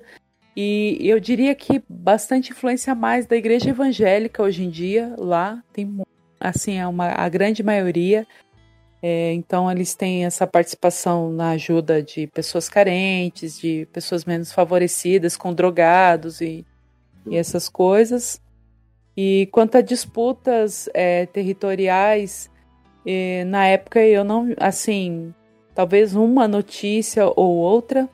E 0.55 0.99
eu 1.01 1.19
diria 1.19 1.55
que 1.55 1.81
bastante 1.89 2.51
influência 2.51 2.93
mais 2.93 3.25
da 3.25 3.35
igreja 3.35 3.71
evangélica 3.71 4.43
hoje 4.43 4.63
em 4.63 4.69
dia 4.69 5.15
lá. 5.17 5.63
Tem, 5.73 5.97
assim, 6.39 6.77
é 6.77 6.85
uma, 6.85 7.07
a 7.07 7.27
grande 7.27 7.63
maioria. 7.63 8.27
É, 9.01 9.33
então, 9.33 9.71
eles 9.71 9.95
têm 9.95 10.25
essa 10.25 10.45
participação 10.45 11.31
na 11.31 11.51
ajuda 11.51 12.03
de 12.03 12.27
pessoas 12.27 12.69
carentes, 12.69 13.59
de 13.59 13.87
pessoas 13.91 14.25
menos 14.25 14.51
favorecidas, 14.51 15.35
com 15.35 15.55
drogados 15.55 16.39
e, 16.39 16.63
e 17.25 17.35
essas 17.35 17.67
coisas. 17.67 18.39
E 19.21 19.47
quanto 19.51 19.75
a 19.77 19.81
disputas 19.81 20.89
é, 20.93 21.25
territoriais, 21.25 22.49
eh, 23.05 23.43
na 23.45 23.67
época 23.67 23.99
eu 24.01 24.23
não, 24.23 24.53
assim, 24.57 25.33
talvez 25.75 26.15
uma 26.15 26.47
notícia 26.47 27.25
ou 27.35 27.57
outra, 27.57 28.09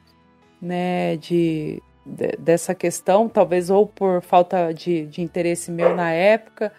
né, 0.61 1.17
de, 1.17 1.81
de- 2.05 2.35
dessa 2.39 2.73
questão, 2.73 3.29
talvez 3.29 3.69
ou 3.69 3.87
por 3.87 4.21
falta 4.23 4.73
de, 4.73 5.05
de 5.07 5.21
interesse 5.21 5.71
meu 5.71 5.95
na 5.95 6.11
época, 6.11 6.73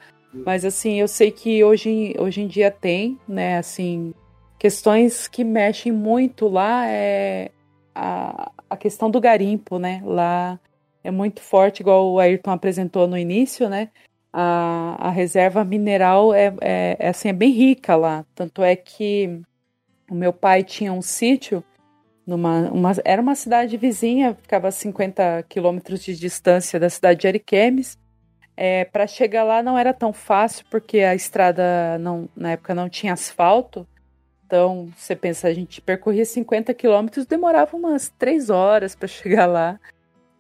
Mas 0.45 0.65
assim, 0.65 1.01
eu 1.01 1.09
sei 1.09 1.31
que 1.33 1.65
hoje, 1.65 2.15
hoje 2.19 2.43
em 2.43 2.49
dia 2.49 2.71
tem, 2.71 3.19
né, 3.29 3.59
assim, 3.59 4.15
questões 4.59 5.29
que 5.29 5.45
mexem 5.45 5.93
muito 5.93 6.49
lá 6.49 6.87
é 6.89 7.51
a, 7.95 8.53
a 8.71 8.77
questão 8.77 9.11
do 9.11 9.21
garimpo, 9.21 9.79
né? 9.79 10.03
Lá 10.05 10.61
é 11.05 11.11
muito 11.11 11.41
forte, 11.43 11.81
igual 11.81 12.11
o 12.13 12.19
Ayrton 12.21 12.51
apresentou 12.53 13.07
no 13.09 13.17
início, 13.19 13.69
né? 13.69 13.91
A, 14.39 15.09
a 15.09 15.11
reserva 15.11 15.65
mineral 15.65 16.35
é, 16.35 16.55
é, 16.61 16.97
é, 16.99 17.09
assim, 17.09 17.31
é 17.31 17.33
bem 17.33 17.51
rica 17.51 17.97
lá. 17.97 18.23
Tanto 18.35 18.63
é 18.63 18.77
que 18.77 19.41
o 20.11 20.15
meu 20.15 20.31
pai 20.31 20.63
tinha 20.63 20.93
um 20.93 21.01
sítio 21.01 21.65
numa 22.27 22.71
uma, 22.71 22.93
era 23.03 23.23
uma 23.23 23.35
cidade 23.35 23.79
vizinha, 23.79 24.35
ficava 24.35 24.69
a 24.69 24.71
50 24.71 25.45
quilômetros 25.49 26.03
de 26.05 26.15
distância 26.15 26.79
da 26.79 26.91
cidade 26.91 27.21
de 27.21 27.29
Ariquemes. 27.29 27.97
É, 28.55 28.85
para 28.85 29.07
chegar 29.07 29.43
lá 29.43 29.63
não 29.63 29.79
era 29.79 29.95
tão 29.95 30.13
fácil 30.13 30.67
porque 30.71 31.01
a 31.01 31.15
estrada 31.15 31.99
não, 31.99 32.29
na 32.37 32.53
época 32.53 32.75
não 32.75 32.91
tinha 32.91 33.15
asfalto. 33.15 33.87
Então, 34.47 34.89
você 34.97 35.17
pensa, 35.17 35.49
a 35.49 35.55
gente 35.55 35.81
percorria 35.81 36.25
50 36.25 36.75
quilômetros, 36.75 37.27
demorava 37.27 37.75
umas 37.75 38.11
três 38.19 38.51
horas 38.51 38.95
para 38.95 39.09
chegar 39.09 39.47
lá. 39.47 39.81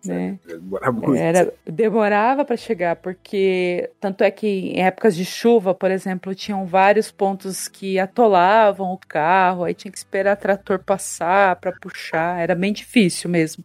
Né? 0.06 0.38
Demorava 0.46 0.92
muito. 0.92 1.14
Era, 1.14 1.52
demorava 1.64 2.44
para 2.44 2.56
chegar, 2.56 2.96
porque 2.96 3.90
tanto 4.00 4.22
é 4.24 4.30
que 4.30 4.46
em 4.46 4.82
épocas 4.82 5.16
de 5.16 5.24
chuva, 5.24 5.74
por 5.74 5.90
exemplo, 5.90 6.34
tinham 6.34 6.64
vários 6.66 7.10
pontos 7.10 7.68
que 7.68 7.98
atolavam 7.98 8.92
o 8.92 8.98
carro, 8.98 9.64
aí 9.64 9.74
tinha 9.74 9.90
que 9.90 9.98
esperar 9.98 10.36
o 10.36 10.40
trator 10.40 10.78
passar 10.78 11.56
para 11.56 11.72
puxar, 11.72 12.40
era 12.40 12.54
bem 12.54 12.72
difícil 12.72 13.30
mesmo. 13.30 13.64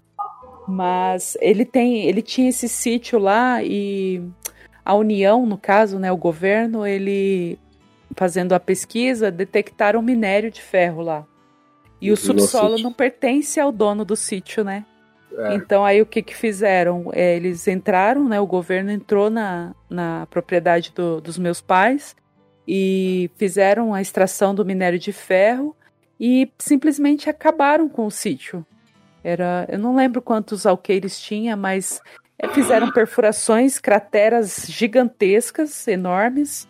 Mas 0.68 1.38
ele 1.42 1.66
tem, 1.66 2.06
ele 2.06 2.22
tinha 2.22 2.50
esse 2.50 2.70
sítio 2.70 3.20
lá 3.20 3.64
e 3.64 4.22
a 4.86 4.94
União, 4.96 5.46
no 5.46 5.58
caso, 5.58 6.00
né, 6.00 6.12
o 6.12 6.18
governo, 6.18 6.86
ele 6.86 7.58
fazendo 8.16 8.54
a 8.54 8.60
pesquisa, 8.60 9.32
detectaram 9.32 10.02
minério 10.02 10.52
de 10.52 10.62
ferro 10.62 11.02
lá. 11.02 11.26
E 12.02 12.12
o 12.12 12.18
subsolo 12.18 12.80
não 12.80 12.92
pertence 12.92 13.60
ao 13.60 13.72
dono 13.72 14.04
do 14.04 14.16
sítio, 14.16 14.64
né? 14.64 14.86
É. 15.38 15.56
Então 15.56 15.86
aí 15.86 16.02
o 16.02 16.06
que 16.06 16.22
que 16.22 16.36
fizeram? 16.36 17.10
É, 17.14 17.36
eles 17.36 17.68
entraram, 17.68 18.28
né? 18.28 18.40
O 18.40 18.48
governo 18.48 18.92
entrou 18.92 19.30
na, 19.30 19.74
na 19.90 20.28
propriedade 20.30 20.92
do- 20.94 21.22
dos 21.22 21.38
meus 21.38 21.62
pais 21.62 22.16
e 22.68 23.30
fizeram 23.36 23.94
a 23.94 24.02
extração 24.02 24.54
do 24.54 24.66
minério 24.66 25.00
de 25.00 25.12
ferro 25.12 25.76
e 26.20 26.52
simplesmente 26.60 27.30
acabaram 27.30 27.90
com 27.90 28.06
o 28.06 28.12
sítio. 28.12 28.66
Era, 29.24 29.66
eu 29.70 29.80
não 29.80 29.96
lembro 29.96 30.22
quantos 30.22 30.66
alqueires 30.66 31.20
tinha, 31.20 31.56
mas 31.56 32.02
é, 32.38 32.48
fizeram 32.50 32.92
perfurações, 32.92 33.80
crateras 33.80 34.66
gigantescas, 34.68 35.88
enormes, 35.88 36.68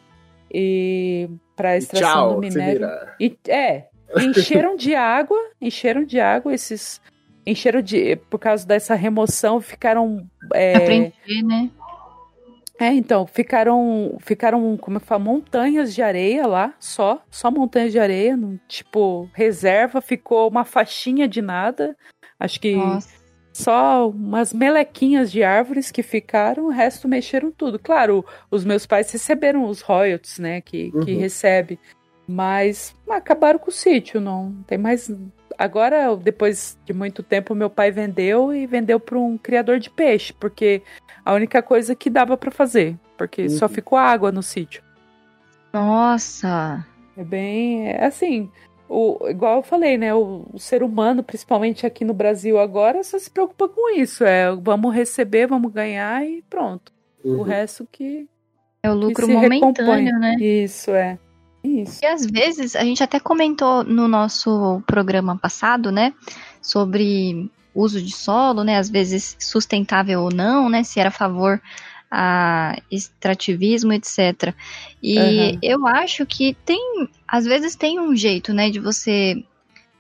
e 0.54 1.30
para 1.56 1.78
extração 1.78 2.12
Tchau, 2.12 2.36
do 2.36 2.42
minério. 2.42 2.88
E, 3.20 3.38
é, 3.48 3.86
encheram 4.20 4.76
de 4.76 4.96
água, 4.96 5.40
encheram 5.62 6.04
de 6.04 6.20
água 6.20 6.54
esses. 6.54 7.02
Encheram 7.46 7.82
de. 7.82 8.16
Por 8.30 8.40
causa 8.40 8.66
dessa 8.66 8.96
remoção, 8.96 9.60
ficaram. 9.60 10.28
É, 10.54 10.74
Pra 10.74 10.86
preencher, 10.86 11.44
né? 11.44 11.70
é, 12.80 12.94
então, 12.94 13.26
ficaram. 13.28 14.18
Ficaram, 14.22 14.78
como 14.78 14.98
eu 14.98 15.02
falo, 15.02 15.24
montanhas 15.24 15.94
de 15.94 16.02
areia 16.02 16.46
lá, 16.48 16.74
só. 16.80 17.24
Só 17.30 17.50
montanhas 17.52 17.92
de 17.92 18.00
areia, 18.00 18.36
num, 18.38 18.60
tipo, 18.68 19.30
reserva, 19.34 20.02
ficou 20.02 20.48
uma 20.50 20.64
faixinha 20.66 21.28
de 21.28 21.42
nada. 21.42 21.96
Acho 22.40 22.60
que 22.60 22.76
Nossa. 22.76 23.10
só 23.54 24.10
umas 24.10 24.52
melequinhas 24.54 25.32
de 25.32 25.44
árvores 25.44 25.92
que 25.92 26.02
ficaram, 26.02 26.66
o 26.66 26.70
resto 26.70 27.08
mexeram 27.08 27.52
tudo. 27.52 27.78
Claro, 27.78 28.26
os 28.50 28.66
meus 28.66 28.86
pais 28.88 29.12
receberam 29.12 29.66
os 29.66 29.82
royalties, 29.82 30.40
né, 30.40 30.60
que, 30.62 30.92
que 31.06 31.14
Uhum. 31.14 31.20
recebe, 31.20 31.80
mas 32.28 32.96
acabaram 33.10 33.60
com 33.60 33.70
o 33.70 33.74
sítio, 33.74 34.20
não 34.22 34.54
tem 34.66 34.78
mais... 34.78 35.12
Agora, 35.62 36.16
depois 36.16 36.78
de 36.86 36.92
muito 36.94 37.22
tempo, 37.22 37.54
meu 37.54 37.70
pai 37.70 37.92
vendeu 37.92 38.54
e 38.54 38.66
vendeu 38.66 39.00
para 39.00 39.18
um 39.20 39.38
criador 39.38 39.80
de 39.80 39.90
peixe, 39.90 40.34
porque 40.34 40.82
a 41.24 41.34
única 41.34 41.62
coisa 41.62 41.94
que 41.96 42.10
dava 42.10 42.36
para 42.36 42.50
fazer, 42.50 42.96
porque 43.18 43.48
só 43.48 43.66
Uhum. 43.66 43.72
ficou 43.72 43.98
água 43.98 44.32
no 44.32 44.42
sítio. 44.42 44.82
Nossa. 45.72 46.86
É 47.16 47.24
bem, 47.24 47.88
é 47.90 48.06
assim, 48.06 48.50
o, 48.90 49.18
igual 49.30 49.58
eu 49.58 49.64
falei, 49.64 49.98
né? 49.98 50.14
O, 50.14 50.46
o 50.54 50.60
ser 50.60 50.82
humano, 50.84 51.24
principalmente 51.24 51.86
aqui 51.86 52.04
no 52.04 52.14
Brasil 52.14 52.60
agora, 52.60 53.04
só 53.04 53.18
se 53.20 53.30
preocupa 53.30 53.70
com 53.70 53.96
isso. 53.96 54.24
É, 54.24 54.52
vamos 54.56 54.94
receber, 54.94 55.48
vamos 55.48 55.72
ganhar 55.72 56.26
e 56.26 56.42
pronto. 56.50 56.92
O 57.24 57.30
Uhum. 57.34 57.42
resto 57.44 57.88
que, 57.92 58.28
É 58.82 58.90
o 58.90 58.96
lucro 58.96 59.28
momentâneo, 59.30 59.74
recompõe. 59.76 60.12
né? 60.20 60.36
Isso 60.40 60.92
é. 60.92 61.20
Isso. 61.64 62.00
E 62.04 62.06
às 62.06 62.26
vezes, 62.26 62.76
a 62.76 62.84
gente 62.84 63.04
até 63.04 63.20
comentou 63.20 63.84
no 63.84 64.08
nosso 64.08 64.82
programa 64.86 65.38
passado, 65.38 65.92
né, 65.92 66.14
sobre 66.62 67.50
uso 67.74 68.02
de 68.02 68.12
solo, 68.12 68.64
né, 68.64 68.78
às 68.78 68.90
vezes 68.90 69.38
sustentável 69.40 70.22
ou 70.22 70.34
não, 70.34 70.70
né, 70.70 70.84
se 70.84 71.00
era 71.00 71.10
a 71.10 71.14
favor 71.14 71.62
a 72.10 72.78
extrativismo, 72.92 73.94
etc. 73.94 74.54
E 75.02 75.18
Aham. 75.18 75.60
eu 75.62 75.88
acho 75.88 76.26
que 76.26 76.58
tem, 76.66 77.08
às 77.26 77.46
vezes 77.46 77.76
tem 77.76 78.00
um 78.00 78.16
jeito, 78.16 78.54
né, 78.54 78.70
de 78.70 78.80
você 78.80 79.42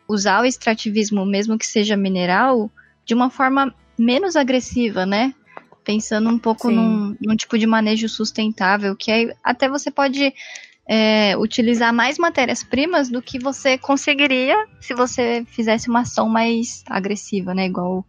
usar 0.08 0.42
o 0.42 0.46
extrativismo, 0.46 1.26
mesmo 1.26 1.58
que 1.58 1.66
seja 1.66 1.96
mineral, 1.96 2.70
de 3.06 3.14
uma 3.14 3.30
forma 3.30 3.74
menos 3.98 4.36
agressiva, 4.36 5.06
né? 5.06 5.34
Pensando 5.86 6.30
um 6.30 6.38
pouco 6.38 6.70
num, 6.70 7.16
num 7.20 7.36
tipo 7.36 7.58
de 7.58 7.66
manejo 7.66 8.10
sustentável, 8.10 8.96
que 8.96 9.10
aí 9.10 9.34
até 9.44 9.70
você 9.70 9.90
pode 9.90 10.34
é, 10.88 11.38
utilizar 11.38 11.94
mais 11.94 12.18
matérias-primas 12.18 13.10
do 13.10 13.22
que 13.22 13.40
você 13.40 13.78
conseguiria 13.78 14.56
se 14.80 14.94
você 14.94 15.44
fizesse 15.48 15.90
uma 15.90 16.02
ação 16.02 16.28
mais 16.28 16.84
agressiva, 16.90 17.54
né? 17.54 17.66
Igual 17.66 18.06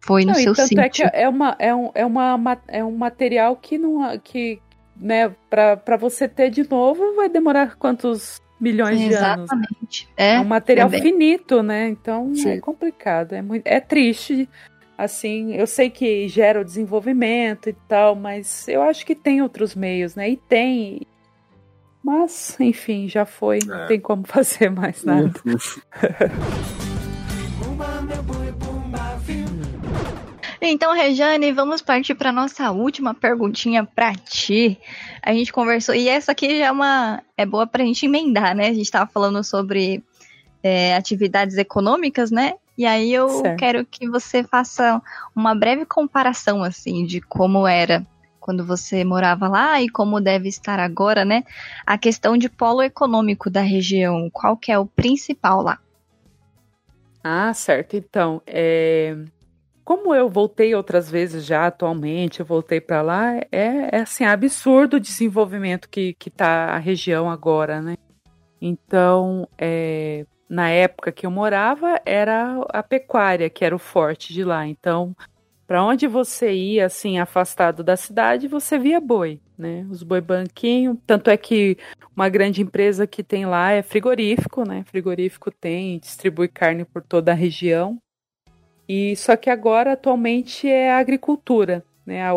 foi 0.00 0.22
no 0.24 0.32
Não, 0.32 0.38
seu 0.38 0.54
sítio. 0.54 0.80
é 0.80 0.88
que 0.88 1.02
é, 1.02 1.28
uma, 1.28 1.56
é, 1.58 1.74
um, 1.74 1.90
é, 1.94 2.04
uma, 2.04 2.36
ma- 2.36 2.62
é 2.68 2.84
um 2.84 2.96
material 2.96 3.56
que 3.56 3.78
não. 3.78 4.18
Que, 4.18 4.60
né, 4.96 5.34
pra 5.50 5.96
você 5.98 6.28
ter 6.28 6.50
de 6.50 6.68
novo 6.68 7.14
vai 7.16 7.28
demorar 7.28 7.76
quantos 7.76 8.40
milhões 8.60 9.00
de 9.00 9.12
anos? 9.14 9.50
Exatamente. 9.50 10.08
É, 10.16 10.34
É 10.34 10.40
um 10.40 10.44
material 10.44 10.88
é 10.88 10.90
bem- 10.90 11.02
finito, 11.02 11.62
né? 11.62 11.88
Então 11.88 12.30
é 12.32 12.34
Sim. 12.34 12.60
complicado, 12.60 13.32
é, 13.32 13.42
muito, 13.42 13.66
é 13.66 13.80
triste. 13.80 14.48
Assim, 14.96 15.52
eu 15.54 15.66
sei 15.66 15.90
que 15.90 16.28
gera 16.28 16.60
o 16.60 16.64
desenvolvimento 16.64 17.68
e 17.68 17.72
tal, 17.88 18.14
mas 18.14 18.68
eu 18.68 18.80
acho 18.82 19.04
que 19.04 19.14
tem 19.16 19.42
outros 19.42 19.74
meios, 19.74 20.14
né? 20.14 20.30
E 20.30 20.36
tem. 20.36 21.00
Mas, 22.04 22.54
enfim, 22.60 23.08
já 23.08 23.24
foi, 23.24 23.60
não 23.66 23.84
É. 23.84 23.86
tem 23.86 23.98
como 23.98 24.24
fazer 24.28 24.70
mais 24.70 25.02
nada. 25.04 25.32
Então, 30.60 30.94
Rejane, 30.94 31.52
vamos 31.52 31.82
partir 31.82 32.14
para 32.14 32.32
nossa 32.32 32.70
última 32.70 33.12
perguntinha 33.14 33.84
para 33.84 34.14
ti. 34.14 34.78
A 35.22 35.32
gente 35.32 35.52
conversou, 35.52 35.94
e 35.94 36.08
essa 36.08 36.32
aqui 36.32 36.58
já 36.58 36.66
é 36.66 36.72
uma 36.72 37.22
é 37.36 37.44
boa 37.44 37.66
para 37.66 37.82
a 37.82 37.86
gente 37.86 38.06
emendar, 38.06 38.54
né? 38.54 38.64
A 38.68 38.72
gente 38.72 38.82
estava 38.84 39.06
falando 39.10 39.42
sobre 39.44 40.02
é, 40.62 40.94
atividades 40.96 41.58
econômicas, 41.58 42.30
né? 42.30 42.54
E 42.78 42.86
aí 42.86 43.12
eu 43.12 43.28
Certo. 43.28 43.58
quero 43.58 43.84
que 43.86 44.08
você 44.08 44.42
faça 44.42 45.02
uma 45.36 45.54
breve 45.54 45.84
comparação, 45.84 46.62
assim, 46.62 47.04
de 47.04 47.20
como 47.20 47.66
era 47.66 48.04
quando 48.44 48.62
você 48.62 49.02
morava 49.04 49.48
lá 49.48 49.80
e 49.80 49.88
como 49.88 50.20
deve 50.20 50.50
estar 50.50 50.78
agora, 50.78 51.24
né? 51.24 51.44
A 51.86 51.96
questão 51.96 52.36
de 52.36 52.46
polo 52.46 52.82
econômico 52.82 53.48
da 53.48 53.62
região, 53.62 54.28
qual 54.30 54.54
que 54.54 54.70
é 54.70 54.78
o 54.78 54.84
principal 54.84 55.62
lá? 55.62 55.78
Ah, 57.22 57.54
certo. 57.54 57.96
Então, 57.96 58.42
é, 58.46 59.16
como 59.82 60.14
eu 60.14 60.28
voltei 60.28 60.74
outras 60.74 61.10
vezes 61.10 61.46
já 61.46 61.68
atualmente, 61.68 62.40
eu 62.40 62.44
voltei 62.44 62.82
para 62.82 63.00
lá, 63.00 63.34
é, 63.50 63.88
é 63.90 64.00
assim, 64.02 64.26
absurdo 64.26 64.98
o 64.98 65.00
desenvolvimento 65.00 65.88
que, 65.88 66.12
que 66.12 66.28
tá 66.28 66.74
a 66.74 66.78
região 66.78 67.30
agora, 67.30 67.80
né? 67.80 67.96
Então, 68.60 69.48
é, 69.56 70.26
na 70.46 70.68
época 70.68 71.10
que 71.10 71.24
eu 71.24 71.30
morava, 71.30 71.98
era 72.04 72.60
a 72.68 72.82
pecuária 72.82 73.48
que 73.48 73.64
era 73.64 73.74
o 73.74 73.78
forte 73.78 74.34
de 74.34 74.44
lá. 74.44 74.66
Então, 74.66 75.16
para 75.66 75.82
onde 75.84 76.06
você 76.06 76.52
ia, 76.52 76.86
assim, 76.86 77.18
afastado 77.18 77.82
da 77.82 77.96
cidade, 77.96 78.48
você 78.48 78.78
via 78.78 79.00
boi, 79.00 79.40
né? 79.56 79.86
Os 79.90 80.02
boi 80.02 80.20
banquinho. 80.20 81.00
Tanto 81.06 81.30
é 81.30 81.36
que 81.36 81.78
uma 82.14 82.28
grande 82.28 82.60
empresa 82.60 83.06
que 83.06 83.22
tem 83.22 83.46
lá 83.46 83.70
é 83.70 83.82
frigorífico, 83.82 84.66
né? 84.66 84.84
Frigorífico 84.86 85.50
tem, 85.50 85.98
distribui 85.98 86.48
carne 86.48 86.84
por 86.84 87.02
toda 87.02 87.32
a 87.32 87.34
região. 87.34 87.98
E 88.88 89.16
só 89.16 89.36
que 89.36 89.48
agora, 89.48 89.92
atualmente, 89.92 90.68
é 90.68 90.92
a 90.92 90.98
agricultura, 90.98 91.82
né? 92.04 92.22
A, 92.22 92.32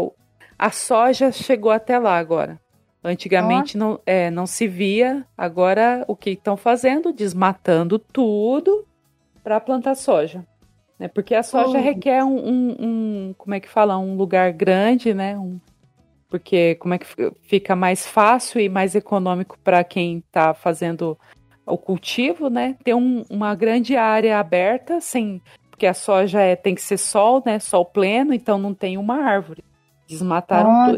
a 0.57 0.71
soja 0.71 1.31
chegou 1.31 1.71
até 1.71 1.99
lá 1.99 2.17
agora. 2.17 2.59
Antigamente 3.03 3.77
não, 3.77 3.99
é, 4.05 4.31
não 4.31 4.45
se 4.45 4.67
via. 4.67 5.25
Agora, 5.37 6.03
o 6.07 6.15
que 6.15 6.31
estão 6.31 6.57
fazendo? 6.57 7.13
Desmatando 7.13 7.99
tudo 7.99 8.85
para 9.43 9.59
plantar 9.59 9.95
soja. 9.95 10.45
Né? 10.99 11.07
Porque 11.07 11.35
a 11.35 11.43
soja 11.43 11.77
Oh. 11.77 11.81
requer 11.81 12.23
um, 12.23 12.37
um- 12.37 12.75
um- 12.79 13.35
como 13.37 13.53
é 13.53 13.59
que 13.59 13.69
fala? 13.69 13.97
Um 13.97 14.15
lugar 14.15 14.51
grande, 14.51 15.13
né? 15.13 15.37
Um, 15.37 15.59
porque 16.29 16.75
como 16.75 16.93
é 16.93 16.97
que 16.97 17.05
fi- 17.05 17.31
fica 17.43 17.75
mais 17.75 18.05
fácil 18.05 18.59
e 18.59 18.67
mais 18.67 18.95
econômico 18.95 19.57
para 19.63 19.83
quem 19.83 20.17
está 20.27 20.53
fazendo 20.53 21.17
o 21.65 21.77
cultivo, 21.77 22.49
né? 22.49 22.75
Ter 22.83 22.93
um- 22.93 23.23
uma 23.29 23.53
grande 23.55 23.95
área 23.95 24.39
aberta, 24.39 24.99
sem 24.99 25.41
porque 25.69 25.85
a 25.85 25.93
soja 25.93 26.41
é, 26.41 26.55
tem 26.55 26.73
que 26.73 26.81
ser 26.81 26.97
sol, 26.97 27.43
né? 27.45 27.59
Sol 27.59 27.85
pleno, 27.85 28.33
então 28.33 28.57
não 28.57 28.73
tem 28.73 28.97
uma 28.97 29.17
árvore. 29.23 29.63
Desmataram 30.07 30.85
tudo. 30.87 30.97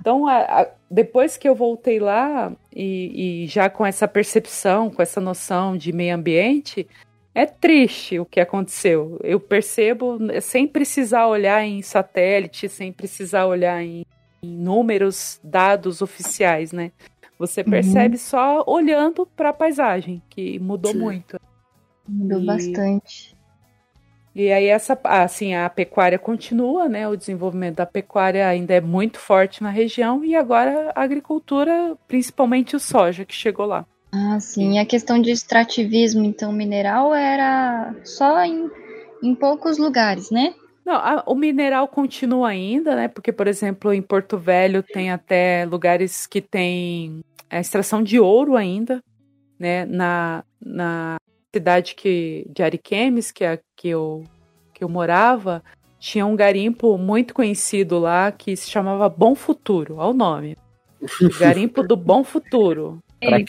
Então, 0.00 0.26
a- 0.26 0.62
a- 0.62 0.68
depois 0.90 1.36
que 1.36 1.48
eu 1.48 1.54
voltei 1.54 2.00
lá 2.00 2.52
e, 2.74 3.44
e 3.44 3.46
já 3.46 3.70
com 3.70 3.86
essa 3.86 4.08
percepção, 4.08 4.90
com 4.90 5.00
essa 5.00 5.20
noção 5.20 5.76
de 5.76 5.92
meio 5.92 6.14
ambiente, 6.14 6.88
é 7.36 7.44
triste 7.44 8.18
o 8.18 8.24
que 8.24 8.40
aconteceu. 8.40 9.20
Eu 9.22 9.38
percebo, 9.38 10.18
sem 10.40 10.66
precisar 10.66 11.26
olhar 11.26 11.62
em 11.62 11.82
satélite, 11.82 12.66
sem 12.66 12.90
precisar 12.90 13.44
olhar 13.44 13.82
em, 13.82 14.06
em 14.42 14.56
números, 14.56 15.38
dados 15.44 16.00
oficiais, 16.00 16.72
né? 16.72 16.92
Você 17.38 17.62
percebe 17.62 18.16
só 18.16 18.64
olhando 18.66 19.26
para 19.26 19.50
a 19.50 19.52
paisagem, 19.52 20.22
que 20.30 20.58
mudou 20.58 20.92
Sim. 20.92 20.98
muito. 20.98 21.38
Mudou 22.08 22.40
E- 22.40 22.46
bastante. 22.46 23.36
E 24.34 24.50
aí 24.50 24.66
essa, 24.66 24.98
assim, 25.04 25.54
a 25.54 25.68
pecuária 25.68 26.18
continua, 26.18 26.88
né? 26.88 27.06
O 27.06 27.16
desenvolvimento 27.16 27.76
da 27.76 27.86
pecuária 27.86 28.48
ainda 28.48 28.72
é 28.72 28.80
muito 28.80 29.18
forte 29.18 29.62
na 29.62 29.68
região 29.68 30.24
e 30.24 30.34
agora 30.34 30.90
a 30.94 31.02
agricultura, 31.02 31.98
principalmente 32.08 32.74
o 32.74 32.80
soja 32.80 33.26
que 33.26 33.34
chegou 33.34 33.66
lá. 33.66 33.86
Ah, 34.12 34.38
sim. 34.40 34.74
E 34.74 34.78
a 34.78 34.86
questão 34.86 35.20
de 35.20 35.30
extrativismo, 35.30 36.24
então, 36.24 36.52
mineral 36.52 37.14
era 37.14 37.94
só 38.04 38.42
em, 38.44 38.70
em 39.22 39.34
poucos 39.34 39.78
lugares, 39.78 40.30
né? 40.30 40.54
Não, 40.84 40.94
a- 40.94 41.24
o 41.26 41.34
mineral 41.34 41.88
continua 41.88 42.48
ainda, 42.48 42.94
né? 42.94 43.08
Porque, 43.08 43.32
por 43.32 43.46
exemplo, 43.48 43.92
em 43.92 44.00
Porto 44.00 44.38
Velho 44.38 44.82
tem 44.82 45.10
até 45.10 45.64
lugares 45.64 46.26
que 46.26 46.40
tem 46.40 47.20
a 47.50 47.58
extração 47.58 48.02
de 48.02 48.20
ouro 48.20 48.56
ainda, 48.56 49.00
né? 49.58 49.84
Na, 49.86 50.44
na 50.64 51.16
cidade 51.54 51.94
que, 51.94 52.46
de 52.48 52.62
Ariquemes, 52.62 53.32
que, 53.32 53.44
é, 53.44 53.58
que, 53.76 53.88
eu, 53.88 54.22
que 54.72 54.84
eu 54.84 54.88
morava, 54.88 55.62
tinha 55.98 56.24
um 56.24 56.36
garimpo 56.36 56.96
muito 56.96 57.34
conhecido 57.34 57.98
lá 57.98 58.30
que 58.30 58.54
se 58.56 58.70
chamava 58.70 59.08
Bom 59.08 59.34
Futuro, 59.34 59.96
olha 59.96 60.10
o 60.10 60.14
nome. 60.14 60.56
Garimpo 61.40 61.82
do 61.82 61.96
Bom 61.96 62.22
Futuro. 62.22 62.98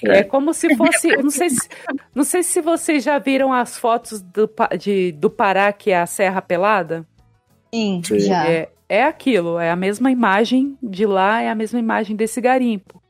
É 0.05 0.23
como 0.23 0.53
se 0.53 0.75
fosse. 0.75 1.15
Não 1.17 1.29
sei 1.29 1.49
se, 1.49 1.69
não 2.13 2.23
sei 2.23 2.43
se 2.43 2.61
vocês 2.61 3.03
já 3.03 3.17
viram 3.19 3.53
as 3.53 3.77
fotos 3.77 4.21
do, 4.21 4.49
de, 4.79 5.11
do 5.13 5.29
Pará, 5.29 5.71
que 5.71 5.91
é 5.91 5.99
a 5.99 6.05
Serra 6.05 6.41
Pelada. 6.41 7.05
Sim, 7.73 8.01
Sim. 8.03 8.19
já. 8.19 8.47
É, 8.47 8.69
é 8.89 9.03
aquilo, 9.03 9.59
é 9.59 9.69
a 9.69 9.75
mesma 9.75 10.09
imagem 10.11 10.77
de 10.81 11.05
lá, 11.05 11.41
é 11.41 11.49
a 11.49 11.55
mesma 11.55 11.79
imagem 11.79 12.15
desse 12.15 12.39
garimpo. 12.39 13.01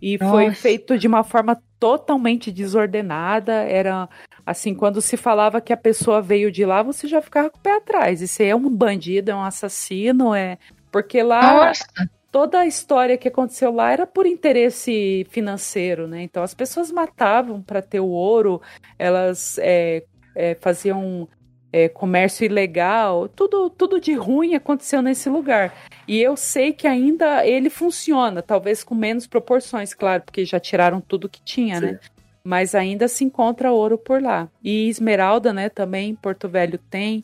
E 0.00 0.18
foi 0.18 0.48
Nossa. 0.48 0.60
feito 0.60 0.98
de 0.98 1.06
uma 1.06 1.24
forma 1.24 1.60
totalmente 1.80 2.52
desordenada. 2.52 3.52
Era 3.52 4.08
assim, 4.44 4.74
quando 4.74 5.00
se 5.00 5.16
falava 5.16 5.60
que 5.60 5.72
a 5.72 5.76
pessoa 5.76 6.20
veio 6.20 6.52
de 6.52 6.64
lá, 6.64 6.82
você 6.82 7.08
já 7.08 7.22
ficava 7.22 7.48
com 7.48 7.58
o 7.58 7.60
pé 7.60 7.76
atrás. 7.76 8.20
Isso 8.20 8.42
aí 8.42 8.48
é 8.48 8.56
um 8.56 8.68
bandido, 8.68 9.30
é 9.30 9.34
um 9.34 9.42
assassino, 9.42 10.34
é. 10.34 10.58
Porque 10.92 11.22
lá 11.22 11.66
Nossa. 11.66 11.86
Toda 12.34 12.58
a 12.58 12.66
história 12.66 13.16
que 13.16 13.28
aconteceu 13.28 13.72
lá 13.72 13.92
era 13.92 14.08
por 14.08 14.26
interesse 14.26 15.24
financeiro, 15.30 16.08
né? 16.08 16.24
Então 16.24 16.42
as 16.42 16.52
pessoas 16.52 16.90
matavam 16.90 17.62
para 17.62 17.80
ter 17.80 18.00
o 18.00 18.08
ouro, 18.08 18.60
elas 18.98 19.56
é, 19.62 20.02
é, 20.34 20.56
faziam 20.60 21.28
é, 21.72 21.88
comércio 21.88 22.44
ilegal, 22.44 23.28
tudo, 23.28 23.70
tudo 23.70 24.00
de 24.00 24.14
ruim 24.14 24.56
aconteceu 24.56 25.00
nesse 25.00 25.28
lugar. 25.28 25.72
E 26.08 26.20
eu 26.20 26.36
sei 26.36 26.72
que 26.72 26.88
ainda 26.88 27.46
ele 27.46 27.70
funciona, 27.70 28.42
talvez 28.42 28.82
com 28.82 28.96
menos 28.96 29.28
proporções, 29.28 29.94
claro, 29.94 30.24
porque 30.24 30.44
já 30.44 30.58
tiraram 30.58 31.00
tudo 31.00 31.28
que 31.28 31.40
tinha, 31.40 31.80
né? 31.80 32.00
Mas 32.42 32.74
ainda 32.74 33.06
se 33.06 33.22
encontra 33.22 33.70
ouro 33.70 33.96
por 33.96 34.20
lá. 34.20 34.48
E 34.60 34.88
esmeralda, 34.88 35.52
né? 35.52 35.68
Também 35.68 36.16
Porto 36.16 36.48
Velho 36.48 36.80
tem. 36.90 37.22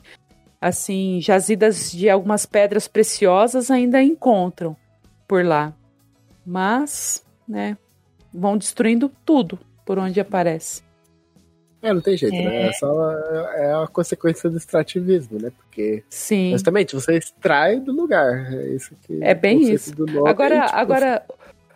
Assim, 0.61 1.21
jazidas 1.21 1.91
de 1.91 2.09
algumas 2.09 2.47
pedras 2.47 2.87
preciosas 2.87 3.73
ainda 3.73 4.01
encontram 4.01 4.77
por 5.31 5.45
lá. 5.45 5.73
Mas, 6.45 7.25
né? 7.47 7.79
Vão 8.35 8.59
destruindo 8.59 9.09
tudo 9.25 9.61
por 9.87 9.97
onde 9.97 10.19
aparece. 10.19 10.83
É, 11.81 11.93
não 11.95 12.01
tem 12.01 12.17
jeito, 12.17 12.35
É. 12.35 12.45
né? 12.45 12.67
É 12.67 12.73
só 12.73 13.13
é 13.55 13.73
a 13.73 13.87
consequência 13.87 14.51
do 14.51 14.57
extrativismo, 14.57 15.39
né? 15.41 15.53
Porque 15.57 16.03
Sim. 16.11 16.51
justamente 16.51 16.97
você 16.97 17.17
extrai 17.17 17.79
do 17.79 17.93
lugar. 17.93 18.53
É 18.53 18.71
isso 18.71 18.93
que 19.07 19.21
É 19.23 19.33
bem 19.33 19.63
isso. 19.73 19.95
do 19.95 20.05
nome, 20.05 20.29
Agora, 20.29 20.65
tipo, 20.67 20.77
agora 20.77 21.23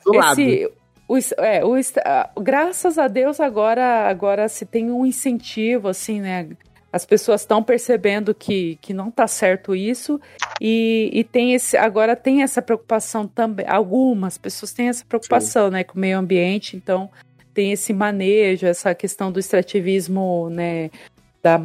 do 0.04 0.12
lado. 0.14 0.40
esse, 0.40 0.72
o, 1.06 1.16
é, 1.38 1.64
o, 1.64 1.74
ah, 2.04 2.30
graças 2.40 2.98
a 2.98 3.06
Deus 3.06 3.38
agora, 3.38 4.08
agora 4.08 4.48
se 4.48 4.66
tem 4.66 4.90
um 4.90 5.06
incentivo 5.06 5.86
assim, 5.86 6.20
né? 6.20 6.48
As 6.94 7.04
pessoas 7.04 7.40
estão 7.40 7.60
percebendo 7.60 8.32
que, 8.32 8.78
que 8.80 8.94
não 8.94 9.08
está 9.08 9.26
certo 9.26 9.74
isso 9.74 10.20
e, 10.60 11.10
e 11.12 11.24
tem 11.24 11.52
esse 11.52 11.76
agora 11.76 12.14
tem 12.14 12.44
essa 12.44 12.62
preocupação 12.62 13.26
também. 13.26 13.66
Algumas 13.68 14.38
pessoas 14.38 14.72
têm 14.72 14.90
essa 14.90 15.04
preocupação, 15.04 15.72
né, 15.72 15.82
com 15.82 15.98
o 15.98 16.00
meio 16.00 16.16
ambiente. 16.16 16.76
Então 16.76 17.10
tem 17.52 17.72
esse 17.72 17.92
manejo, 17.92 18.64
essa 18.64 18.94
questão 18.94 19.32
do 19.32 19.40
extrativismo, 19.40 20.48
né, 20.50 20.88
da, 21.42 21.60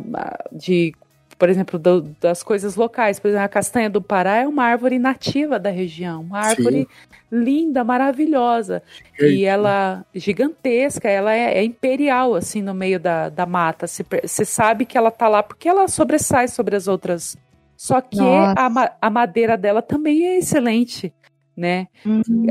de 0.52 0.96
por 1.40 1.50
exemplo, 1.50 1.80
do- 1.80 2.02
das 2.20 2.44
coisas 2.44 2.76
locais. 2.76 3.18
Por 3.20 3.30
exemplo, 3.30 3.46
a 3.46 3.50
castanha 3.50 3.90
do 3.90 4.02
Pará 4.02 4.36
é 4.36 4.48
uma 4.48 4.66
árvore 4.66 5.00
nativa 5.00 5.58
da 5.58 5.70
região, 5.70 6.22
uma 6.22 6.40
árvore 6.40 6.88
linda, 7.32 7.82
maravilhosa. 7.84 8.84
E 9.18 9.46
ela, 9.46 10.06
gigantesca, 10.14 11.08
ela 11.10 11.34
é, 11.34 11.58
é 11.60 11.64
imperial, 11.64 12.36
assim, 12.36 12.62
no 12.62 12.74
meio 12.74 13.00
da, 13.00 13.30
da 13.30 13.46
mata. 13.46 13.88
Você 13.88 14.44
sabe 14.44 14.86
que 14.86 14.98
ela 14.98 15.10
tá 15.10 15.30
lá 15.30 15.42
porque 15.42 15.70
ela 15.70 15.88
sobressai 15.88 16.50
sobre 16.50 16.76
as 16.76 16.88
outras. 16.88 17.38
Só 17.78 18.02
que 18.02 18.20
a, 18.58 18.96
a 19.02 19.10
madeira 19.10 19.56
dela 19.56 19.82
também 19.82 20.26
é 20.26 20.38
excelente, 20.38 21.14
né? 21.56 21.88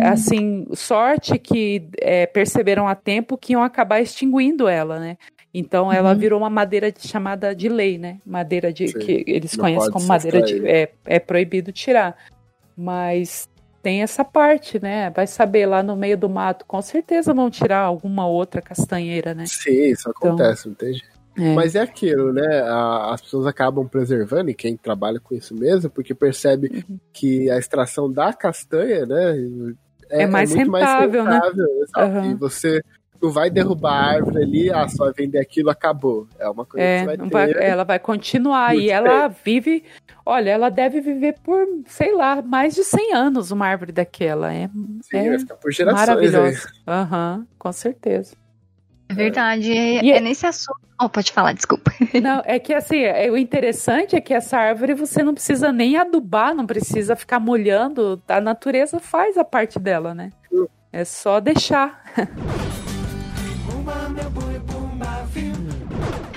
Assim, 0.01 0.67
sorte 0.73 1.39
que 1.39 1.87
é, 2.01 2.25
perceberam 2.27 2.89
a 2.89 2.95
tempo 2.95 3.37
que 3.37 3.53
iam 3.53 3.63
acabar 3.63 4.01
extinguindo 4.01 4.67
ela, 4.67 4.99
né? 4.99 5.19
Então 5.59 5.93
ela 5.93 6.15
virou 6.15 6.39
uma 6.39 6.49
madeira 6.51 6.93
de- 6.93 7.07
chamada 7.07 7.55
de 7.55 7.69
lei, 7.69 7.99
né? 7.99 8.19
Madeira 8.25 8.73
de 8.73 8.89
Sim, 8.89 8.99
que 8.99 9.25
eles 9.27 9.57
conhecem 9.57 9.91
como 9.91 10.07
madeira 10.07 10.41
de 10.43 10.67
é, 10.67 10.91
é 11.05 11.19
proibido 11.19 11.73
tirar. 11.73 12.17
Mas 12.77 13.49
tem 13.83 14.03
essa 14.03 14.25
parte, 14.25 14.81
né? 14.81 15.11
Vai 15.11 15.27
saber 15.27 15.67
lá 15.67 15.83
no 15.83 15.97
meio 15.97 16.17
do 16.17 16.29
mato, 16.29 16.65
com 16.67 16.81
certeza 16.81 17.35
vão 17.35 17.51
tirar 17.51 17.81
alguma 17.81 18.27
outra 18.27 18.63
castanheira, 18.63 19.35
né? 19.35 19.45
Sim, 19.47 19.91
isso 19.91 20.09
acontece, 20.09 20.69
não 20.69 20.75
tem 20.75 20.93
jeito. 20.93 21.19
É. 21.37 21.55
Mas 21.55 21.75
é 21.77 21.81
aquilo, 21.81 22.33
né? 22.33 22.63
as 23.13 23.21
pessoas 23.21 23.47
acabam 23.47 23.87
preservando, 23.87 24.51
e 24.51 24.55
quem 24.55 24.77
trabalha 24.77 25.21
com 25.21 25.35
isso 25.37 25.55
mesmo, 25.55 25.89
porque 25.89 26.13
percebe 26.13 26.85
Uhum. 26.89 26.99
que 27.13 27.49
a 27.49 27.57
extração 27.59 28.11
da 28.11 28.33
castanha, 28.33 29.07
né? 29.07 29.37
É 30.11 30.27
mais 30.27 30.53
muito 30.53 30.73
rentável, 30.73 31.25
né? 31.25 31.35
rentável, 31.35 31.67
exato. 31.83 32.01
Aham. 32.01 32.31
E 32.31 32.35
você 32.35 32.83
não 33.21 33.31
vai 33.31 33.51
derrubar 33.51 33.93
a 33.93 34.07
árvore 34.15 34.43
ali, 34.43 34.71
ah, 34.71 34.87
só 34.89 35.05
vai 35.07 35.13
vender 35.15 35.39
aquilo, 35.39 35.71
acabou. 35.71 36.29
É 36.39 36.49
uma 36.49 36.65
coisa 36.65 36.87
que 36.87 36.93
É, 36.93 36.99
você 37.01 37.05
vai 37.07 37.17
ter. 37.19 37.31
vai- 37.31 37.53
ela 37.69 37.85
vai 37.85 37.99
continuar 37.99 38.77
e 38.77 38.91
ela 38.91 39.29
vive, 39.29 39.85
olha, 40.25 40.51
ela 40.51 40.69
deve 40.71 41.01
viver 41.01 41.35
por, 41.43 41.67
sei 41.87 42.15
lá, 42.15 42.41
mais 42.43 42.75
de 42.75 42.85
100 42.85 43.13
anos 43.15 43.51
uma 43.51 43.67
árvore 43.67 43.91
daquela. 43.93 44.53
É, 44.55 44.69
Sim, 45.03 45.17
é 45.19 45.29
vai 45.31 45.39
ficar 45.39 45.57
por 45.57 45.73
gerações. 45.73 46.07
maravilhosa. 46.09 46.69
Aham, 46.87 47.47
com 47.59 47.73
certeza. 47.73 48.37
É 49.09 49.15
verdade. 49.15 49.73
É, 49.73 50.05
E- 50.05 50.13
é 50.13 50.21
nesse 50.21 50.47
assunto. 50.47 50.79
Oh, 51.01 51.09
pode 51.09 51.33
falar, 51.33 51.53
desculpa. 51.55 51.91
Não, 52.23 52.43
é 52.45 52.59
que 52.59 52.75
assim, 52.75 52.99
é, 52.99 53.31
o 53.31 53.37
interessante 53.37 54.15
é 54.17 54.21
que 54.21 54.35
essa 54.35 54.59
árvore 54.59 54.95
você 54.95 55.23
não 55.23 55.33
precisa 55.33 55.71
nem 55.73 55.97
adubar, 55.97 56.55
não 56.55 56.67
precisa 56.67 57.15
ficar 57.17 57.39
molhando, 57.41 58.21
a 58.29 58.41
natureza 58.41 58.99
faz 59.01 59.39
a 59.39 59.45
parte 59.45 59.79
dela, 59.79 60.13
né? 60.15 60.31
É 60.93 61.05
só 61.05 61.39
deixar. 61.41 62.03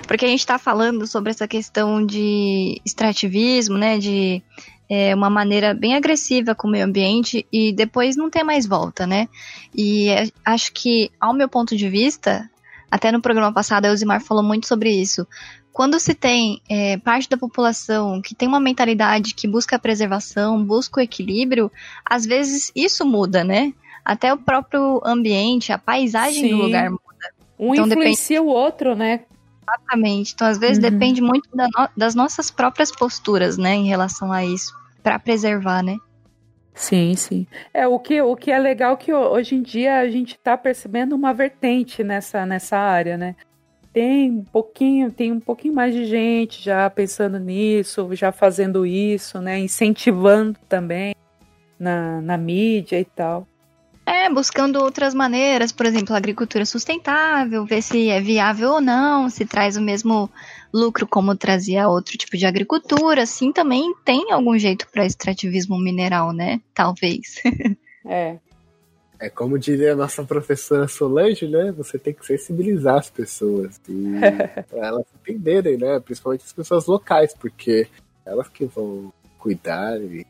Porque 0.08 0.26
a 0.26 0.28
gente 0.28 0.40
está 0.40 0.58
falando 0.58 1.08
sobre 1.08 1.30
essa 1.30 1.48
questão 1.48 2.06
de 2.06 2.82
extrativismo, 2.84 3.78
né? 3.78 3.98
De 3.98 4.44
é, 4.90 5.16
uma 5.16 5.30
maneira 5.30 5.74
bem 5.74 5.96
agressiva 5.96 6.54
com 6.54 6.68
o 6.68 6.72
meio 6.72 6.84
ambiente 6.84 7.48
e 7.50 7.72
depois 7.72 8.18
não 8.18 8.30
tem 8.30 8.44
mais 8.44 8.66
volta, 8.66 9.08
né? 9.08 9.30
E 9.74 10.10
é, 10.10 10.28
acho 10.44 10.74
que, 10.74 11.10
ao 11.18 11.34
meu 11.34 11.48
ponto 11.48 11.78
de 11.78 11.88
vista, 11.88 12.50
até 12.92 13.10
no 13.10 13.22
programa 13.22 13.54
passado 13.54 13.86
a 13.86 13.88
Elzimar 13.88 14.20
falou 14.20 14.44
muito 14.44 14.68
sobre 14.68 14.92
isso. 14.92 15.26
Quando 15.72 15.98
se 15.98 16.14
tem 16.14 16.62
é, 16.70 16.98
parte 16.98 17.30
da 17.30 17.38
população 17.38 18.22
que 18.22 18.36
tem 18.36 18.50
uma 18.50 18.60
mentalidade 18.60 19.34
que 19.34 19.48
busca 19.48 19.78
a 19.78 19.80
preservação, 19.80 20.62
busca 20.62 21.00
o 21.00 21.04
equilíbrio, 21.04 21.72
às 22.06 22.26
vezes 22.26 22.70
isso 22.76 23.06
muda, 23.06 23.46
né? 23.46 23.74
Até 24.04 24.34
o 24.34 24.38
próprio 24.38 25.00
ambiente, 25.06 25.72
a 25.72 25.78
paisagem 25.78 26.50
do 26.50 26.58
Sim. 26.58 26.62
lugar 26.62 26.90
muda. 26.90 27.11
Um 27.62 27.74
Então, 27.76 27.84
depende- 27.88 28.08
influencia 28.10 28.42
o 28.42 28.48
outro, 28.48 28.96
né? 28.96 29.22
Exatamente. 29.70 30.34
Então, 30.34 30.48
às 30.48 30.58
vezes, 30.58 30.84
Uhum. 30.84 30.90
depende 30.90 31.22
muito 31.22 31.48
da 31.56 31.66
no- 31.68 31.90
das 31.96 32.16
nossas 32.16 32.50
próprias 32.50 32.92
posturas, 32.92 33.58
né, 33.58 33.76
em 33.76 33.88
relação 33.88 34.32
a 34.32 34.44
isso, 34.44 34.74
para 35.04 35.20
preservar, 35.20 35.84
né? 35.84 35.96
Sim, 36.74 37.16
sim. 37.16 37.46
É 37.74 37.88
o 37.88 38.00
que, 38.00 38.20
o 38.22 38.36
que 38.36 38.50
é 38.52 38.58
legal 38.58 38.98
que 38.98 39.14
ho- 39.14 39.30
hoje 39.32 39.56
em 39.56 39.62
dia 39.62 40.00
a 40.00 40.10
gente 40.10 40.36
está 40.36 40.58
percebendo 40.58 41.14
uma 41.16 41.34
vertente 41.34 42.04
nessa, 42.04 42.46
nessa 42.46 42.78
área, 42.78 43.16
né? 43.18 43.36
Tem 43.94 44.32
um 44.32 44.44
pouquinho, 44.44 45.12
tem 45.12 45.32
um 45.34 45.40
pouquinho 45.40 45.74
mais 45.76 45.94
de 45.94 46.06
gente 46.06 46.64
já 46.64 46.90
pensando 46.90 47.38
nisso, 47.38 48.08
já 48.16 48.32
fazendo 48.32 48.86
isso, 48.86 49.40
né? 49.42 49.60
Incentivando 49.60 50.58
também 50.68 51.14
na, 51.78 52.22
na 52.22 52.38
mídia 52.38 52.98
e 53.00 53.06
tal. 53.06 53.46
É, 54.06 54.30
buscando 54.30 54.82
outras 54.82 55.14
maneiras, 55.14 55.72
por 55.72 55.86
exemplo, 55.86 56.16
agricultura 56.16 56.66
sustentável, 56.66 57.66
ver 57.66 57.82
se 57.82 58.10
é 58.10 58.20
viável 58.20 58.72
ou 58.72 58.82
não, 58.82 59.30
se 59.30 59.46
traz 59.46 59.78
o 59.78 59.82
mesmo 59.82 60.30
lucro 60.74 61.08
como 61.08 61.36
trazia 61.36 61.88
outro 61.88 62.18
tipo 62.18 62.38
de 62.38 62.46
agricultura, 62.46 63.24
assim 63.24 63.52
também 63.52 63.94
tem 64.04 64.32
algum 64.32 64.58
jeito 64.58 64.88
para 64.92 65.06
extrativismo 65.06 65.78
mineral, 65.78 66.34
né? 66.34 66.62
Talvez. 66.74 67.42
É. 68.04 68.40
É 69.20 69.30
como 69.30 69.60
diria 69.60 69.94
a 69.94 69.96
nossa 69.96 70.24
professora 70.24 70.88
Solange, 70.88 71.48
né? 71.48 71.72
Você 71.74 72.00
tem 72.00 72.12
que 72.12 72.26
sensibilizar 72.26 72.98
as 72.98 73.12
pessoas. 73.12 73.80
E 73.88 74.14
pra 74.68 74.88
elas 74.88 75.06
entenderem, 75.22 75.78
né? 75.78 76.00
Principalmente 76.00 76.44
as 76.44 76.52
pessoas 76.52 76.88
locais, 76.88 77.36
porque 77.36 77.88
elas 78.26 78.48
que 78.48 78.66
vão 78.66 79.14
cuidar 79.38 80.02
e 80.02 80.26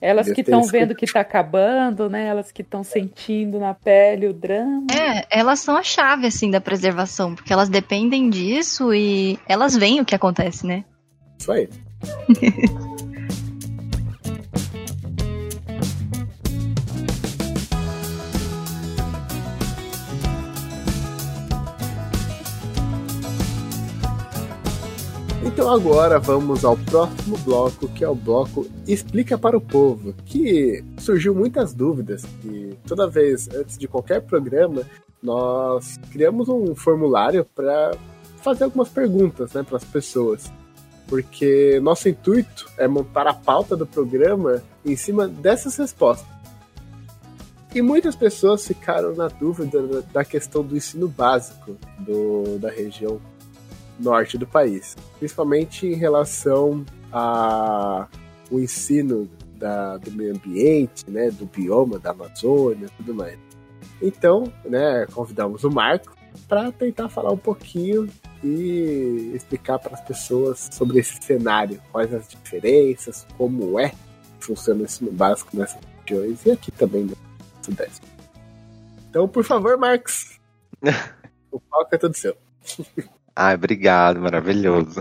Elas 0.00 0.32
que 0.32 0.40
estão 0.40 0.62
vendo 0.62 0.94
que 0.94 1.04
está 1.04 1.20
acabando, 1.20 2.08
né? 2.08 2.26
Elas 2.26 2.50
que 2.50 2.62
estão 2.62 2.82
sentindo 2.82 3.58
na 3.58 3.74
pele 3.74 4.28
o 4.28 4.32
drama. 4.32 4.86
É, 4.90 5.26
elas 5.30 5.60
são 5.60 5.76
a 5.76 5.82
chave, 5.82 6.26
assim, 6.26 6.50
da 6.50 6.60
preservação, 6.60 7.34
porque 7.34 7.52
elas 7.52 7.68
dependem 7.68 8.30
disso 8.30 8.94
e 8.94 9.38
elas 9.46 9.76
veem 9.76 10.00
o 10.00 10.04
que 10.04 10.14
acontece, 10.14 10.66
né? 10.66 10.84
Isso 11.38 11.52
aí. 11.52 11.68
Então 25.52 25.68
agora 25.68 26.18
vamos 26.18 26.64
ao 26.64 26.76
próximo 26.76 27.36
bloco, 27.38 27.88
que 27.88 28.04
é 28.04 28.08
o 28.08 28.14
bloco 28.14 28.66
Explica 28.86 29.36
para 29.36 29.56
o 29.56 29.60
Povo, 29.60 30.14
que 30.24 30.82
surgiu 30.98 31.34
muitas 31.34 31.74
dúvidas 31.74 32.22
e 32.44 32.76
toda 32.86 33.08
vez 33.08 33.48
antes 33.54 33.76
de 33.76 33.88
qualquer 33.88 34.22
programa 34.22 34.82
nós 35.22 35.98
criamos 36.12 36.48
um 36.48 36.74
formulário 36.74 37.44
para 37.44 37.92
fazer 38.42 38.64
algumas 38.64 38.88
perguntas 38.88 39.52
né, 39.52 39.62
para 39.62 39.76
as 39.76 39.84
pessoas 39.84 40.50
porque 41.10 41.80
nosso 41.82 42.08
intuito 42.08 42.70
é 42.78 42.86
montar 42.86 43.26
a 43.26 43.34
pauta 43.34 43.76
do 43.76 43.84
programa 43.84 44.62
em 44.86 44.94
cima 44.94 45.26
dessas 45.26 45.76
respostas. 45.76 46.28
E 47.74 47.82
muitas 47.82 48.14
pessoas 48.14 48.64
ficaram 48.64 49.14
na 49.16 49.26
dúvida 49.26 50.02
da- 50.12 50.24
questão 50.24 50.62
do 50.62 50.76
ensino 50.76 51.08
básico 51.08 51.76
do, 51.98 52.58
da 52.60 52.70
região 52.70 53.20
norte 54.00 54.38
do 54.38 54.46
país, 54.46 54.96
principalmente 55.18 55.86
em 55.86 55.94
relação 55.94 56.84
ao 57.12 58.08
ensino 58.52 59.28
da, 59.56 59.98
do 59.98 60.10
meio 60.12 60.34
ambiente, 60.34 61.08
né, 61.08 61.30
do 61.30 61.44
bioma 61.46 61.98
da 61.98 62.10
Amazônia, 62.10 62.86
e 62.86 62.90
tudo 62.96 63.14
mais. 63.14 63.38
Então, 64.00 64.50
né, 64.64 65.06
convidamos 65.12 65.64
o 65.64 65.70
Marco 65.70 66.16
para 66.48 66.72
tentar 66.72 67.08
falar 67.08 67.32
um 67.32 67.36
pouquinho 67.36 68.08
e 68.42 69.32
explicar 69.34 69.78
para 69.78 69.94
as 69.94 70.00
pessoas 70.00 70.70
sobre 70.72 70.98
esse 70.98 71.20
cenário, 71.22 71.80
quais 71.92 72.12
as 72.14 72.28
diferenças, 72.28 73.26
como 73.36 73.78
é 73.78 73.90
que 73.90 73.96
funciona 74.40 74.80
o 74.80 74.84
ensino 74.84 75.12
básico 75.12 75.56
nessas 75.56 75.80
regiões 76.00 76.44
e 76.46 76.50
aqui 76.50 76.70
também 76.72 77.04
no 77.04 77.16
Sudeste. 77.62 78.00
Então, 79.08 79.28
por 79.28 79.44
favor, 79.44 79.76
Marcos, 79.76 80.40
o 81.52 81.60
palco 81.60 81.94
é 81.94 81.98
todo 81.98 82.14
seu. 82.14 82.36
Ai, 83.34 83.54
obrigado, 83.54 84.20
maravilhoso. 84.20 85.00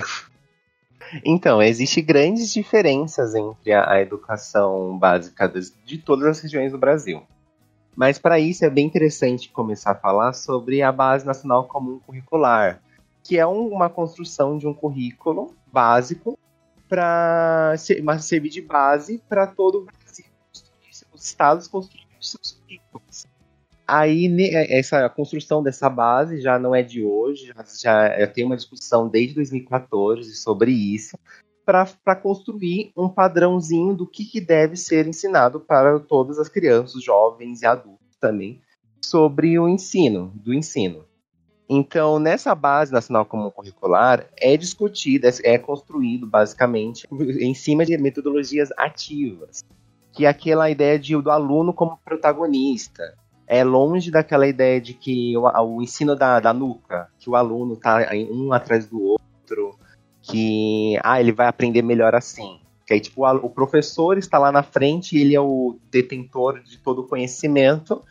Então, 1.26 1.62
existem 1.62 2.04
grandes 2.06 2.54
diferenças 2.54 3.34
entre 3.34 3.74
a, 3.74 3.92
a 3.94 4.02
educação 4.02 4.98
básica 4.98 5.48
das- 5.48 5.74
de 5.84 5.98
todas 5.98 6.28
as 6.28 6.40
regiões 6.40 6.72
do 6.72 6.78
Brasil. 6.78 7.24
Mas 7.96 8.20
para 8.20 8.40
isso 8.40 8.64
é 8.64 8.70
bem 8.70 8.86
interessante 8.86 9.50
começar 9.50 9.92
a 9.92 9.96
falar 9.96 10.34
sobre 10.34 10.82
a 10.82 10.92
Base 10.92 11.26
Nacional 11.26 11.68
Comum 11.68 12.00
Curricular, 12.00 12.80
que 13.24 13.38
é 13.38 13.46
um- 13.48 13.68
uma 13.68 13.90
construção 13.90 14.58
de 14.58 14.68
um 14.68 14.74
currículo 14.74 15.54
básico 15.72 16.38
para 16.88 17.74
servir 18.20 18.50
de 18.50 18.62
base 18.62 19.22
para 19.28 19.46
todo 19.48 19.80
o 19.80 19.86
Brasil, 19.86 20.26
os 21.14 21.24
estados 21.26 21.68
construírem 21.68 22.08
seus 22.22 22.52
currículos. 22.52 23.26
Aí 23.90 24.28
ne- 24.28 24.52
essa 24.54 25.10
construção 25.10 25.64
dessa 25.64 25.90
base 25.90 26.40
já 26.40 26.60
não 26.60 26.76
é 26.76 26.84
de 26.84 27.04
hoje, 27.04 27.52
já, 27.82 28.20
já 28.20 28.28
tem 28.28 28.46
uma 28.46 28.56
discussão 28.56 29.10
desde 29.10 29.34
2014 29.34 30.36
sobre 30.36 30.72
isso, 30.72 31.18
para 31.66 32.16
construir 32.16 32.92
um 32.96 33.10
padrãozinho 33.10 33.96
do 33.96 34.06
que, 34.06 34.26
que 34.26 34.40
deve 34.40 34.76
ser 34.76 35.08
ensinado 35.08 35.60
para 35.60 36.00
todas 36.00 36.38
as 36.38 36.48
crianças, 36.48 37.04
jovens 37.04 37.64
e 37.64 37.66
adultos 37.66 38.16
também, 38.20 38.62
sobre 39.04 39.58
o 39.58 39.68
ensino, 39.68 40.32
do 40.36 40.54
ensino. 40.54 41.06
Então, 41.68 42.20
nessa 42.20 42.54
base 42.54 42.92
nacional 42.92 43.26
comum 43.26 43.50
curricular, 43.50 44.28
é 44.38 44.56
discutido, 44.56 45.28
é, 45.28 45.32
é 45.44 45.58
construído 45.58 46.28
basicamente 46.28 47.08
em 47.12 47.56
cima 47.56 47.86
de 47.86 47.98
metodologias 47.98 48.70
ativas, 48.78 49.64
que 50.12 50.26
é 50.26 50.30
aquela 50.30 50.70
ideia 50.70 51.00
de, 51.00 51.20
do 51.20 51.32
aluno 51.32 51.74
como 51.74 51.98
protagonista, 52.04 53.16
é 53.50 53.64
longe 53.64 54.12
daquela 54.12 54.48
ideia 54.48 54.80
de 54.80 54.94
que 54.94 55.36
o, 55.36 55.42
o 55.42 55.82
ensino 55.82 56.16
da, 56.16 56.40
da 56.40 56.54
nuca, 56.54 57.10
que 57.18 57.28
o 57.28 57.36
aluno 57.36 57.74
está 57.74 58.08
um 58.32 58.54
atrás 58.54 58.86
do 58.86 59.02
outro, 59.02 59.76
que 60.22 60.96
ah, 61.04 61.20
ele 61.20 61.32
vai 61.32 61.48
aprender 61.48 61.82
melhor 61.82 62.14
assim. 62.14 62.60
Que 62.86 62.94
aí, 62.94 63.00
tipo, 63.00 63.26
o, 63.28 63.50
professor 63.50 64.20
está 64.20 64.38
lá 64.38 64.52
na 64.52 64.62
frente, 64.62 65.18
ele 65.18 65.36
é 65.36 65.42
o 65.42 65.78
detentor 65.90 66.62
de 66.62 66.78
todo 66.78 67.02
o 67.02 67.08
conhecimento, 67.08 68.04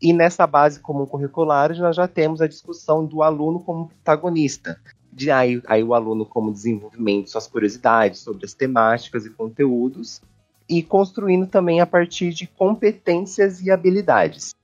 e 0.00 0.14
nessa 0.14 0.46
base 0.46 0.80
comum 0.80 1.04
curricular 1.04 1.76
nós 1.78 1.94
já 1.94 2.08
temos 2.08 2.40
a 2.40 2.46
discussão 2.46 3.04
do 3.04 3.22
aluno 3.22 3.60
como 3.60 3.88
protagonista. 3.88 4.80
De 5.12 5.30
aí, 5.30 5.62
aí 5.66 5.82
o 5.82 5.94
aluno 5.94 6.24
como 6.24 6.52
desenvolvimento 6.52 7.24
de 7.24 7.30
suas 7.30 7.46
curiosidades 7.46 8.20
sobre 8.20 8.46
as 8.46 8.54
temáticas 8.54 9.26
e 9.26 9.30
conteúdos, 9.30 10.22
e 10.68 10.82
construindo 10.82 11.46
também 11.46 11.80
a 11.80 11.86
partir 11.86 12.30
de 12.30 12.46
competências 12.46 13.60
e 13.60 13.70
habilidades. 13.70 14.54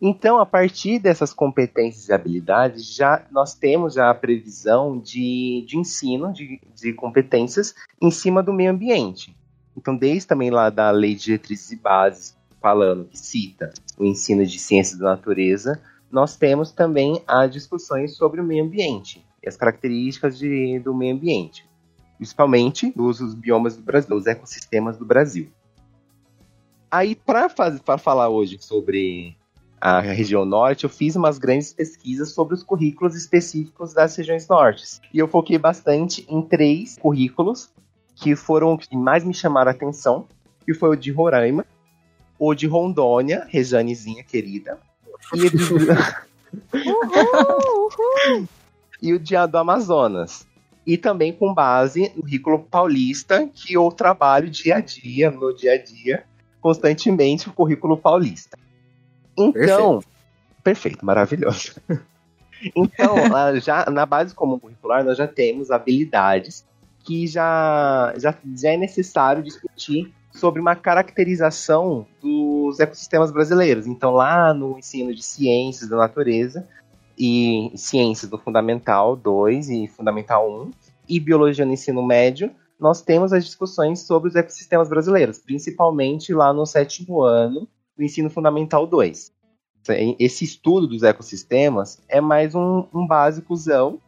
Então, 0.00 0.38
a 0.38 0.44
partir 0.44 0.98
dessas 0.98 1.32
competências 1.32 2.08
e 2.08 2.12
habilidades, 2.12 2.94
já 2.94 3.26
nós 3.30 3.54
temos 3.54 3.94
já 3.94 4.10
a 4.10 4.14
previsão 4.14 4.98
de, 4.98 5.64
de 5.66 5.78
ensino 5.78 6.32
de, 6.32 6.60
de 6.74 6.92
competências 6.92 7.74
em 8.00 8.10
cima 8.10 8.42
do 8.42 8.52
meio 8.52 8.70
ambiente. 8.70 9.34
Então, 9.76 9.96
desde 9.96 10.26
também 10.26 10.50
lá 10.50 10.68
da 10.68 10.90
Lei 10.90 11.14
de 11.14 11.24
Diretrizes 11.24 11.72
e 11.72 11.76
Bases, 11.76 12.36
falando 12.60 13.06
que 13.06 13.18
cita 13.18 13.72
o 13.96 14.04
ensino 14.04 14.44
de 14.44 14.58
ciências 14.58 14.98
da 14.98 15.10
natureza, 15.10 15.80
nós 16.10 16.36
temos 16.36 16.72
também 16.72 17.22
as 17.26 17.50
discussões 17.50 18.16
sobre 18.16 18.40
o 18.40 18.44
meio 18.44 18.64
ambiente 18.64 19.24
e 19.42 19.48
as 19.48 19.56
características 19.56 20.38
de, 20.38 20.78
do 20.80 20.94
meio 20.94 21.14
ambiente, 21.14 21.68
principalmente 22.16 22.92
dos, 22.94 23.18
dos 23.18 23.34
biomas 23.34 23.76
do 23.76 23.82
Brasil, 23.82 24.16
os 24.16 24.26
ecossistemas 24.26 24.98
do 24.98 25.04
Brasil. 25.04 25.48
Aí, 26.90 27.14
para 27.14 27.48
falar 27.98 28.28
hoje 28.28 28.58
sobre 28.60 29.36
a 29.86 30.00
região 30.00 30.44
norte, 30.44 30.82
eu 30.82 30.90
fiz 30.90 31.14
umas 31.14 31.38
grandes 31.38 31.72
pesquisas 31.72 32.32
sobre 32.32 32.54
os 32.54 32.64
currículos 32.64 33.14
específicos 33.14 33.94
das 33.94 34.16
regiões 34.16 34.48
nortes. 34.48 35.00
E 35.14 35.18
eu 35.20 35.28
foquei 35.28 35.56
bastante 35.58 36.26
em 36.28 36.42
três 36.42 36.98
currículos 36.98 37.70
que 38.16 38.34
foram 38.34 38.74
os 38.74 38.84
que 38.84 38.96
mais 38.96 39.22
me 39.22 39.32
chamaram 39.32 39.70
a 39.70 39.74
atenção, 39.74 40.26
que 40.64 40.74
foi 40.74 40.88
o 40.88 40.96
de 40.96 41.12
Roraima, 41.12 41.64
o 42.36 42.52
de 42.52 42.66
Rondônia, 42.66 43.46
Rejanezinha 43.48 44.24
querida, 44.24 44.76
e 45.32 45.42
o 45.42 45.50
de, 45.50 45.58
e 49.00 49.12
o 49.12 49.20
de, 49.20 49.46
do 49.46 49.58
Amazonas. 49.58 50.44
E 50.84 50.98
também 50.98 51.32
com 51.32 51.54
base 51.54 52.10
no 52.16 52.22
currículo 52.22 52.58
paulista, 52.58 53.48
que 53.54 53.74
eu 53.74 53.88
trabalho 53.92 54.50
dia 54.50 54.78
a 54.78 54.80
dia, 54.80 55.30
no 55.30 55.38
meu 55.38 55.54
dia 55.54 55.74
a 55.74 55.78
dia, 55.78 56.24
constantemente 56.60 57.48
o 57.48 57.52
currículo 57.52 57.96
paulista. 57.96 58.58
Então, 59.36 59.98
perfeito, 60.00 60.06
perfeito 60.62 61.06
maravilhoso. 61.06 61.74
então, 62.74 63.16
já 63.60 63.84
na 63.90 64.06
base 64.06 64.34
comum 64.34 64.58
curricular, 64.58 65.04
nós 65.04 65.18
já 65.18 65.26
temos 65.26 65.70
habilidades 65.70 66.64
que 67.04 67.26
já, 67.26 68.12
já, 68.18 68.34
já 68.56 68.70
é 68.70 68.76
necessário 68.76 69.42
discutir 69.42 70.12
sobre 70.32 70.60
uma 70.60 70.74
caracterização 70.74 72.06
dos 72.20 72.78
ecossistemas 72.80 73.30
brasileiros. 73.30 73.86
Então, 73.86 74.12
lá 74.12 74.52
no 74.52 74.78
ensino 74.78 75.14
de 75.14 75.22
ciências 75.22 75.88
da 75.88 75.96
natureza 75.96 76.66
e 77.18 77.72
ciências 77.74 78.30
do 78.30 78.36
Fundamental 78.36 79.16
2 79.16 79.70
e 79.70 79.88
Fundamental 79.88 80.50
1 80.50 80.70
e 81.08 81.20
biologia 81.20 81.64
no 81.64 81.72
ensino 81.72 82.04
médio, 82.04 82.50
nós 82.78 83.00
temos 83.00 83.32
as 83.32 83.44
discussões 83.44 84.00
sobre 84.00 84.28
os 84.28 84.36
ecossistemas 84.36 84.88
brasileiros, 84.88 85.38
principalmente 85.38 86.34
lá 86.34 86.52
no 86.52 86.66
sétimo 86.66 87.22
ano 87.22 87.66
do 87.96 88.04
ensino 88.04 88.30
fundamental 88.30 88.86
2. 88.86 89.32
Esse 90.18 90.44
estudo 90.44 90.86
dos 90.86 91.02
ecossistemas 91.02 92.02
é 92.08 92.20
mais 92.20 92.54
um, 92.54 92.84
um 92.92 93.06
básicozão 93.06 94.00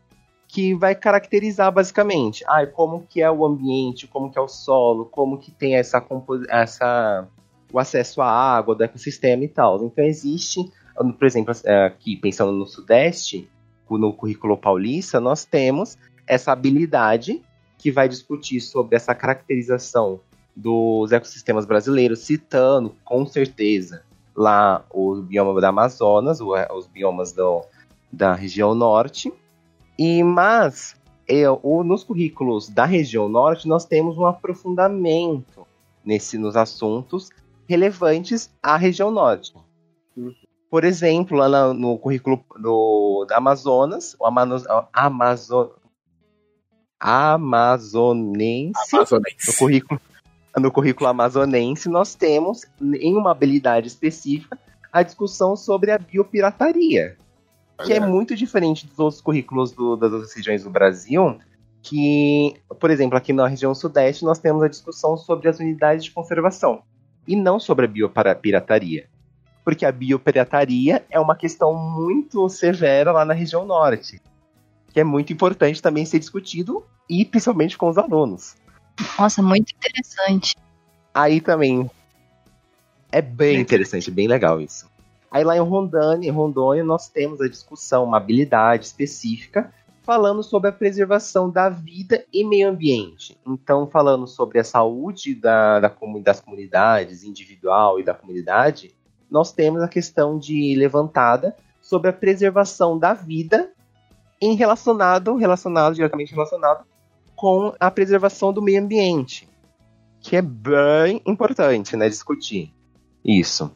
que 0.49 0.75
vai 0.75 0.95
caracterizar 0.95 1.71
basicamente 1.71 2.43
ah, 2.47 2.67
como 2.67 3.07
que 3.07 3.21
é 3.21 3.31
o 3.31 3.45
ambiente, 3.45 4.07
como 4.07 4.31
que 4.31 4.39
é 4.39 4.41
o 4.41 4.49
solo, 4.49 5.05
como 5.05 5.39
que 5.39 5.53
tem 5.53 5.77
essa, 5.77 6.05
essa 6.49 7.29
o 7.73 7.79
acesso 7.79 8.23
à 8.23 8.29
água 8.29 8.75
do 8.75 8.83
ecossistema 8.83 9.45
e 9.45 9.49
tal. 9.49 9.85
Então 9.85 10.05
existe, 10.05 10.65
por 10.97 11.27
exemplo, 11.27 11.55
aqui 11.87 12.17
pensando 12.17 12.51
no 12.51 12.67
Sudeste, 12.67 13.49
no 13.91 14.13
currículo 14.13 14.57
paulista, 14.57 15.21
nós 15.21 15.45
temos 15.45 15.97
essa 16.27 16.53
habilidade 16.53 17.43
que 17.79 17.93
vai 17.93 18.09
discutir 18.09 18.61
sobre 18.61 18.97
essa 18.97 19.15
caracterização 19.15 20.21
dos 20.59 21.13
ecossistemas 21.13 21.65
brasileiros, 21.65 22.19
citando 22.19 22.93
com 23.05 23.25
certeza 23.25 24.03
lá 24.37 24.85
o 24.91 25.15
bioma 25.23 25.61
da 25.61 25.69
Amazonas, 25.69 26.41
os 26.41 26.87
biomas 26.89 27.31
do, 27.31 27.65
da 28.13 28.35
região 28.35 28.75
norte. 28.75 29.33
E 29.97 30.21
mas 30.25 30.97
eu, 31.29 31.61
nos 31.85 32.03
currículos 32.03 32.69
da 32.69 32.85
região 32.85 33.29
norte 33.29 33.69
nós 33.69 33.85
temos 33.85 34.19
um 34.19 34.27
aprofundamento 34.27 35.65
nesse 36.05 36.37
nos 36.37 36.57
assuntos 36.57 37.31
relevantes 37.69 38.51
à 38.61 38.77
região 38.77 39.13
norte. 39.13 39.55
Por 40.69 40.83
exemplo, 40.85 41.39
lá 41.39 41.73
no 41.73 41.97
currículo 41.99 42.45
do, 42.59 43.25
da 43.29 43.37
Amazonas, 43.37 44.17
o 44.19 44.27
Amazonas, 44.27 44.67
Amazon, 44.93 45.69
amazonense, 46.99 48.97
Amazonense. 48.97 49.51
no 49.53 49.57
currículo 49.57 50.01
no 50.57 50.71
currículo 50.71 51.09
amazonense, 51.09 51.89
nós 51.89 52.15
temos, 52.15 52.65
em 52.81 53.17
uma 53.17 53.31
habilidade 53.31 53.89
específica, 53.89 54.59
a 54.93 55.03
discussão 55.03 55.55
sobre 55.57 55.91
a 55.91 55.99
biopirataria, 55.99 57.17
que 57.85 57.93
é 57.93 58.01
muito 58.01 58.35
diferente 58.35 58.87
dos 58.87 58.99
outros 58.99 59.21
currículos 59.21 59.73
do, 59.73 59.97
das 59.97 60.13
outras 60.13 60.33
regiões 60.35 60.65
do 60.65 60.71
Brasil, 60.71 61.39
que, 61.83 62.57
por 62.81 62.91
exemplo, 62.91 63.17
aqui 63.17 63.33
na 63.33 63.47
região 63.47 63.75
sudeste, 63.75 64.25
nós 64.25 64.39
temos 64.39 64.63
a 64.63 64.69
discussão 64.69 65.17
sobre 65.17 65.49
as 65.49 65.59
unidades 65.59 66.05
de 66.05 66.11
conservação, 66.11 66.83
e 67.27 67.37
não 67.37 67.61
sobre 67.61 67.85
a 67.85 67.89
biopirataria. 67.89 69.09
Porque 69.65 69.85
a 69.85 69.93
biopirataria 69.93 71.05
é 71.11 71.21
uma 71.21 71.37
questão 71.37 71.75
muito 71.75 72.49
severa 72.49 73.13
lá 73.13 73.25
na 73.25 73.35
região 73.35 73.67
norte, 73.67 74.21
que 74.91 74.99
é 74.99 75.05
muito 75.05 75.33
importante 75.33 75.83
também 75.83 76.07
ser 76.07 76.19
discutido, 76.19 76.85
e 77.09 77.25
principalmente 77.25 77.77
com 77.77 77.89
os 77.89 77.99
alunos. 77.99 78.57
Nossa, 79.19 79.43
muito 79.43 79.73
interessante. 79.73 80.57
Aí 81.15 81.41
também 81.41 81.91
é 83.11 83.23
bem 83.23 83.61
interessante, 83.61 84.11
bem 84.11 84.29
legal 84.29 84.61
isso. 84.61 84.89
Aí 85.31 85.45
lá 85.45 85.57
em 85.57 85.61
Rondônia, 85.61 86.29
em 86.29 86.33
Rondônia, 86.33 86.85
nós 86.85 87.09
temos 87.09 87.41
a 87.41 87.49
discussão, 87.49 88.05
uma 88.05 88.17
habilidade 88.17 88.87
específica, 88.87 89.73
falando 90.03 90.43
sobre 90.43 90.71
a 90.71 90.73
preservação 90.73 91.51
da 91.51 91.69
vida 91.69 92.25
e 92.33 92.45
meio 92.45 92.69
ambiente. 92.69 93.37
Então, 93.47 93.87
falando 93.87 94.27
sobre 94.27 94.59
a 94.59 94.65
saúde 94.65 95.35
da, 95.35 95.81
da, 95.81 95.95
das 96.23 96.41
comunidades, 96.41 97.25
individual 97.25 98.01
e 98.01 98.03
da 98.03 98.15
comunidade, 98.15 98.95
nós 99.31 99.53
temos 99.53 99.83
a 99.83 99.89
questão 99.89 100.39
de 100.39 100.75
levantada 100.77 101.55
sobre 101.81 102.09
a 102.09 102.13
preservação 102.13 102.99
da 102.99 103.13
vida 103.13 103.71
em 104.41 104.55
relacionado, 104.55 105.37
relacionado, 105.37 105.95
diretamente 105.95 106.33
relacionado 106.33 106.85
com 107.39 107.73
a 107.79 107.89
preservação 107.89 108.53
do 108.53 108.61
meio 108.61 108.83
ambiente, 108.83 109.49
que 110.21 110.35
é 110.35 110.43
bem 110.43 111.23
importante, 111.25 111.97
né, 111.97 112.09
discutir 112.09 112.75
isso. 113.25 113.73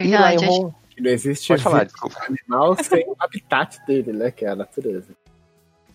E 0.00 0.08
lá 0.08 0.34
em 0.34 0.44
Ron... 0.44 0.74
que 0.90 1.00
não 1.00 1.10
existe 1.12 1.46
Pode 1.46 1.62
falar, 1.62 1.84
desculpa. 1.84 2.20
animal 2.26 2.76
sem 2.82 3.08
o 3.08 3.14
habitat 3.16 3.78
dele, 3.86 4.12
né, 4.12 4.32
que 4.32 4.44
é 4.44 4.48
a 4.48 4.56
natureza. 4.56 5.14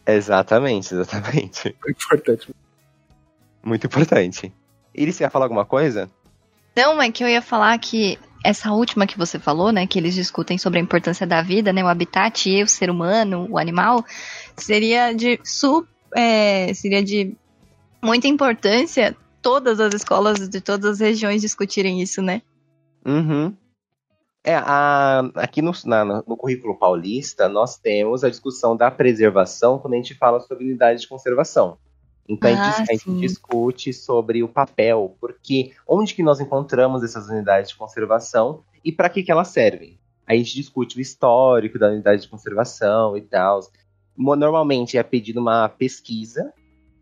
Exatamente, 0.08 0.94
exatamente. 0.94 1.76
É 1.86 1.92
importante. 1.92 2.56
Muito 3.62 3.86
importante. 3.86 4.54
Iris, 4.96 5.18
você 5.18 5.26
ia 5.26 5.30
falar 5.30 5.46
alguma 5.46 5.66
coisa? 5.66 6.10
Não, 6.74 7.02
é 7.02 7.12
que 7.12 7.22
eu 7.22 7.28
ia 7.28 7.42
falar 7.42 7.78
que 7.78 8.18
essa 8.42 8.72
última 8.72 9.06
que 9.06 9.18
você 9.18 9.38
falou, 9.38 9.74
né, 9.74 9.86
que 9.86 10.00
eles 10.00 10.16
discutem 10.16 10.58
sobre 10.58 10.80
a 10.80 10.82
importância 10.82 11.28
da 11.28 11.42
vida, 11.42 11.74
né, 11.74 11.84
o 11.84 11.90
habitat 11.90 12.50
e 12.50 12.64
o 12.64 12.68
ser 12.70 12.90
humano, 12.90 13.48
o 13.50 13.58
animal, 13.58 14.02
seria 14.56 15.12
de 15.12 15.38
super 15.44 15.99
é, 16.16 16.74
seria 16.74 17.04
de 17.04 17.36
muita 18.02 18.28
importância 18.28 19.16
todas 19.42 19.80
as 19.80 19.94
escolas 19.94 20.50
de 20.50 20.62
todas 20.62 20.92
as 20.92 21.00
regiões 21.00 21.42
discutirem 21.42 22.02
isso, 22.02 22.22
né? 22.22 22.42
Uhum. 23.06 23.56
É, 24.44 24.56
a, 24.56 25.20
aqui 25.36 25.62
no, 25.62 25.72
na, 25.86 26.06
no 26.06 26.38
currículo 26.38 26.78
paulista, 26.78 27.50
nós 27.50 27.78
temos 27.78 28.24
a 28.24 28.30
discussão 28.30 28.76
da 28.76 28.90
preservação 28.90 29.80
quando 29.80 29.94
a 29.94 29.98
gente 29.98 30.16
fala 30.16 30.40
sobre 30.40 30.66
unidades 30.66 31.02
de 31.02 31.08
conservação. 31.08 31.78
Então 32.28 32.52
Ah, 32.54 32.70
a, 32.70 32.72
gente, 32.72 32.92
a 32.92 32.94
gente 32.94 33.20
discute 33.20 33.92
sobre 33.92 34.44
o 34.44 34.48
papel, 34.48 35.16
porque 35.20 35.74
onde 35.88 36.14
que 36.14 36.24
nós 36.24 36.40
encontramos 36.40 37.04
essas 37.04 37.28
unidades 37.28 37.72
de 37.72 37.76
conservação 37.76 38.64
e 38.86 38.92
para 38.92 39.10
que, 39.10 39.24
que 39.24 39.32
elas 39.32 39.48
servem. 39.48 40.00
A 40.28 40.36
gente 40.36 40.54
discute 40.54 40.98
o 40.98 41.02
histórico 41.02 41.80
da 41.80 41.88
unidade 41.88 42.22
de 42.22 42.30
conservação 42.30 43.18
e 43.18 43.22
tal. 43.22 43.62
Normalmente 44.18 44.98
é 44.98 45.04
pedido 45.04 45.40
uma 45.40 45.70
pesquisa 45.70 46.54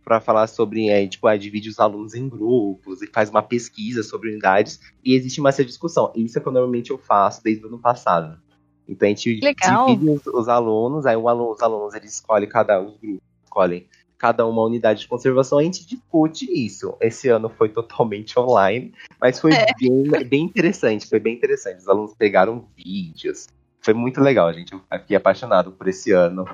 para 0.03 0.21
falar 0.21 0.47
sobre, 0.47 0.87
é, 0.87 1.05
tipo, 1.05 1.27
é, 1.27 1.37
divide 1.37 1.67
os 1.67 1.79
alunos 1.79 2.13
em 2.15 2.29
grupos 2.29 3.01
e 3.01 3.07
faz 3.07 3.29
uma 3.29 3.43
pesquisa 3.43 4.03
sobre 4.03 4.29
unidades 4.29 4.79
e 5.03 5.13
existe 5.15 5.41
uma 5.41 5.49
essa 5.49 5.65
discussão. 5.65 6.13
Isso 6.15 6.37
é 6.37 6.41
que 6.41 6.47
eu, 6.47 6.53
normalmente 6.53 6.91
eu 6.91 6.97
faço 6.97 7.43
desde 7.43 7.65
o 7.65 7.67
ano 7.67 7.79
passado. 7.79 8.39
Então 8.87 9.05
a 9.05 9.09
gente 9.09 9.41
Legal. 9.41 9.85
divide 9.85 10.09
os, 10.09 10.25
os 10.27 10.47
alunos, 10.47 11.05
aí 11.05 11.17
o 11.17 11.27
aluno- 11.27 11.51
os 11.51 11.61
alunos 11.61 11.93
eles 11.93 12.13
escolhem 12.13 12.47
cada 12.47 12.81
os 12.81 12.97
grupos 12.97 13.21
escolhem 13.43 13.85
cada 14.17 14.45
uma 14.47 14.63
unidade 14.63 15.01
de 15.01 15.07
conservação, 15.07 15.59
a 15.59 15.63
gente 15.63 15.85
discute 15.85 16.45
isso. 16.51 16.95
Esse 17.01 17.27
ano 17.29 17.49
foi 17.49 17.69
totalmente 17.69 18.37
online, 18.39 18.93
mas 19.21 19.39
foi 19.39 19.51
bem, 19.79 20.25
bem 20.27 20.43
interessante, 20.45 21.07
foi 21.07 21.19
bem 21.19 21.35
interessante. 21.35 21.79
Os 21.79 21.87
alunos 21.87 22.15
pegaram 22.15 22.67
vídeos, 22.75 23.47
foi 23.81 23.93
muito 23.93 24.21
legal, 24.21 24.51
gente. 24.53 24.73
Eu 24.73 24.81
fiquei 24.99 25.17
apaixonado 25.17 25.71
por 25.71 25.87
esse 25.87 26.11
ano, 26.11 26.45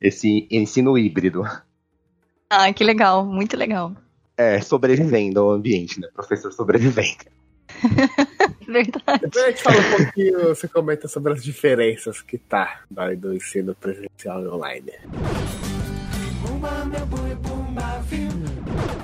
esse 0.00 0.46
ensino 0.50 0.96
híbrido. 0.96 1.42
Ah, 2.48 2.72
que 2.72 2.84
legal, 2.84 3.24
muito 3.24 3.56
legal. 3.56 3.92
É, 4.36 4.60
sobrevivendo 4.60 5.40
ao 5.40 5.50
ambiente, 5.50 6.00
né? 6.00 6.08
Professor 6.14 6.52
sobrevivendo. 6.52 7.24
Verdade. 8.66 9.20
Depois 9.22 9.44
a 9.44 9.50
gente 9.50 9.62
fala 9.62 9.76
um 9.78 10.04
pouquinho, 10.04 10.48
você 10.48 10.68
comenta 10.68 11.08
sobre 11.08 11.32
as 11.32 11.42
diferenças 11.42 12.20
que 12.20 12.36
tá 12.36 12.82
daí 12.90 13.16
do 13.16 13.34
ensino 13.34 13.74
presencial 13.74 14.42
e 14.42 14.48
online. 14.48 14.92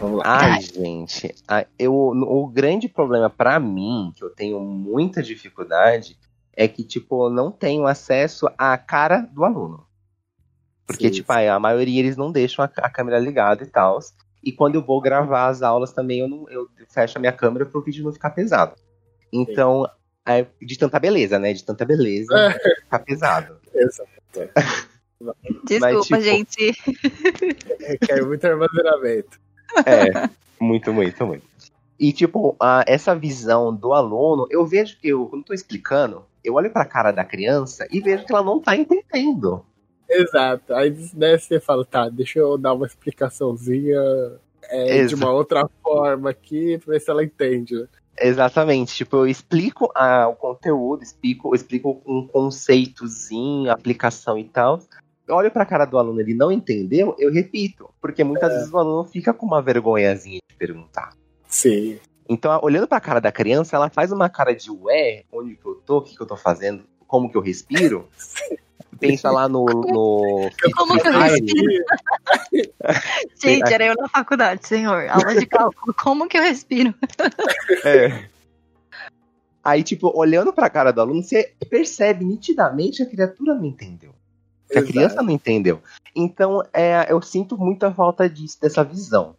Vamos 0.01 0.19
lá. 0.19 0.25
Ai, 0.25 0.61
gente, 0.61 1.35
eu, 1.79 1.95
o 1.95 2.47
grande 2.49 2.89
problema 2.89 3.31
pra 3.31 3.59
mim, 3.61 4.13
que 4.17 4.25
eu 4.25 4.31
tenho 4.31 4.61
muita 4.61 5.23
dificuldade, 5.23 6.19
é 6.55 6.67
que, 6.69 6.85
tipo, 6.85 7.27
eu 7.27 7.31
não 7.31 7.51
tenho 7.51 7.87
acesso 7.87 8.49
à 8.59 8.77
cara 8.77 9.21
do 9.21 9.45
aluno. 9.45 9.87
Porque, 10.93 11.09
Sim, 11.09 11.15
tipo, 11.15 11.33
a 11.33 11.59
maioria 11.59 12.01
eles 12.01 12.17
não 12.17 12.31
deixam 12.31 12.65
a, 12.65 12.71
a 12.79 12.91
câmera 12.91 13.19
ligada 13.19 13.63
e 13.63 13.67
tal. 13.67 13.99
E 14.43 14.51
quando 14.53 14.75
eu 14.77 14.83
vou 14.83 15.01
gravar 15.01 15.49
as 15.49 15.63
aulas 15.63 15.93
também, 15.93 16.21
eu, 16.21 16.29
não, 16.29 16.49
eu 16.51 16.69
fecho 16.89 17.19
a 17.19 17.21
minha 17.21 17.33
câmera 17.33 17.67
pro 17.67 17.81
vídeo 17.83 18.05
não 18.05 18.13
ficar 18.13 18.31
pesado. 18.31 18.75
Então, 19.33 19.89
é, 20.27 20.47
de 20.61 20.79
tanta 20.79 20.99
beleza, 20.99 21.39
né? 21.39 21.53
De 21.53 21.65
tanta 21.65 21.85
beleza, 21.85 22.35
É. 22.37 22.81
ficar 22.83 22.99
pesado. 23.01 23.57
Exato. 23.75 24.11
Desculpa, 25.65 26.03
tipo, 26.03 26.21
gente. 26.21 26.73
Requer 27.81 28.27
muito 28.27 28.45
armazenamento. 28.45 29.41
É, 29.87 30.29
muito, 30.61 30.93
muito, 30.93 31.27
muito. 31.27 31.45
E, 31.99 32.13
tipo, 32.13 32.57
a- 32.59 32.85
essa 32.87 33.15
visão 33.15 33.75
do 33.75 33.93
aluno, 33.93 34.47
eu 34.51 34.67
vejo 34.67 34.99
que 34.99 35.09
eu, 35.09 35.27
quando 35.27 35.45
tô 35.45 35.55
explicando, 35.55 36.25
eu 36.43 36.55
olho 36.55 36.71
pra 36.73 36.85
cara 36.85 37.13
da 37.13 37.25
criança 37.25 37.87
e 37.91 38.01
vejo 38.01 38.25
que 38.27 38.33
ela 38.33 38.43
não 38.43 38.61
tá 38.61 38.77
entendendo. 38.77 39.65
Exato. 40.13 40.75
Aí 40.75 40.95
né, 41.15 41.39
você 41.39 41.59
fala, 41.59 41.85
tá, 41.85 42.09
deixa 42.09 42.39
eu 42.39 42.59
dar 42.59 42.75
uma 42.75 42.87
explicação,zinha 42.87 43.99
é, 44.65 45.05
de 45.07 45.15
uma 45.15 45.31
outra 45.33 45.69
forma 45.83 46.31
aqui 46.31 46.79
pra 46.79 46.95
ver 46.95 47.01
se 47.01 47.11
ela 47.11 47.25
entende. 47.25 47.75
né? 47.75 47.87
Exatamente. 48.21 48.95
Tipo, 48.95 49.17
eu 49.17 49.27
explico 49.27 49.91
ah, 49.95 50.29
o 50.29 50.37
conteúdo, 50.37 51.03
explico, 51.03 51.49
eu 51.49 51.55
explico 51.55 52.03
um 52.07 52.27
conceitozinho, 52.27 53.71
aplicação 53.71 54.39
e 54.39 54.45
tal. 54.45 54.81
Eu 55.27 55.37
olho 55.37 55.51
pra 55.51 55.65
cara 55.65 55.85
do 55.87 55.99
aluno, 55.99 56.21
ele 56.21 56.35
não 56.35 56.53
entendeu, 56.53 57.17
eu 57.19 57.33
repito. 57.33 57.89
Porque 58.01 58.23
muitas 58.23 58.53
vezes 58.53 58.73
o 58.73 58.79
aluno 58.79 59.05
fica 59.05 59.33
com 59.33 59.47
uma 59.47 59.63
vergonhazinha 59.63 60.41
de 60.49 60.57
perguntar. 60.57 61.15
Sim. 61.49 61.99
Então, 62.29 62.59
olhando 62.63 62.87
pra 62.87 63.01
cara 63.01 63.21
da 63.21 63.33
criança, 63.33 63.77
ela 63.77 63.89
faz 63.89 64.13
uma 64.13 64.29
cara 64.29 64.55
de 64.55 64.71
ué, 64.71 65.25
onde 65.33 65.57
que 65.57 65.67
eu 65.67 65.75
tô, 65.75 65.99
o 65.99 66.03
que, 66.03 66.17
que 66.17 66.23
eu 66.23 66.27
tô 66.27 66.37
fazendo, 66.37 66.85
como 67.07 67.31
que 67.31 67.37
eu 67.37 67.43
respiro. 67.43 68.09
pensa 68.99 69.31
lá 69.31 69.49
no. 69.49 69.65
no 69.65 70.51
Como 70.77 71.01
que 71.01 71.09
eu 71.09 71.19
respiro? 71.19 71.85
Gente, 73.43 73.73
era 73.73 73.87
eu 73.87 73.95
na 73.97 74.09
faculdade, 74.09 74.67
senhor. 74.67 75.09
Aula 75.09 75.35
de 75.35 75.47
cálculo. 75.47 75.95
Como 75.95 76.29
que 76.29 76.39
eu 76.39 76.43
respiro? 76.43 76.95
É. 77.85 78.29
Aí, 79.65 79.83
tipo, 79.85 80.13
olhando 80.17 80.53
pra 80.53 80.69
cara 80.69 80.91
do 80.93 81.01
aluno, 81.01 81.23
você 81.23 81.53
percebe 81.71 82.25
nitidamente 82.25 82.97
que 82.97 83.03
a 83.05 83.11
criatura 83.11 83.55
não 83.55 83.65
entendeu. 83.65 84.13
Que 84.69 84.79
a 84.79 84.81
Exato. 84.81 84.93
criança 84.93 85.23
não 85.23 85.31
entendeu. 85.31 85.81
Então, 86.17 86.63
é, 86.73 87.07
eu 87.13 87.23
sinto 87.23 87.57
muita 87.57 87.93
falta 87.93 88.29
disso, 88.29 88.61
dessa 88.61 88.83
visão. 88.83 89.37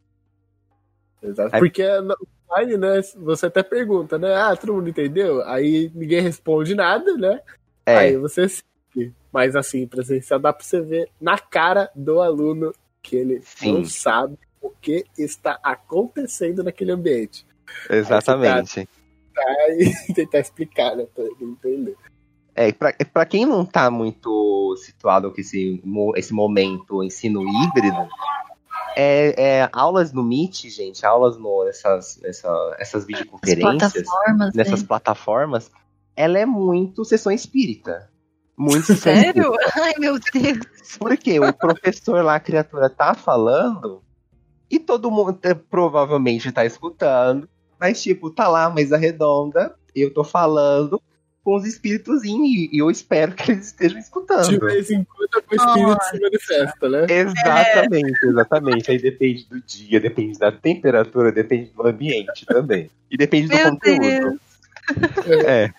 Exato. 1.21 1.53
Aí- 1.53 1.59
Porque 1.59 1.85
no 1.99 2.15
online, 2.49 2.77
né, 2.77 3.01
você 3.17 3.47
até 3.47 3.61
pergunta, 3.63 4.17
né? 4.17 4.33
Ah, 4.33 4.55
todo 4.55 4.73
mundo 4.73 4.89
entendeu? 4.89 5.43
Aí 5.45 5.91
ninguém 5.93 6.21
responde 6.21 6.73
nada, 6.73 7.17
né? 7.17 7.41
É, 7.85 7.97
Aí 7.97 8.17
você 8.17 8.47
segue. 8.47 8.63
Mas 9.33 9.55
assim, 9.55 9.87
presencial 9.87 10.39
dá 10.39 10.53
pra 10.53 10.63
você 10.63 10.79
ver 10.79 11.09
na 11.19 11.39
cara 11.39 11.89
do 11.95 12.21
aluno 12.21 12.71
que 13.01 13.15
ele 13.15 13.41
Sim. 13.43 13.73
não 13.73 13.85
sabe 13.85 14.37
o 14.61 14.69
que 14.69 15.03
está 15.17 15.59
acontecendo 15.63 16.63
naquele 16.63 16.91
ambiente. 16.91 17.45
exatamente. 17.89 18.87
Aí 19.35 19.91
tentar 20.13 20.39
explicar, 20.39 20.95
né? 20.95 21.05
Pra 21.13 21.23
ele 21.23 21.35
entender. 21.41 21.95
É, 22.55 22.71
pra, 22.71 22.93
pra 23.11 23.25
quem 23.25 23.45
não 23.47 23.65
tá 23.65 23.89
muito 23.89 24.75
situado 24.77 25.31
com 25.31 25.41
esse, 25.41 25.81
mo- 25.83 26.13
esse 26.15 26.31
momento 26.31 27.03
ensino 27.03 27.41
híbrido, 27.41 28.07
é, 28.95 29.61
é, 29.61 29.69
aulas 29.73 30.13
no 30.13 30.23
Meet, 30.23 30.65
gente, 30.69 31.03
aulas 31.03 31.35
no, 31.35 31.65
nessas, 31.65 32.19
nessa, 32.21 32.75
essas 32.77 33.05
videoconferências, 33.05 33.93
Plataformas, 33.93 34.53
nessas 34.53 34.81
né? 34.83 34.87
plataformas, 34.87 35.71
ela 36.15 36.37
é 36.37 36.45
muito 36.45 37.03
sessão 37.03 37.31
espírita. 37.31 38.07
Muito 38.57 38.93
Sério? 38.95 39.53
Ai, 39.75 39.93
meu 39.97 40.19
Deus. 40.19 40.59
Porque 40.99 41.39
o 41.39 41.53
professor 41.53 42.23
lá, 42.23 42.35
a 42.35 42.39
criatura, 42.39 42.89
tá 42.89 43.13
falando 43.13 44.01
e 44.69 44.79
todo 44.79 45.11
mundo 45.11 45.37
eh, 45.43 45.53
provavelmente 45.53 46.51
tá 46.51 46.65
escutando, 46.65 47.47
mas 47.79 48.01
tipo, 48.01 48.31
tá 48.31 48.47
lá 48.47 48.65
a 48.65 48.69
mesa 48.71 48.97
redonda, 48.97 49.75
eu 49.95 50.11
tô 50.11 50.23
falando 50.23 50.99
com 51.43 51.55
os 51.55 51.65
espíritos 51.65 52.23
e, 52.23 52.69
eu 52.73 52.89
espero 52.89 53.33
que 53.33 53.51
eles 53.51 53.67
estejam 53.67 53.99
escutando. 53.99 54.47
De 54.47 54.57
vez 54.57 54.89
em 54.89 55.03
quando 55.03 55.29
o 55.35 55.55
espírito 55.55 56.03
se 56.05 56.19
manifesta, 56.19 56.89
né? 56.89 57.05
Exatamente, 57.09 58.25
exatamente. 58.25 58.91
Aí 58.91 58.97
depende 58.97 59.45
do 59.49 59.61
dia, 59.61 59.99
depende 59.99 60.39
da 60.39 60.51
temperatura, 60.51 61.31
depende 61.31 61.71
do 61.75 61.85
ambiente 61.85 62.45
também. 62.45 62.89
E 63.11 63.17
depende 63.17 63.49
do 63.49 63.55
Meu 63.55 63.69
conteúdo. 63.71 64.39
É. 65.45 65.71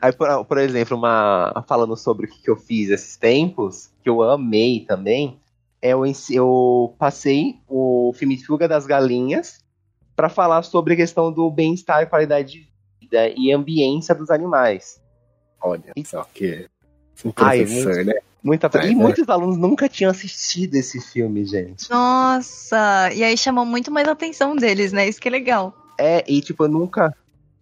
Aí, 0.00 0.12
por, 0.12 0.44
por 0.44 0.58
exemplo, 0.58 0.96
uma, 0.96 1.64
falando 1.66 1.96
sobre 1.96 2.26
o 2.26 2.28
que, 2.28 2.42
que 2.42 2.50
eu 2.50 2.56
fiz 2.56 2.90
esses 2.90 3.16
tempos, 3.16 3.90
que 4.02 4.08
eu 4.08 4.22
amei 4.22 4.84
também, 4.86 5.38
é 5.80 5.90
eu, 5.90 6.02
eu 6.30 6.94
passei 6.98 7.60
o 7.68 8.12
filme 8.16 8.42
Fuga 8.42 8.66
das 8.66 8.86
Galinhas 8.86 9.58
para 10.14 10.28
falar 10.28 10.62
sobre 10.62 10.94
a 10.94 10.96
questão 10.96 11.30
do 11.32 11.50
bem-estar 11.50 12.02
e 12.02 12.06
qualidade 12.06 12.52
de 12.52 12.68
vida 13.00 13.28
e 13.36 13.52
ambiência 13.52 14.14
dos 14.14 14.30
animais. 14.30 15.00
Olha 15.60 15.92
só 16.04 16.24
que. 16.32 16.68
Um 17.24 17.32
Ai, 17.36 17.64
professor, 17.64 18.04
né? 18.04 18.14
Muita, 18.42 18.70
É, 18.74 18.86
e 18.86 18.92
é. 18.92 18.94
muitos 18.94 19.28
alunos 19.28 19.56
nunca 19.58 19.88
tinham 19.88 20.10
assistido 20.10 20.76
esse 20.76 21.00
filme, 21.00 21.44
gente. 21.44 21.90
Nossa, 21.90 23.10
e 23.12 23.24
aí 23.24 23.36
chamou 23.36 23.66
muito 23.66 23.90
mais 23.90 24.06
a 24.06 24.12
atenção 24.12 24.54
deles, 24.54 24.92
né? 24.92 25.08
Isso 25.08 25.20
que 25.20 25.26
é 25.26 25.30
legal. 25.30 25.74
É, 25.98 26.24
e 26.30 26.40
tipo, 26.40 26.64
eu 26.64 26.68
nunca. 26.68 27.12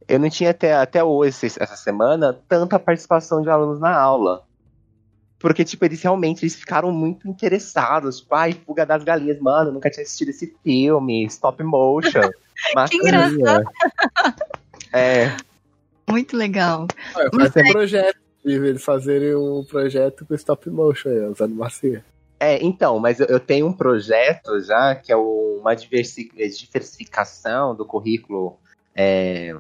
Eu 0.07 0.19
não 0.19 0.29
tinha 0.29 0.51
até, 0.51 0.75
até 0.75 1.03
hoje, 1.03 1.47
essa 1.47 1.77
semana, 1.77 2.39
tanta 2.49 2.79
participação 2.79 3.41
de 3.43 3.49
alunos 3.49 3.81
na 3.81 3.97
aula. 3.97 4.45
Porque, 5.39 5.65
tipo, 5.65 5.85
eles 5.85 6.01
realmente 6.03 6.43
eles 6.43 6.55
ficaram 6.55 6.91
muito 6.91 7.29
interessados. 7.29 8.21
Tipo, 8.21 8.35
ai, 8.35 8.53
fuga 8.53 8.87
das 8.87 9.05
galinhas, 9.05 9.39
mano, 9.41 9.73
nunca 9.73 9.91
tinha 9.91 10.03
assistido 10.03 10.31
esse 10.31 10.55
filme, 10.63 11.25
stop 11.27 11.63
motion. 11.63 12.31
Que 12.55 12.75
bacaninha. 12.75 13.65
É, 14.93 15.37
Muito 16.09 16.37
legal. 16.37 16.87
Olha, 17.15 17.31
Faz 17.51 17.57
um 17.57 17.73
projeto 17.73 18.17
de 18.45 18.53
eles 18.53 18.85
fazerem 18.85 19.35
um 19.35 19.65
projeto 19.65 20.25
com 20.25 20.35
stop 20.35 20.71
motion 20.71 21.09
aí, 21.09 21.25
as 21.25 21.41
animações. 21.41 22.01
é, 22.39 22.63
então, 22.65 22.99
mas 23.01 23.19
eu, 23.19 23.27
eu 23.27 23.41
tenho 23.41 23.67
um 23.67 23.73
projeto 23.73 24.61
já, 24.61 24.95
que 24.95 25.11
é 25.11 25.17
uma 25.17 25.75
diversi- 25.75 26.31
diversificação 26.33 27.75
do 27.75 27.85
currículo. 27.85 28.57
é, 28.95 29.57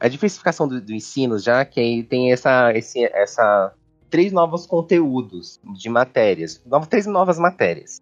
a 0.00 0.08
diversificação 0.08 0.66
do, 0.66 0.80
do 0.80 0.92
ensino 0.92 1.38
já, 1.38 1.64
que 1.64 2.02
tem 2.04 2.32
essa, 2.32 2.72
esse, 2.74 3.04
essa 3.04 3.72
três 4.08 4.32
novos 4.32 4.66
conteúdos 4.66 5.60
de 5.74 5.88
matérias, 5.88 6.60
novas, 6.66 6.88
três 6.88 7.06
novas 7.06 7.38
matérias, 7.38 8.00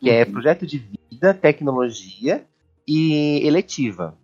que 0.00 0.08
é 0.08 0.24
Uhum. 0.24 0.32
projeto 0.32 0.66
de 0.66 0.78
vida, 0.78 1.34
tecnologia 1.34 2.46
e 2.88 3.46
eletiva. 3.46 4.16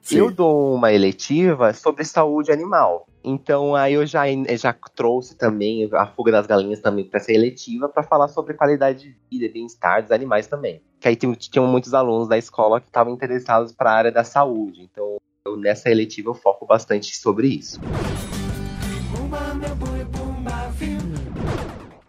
Sim. 0.00 0.18
Eu 0.18 0.30
dou 0.30 0.74
uma 0.74 0.92
eletiva 0.92 1.74
sobre 1.74 2.04
saúde 2.04 2.50
animal. 2.50 3.06
Então 3.22 3.76
aí 3.76 3.94
eu 3.94 4.06
já, 4.06 4.22
já 4.56 4.74
trouxe 4.94 5.36
também 5.36 5.88
a 5.92 6.06
fuga 6.06 6.32
das 6.32 6.46
galinhas 6.46 6.80
também 6.80 7.04
para 7.04 7.20
ser 7.20 7.34
eletiva 7.34 7.86
para 7.88 8.02
falar 8.02 8.28
sobre 8.28 8.54
qualidade 8.54 9.00
de 9.00 9.16
vida 9.30 9.44
e 9.44 9.48
bem-estar 9.52 10.02
dos 10.02 10.10
animais 10.10 10.46
também. 10.46 10.80
Que 10.98 11.08
aí 11.08 11.16
tinham 11.16 11.66
muitos 11.66 11.92
alunos 11.92 12.28
da 12.28 12.38
escola 12.38 12.80
que 12.80 12.86
estavam 12.86 13.12
interessados 13.12 13.72
para 13.72 13.90
a 13.90 13.94
área 13.94 14.12
da 14.12 14.24
saúde. 14.24 14.88
Então 14.90 15.18
eu, 15.46 15.56
nessa 15.56 15.90
eletiva 15.90 16.28
eu 16.28 16.34
foco 16.34 16.66
bastante 16.66 17.16
sobre 17.16 17.48
isso. 17.48 17.80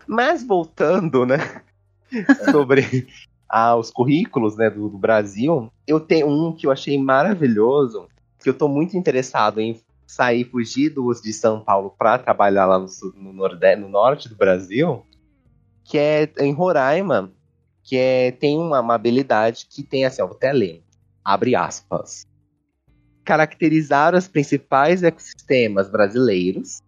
Mas 0.05 0.43
voltando, 0.43 1.25
né, 1.25 1.37
sobre 2.51 3.07
ah, 3.47 3.75
os 3.77 3.89
currículos 3.89 4.57
né, 4.57 4.69
do, 4.69 4.89
do 4.89 4.97
Brasil, 4.97 5.71
eu 5.87 5.99
tenho 5.99 6.27
um 6.27 6.53
que 6.53 6.67
eu 6.67 6.71
achei 6.71 6.97
maravilhoso, 6.97 8.07
que 8.39 8.49
eu 8.49 8.53
tô 8.53 8.67
muito 8.67 8.97
interessado 8.97 9.61
em 9.61 9.81
sair, 10.05 10.43
fugir 10.43 10.89
dos 10.89 11.21
de 11.21 11.31
São 11.31 11.63
Paulo 11.63 11.95
para 11.97 12.17
trabalhar 12.17 12.65
lá 12.65 12.77
no, 12.77 12.87
no, 13.15 13.31
norde, 13.31 13.75
no 13.77 13.87
norte 13.87 14.27
do 14.27 14.35
Brasil, 14.35 15.05
que 15.85 15.97
é 15.97 16.29
em 16.39 16.51
Roraima, 16.51 17.31
que 17.81 17.95
é, 17.95 18.31
tem 18.31 18.57
uma, 18.57 18.81
uma 18.81 18.95
habilidade 18.95 19.67
que 19.69 19.83
tem 19.83 20.03
assim, 20.03 20.21
ó, 20.21 20.27
vou 20.27 20.35
até 20.35 20.51
ler, 20.51 20.83
abre 21.23 21.55
aspas. 21.55 22.29
Caracterizar 23.23 24.15
os 24.15 24.27
principais 24.27 25.03
ecossistemas 25.03 25.89
brasileiros, 25.89 26.81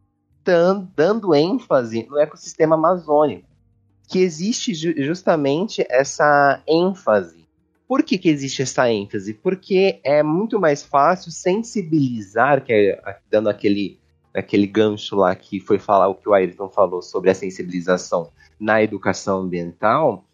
dan- 0.44 0.88
dando 0.96 1.34
ênfase 1.34 2.06
no 2.10 2.18
ecossistema 2.18 2.76
amazônico, 2.76 3.48
que 4.08 4.20
existe 4.20 4.74
ju- 4.74 4.94
justamente 4.98 5.86
essa 5.90 6.62
ênfase. 6.68 7.44
Por 7.88 8.02
que, 8.04 8.18
que 8.18 8.30
existe 8.30 8.62
essa 8.62 8.90
ênfase? 8.92 9.34
Porque 9.34 10.00
é 10.04 10.24
muito 10.24 10.60
mais 10.60 10.84
fácil 10.84 11.32
sensibilizar, 11.32 12.64
que 12.64 12.74
é 12.74 13.18
dando 13.30 13.50
aquele, 13.50 14.00
aquele 14.34 14.66
gancho 14.66 15.16
lá 15.16 15.36
que 15.36 15.60
foi 15.60 15.78
falar 15.78 16.08
o 16.08 16.16
que 16.16 16.28
o 16.28 16.34
Ayrton 16.34 16.70
falou 16.70 17.02
sobre 17.02 17.30
a 17.30 17.36
sensibilização 17.36 18.32
na 18.60 18.82
educação 18.82 19.42
ambiental, 19.42 20.26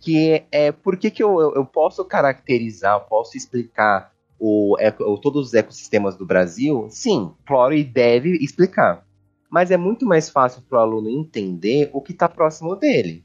que 0.00 0.44
é 0.52 0.70
por 0.70 0.96
que, 0.96 1.10
que 1.10 1.22
eu, 1.22 1.40
eu, 1.40 1.54
eu 1.54 1.64
posso 1.64 2.04
caracterizar, 2.04 3.00
posso 3.08 3.36
explicar 3.36 4.12
o, 4.38 4.76
o- 4.78 5.18
todos 5.18 5.48
os 5.48 5.54
ecossistemas 5.54 6.16
do 6.16 6.26
Brasil? 6.26 6.86
Sim, 6.90 7.32
Flora 7.46 7.82
deve 7.84 8.36
explicar. 8.36 9.04
Mas 9.50 9.70
é 9.70 9.76
muito 9.76 10.04
mais 10.04 10.28
fácil 10.28 10.62
para 10.68 10.78
o 10.78 10.80
aluno 10.80 11.08
entender 11.08 11.90
o 11.92 12.00
que 12.00 12.12
está 12.12 12.28
próximo 12.28 12.74
dele. 12.76 13.24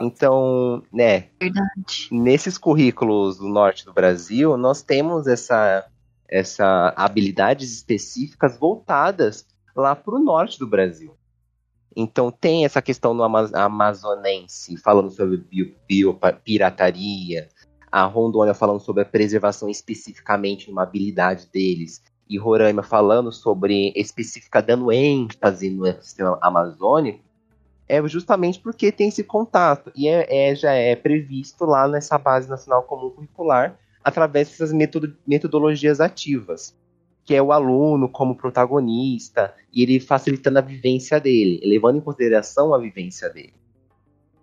Então, 0.00 0.82
né, 0.92 1.28
Verdade. 1.40 2.08
nesses 2.10 2.58
currículos 2.58 3.38
do 3.38 3.48
norte 3.48 3.84
do 3.84 3.92
Brasil, 3.92 4.56
nós 4.56 4.82
temos 4.82 5.26
essa, 5.28 5.86
essa 6.28 6.92
habilidades 6.96 7.72
específicas 7.72 8.58
voltadas 8.58 9.46
lá 9.74 9.94
para 9.94 10.14
o 10.16 10.18
norte 10.18 10.58
do 10.58 10.66
Brasil. 10.66 11.14
Então 11.94 12.30
tem 12.30 12.64
essa 12.64 12.82
questão 12.82 13.14
no 13.14 13.22
Ama- 13.22 13.50
amazonense, 13.54 14.76
falando 14.76 15.10
sobre 15.10 15.36
bio- 15.38 15.74
biopirataria, 15.88 17.48
a 17.96 18.04
Rondônia 18.04 18.52
falando 18.52 18.80
sobre 18.80 19.02
a 19.02 19.06
preservação 19.06 19.70
especificamente 19.70 20.68
numa 20.68 20.82
habilidade 20.82 21.48
deles, 21.50 22.02
e 22.28 22.36
Roraima 22.36 22.82
falando 22.82 23.32
sobre 23.32 23.90
específica, 23.96 24.60
dando 24.60 24.92
ênfase 24.92 25.70
no 25.70 25.86
ecossistema 25.86 26.38
amazônico, 26.42 27.24
é 27.88 28.06
justamente 28.06 28.60
porque 28.60 28.92
tem 28.92 29.08
esse 29.08 29.24
contato 29.24 29.90
e 29.96 30.08
é, 30.08 30.50
é- 30.50 30.54
já 30.54 30.72
é 30.72 30.94
previsto 30.94 31.64
lá 31.64 31.88
nessa 31.88 32.18
base 32.18 32.50
nacional 32.50 32.82
comum 32.82 33.08
curricular 33.08 33.78
através 34.04 34.50
dessas 34.50 34.74
metodo- 34.74 35.16
metodologias 35.26 35.98
ativas, 35.98 36.76
que 37.24 37.34
é 37.34 37.40
o 37.40 37.50
aluno 37.50 38.10
como 38.10 38.36
protagonista 38.36 39.54
e 39.72 39.82
ele 39.82 40.00
facilitando 40.00 40.58
a 40.58 40.62
vivência 40.62 41.18
dele, 41.18 41.62
levando 41.64 41.96
em 41.96 42.02
consideração 42.02 42.74
a 42.74 42.78
vivência 42.78 43.30
dele. 43.30 43.54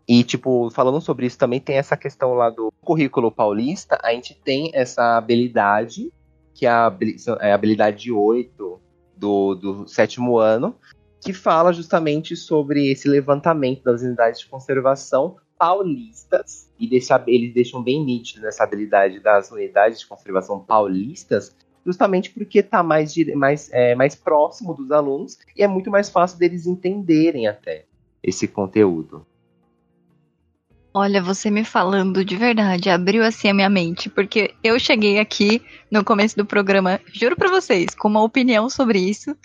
E, 0.08 0.24
tipo, 0.24 0.70
falando 0.72 1.00
sobre 1.00 1.26
isso 1.26 1.38
também 1.38 1.60
tem 1.60 1.78
essa 1.78 1.96
questão 1.96 2.34
lá 2.34 2.50
do 2.50 2.74
currículo 2.82 3.32
paulista, 3.32 3.98
a 4.04 4.12
gente 4.12 4.34
tem 4.36 4.70
essa 4.74 5.18
habilidade, 5.18 6.12
que 6.54 6.66
é 6.66 6.70
a 6.70 6.94
é 7.40 7.54
habilidade 7.54 8.12
8 8.12 8.82
do, 9.16 9.56
do 9.56 9.88
sétimo 9.88 10.38
ano, 10.38 10.76
que 11.22 11.32
fala 11.32 11.72
justamente 11.72 12.36
sobre 12.36 12.92
esse 12.92 13.08
levantamento 13.08 13.82
das 13.84 14.02
unidades 14.02 14.42
de 14.42 14.48
conservação 14.48 15.38
paulistas, 15.58 16.70
e 16.78 16.86
deixa, 16.86 17.24
eles 17.26 17.54
deixam 17.54 17.82
bem 17.82 18.04
nítido 18.04 18.46
essa 18.46 18.66
habilidade 18.66 19.22
das 19.22 19.50
unidades 19.50 20.00
de 20.02 20.06
conservação 20.06 20.60
paulistas, 20.60 21.56
justamente 21.86 22.30
porque 22.32 22.60
está 22.60 22.84
mais, 22.84 23.14
mais, 23.36 23.70
é, 23.72 23.96
mais 23.96 24.16
próximo 24.16 24.74
dos 24.74 24.92
alunos 24.92 25.38
e 25.56 25.64
é 25.64 25.68
muito 25.68 25.90
mais 25.90 26.10
fácil 26.10 26.38
deles 26.38 26.66
entenderem 26.66 27.48
até 27.48 27.86
esse 28.22 28.46
conteúdo. 28.46 29.26
Olha, 30.96 31.24
você 31.24 31.50
me 31.50 31.64
falando 31.64 32.24
de 32.24 32.36
verdade, 32.36 32.88
abriu 32.88 33.24
assim 33.24 33.50
a 33.50 33.54
minha 33.54 33.70
mente, 33.70 34.10
porque 34.10 34.54
eu 34.64 34.78
cheguei 34.78 35.18
aqui 35.18 35.60
no 35.90 36.04
começo 36.04 36.36
do 36.38 36.46
programa, 36.46 37.02
juro 37.12 37.36
pra 37.36 37.50
vocês, 37.50 37.96
com 37.96 38.08
uma 38.08 38.22
opinião 38.22 38.70
sobre 38.70 39.00
isso. 39.00 39.36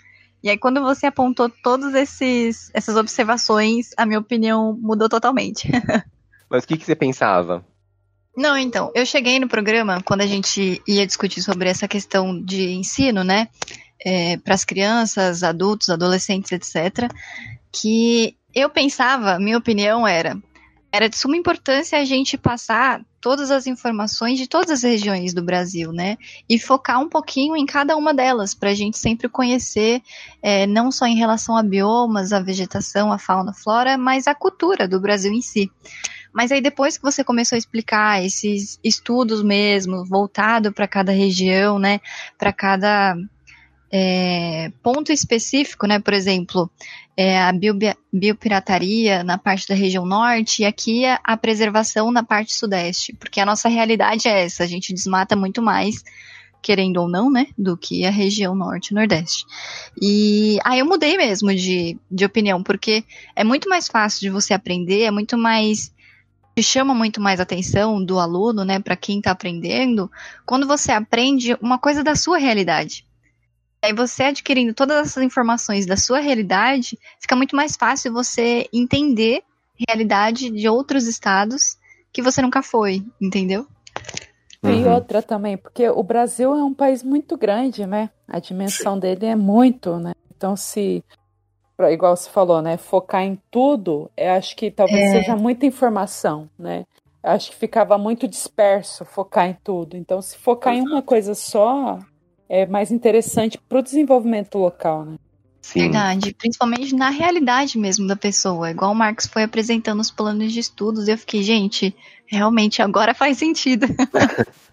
E 0.43 0.49
aí 0.49 0.57
quando 0.59 0.79
você 0.79 1.07
apontou 1.07 1.49
todas 1.49 1.95
esses 1.95 2.69
essas 2.71 2.95
observações, 2.95 3.89
a 3.97 4.05
minha 4.05 4.19
opinião 4.19 4.77
mudou 4.79 5.09
totalmente. 5.09 5.67
Mas 6.47 6.63
o 6.63 6.67
que, 6.67 6.77
que 6.77 6.85
você 6.85 6.95
pensava? 6.95 7.65
Não, 8.37 8.55
então, 8.55 8.91
eu 8.93 9.05
cheguei 9.05 9.39
no 9.39 9.49
programa 9.49 10.03
quando 10.03 10.21
a 10.21 10.27
gente 10.27 10.81
ia 10.87 11.05
discutir 11.05 11.41
sobre 11.41 11.67
essa 11.67 11.87
questão 11.87 12.39
de 12.39 12.73
ensino, 12.73 13.23
né, 13.23 13.49
para 14.43 14.53
as 14.53 14.63
crianças, 14.63 15.43
adultos, 15.43 15.89
adolescentes, 15.89 16.51
etc. 16.51 17.11
Que 17.71 18.35
eu 18.53 18.69
pensava, 18.69 19.39
minha 19.39 19.57
opinião 19.57 20.07
era, 20.07 20.37
era 20.91 21.09
de 21.09 21.17
suma 21.17 21.37
importância 21.37 21.99
a 21.99 22.05
gente 22.05 22.37
passar 22.37 23.01
todas 23.21 23.51
as 23.51 23.67
informações 23.67 24.39
de 24.39 24.47
todas 24.47 24.71
as 24.71 24.83
regiões 24.83 25.33
do 25.33 25.43
Brasil, 25.43 25.91
né, 25.91 26.17
e 26.47 26.57
focar 26.57 26.99
um 26.99 27.09
pouquinho 27.09 27.55
em 27.55 27.65
cada 27.65 27.95
uma 27.95 28.13
delas, 28.13 28.53
para 28.53 28.69
a 28.69 28.73
gente 28.73 28.97
sempre 28.97 29.27
conhecer, 29.27 30.01
é, 30.41 30.65
não 30.65 30.91
só 30.91 31.05
em 31.05 31.15
relação 31.15 31.55
a 31.55 31.63
biomas, 31.63 32.31
a 32.31 32.39
vegetação, 32.39 33.11
a 33.11 33.17
fauna, 33.17 33.51
a 33.51 33.53
flora, 33.53 33.97
mas 33.97 34.27
a 34.27 34.33
cultura 34.33 34.87
do 34.87 34.99
Brasil 34.99 35.33
em 35.33 35.41
si. 35.41 35.69
Mas 36.31 36.51
aí 36.51 36.61
depois 36.61 36.97
que 36.97 37.03
você 37.03 37.23
começou 37.23 37.55
a 37.55 37.59
explicar 37.59 38.23
esses 38.23 38.79
estudos 38.83 39.43
mesmo, 39.43 40.05
voltado 40.05 40.71
para 40.71 40.87
cada 40.87 41.11
região, 41.11 41.77
né, 41.77 41.99
para 42.37 42.53
cada 42.53 43.15
é, 43.91 44.71
ponto 44.83 45.11
específico, 45.11 45.87
né, 45.87 45.99
por 45.99 46.13
exemplo, 46.13 46.69
é, 47.17 47.41
a 47.41 47.51
bio, 47.51 47.77
biopirataria 48.13 49.23
na 49.23 49.37
parte 49.37 49.67
da 49.67 49.75
região 49.75 50.05
norte 50.05 50.61
e 50.61 50.65
aqui 50.65 51.05
a, 51.05 51.19
a 51.23 51.35
preservação 51.35 52.11
na 52.11 52.23
parte 52.23 52.53
sudeste, 52.53 53.13
porque 53.13 53.39
a 53.39 53.45
nossa 53.45 53.67
realidade 53.67 54.27
é 54.27 54.45
essa, 54.45 54.63
a 54.63 54.67
gente 54.67 54.93
desmata 54.93 55.35
muito 55.35 55.61
mais 55.61 56.03
querendo 56.61 56.97
ou 56.97 57.07
não, 57.07 57.31
né, 57.31 57.47
do 57.57 57.77
que 57.77 58.05
a 58.05 58.11
região 58.11 58.53
norte 58.53 58.89
e 58.89 58.93
nordeste. 58.93 59.45
E 60.01 60.59
aí 60.63 60.79
eu 60.79 60.85
mudei 60.85 61.17
mesmo 61.17 61.53
de, 61.55 61.97
de 62.11 62.25
opinião, 62.25 62.61
porque 62.61 63.03
é 63.35 63.43
muito 63.43 63.69
mais 63.69 63.87
fácil 63.87 64.21
de 64.21 64.29
você 64.29 64.53
aprender, 64.53 65.03
é 65.03 65.11
muito 65.11 65.37
mais 65.37 65.91
chama 66.61 66.93
muito 66.93 67.21
mais 67.21 67.39
atenção 67.39 68.03
do 68.03 68.19
aluno, 68.19 68.65
né, 68.65 68.79
para 68.79 68.95
quem 68.95 69.19
está 69.19 69.31
aprendendo, 69.31 70.11
quando 70.45 70.67
você 70.67 70.91
aprende 70.91 71.57
uma 71.61 71.77
coisa 71.77 72.03
da 72.03 72.15
sua 72.15 72.37
realidade. 72.37 73.05
Aí 73.81 73.93
você 73.93 74.23
adquirindo 74.23 74.73
todas 74.73 75.07
essas 75.07 75.23
informações 75.23 75.85
da 75.85 75.95
sua 75.95 76.19
realidade, 76.19 76.97
fica 77.19 77.35
muito 77.35 77.55
mais 77.55 77.75
fácil 77.75 78.11
você 78.11 78.67
entender 78.73 79.41
a 79.79 79.85
realidade 79.87 80.49
de 80.49 80.67
outros 80.67 81.07
estados 81.07 81.77
que 82.11 82.21
você 82.21 82.41
nunca 82.41 82.61
foi, 82.61 83.03
entendeu? 83.21 83.65
E 84.63 84.85
outra 84.85 85.21
também, 85.21 85.57
porque 85.57 85.87
o 85.89 86.03
Brasil 86.03 86.53
é 86.53 86.63
um 86.63 86.73
país 86.73 87.01
muito 87.01 87.37
grande, 87.37 87.85
né? 87.85 88.09
A 88.27 88.39
dimensão 88.39 88.99
dele 88.99 89.25
é 89.25 89.35
muito, 89.35 89.97
né? 89.97 90.11
Então, 90.35 90.55
se, 90.55 91.03
igual 91.89 92.15
você 92.15 92.29
falou, 92.29 92.61
né? 92.61 92.75
Focar 92.75 93.23
em 93.23 93.39
tudo, 93.49 94.11
eu 94.17 94.31
acho 94.33 94.55
que 94.57 94.69
talvez 94.69 95.05
É. 95.05 95.11
seja 95.11 95.35
muita 95.37 95.65
informação, 95.65 96.49
né? 96.59 96.85
Eu 97.23 97.31
acho 97.31 97.51
que 97.51 97.55
ficava 97.55 97.97
muito 97.97 98.27
disperso 98.27 99.05
focar 99.05 99.47
em 99.47 99.57
tudo. 99.63 99.95
Então, 99.95 100.21
se 100.21 100.37
focar 100.37 100.73
em 100.73 100.81
uma 100.81 101.01
coisa 101.01 101.33
só, 101.33 101.99
é 102.49 102.65
mais 102.65 102.91
interessante 102.91 103.57
para 103.69 103.79
o 103.79 103.83
desenvolvimento 103.83 104.57
local, 104.57 105.05
né? 105.05 105.15
Sim. 105.61 105.81
Verdade, 105.81 106.33
principalmente 106.33 106.95
na 106.95 107.09
realidade 107.09 107.77
mesmo 107.77 108.07
da 108.07 108.15
pessoa. 108.15 108.71
Igual 108.71 108.91
o 108.91 108.95
Marcos 108.95 109.27
foi 109.27 109.43
apresentando 109.43 109.99
os 109.99 110.09
planos 110.09 110.51
de 110.51 110.59
estudos, 110.59 111.07
eu 111.07 111.17
fiquei, 111.17 111.43
gente, 111.43 111.95
realmente 112.25 112.81
agora 112.81 113.13
faz 113.13 113.37
sentido. 113.37 113.85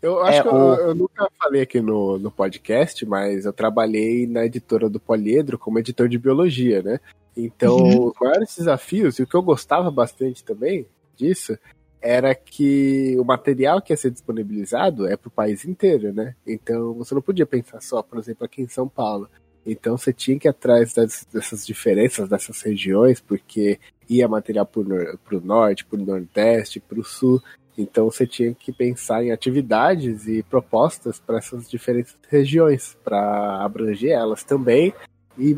Eu 0.00 0.22
acho 0.22 0.38
É, 0.38 0.42
que 0.42 0.48
eu, 0.48 0.54
o- 0.54 0.74
eu 0.74 0.94
nunca 0.94 1.28
falei 1.42 1.62
aqui 1.62 1.80
no, 1.80 2.18
no 2.20 2.30
podcast, 2.30 3.04
mas 3.04 3.44
eu 3.44 3.52
trabalhei 3.52 4.28
na 4.28 4.44
editora 4.44 4.88
do 4.88 5.00
Poliedro 5.00 5.58
como 5.58 5.78
editor 5.80 6.08
de 6.08 6.16
biologia, 6.16 6.80
né? 6.82 7.00
Então, 7.36 7.74
Uhum. 7.76 8.06
os 8.06 8.12
maiores 8.20 8.54
desafios, 8.56 9.18
e 9.18 9.22
o 9.22 9.26
que 9.26 9.34
eu 9.34 9.42
gostava 9.42 9.90
bastante 9.90 10.44
também 10.44 10.86
disso, 11.16 11.58
era 12.00 12.34
que 12.34 13.16
o 13.18 13.24
material 13.24 13.80
que 13.82 13.92
ia 13.92 13.96
ser 13.96 14.10
disponibilizado 14.10 15.06
é 15.06 15.16
para 15.16 15.28
o 15.28 15.32
país 15.32 15.64
inteiro, 15.64 16.12
né? 16.12 16.34
Então, 16.46 16.94
você 16.94 17.14
não 17.14 17.22
podia 17.22 17.46
pensar 17.46 17.80
só, 17.80 18.02
por 18.02 18.18
exemplo, 18.18 18.44
aqui 18.44 18.62
em 18.62 18.68
São 18.68 18.88
Paulo. 18.88 19.28
Então, 19.66 19.98
você 19.98 20.12
tinha 20.12 20.38
que 20.38 20.48
ir 20.48 20.50
atrás 20.50 20.94
das- 20.94 21.26
dessas 21.32 21.66
diferenças, 21.66 22.28
dessas 22.28 22.62
regiões, 22.62 23.20
porque 23.20 23.78
ia 24.08 24.26
material 24.26 24.64
para 24.64 24.80
o 24.80 25.40
norte, 25.40 25.84
para 25.84 25.98
o 26.00 26.04
nordeste, 26.04 26.80
para 26.80 26.98
o 26.98 27.04
sul. 27.04 27.42
Então 27.76 28.10
você 28.10 28.26
tinha 28.26 28.52
que 28.52 28.72
pensar 28.72 29.22
em 29.22 29.30
atividades 29.30 30.26
e 30.26 30.42
propostas 30.42 31.20
para 31.20 31.38
essas 31.38 31.70
diferentes 31.70 32.16
regiões, 32.28 32.96
para 33.04 33.62
abranger 33.64 34.10
elas 34.10 34.42
também 34.42 34.92
e 35.38 35.56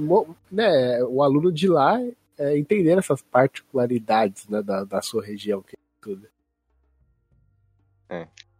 né, 0.52 1.02
o 1.04 1.22
aluno 1.22 1.50
de 1.50 1.66
lá 1.66 1.98
é, 2.36 2.58
entender 2.58 2.98
essas 2.98 3.22
particularidades 3.22 4.46
né, 4.48 4.62
da, 4.62 4.84
da 4.84 5.00
sua 5.00 5.24
região. 5.24 5.62
Que 5.62 5.74
é 6.00 6.02
tudo. 6.02 6.28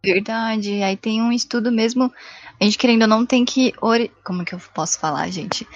Verdade, 0.03 0.81
aí 0.81 0.97
tem 0.97 1.21
um 1.21 1.31
estudo 1.31 1.71
mesmo, 1.71 2.11
a 2.59 2.63
gente 2.63 2.77
querendo 2.77 3.03
ou 3.03 3.07
não 3.07 3.25
tem 3.25 3.45
que, 3.45 3.71
ori- 3.81 4.11
como 4.23 4.43
que 4.43 4.55
eu 4.55 4.59
posso 4.73 4.99
falar, 4.99 5.29
gente? 5.29 5.67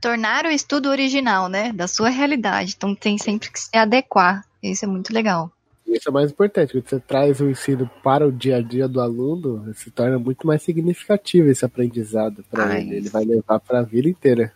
Tornar 0.00 0.46
o 0.46 0.50
estudo 0.50 0.88
original, 0.88 1.48
né, 1.48 1.72
da 1.72 1.86
sua 1.86 2.08
realidade, 2.08 2.74
então 2.76 2.94
tem 2.94 3.18
sempre 3.18 3.50
que 3.50 3.60
se 3.60 3.76
adequar, 3.76 4.42
isso 4.62 4.84
é 4.86 4.88
muito 4.88 5.12
legal. 5.12 5.50
Isso 5.86 6.08
é 6.08 6.12
mais 6.12 6.30
importante, 6.30 6.72
quando 6.72 6.88
você 6.88 7.00
traz 7.00 7.40
o 7.40 7.50
ensino 7.50 7.90
para 8.02 8.26
o 8.26 8.32
dia 8.32 8.56
a 8.56 8.62
dia 8.62 8.88
do 8.88 9.00
aluno, 9.00 9.72
se 9.74 9.90
torna 9.90 10.18
muito 10.18 10.46
mais 10.46 10.62
significativo 10.62 11.48
esse 11.50 11.64
aprendizado 11.64 12.44
para 12.50 12.78
ele. 12.78 12.96
Ele 12.96 13.08
vai 13.08 13.24
levar 13.24 13.58
para 13.58 13.80
a 13.80 13.82
vida 13.82 14.08
inteira. 14.08 14.52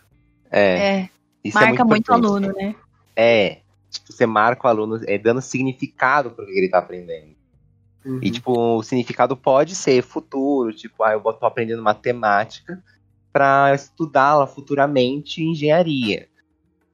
É, 0.51 0.77
É, 0.77 1.09
isso 1.43 1.57
é 1.57 1.65
marca 1.65 1.83
muito 1.83 2.09
o 2.11 2.15
importante. 2.15 2.45
aluno, 2.45 2.53
né? 2.55 2.75
É, 3.15 3.57
tipo, 3.93 4.11
você 4.11 4.25
marca 4.25 4.67
o 4.67 4.69
aluno 4.69 4.99
é, 5.07 5.17
dando 5.17 5.41
significado 5.41 6.31
pro 6.31 6.45
que 6.45 6.51
ele 6.51 6.69
tá 6.69 6.79
aprendendo. 6.79 7.35
Uhum. 8.05 8.19
E, 8.21 8.29
tipo, 8.31 8.51
o 8.77 8.83
significado 8.83 9.37
pode 9.37 9.75
ser 9.75 10.03
futuro, 10.03 10.73
tipo, 10.73 11.03
ah, 11.03 11.13
eu 11.13 11.21
tô 11.21 11.45
aprendendo 11.45 11.81
matemática 11.81 12.83
para 13.31 13.73
estudá-la 13.73 14.45
futuramente 14.45 15.41
engenharia. 15.41 16.27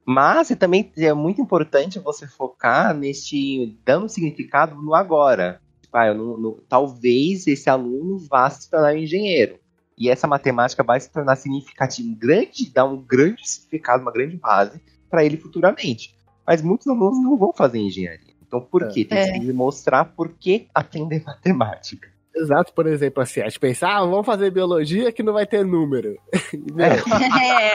Mas 0.04 0.48
também 0.58 0.90
é 0.96 1.12
muito 1.12 1.40
importante 1.40 1.98
você 1.98 2.26
focar 2.26 2.94
neste 2.94 3.78
dando 3.84 4.08
significado 4.08 4.80
no 4.80 4.94
agora. 4.94 5.60
Tipo, 5.82 5.96
ah, 5.96 6.14
não- 6.14 6.38
não- 6.38 6.58
talvez 6.68 7.46
esse 7.46 7.68
aluno 7.68 8.18
vá 8.18 8.48
se 8.48 8.70
tornar 8.70 8.94
um 8.94 8.98
engenheiro. 8.98 9.58
E 9.98 10.08
essa 10.08 10.26
matemática 10.26 10.82
vai 10.82 10.98
se 10.98 11.10
tornar 11.10 11.36
significativa, 11.36 12.08
grande, 12.18 12.70
dar 12.72 12.86
um 12.86 12.96
grande 12.96 13.46
significado, 13.46 14.02
uma 14.02 14.12
grande 14.12 14.36
base 14.36 14.80
para 15.10 15.24
ele 15.24 15.36
futuramente. 15.36 16.14
Mas 16.46 16.62
muitos 16.62 16.86
alunos 16.86 17.22
não 17.22 17.36
vão 17.36 17.52
fazer 17.52 17.78
engenharia. 17.78 18.30
Então, 18.46 18.60
por 18.60 18.88
quê? 18.88 19.04
Tem 19.04 19.18
É. 19.18 19.32
que 19.38 19.52
mostrar 19.52 20.04
por 20.06 20.30
que 20.30 20.66
aprender 20.74 21.22
matemática. 21.24 22.08
Exato, 22.34 22.72
por 22.72 22.86
exemplo, 22.86 23.22
assim, 23.22 23.40
a 23.40 23.44
gente 23.48 23.58
pensa, 23.58 23.88
ah, 23.88 24.00
vamos 24.04 24.24
fazer 24.24 24.50
biologia 24.50 25.12
que 25.12 25.22
não 25.22 25.32
vai 25.32 25.46
ter 25.46 25.64
número. 25.64 26.16
Meu, 26.74 26.86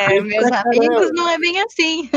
É, 0.09 0.19
meus 0.21 0.51
amigos 0.51 1.11
não 1.13 1.29
é 1.29 1.37
bem 1.37 1.61
assim. 1.61 2.09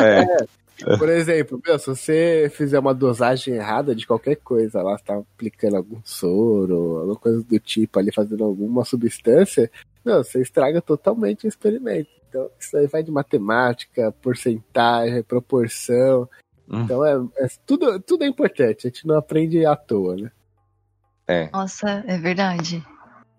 É. 0.00 0.96
Por 0.98 1.08
exemplo, 1.08 1.58
meu, 1.66 1.78
se 1.78 1.86
você 1.86 2.52
fizer 2.54 2.78
uma 2.78 2.92
dosagem 2.94 3.54
errada 3.54 3.94
de 3.94 4.06
qualquer 4.06 4.36
coisa, 4.36 4.82
lá, 4.82 4.96
você 4.98 5.04
tá 5.04 5.16
aplicando 5.16 5.74
algum 5.76 5.98
soro, 6.04 6.98
alguma 6.98 7.16
coisa 7.16 7.42
do 7.42 7.58
tipo 7.58 7.98
ali, 7.98 8.12
fazendo 8.12 8.44
alguma 8.44 8.84
substância, 8.84 9.70
meu, 10.06 10.22
você 10.22 10.40
estraga 10.40 10.80
totalmente 10.80 11.46
o 11.46 11.48
experimento. 11.48 12.08
Então, 12.28 12.48
isso 12.58 12.76
aí 12.76 12.86
vai 12.86 13.02
de 13.02 13.10
matemática, 13.10 14.12
porcentagem, 14.22 15.22
proporção. 15.24 16.28
Hum. 16.68 16.82
Então, 16.82 17.04
é, 17.04 17.14
é- 17.38 17.48
tudo, 17.66 18.00
tudo 18.00 18.24
é 18.24 18.28
importante, 18.28 18.86
a 18.86 18.90
gente 18.90 19.06
não 19.06 19.16
aprende 19.16 19.66
à 19.66 19.74
toa, 19.74 20.16
né? 20.16 20.30
É. 21.26 21.50
Nossa, 21.52 22.04
é 22.06 22.16
verdade. 22.16 22.84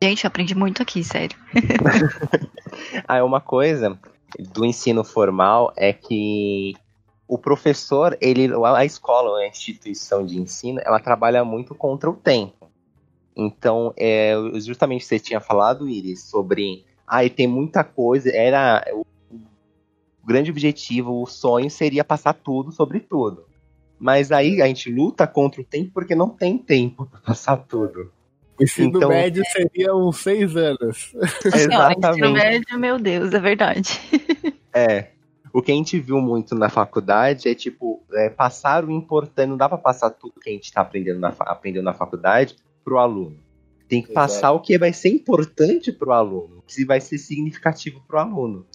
Gente, 0.04 0.26
eu 0.26 0.28
aprendi 0.28 0.54
muito 0.54 0.82
aqui, 0.82 1.04
sério. 1.04 1.38
Ah, 3.08 3.18
é 3.18 3.24
uma 3.24 3.42
coisa 3.42 3.98
do 4.54 4.64
ensino 4.64 5.04
formal 5.04 5.74
é 5.76 5.92
que 5.92 6.76
o 7.28 7.38
professor, 7.38 8.16
ele, 8.22 8.50
a 8.64 8.86
escola, 8.86 9.40
a 9.40 9.48
instituição 9.48 10.24
de 10.24 10.40
ensino, 10.40 10.80
ela 10.84 11.00
trabalha 11.00 11.44
muito 11.44 11.74
contra 11.74 12.10
o 12.10 12.14
tempo. 12.14 12.70
Então, 13.38 13.94
é, 13.96 14.34
justamente 14.56 15.06
você 15.06 15.20
tinha 15.20 15.40
falado, 15.40 15.88
Iris, 15.88 16.24
sobre. 16.24 16.86
Ah, 17.08 17.24
e 17.24 17.30
tem 17.30 17.46
muita 17.48 17.84
coisa. 17.84 18.30
Era. 18.36 18.84
o- 18.94 19.06
grande 20.26 20.52
objetivo, 20.52 21.22
o 21.22 21.26
sonho 21.26 21.70
seria 21.70 22.04
passar 22.04 22.34
tudo 22.34 22.72
sobre 22.72 23.00
tudo. 23.00 23.46
Mas 24.00 24.32
aí 24.32 24.62
a 24.62 24.68
gente 24.68 24.92
luta 24.92 25.26
contra 25.26 25.62
o 25.62 25.64
tempo 25.64 25.92
porque 25.94 26.14
não 26.16 26.28
tem 26.30 26.58
tempo 26.58 27.06
pra 27.06 27.20
passar 27.22 27.56
tudo. 27.58 28.12
O 28.60 28.64
ensino 28.64 28.90
Então- 28.98 29.10
médio 29.10 29.44
seria 29.52 29.96
uns 29.96 30.18
seis 30.18 30.56
anos. 30.58 31.16
Senhora, 31.42 31.94
ensino 31.94 31.96
Exatamente. 31.96 32.34
médio, 32.34 32.80
meu 32.80 33.00
Deus, 33.00 33.34
é 33.34 33.40
verdade. 33.40 34.00
É. 34.74 35.12
O 35.52 35.60
que 35.62 35.72
a 35.72 35.76
gente 35.76 36.00
viu 36.00 36.22
muito 36.22 36.54
na 36.54 36.70
faculdade 36.70 37.48
é 37.50 37.56
tipo, 37.56 38.04
é, 38.14 38.30
passar 38.30 38.86
o 38.86 38.92
importante, 38.92 39.50
não 39.50 39.58
dá 39.58 39.68
pra 39.68 39.78
passar 39.78 40.12
tudo 40.12 40.40
que 40.40 40.50
a 40.52 40.54
gente 40.54 40.72
tá 40.72 40.82
aprendendo 40.82 41.20
na, 41.20 41.30
aprendendo 41.40 41.84
na 41.86 41.94
faculdade 41.96 42.56
pro 42.88 43.00
aluno. 43.00 43.38
Tem 43.90 44.02
que 44.02 44.12
Exato. 44.12 44.28
passar 44.28 44.52
o 44.54 44.62
que 44.62 44.78
vai 44.78 44.94
ser 44.94 45.10
importante 45.10 45.92
pro 45.92 46.14
aluno, 46.14 46.60
o 46.60 46.62
que 46.62 46.86
vai 46.86 47.02
ser 47.02 47.18
significativo 47.18 48.02
pro 48.08 48.18
aluno. 48.18 48.66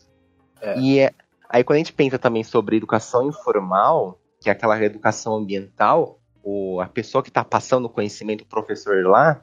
É. 0.60 0.78
E 0.78 0.98
é- 0.98 1.14
aí 1.48 1.64
quando 1.64 1.76
a 1.76 1.78
gente 1.78 1.94
pensa 1.94 2.18
também 2.18 2.44
sobre 2.44 2.76
educação 2.76 3.26
informal, 3.26 4.20
que 4.38 4.50
é 4.50 4.52
aquela 4.52 4.78
educação 4.84 5.34
ambiental, 5.36 6.20
o, 6.42 6.78
a 6.78 6.86
pessoa 6.86 7.22
que 7.22 7.30
está 7.30 7.42
passando 7.42 7.86
o 7.86 7.88
conhecimento, 7.88 8.42
o 8.42 8.46
professor 8.46 9.02
lá, 9.06 9.42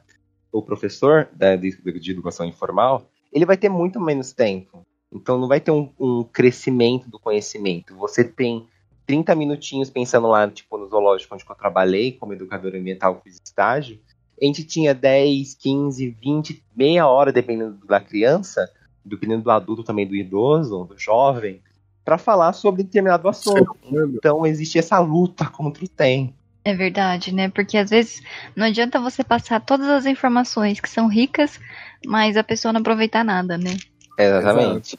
o 0.52 0.62
professor 0.62 1.28
da, 1.32 1.56
de, 1.56 1.72
de 1.98 2.10
educação 2.12 2.46
informal, 2.46 3.10
ele 3.32 3.44
vai 3.44 3.56
ter 3.56 3.68
muito 3.68 4.00
menos 4.00 4.32
tempo. 4.32 4.86
Então 5.12 5.36
não 5.36 5.48
vai 5.48 5.58
ter 5.60 5.72
um, 5.72 5.92
um 5.98 6.22
crescimento 6.22 7.10
do 7.10 7.18
conhecimento. 7.18 7.96
Você 7.96 8.22
tem 8.22 8.68
30 9.04 9.34
minutinhos 9.34 9.90
pensando 9.90 10.28
lá, 10.28 10.48
tipo, 10.48 10.78
no 10.78 10.86
zoológico 10.86 11.34
onde 11.34 11.44
eu 11.44 11.56
trabalhei 11.56 12.12
como 12.12 12.34
educador 12.34 12.76
ambiental, 12.76 13.20
fiz 13.24 13.40
estágio. 13.44 13.98
A 14.40 14.44
gente 14.44 14.64
tinha 14.64 14.94
10, 14.94 15.54
15, 15.54 16.16
20, 16.22 16.62
meia 16.74 17.06
hora, 17.06 17.32
dependendo 17.32 17.78
da 17.86 18.00
criança, 18.00 18.70
dependendo 19.04 19.44
do 19.44 19.50
adulto 19.50 19.84
também, 19.84 20.06
do 20.06 20.16
idoso, 20.16 20.84
do 20.84 20.98
jovem, 20.98 21.60
para 22.04 22.16
falar 22.16 22.52
sobre 22.52 22.82
determinado 22.82 23.28
assunto. 23.28 23.76
Então 24.14 24.46
existe 24.46 24.78
essa 24.78 24.98
luta 24.98 25.46
contra 25.46 25.84
o 25.84 25.88
tempo. 25.88 26.32
É 26.64 26.74
verdade, 26.74 27.34
né? 27.34 27.48
Porque 27.48 27.76
às 27.76 27.90
vezes 27.90 28.22
não 28.54 28.66
adianta 28.66 29.00
você 29.00 29.24
passar 29.24 29.60
todas 29.60 29.88
as 29.88 30.06
informações 30.06 30.80
que 30.80 30.88
são 30.88 31.08
ricas, 31.08 31.58
mas 32.06 32.36
a 32.36 32.44
pessoa 32.44 32.72
não 32.72 32.80
aproveitar 32.80 33.24
nada, 33.24 33.56
né? 33.56 33.76
Exatamente. 34.18 34.98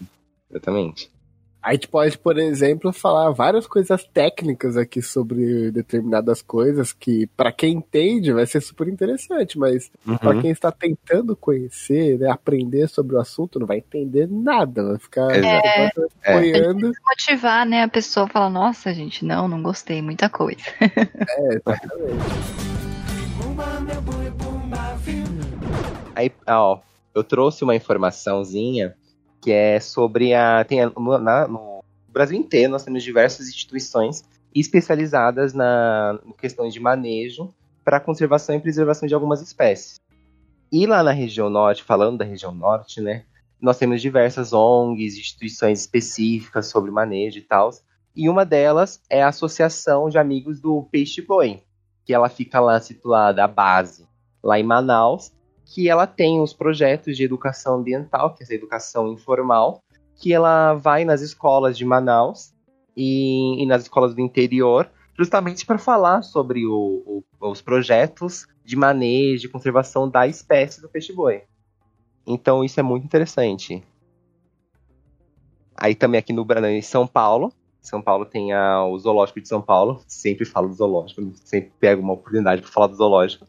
Exatamente. 0.50 1.10
A 1.64 1.74
gente 1.74 1.88
pode, 1.88 2.18
por 2.18 2.40
exemplo, 2.40 2.92
falar 2.92 3.30
várias 3.32 3.68
coisas 3.68 4.04
técnicas 4.04 4.76
aqui 4.76 5.00
sobre 5.02 5.70
determinadas 5.72 6.42
coisas 6.42 6.92
que, 6.92 7.28
pra 7.38 7.52
quem 7.52 7.74
entende, 7.74 8.34
vai 8.34 8.48
ser 8.48 8.62
super 8.62 8.88
interessante, 8.88 9.60
mas 9.60 9.92
pra 10.20 10.32
Uhum. 10.32 10.42
quem 10.42 10.50
está 10.50 10.72
tentando 10.72 11.36
conhecer, 11.36 12.18
né, 12.18 12.30
aprender 12.32 12.88
sobre 12.90 13.16
o 13.16 13.20
assunto, 13.20 13.60
não 13.60 13.68
vai 13.68 13.78
entender 13.78 14.28
nada, 14.28 14.84
vai 14.90 14.98
ficar. 14.98 15.30
É. 15.36 15.92
apoiando. 16.26 16.92
Motivar, 17.08 17.66
né, 17.66 17.84
a 17.84 17.88
pessoa 17.88 18.26
a 18.26 18.30
falar, 18.30 18.50
nossa, 18.50 18.92
gente, 18.92 19.24
não, 19.24 19.48
não 19.48 19.62
gostei, 19.62 20.02
muita 20.02 20.30
coisa. 20.30 20.62
É, 21.30 21.56
exatamente. 21.56 22.42
Aí, 26.16 26.32
ó, 26.48 26.80
eu 27.16 27.24
trouxe 27.24 27.64
uma 27.64 27.76
informaçãozinha 27.76 28.96
que 29.42 29.52
é 29.52 29.80
sobre 29.80 30.34
a. 30.34 30.64
Tem 30.64 30.82
a- 30.82 30.90
no, 30.90 31.18
na- 31.18 31.48
no 31.48 31.84
Brasil 32.10 32.38
inteiro 32.38 32.72
nós 32.72 32.84
temos 32.84 33.04
diversas 33.04 33.48
instituições 33.48 34.24
especializadas 34.54 35.54
na 35.54 36.20
em 36.26 36.32
questões 36.34 36.74
de 36.74 36.80
manejo 36.80 37.54
para 37.84 38.00
conservação 38.00 38.56
e 38.56 38.60
preservação 38.60 39.08
de 39.08 39.14
algumas 39.14 39.42
espécies. 39.42 40.00
E 40.72 40.86
lá 40.86 41.04
na 41.04 41.12
região 41.12 41.50
norte, 41.50 41.84
falando 41.84 42.18
da 42.20 42.26
região 42.26 42.54
norte, 42.54 43.02
né, 43.02 43.24
nós 43.60 43.78
temos 43.78 44.02
diversas 44.02 44.54
ONGs, 44.54 45.18
instituições 45.18 45.82
específicas 45.82 46.68
sobre 46.68 46.92
manejo 46.92 47.38
e 47.40 47.42
tal. 47.42 47.70
E 48.16 48.30
uma 48.30 48.46
delas 48.46 49.02
é 49.10 49.22
a 49.24 49.30
Associação 49.30 50.10
de 50.10 50.18
Amigos 50.18 50.60
do 50.60 50.84
Peixe 50.92 51.22
Boi, 51.22 51.62
que 52.06 52.14
ela 52.14 52.30
fica 52.30 52.60
lá 52.60 52.80
situada, 52.80 53.44
a 53.44 53.48
base, 53.48 54.06
lá 54.44 54.60
em 54.60 54.64
Manaus, 54.64 55.32
que 55.74 55.88
ela 55.90 56.06
tem 56.06 56.42
os 56.42 56.52
projetos 56.54 57.16
de 57.16 57.24
educação 57.24 57.76
ambiental, 57.76 58.34
que 58.34 58.42
é 58.42 58.44
essa 58.44 58.54
educação 58.54 59.08
informal, 59.14 59.82
que 60.16 60.34
ela 60.34 60.74
vai 60.74 61.06
nas 61.06 61.22
escolas 61.22 61.78
de 61.78 61.86
Manaus 61.86 62.54
e, 62.96 63.64
e 63.64 63.66
nas 63.66 63.84
escolas 63.84 64.14
do 64.14 64.20
interior, 64.20 64.90
justamente 65.18 65.66
para 65.66 65.78
falar 65.78 66.24
sobre 66.24 66.66
o- 66.68 67.24
o- 67.40 67.50
os 67.50 67.62
projetos 67.62 68.46
de 68.66 68.76
manejo 68.76 69.48
e 69.48 69.50
conservação 69.50 70.10
da 70.10 70.28
espécie 70.28 70.82
do 70.82 70.90
peixe-boi. 70.90 71.44
Então 72.28 72.64
isso 72.66 72.78
é 72.80 72.84
muito 72.84 73.06
interessante. 73.06 73.82
Aí 75.76 75.96
também 75.96 76.20
aqui 76.20 76.34
no 76.34 76.44
Brasil, 76.44 76.70
em 76.70 76.82
São 76.82 77.08
Paulo, 77.08 77.52
São 77.82 78.02
Paulo 78.02 78.26
tem 78.26 78.52
a- 78.54 78.86
o 78.86 79.00
Zoológico 79.00 79.40
de 79.42 79.48
São 79.48 79.62
Paulo, 79.62 80.02
sempre 80.06 80.46
falo 80.46 80.68
do 80.68 80.74
zoológico, 80.76 81.32
sempre 81.46 81.72
pego 81.80 82.02
uma 82.02 82.14
oportunidade 82.14 82.62
para 82.62 82.70
falar 82.70 82.88
do 82.88 82.96
zoológico. 82.96 83.48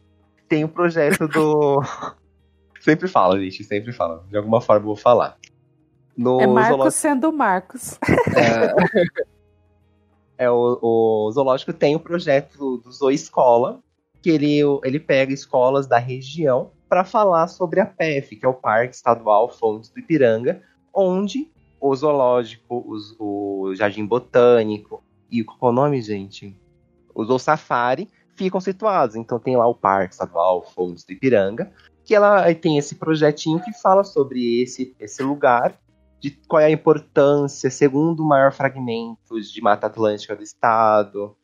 Tem 0.52 0.64
o 0.64 0.68
projeto 0.68 1.26
do. 1.28 1.80
sempre 2.78 3.08
falo, 3.08 3.40
gente, 3.40 3.64
sempre 3.64 3.90
falo. 3.90 4.22
De 4.28 4.36
alguma 4.36 4.60
forma 4.60 4.82
eu 4.82 4.86
vou 4.86 4.96
falar. 4.96 5.38
No 6.14 6.38
É 6.42 6.46
Marcos 6.46 6.68
zoológico. 6.68 7.00
sendo 7.00 7.32
Marcos. 7.32 7.98
É, 10.36 10.50
o, 10.50 10.78
o 11.26 11.30
zoológico 11.32 11.72
tem 11.72 11.96
o 11.96 12.00
projeto 12.00 12.76
do 12.76 12.92
Zoo 12.92 13.10
Escola, 13.10 13.80
que 14.20 14.28
ele, 14.28 14.58
ele 14.84 15.00
pega 15.00 15.32
escolas 15.32 15.86
da 15.86 15.96
região 15.96 16.70
para 16.86 17.02
falar 17.02 17.46
sobre 17.48 17.80
a 17.80 17.86
PEF, 17.86 18.36
que 18.36 18.44
é 18.44 18.48
o 18.48 18.52
Parque 18.52 18.94
Estadual 18.94 19.48
Fontes 19.48 19.88
do 19.88 20.00
Ipiranga, 20.00 20.60
onde 20.94 21.50
o 21.80 21.96
zoológico, 21.96 22.84
os- 22.86 23.16
o 23.18 23.72
Jardim 23.74 24.04
Botânico 24.04 25.02
e 25.30 25.42
qual 25.42 25.70
é 25.70 25.72
o 25.72 25.76
nome, 25.76 26.02
gente? 26.02 26.54
O 27.14 27.24
Zoo 27.24 27.38
Safari 27.38 28.06
ficam 28.36 28.60
situados. 28.60 29.16
Então 29.16 29.38
tem 29.38 29.56
lá 29.56 29.66
o 29.66 29.74
Parque 29.74 30.14
Estadual 30.14 30.62
Fontes 30.62 31.04
do 31.04 31.12
Ipiranga, 31.12 31.72
que 32.04 32.14
ela 32.14 32.52
tem 32.54 32.78
esse 32.78 32.96
projetinho 32.96 33.60
que 33.60 33.72
fala 33.80 34.04
sobre 34.04 34.62
esse, 34.62 34.94
esse 34.98 35.22
lugar 35.22 35.78
de 36.20 36.30
qual 36.46 36.60
é 36.60 36.66
a 36.66 36.70
importância, 36.70 37.70
segundo 37.70 38.24
maior 38.24 38.52
fragmento 38.52 39.40
de 39.40 39.60
Mata 39.60 39.88
Atlântica 39.88 40.36
do 40.36 40.42
Estado, 40.42 41.36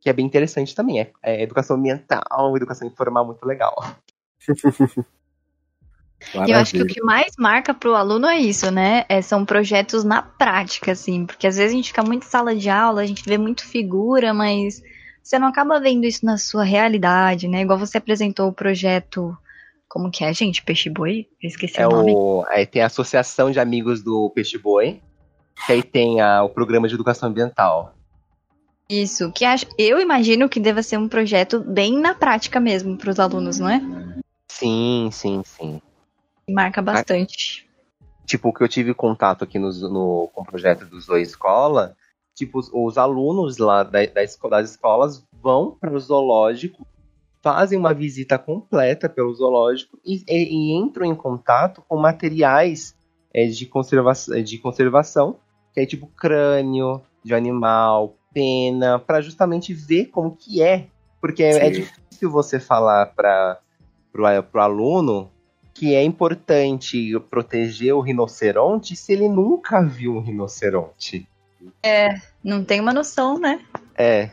que 0.00 0.08
é 0.08 0.12
bem 0.12 0.24
interessante 0.24 0.74
também. 0.74 1.00
É, 1.00 1.12
é 1.22 1.42
educação 1.42 1.76
ambiental, 1.76 2.56
educação 2.56 2.86
informal, 2.86 3.26
muito 3.26 3.44
legal. 3.44 3.74
E 6.46 6.50
eu 6.50 6.58
acho 6.58 6.72
que 6.72 6.82
o 6.82 6.86
que 6.86 7.02
mais 7.02 7.34
marca 7.38 7.74
pro 7.74 7.94
aluno 7.94 8.26
é 8.26 8.38
isso, 8.38 8.70
né? 8.70 9.04
É, 9.10 9.20
são 9.20 9.44
projetos 9.44 10.04
na 10.04 10.22
prática, 10.22 10.92
assim. 10.92 11.26
Porque 11.26 11.46
às 11.46 11.56
vezes 11.56 11.72
a 11.72 11.76
gente 11.76 11.88
fica 11.88 12.02
muito 12.02 12.26
em 12.26 12.30
sala 12.30 12.54
de 12.54 12.70
aula, 12.70 13.02
a 13.02 13.06
gente 13.06 13.22
vê 13.28 13.36
muito 13.36 13.66
figura, 13.66 14.32
mas 14.32 14.82
você 15.24 15.38
não 15.38 15.48
acaba 15.48 15.80
vendo 15.80 16.04
isso 16.04 16.24
na 16.24 16.36
sua 16.36 16.62
realidade, 16.64 17.48
né? 17.48 17.62
Igual 17.62 17.78
você 17.78 17.96
apresentou 17.98 18.48
o 18.48 18.52
projeto. 18.52 19.36
Como 19.88 20.10
que 20.10 20.24
é, 20.24 20.32
gente? 20.34 20.62
Peixe 20.62 20.90
boi? 20.90 21.26
Eu 21.42 21.48
esqueci 21.48 21.80
É 21.80 21.86
o 21.86 21.90
nome. 21.90 22.12
o, 22.14 22.44
aí 22.48 22.66
tem 22.66 22.82
a 22.82 22.86
Associação 22.86 23.50
de 23.50 23.58
Amigos 23.58 24.02
do 24.02 24.28
Peixe 24.30 24.58
Boi, 24.58 25.00
que 25.66 25.72
aí 25.72 25.82
tem 25.82 26.20
a- 26.20 26.42
o 26.42 26.48
Programa 26.50 26.86
de 26.88 26.94
Educação 26.94 27.28
Ambiental. 27.28 27.94
Isso, 28.88 29.32
que 29.32 29.44
acho, 29.46 29.66
eu 29.78 29.98
imagino 30.00 30.48
que 30.48 30.60
deva 30.60 30.82
ser 30.82 30.98
um 30.98 31.08
projeto 31.08 31.60
bem 31.60 31.98
na 31.98 32.12
prática 32.14 32.60
mesmo 32.60 32.98
para 32.98 33.10
os 33.10 33.18
alunos, 33.18 33.58
não 33.58 33.68
é? 33.70 33.80
Sim, 34.48 35.08
sim, 35.10 35.42
sim. 35.44 35.80
Marca 36.50 36.82
bastante. 36.82 37.66
Tipo, 38.26 38.48
o 38.48 38.52
que 38.52 38.62
eu 38.62 38.68
tive 38.68 38.92
contato 38.94 39.42
aqui 39.44 39.58
no, 39.58 39.70
no- 39.88 40.28
com 40.34 40.42
o 40.42 40.44
projeto 40.44 40.84
do 40.86 41.00
Zoe 41.00 41.22
Escola, 41.22 41.96
tipo, 42.34 42.58
os, 42.58 42.70
os 42.72 42.98
alunos 42.98 43.58
lá 43.58 43.82
da, 43.82 44.04
da 44.06 44.22
esco- 44.22 44.48
das 44.48 44.70
escolas 44.70 45.24
vão 45.42 45.76
para 45.78 45.92
o 45.94 45.98
zoológico, 45.98 46.86
fazem 47.42 47.78
uma 47.78 47.92
visita 47.94 48.38
completa 48.38 49.08
pelo 49.08 49.32
zoológico 49.34 49.98
e, 50.04 50.24
e- 50.28 50.54
e 50.54 50.72
entram 50.72 51.06
em 51.06 51.14
contato 51.14 51.82
com 51.86 51.96
materiais 51.96 52.94
é, 53.32 53.46
de, 53.46 53.66
conserva 53.66 54.12
de 54.44 54.58
conservação, 54.58 55.36
que 55.72 55.80
é 55.80 55.86
tipo 55.86 56.06
crânio 56.06 57.02
de 57.22 57.34
animal, 57.34 58.16
pena, 58.32 58.98
para 58.98 59.20
justamente 59.20 59.72
ver 59.74 60.06
como 60.06 60.36
que 60.36 60.62
é. 60.62 60.86
Porque 61.20 61.42
é, 61.42 61.66
é 61.66 61.70
difícil 61.70 62.30
você 62.30 62.58
falar 62.60 63.06
para 63.14 63.60
o 64.14 64.58
aluno 64.58 65.30
que 65.72 65.94
é 65.94 66.02
importante 66.04 67.12
proteger 67.28 67.94
o 67.94 68.00
rinoceronte 68.00 68.94
se 68.94 69.12
ele 69.12 69.28
nunca 69.28 69.82
viu 69.82 70.14
um 70.16 70.20
rinoceronte. 70.20 71.26
É, 71.82 72.14
não 72.42 72.64
tem 72.64 72.80
uma 72.80 72.92
noção, 72.92 73.38
né? 73.38 73.60
É. 73.96 74.30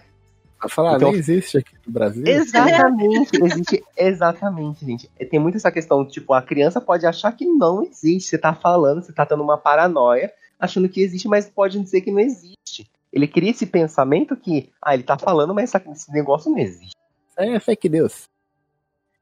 Pra 0.60 0.70
falar, 0.70 0.96
Então- 0.98 1.10
nem 1.12 1.20
existe 1.20 1.58
aqui 1.58 1.74
no 1.88 1.92
Brasil. 1.92 2.24
Exatamente, 2.26 3.32
existe 3.44 3.84
exatamente, 3.98 4.86
gente. 4.86 5.10
É, 5.20 5.26
Tem 5.26 5.40
muito 5.40 5.58
essa 5.58 5.72
questão, 5.72 6.06
tipo, 6.06 6.34
a 6.34 6.42
criança 6.42 6.80
pode 6.80 7.06
achar 7.06 7.32
que 7.32 7.46
não 7.46 7.84
existe. 7.84 8.30
Você 8.30 8.38
tá 8.38 8.54
falando, 8.54 9.02
você 9.02 9.12
tá 9.12 9.26
tendo 9.26 9.42
uma 9.44 9.58
paranoia, 9.58 10.32
achando 10.60 10.88
que 10.88 11.02
existe, 11.02 11.28
mas 11.28 11.50
pode 11.50 11.80
dizer 11.80 12.02
que 12.02 12.12
não 12.12 12.20
existe. 12.20 12.90
Ele 13.12 13.28
cria 13.28 13.50
esse 13.52 13.66
pensamento 13.66 14.38
que, 14.38 14.70
ah, 14.82 14.94
ele 14.94 15.04
tá 15.04 15.18
falando, 15.18 15.54
mas 15.54 15.74
esse 15.74 16.12
negócio 16.14 16.52
não 16.52 16.60
existe. 16.60 16.96
É 17.36 17.60
fake 17.60 17.90
news. 17.90 18.30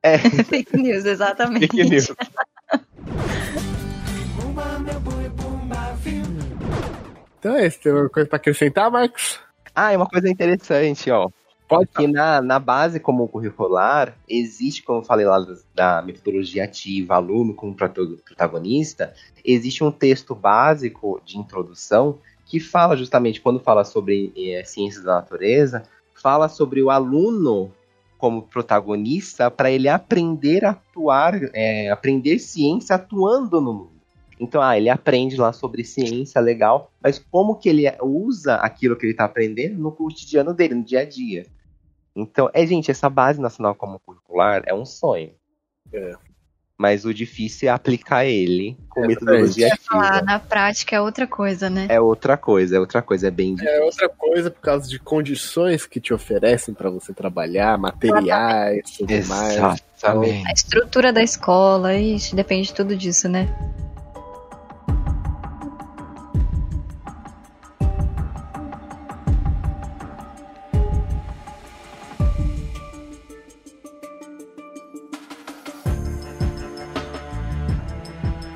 É, 0.01 0.17
Fake 0.45 0.77
news, 0.77 1.03
exatamente. 1.05 1.67
fake 1.67 1.83
news. 1.89 2.07
Então 7.39 7.55
é 7.55 7.65
isso, 7.65 7.79
tem 7.79 7.91
alguma 7.91 8.09
coisa 8.09 8.27
pra 8.27 8.35
acrescentar, 8.35 8.91
Marcos? 8.91 9.39
Ah, 9.73 9.93
é 9.93 9.97
uma 9.97 10.07
coisa 10.07 10.29
interessante, 10.29 11.09
ó. 11.09 11.29
Pode 11.69 11.87
que 11.95 12.07
na, 12.07 12.41
na 12.41 12.57
base 12.57 12.99
comum 12.99 13.27
curricular 13.27 14.17
existe, 14.27 14.81
como 14.81 14.99
eu 14.99 15.03
falei 15.03 15.25
lá 15.25 15.37
da, 15.73 16.01
metodologia 16.01 16.63
ativa, 16.63 17.15
aluno 17.15 17.53
como 17.53 17.75
protagonista, 17.75 19.13
existe 19.45 19.83
um 19.83 19.91
texto 19.91 20.33
básico 20.33 21.21
de 21.23 21.37
introdução 21.37 22.17
que 22.45 22.59
fala 22.59 22.97
justamente, 22.97 23.39
quando 23.39 23.59
fala 23.59 23.85
sobre 23.85 24.33
eh, 24.35 24.63
ciências 24.65 25.03
da 25.03 25.15
natureza, 25.15 25.83
fala 26.15 26.49
sobre 26.49 26.81
o 26.81 26.89
aluno 26.89 27.71
como 28.17 28.41
protagonista 28.41 29.51
para 29.51 29.69
ele 29.69 29.87
aprender 29.87 30.65
a 30.65 30.71
atuar, 30.71 31.39
eh, 31.53 31.89
aprender 31.89 32.39
ciência 32.39 32.95
atuando 32.95 33.61
no 33.61 33.73
mundo. 33.73 33.98
Então, 34.39 34.61
ah, 34.61 34.77
ele 34.77 34.89
aprende 34.89 35.35
lá 35.35 35.51
sobre 35.51 35.83
ciência, 35.83 36.39
legal, 36.39 36.91
mas 37.03 37.19
como 37.19 37.55
que 37.55 37.67
ele 37.67 37.83
usa 38.01 38.55
aquilo 38.55 38.95
que 38.95 39.05
ele 39.05 39.11
está 39.11 39.25
aprendendo 39.25 39.77
no 39.77 39.91
cotidiano 39.91 40.53
dele, 40.53 40.75
no 40.75 40.83
dia 40.83 41.01
a 41.01 41.05
dia. 41.05 41.45
Então, 42.15 42.49
é, 42.53 42.65
gente, 42.65 42.89
essa 42.89 43.09
base 43.09 43.41
nacional 43.41 43.75
comum 43.75 43.99
curricular 44.05 44.63
é 44.65 44.73
um 44.73 44.85
sonho. 44.85 45.31
É. 45.91 46.13
Mas 46.77 47.03
o 47.03 47.13
difícil 47.13 47.67
é 47.67 47.71
aplicar 47.73 48.25
ele 48.25 48.77
com 48.87 49.03
É 49.03 49.07
metodologia 49.07 49.67
Pra 49.67 49.77
falar, 49.77 50.07
ativa. 50.15 50.25
na 50.25 50.39
prática 50.39 50.95
é 50.95 51.01
outra 51.01 51.27
coisa, 51.27 51.69
né? 51.69 51.87
É 51.89 51.99
outra 51.99 52.37
coisa, 52.37 52.77
é 52.77 52.79
outra 52.79 53.01
coisa, 53.01 53.27
é 53.27 53.31
bem 53.31 53.53
difícil. 53.53 53.75
É 53.75 53.83
outra 53.83 54.07
coisa 54.07 54.49
por 54.49 54.61
causa 54.61 54.87
de 54.87 54.97
condições 54.97 55.85
que 55.85 55.99
te 55.99 56.13
oferecem 56.13 56.73
pra 56.73 56.89
você 56.89 57.13
trabalhar, 57.13 57.77
materiais, 57.77 58.91
tudo 58.97 59.11
mais. 59.27 59.81
Exatamente. 59.97 60.47
A 60.47 60.53
estrutura 60.53 61.11
da 61.11 61.21
escola, 61.21 61.93
ixi, 61.93 62.33
depende 62.33 62.69
de 62.69 62.73
tudo 62.73 62.95
disso, 62.95 63.27
né? 63.27 63.53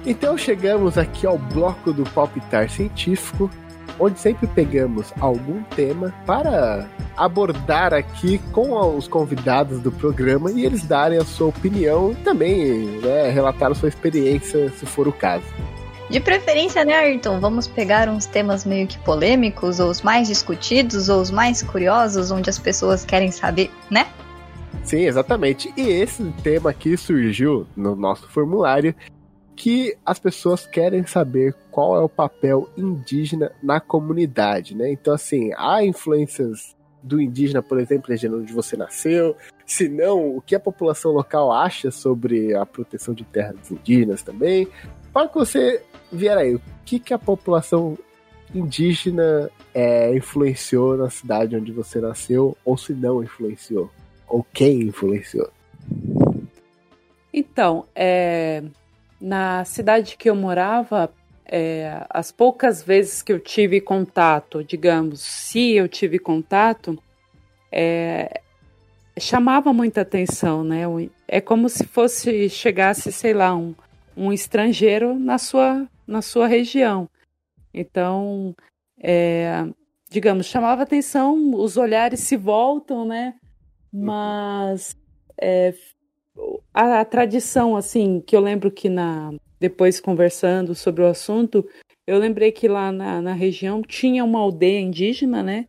Então 0.05 0.37
chegamos 0.37 0.97
aqui 0.97 1.25
ao 1.25 1.37
bloco 1.37 1.93
do 1.93 2.03
palpitar 2.03 2.69
científico, 2.69 3.49
onde 3.97 4.19
sempre 4.19 4.47
pegamos 4.47 5.13
algum 5.19 5.63
tema 5.75 6.13
para 6.25 6.89
abordar 7.15 7.93
aqui 7.93 8.37
com 8.51 8.97
os 8.97 9.07
convidados 9.07 9.79
do 9.79 9.91
programa 9.91 10.51
e 10.51 10.65
eles 10.65 10.83
darem 10.83 11.17
a 11.17 11.23
sua 11.23 11.47
opinião 11.47 12.11
e 12.11 12.15
também 12.15 12.99
né, 13.01 13.29
relatar 13.29 13.71
a 13.71 13.75
sua 13.75 13.87
experiência, 13.87 14.69
se 14.71 14.85
for 14.85 15.07
o 15.07 15.13
caso. 15.13 15.45
De 16.09 16.19
preferência, 16.19 16.83
né, 16.83 16.95
Ayrton? 16.95 17.39
Vamos 17.39 17.65
pegar 17.65 18.09
uns 18.09 18.25
temas 18.25 18.65
meio 18.65 18.85
que 18.85 18.99
polêmicos, 18.99 19.79
ou 19.79 19.89
os 19.89 20.01
mais 20.01 20.27
discutidos, 20.27 21.07
ou 21.07 21.21
os 21.21 21.31
mais 21.31 21.63
curiosos, 21.63 22.29
onde 22.29 22.49
as 22.49 22.59
pessoas 22.59 23.05
querem 23.05 23.31
saber, 23.31 23.71
né? 23.89 24.07
Sim, 24.83 25.05
exatamente. 25.05 25.73
E 25.77 25.81
esse 25.81 26.23
tema 26.43 26.69
aqui 26.69 26.97
surgiu 26.97 27.65
no 27.75 27.95
nosso 27.95 28.27
formulário 28.27 28.93
que 29.55 29.95
as 30.05 30.19
pessoas 30.19 30.65
querem 30.65 31.05
saber 31.05 31.55
qual 31.71 31.95
é 31.95 31.99
o 31.99 32.09
papel 32.09 32.69
indígena 32.77 33.51
na 33.61 33.79
comunidade, 33.79 34.75
né? 34.75 34.91
Então, 34.91 35.13
assim, 35.13 35.51
há 35.57 35.83
influências 35.83 36.75
do 37.01 37.21
indígena, 37.21 37.61
por 37.61 37.79
exemplo, 37.79 38.09
região 38.09 38.35
onde 38.35 38.53
você 38.53 38.77
nasceu, 38.77 39.35
se 39.65 39.89
não, 39.89 40.37
o 40.37 40.41
que 40.41 40.55
a 40.55 40.59
população 40.59 41.11
local 41.11 41.51
acha 41.51 41.91
sobre 41.91 42.55
a 42.55 42.65
proteção 42.65 43.13
de 43.13 43.23
terras 43.25 43.69
indígenas 43.69 44.23
também. 44.23 44.67
Para 45.11 45.27
que 45.27 45.35
você 45.35 45.83
vier 46.11 46.37
aí, 46.37 46.55
o 46.55 46.61
que, 46.85 46.99
que 46.99 47.13
a 47.13 47.19
população 47.19 47.97
indígena 48.55 49.49
é, 49.73 50.15
influenciou 50.15 50.95
na 50.95 51.09
cidade 51.09 51.55
onde 51.55 51.71
você 51.71 51.99
nasceu, 51.99 52.57
ou 52.63 52.77
se 52.77 52.93
não 52.93 53.21
influenciou, 53.21 53.91
ou 54.27 54.45
quem 54.53 54.83
influenciou? 54.83 55.49
Então, 57.33 57.85
é, 57.95 58.63
na 59.23 59.63
cidade 59.63 60.17
que 60.17 60.29
eu 60.29 60.35
morava, 60.35 61.09
é, 61.45 62.05
as 62.09 62.29
poucas 62.29 62.83
vezes 62.83 63.21
que 63.21 63.31
eu 63.31 63.39
tive 63.39 63.79
contato, 63.79 64.61
digamos, 64.61 65.21
se 65.21 65.71
eu 65.71 65.87
tive 65.87 66.19
contato, 66.19 67.01
é, 67.71 68.41
chamava 69.17 69.71
muita 69.71 70.01
atenção, 70.01 70.61
né? 70.61 70.81
É 71.25 71.39
como 71.39 71.69
se 71.69 71.85
fosse 71.85 72.49
chegasse, 72.49 73.13
sei 73.13 73.33
lá, 73.33 73.55
um, 73.55 73.73
um 74.15 74.33
estrangeiro 74.33 75.17
na 75.17 75.37
sua, 75.37 75.87
na 76.05 76.21
sua 76.21 76.45
região. 76.45 77.09
Então, 77.73 78.53
é, 78.99 79.65
digamos, 80.09 80.47
chamava 80.47 80.83
atenção, 80.83 81.55
os 81.55 81.77
olhares 81.77 82.19
se 82.19 82.35
voltam, 82.35 83.05
né? 83.05 83.35
Mas 83.89 84.97
é, 85.39 85.73
a, 86.73 87.01
a, 87.01 87.05
tradição, 87.05 87.75
assim, 87.75 88.21
que 88.21 88.35
eu 88.35 88.39
lembro 88.39 88.71
que 88.71 88.89
na 88.89 89.33
depois 89.59 90.01
conversando 90.01 90.75
sobre 90.75 91.03
o 91.03 91.07
assunto, 91.07 91.65
eu 92.05 92.17
lembrei 92.17 92.51
que 92.51 92.67
lá 92.67 92.91
na, 92.91 93.21
na 93.21 93.33
região 93.33 93.81
tinha 93.81 94.23
uma 94.25 94.39
aldeia 94.39 94.79
indígena, 94.79 95.41
né? 95.41 95.67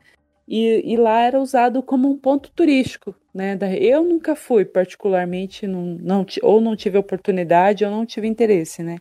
E, 0.48 0.92
e, 0.92 0.96
lá 0.96 1.22
era 1.22 1.40
usado 1.40 1.82
como 1.82 2.10
um 2.10 2.18
ponto 2.18 2.50
turístico, 2.50 3.14
né? 3.32 3.56
Eu 3.80 4.02
nunca 4.02 4.34
fui, 4.34 4.64
particularmente, 4.64 5.66
não, 5.66 5.96
não, 6.00 6.26
ou 6.42 6.60
não 6.60 6.76
tive 6.76 6.98
oportunidade 6.98 7.84
ou 7.84 7.90
não 7.90 8.04
tive 8.04 8.26
interesse, 8.26 8.82
né? 8.82 8.98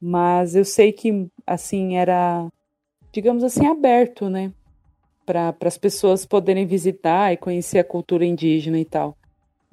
Mas 0.00 0.54
eu 0.54 0.64
sei 0.64 0.92
que, 0.92 1.26
assim, 1.46 1.96
era, 1.96 2.46
digamos 3.12 3.44
assim, 3.44 3.66
aberto, 3.66 4.28
né? 4.28 4.52
Para 5.24 5.54
as 5.62 5.78
pessoas 5.78 6.26
poderem 6.26 6.66
visitar 6.66 7.32
e 7.32 7.36
conhecer 7.36 7.78
a 7.78 7.84
cultura 7.84 8.26
indígena 8.26 8.78
e 8.78 8.84
tal. 8.84 9.16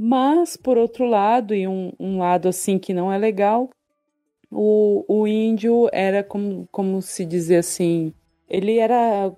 Mas, 0.03 0.57
por 0.57 0.79
outro 0.79 1.05
lado, 1.05 1.53
e 1.53 1.67
um, 1.67 1.93
um 1.99 2.17
lado 2.17 2.49
assim 2.49 2.79
que 2.79 2.91
não 2.91 3.13
é 3.13 3.19
legal, 3.19 3.69
o, 4.49 5.05
o 5.07 5.27
índio 5.27 5.87
era 5.93 6.23
como, 6.23 6.67
como 6.71 7.03
se 7.03 7.23
dizer 7.23 7.57
assim, 7.57 8.11
ele 8.49 8.79
era 8.79 9.31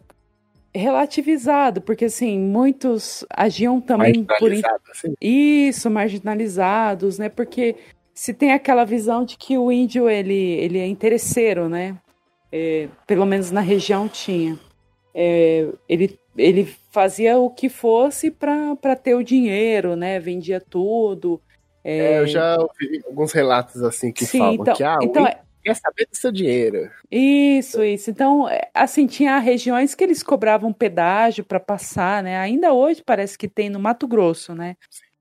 relativizado, 0.74 1.82
porque 1.82 2.06
assim, 2.06 2.40
muitos 2.40 3.26
agiam 3.30 3.82
também 3.82 4.24
por 4.24 4.54
assim. 4.90 5.14
isso, 5.20 5.90
marginalizados, 5.90 7.20
né? 7.20 7.28
Porque 7.28 7.76
se 8.16 8.34
tem 8.34 8.54
aquela 8.54 8.86
visão 8.86 9.26
de 9.26 9.36
que 9.38 9.58
o 9.58 9.70
índio 9.70 10.10
ele, 10.10 10.34
ele 10.34 10.80
é 10.80 10.88
interesseiro, 10.88 11.68
né? 11.68 11.98
É, 12.50 12.88
pelo 13.06 13.26
menos 13.26 13.52
na 13.52 13.60
região 13.60 14.08
tinha. 14.08 14.58
É, 15.14 15.68
ele, 15.90 16.18
ele 16.38 16.66
fazia 16.92 17.38
o 17.38 17.50
que 17.50 17.70
fosse 17.70 18.32
para 18.32 18.96
ter 18.96 19.16
o 19.16 19.24
dinheiro, 19.24 19.96
né? 19.96 20.20
Vendia 20.20 20.60
tudo. 20.60 21.42
É... 21.84 21.98
É, 21.98 22.20
eu 22.20 22.28
já 22.28 22.58
ouvi 22.58 23.02
alguns 23.06 23.32
relatos 23.32 23.84
assim 23.84 24.12
que 24.12 24.26
Sim, 24.26 24.40
falam 24.40 24.54
então, 24.54 24.74
que 24.76 24.84
ah, 24.84 24.98
então, 25.02 25.24
o 25.24 25.28
quer 25.64 25.76
saber 25.76 26.08
do 26.10 26.16
seu 26.16 26.32
dinheiro. 26.32 26.92
Isso, 27.10 27.82
isso. 27.84 28.10
Então, 28.10 28.48
assim, 28.74 29.08
tinha 29.08 29.40
regiões 29.40 29.96
que 29.96 30.04
eles 30.04 30.22
cobravam 30.22 30.74
pedágio 30.74 31.44
para 31.44 31.60
passar, 31.60 32.22
né? 32.22 32.38
Ainda 32.38 32.74
hoje 32.74 33.02
parece 33.04 33.38
que 33.38 33.48
tem 33.48 33.70
no 33.70 33.80
Mato 33.80 34.06
Grosso, 34.06 34.54
né? 34.54 34.76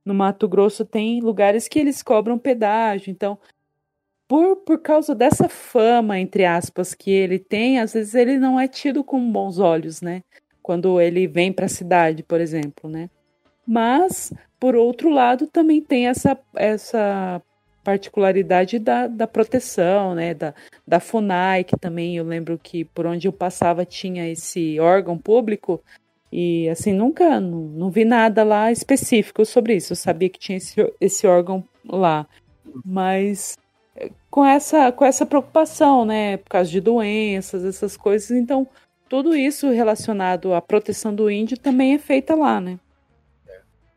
No 0.05 0.13
Mato 0.13 0.49
Grosso 0.49 0.85
tem 0.85 1.21
lugares 1.21 1.69
que 1.69 1.79
eles 1.79 2.03
cobram 2.03 2.37
pedágio. 2.37 3.11
Então, 3.11 3.39
por, 4.27 4.57
por 4.57 4.79
causa 4.81 5.15
dessa 5.15 5.49
fama, 5.49 6.19
entre 6.19 6.45
aspas, 6.45 6.93
que 6.93 7.11
ele 7.11 7.39
tem, 7.39 7.79
às 7.79 7.93
vezes 7.93 8.15
ele 8.15 8.37
não 8.39 8.59
é 8.59 8.67
tido 8.67 9.05
com 9.05 9.31
bons 9.31 9.59
olhos, 9.61 10.03
né? 10.03 10.23
Quando 10.63 11.01
ele 11.01 11.27
vem 11.27 11.53
para 11.53 11.67
a 11.67 11.69
cidade, 11.69 12.23
por 12.23 12.41
exemplo, 12.41 12.89
né? 12.89 13.11
Mas, 13.67 14.33
por 14.59 14.75
outro 14.75 15.11
lado, 15.11 15.47
também 15.47 15.81
tem 15.81 16.09
essa, 16.09 16.39
essa 16.55 17.43
particularidade 17.85 18.79
da, 18.79 19.07
da 19.07 19.27
proteção, 19.27 20.15
né? 20.15 20.35
Da, 20.35 20.55
da 20.87 21.01
FUNAI, 21.01 21.65
que 21.65 21.77
também 21.77 22.17
eu 22.17 22.25
lembro 22.25 22.59
que 22.59 22.85
por 22.85 23.07
onde 23.07 23.29
eu 23.29 23.33
passava 23.33 23.85
tinha 23.85 24.29
esse 24.31 24.79
órgão 24.81 25.19
público. 25.19 25.83
E 26.31 26.69
assim, 26.69 26.93
nunca 26.93 27.41
não, 27.41 27.61
não 27.61 27.91
vi 27.91 28.05
nada 28.05 28.43
lá 28.43 28.73
específico 28.73 29.45
sobre 29.45 29.77
isso. 29.77 29.93
Eu 29.93 29.97
sabia 29.97 30.29
que 30.29 30.39
tinha 30.39 30.59
esse, 30.59 30.77
esse 31.01 31.27
órgão 31.27 31.65
lá. 31.85 32.27
Mas 32.85 33.59
com 34.31 34.45
essa, 34.45 34.91
com 34.91 35.05
essa 35.05 35.27
preocupação, 35.27 36.05
né? 36.05 36.39
Por 36.39 36.49
causa 36.49 36.71
de 36.71 36.81
doenças, 36.81 37.65
essas 37.65 37.97
coisas. 37.97 38.31
Então, 38.31 38.67
tudo 39.13 39.37
isso 39.37 39.69
relacionado 39.69 40.55
à 40.55 40.63
proteção 40.63 41.15
do 41.15 41.31
índio 41.31 41.59
também 41.59 41.93
é 41.93 41.99
feita 41.99 42.35
lá, 42.35 42.59
né? 42.59 42.81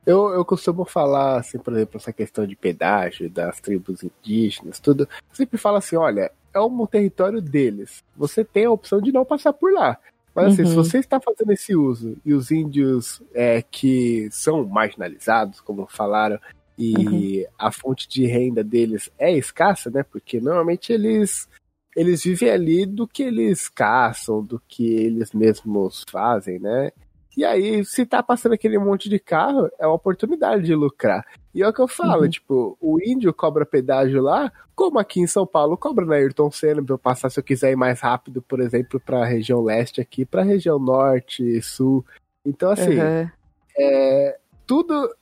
Eu, 0.05 0.27
eu 0.31 0.43
costumo 0.43 0.83
falar, 0.83 1.39
assim, 1.39 1.57
por 1.57 1.73
exemplo, 1.73 1.95
essa 1.95 2.11
questão 2.11 2.45
de 2.45 2.53
pedágio 2.53 3.29
das 3.29 3.61
tribos 3.61 4.03
indígenas, 4.03 4.77
tudo. 4.77 5.03
Eu 5.03 5.35
sempre 5.35 5.57
falo 5.57 5.77
assim: 5.77 5.95
olha, 5.95 6.33
é 6.53 6.59
um 6.59 6.85
território 6.85 7.41
deles. 7.41 8.03
Você 8.17 8.43
tem 8.43 8.65
a 8.65 8.71
opção 8.71 8.99
de 8.99 9.13
não 9.13 9.23
passar 9.23 9.53
por 9.53 9.71
lá. 9.71 9.97
Mas 10.35 10.51
assim, 10.51 10.63
uhum. 10.63 10.67
se 10.67 10.75
você 10.75 10.97
está 10.97 11.17
fazendo 11.17 11.53
esse 11.53 11.73
uso 11.73 12.17
e 12.25 12.33
os 12.33 12.51
índios 12.51 13.21
é, 13.33 13.61
que 13.61 14.27
são 14.31 14.65
marginalizados, 14.65 15.61
como 15.61 15.87
falaram, 15.87 16.37
e 16.77 16.93
uhum. 16.93 17.45
a 17.57 17.71
fonte 17.71 18.05
de 18.09 18.25
renda 18.25 18.61
deles 18.61 19.09
é 19.17 19.31
escassa, 19.31 19.89
né? 19.89 20.03
Porque 20.03 20.41
normalmente 20.41 20.91
eles 20.91 21.47
eles 21.95 22.23
vivem 22.23 22.49
ali 22.49 22.85
do 22.85 23.07
que 23.07 23.23
eles 23.23 23.69
caçam, 23.69 24.43
do 24.43 24.61
que 24.67 24.93
eles 24.95 25.31
mesmos 25.31 26.03
fazem, 26.09 26.59
né? 26.59 26.91
E 27.37 27.43
aí, 27.43 27.83
se 27.83 28.05
tá 28.05 28.23
passando 28.23 28.53
aquele 28.53 28.77
monte 28.79 29.09
de 29.09 29.19
carro, 29.19 29.69
é 29.77 29.85
uma 29.85 29.95
oportunidade 29.95 30.63
de 30.63 30.73
lucrar. 30.73 31.25
E 31.53 31.61
é 31.61 31.67
o 31.67 31.73
que 31.73 31.81
eu 31.81 31.87
falo, 31.87 32.23
Uhum. 32.23 32.29
tipo, 32.29 32.77
o 32.79 32.97
índio 33.01 33.33
cobra 33.33 33.65
pedágio 33.65 34.21
lá, 34.21 34.51
como 34.73 34.99
aqui 34.99 35.19
em 35.19 35.27
São 35.27 35.45
Paulo 35.45 35.77
cobra 35.77 36.05
na 36.05 36.15
Ayrton 36.15 36.49
Senna 36.49 36.81
pra 36.83 36.93
eu 36.95 36.99
passar 36.99 37.29
se 37.29 37.39
eu 37.39 37.43
quiser 37.43 37.71
ir 37.71 37.75
mais 37.75 37.99
rápido, 37.99 38.41
por 38.41 38.61
exemplo, 38.61 38.99
pra 39.01 39.25
região 39.25 39.61
leste 39.61 39.99
aqui, 39.99 40.25
pra 40.25 40.43
região 40.43 40.79
norte, 40.79 41.61
sul. 41.61 42.05
Então, 42.45 42.71
assim, 42.71 42.99
Aham. 42.99 43.31
é, 43.77 44.37
tudo 44.65 45.13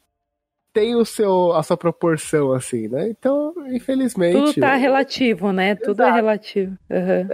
tem 0.73 0.95
o 0.95 1.05
seu, 1.05 1.53
a 1.53 1.61
sua 1.63 1.77
proporção, 1.77 2.51
assim, 2.51 2.87
né? 2.87 3.07
Então, 3.09 3.53
infelizmente. 3.67 4.55
Tudo 4.55 4.61
tá 4.65 4.75
relativo, 4.75 5.51
né? 5.53 5.75
Tudo 5.75 6.01
é 6.01 6.05
Exato. 6.05 6.15
relativo. 6.15 6.77
Aham. 6.91 7.29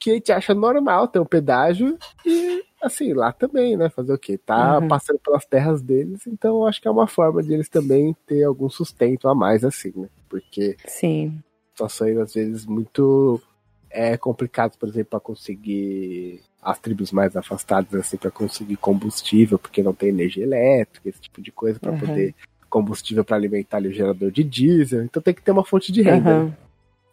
que 0.00 0.10
a 0.10 0.14
gente 0.14 0.32
acha 0.32 0.54
normal 0.54 1.08
ter 1.08 1.18
um 1.18 1.24
pedágio 1.24 1.98
e 2.26 2.62
assim, 2.82 3.14
lá 3.14 3.32
também, 3.32 3.74
né? 3.76 3.88
Fazer 3.88 4.12
o 4.12 4.18
quê? 4.18 4.36
Tá 4.36 4.78
Uhum. 4.78 4.88
passando 4.88 5.18
pelas 5.18 5.46
terras 5.46 5.80
deles, 5.80 6.26
então 6.26 6.66
acho 6.66 6.80
que 6.80 6.86
é 6.86 6.90
uma 6.90 7.06
forma 7.06 7.42
de 7.42 7.54
eles 7.54 7.70
também 7.70 8.14
ter 8.26 8.44
algum 8.44 8.68
sustento 8.68 9.26
a 9.28 9.34
mais, 9.34 9.64
assim, 9.64 9.92
né? 9.96 10.08
Porque 10.28 10.76
Sim. 10.86 11.38
situações 11.70 12.18
às 12.18 12.34
vezes 12.34 12.66
muito 12.66 13.40
é 13.88 14.16
complicadas, 14.18 14.76
por 14.76 14.88
exemplo, 14.90 15.10
para 15.10 15.20
conseguir 15.20 16.42
as 16.60 16.78
tribos 16.78 17.10
mais 17.12 17.34
afastadas, 17.36 17.94
assim, 17.94 18.16
para 18.18 18.30
conseguir 18.30 18.76
combustível, 18.76 19.58
porque 19.58 19.82
não 19.82 19.94
tem 19.94 20.10
energia 20.10 20.42
elétrica, 20.44 21.08
esse 21.08 21.20
tipo 21.20 21.40
de 21.40 21.50
coisa, 21.52 21.78
para 21.80 21.92
Uhum. 21.92 21.98
poder 21.98 22.34
combustível 22.74 23.24
para 23.24 23.36
alimentar 23.36 23.76
ali 23.76 23.88
o 23.88 23.92
gerador 23.92 24.32
de 24.32 24.42
diesel. 24.42 25.04
Então 25.04 25.22
tem 25.22 25.32
que 25.32 25.40
ter 25.40 25.52
uma 25.52 25.64
fonte 25.64 25.92
de 25.92 26.02
renda. 26.02 26.30
né? 26.30 26.30
Aham. 26.32 26.56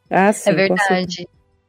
Ah, 0.09 0.33
sim, 0.33 0.49
É 0.49 0.67
com 0.67 0.75
certeza. 0.75 0.89
verdade. 0.89 1.27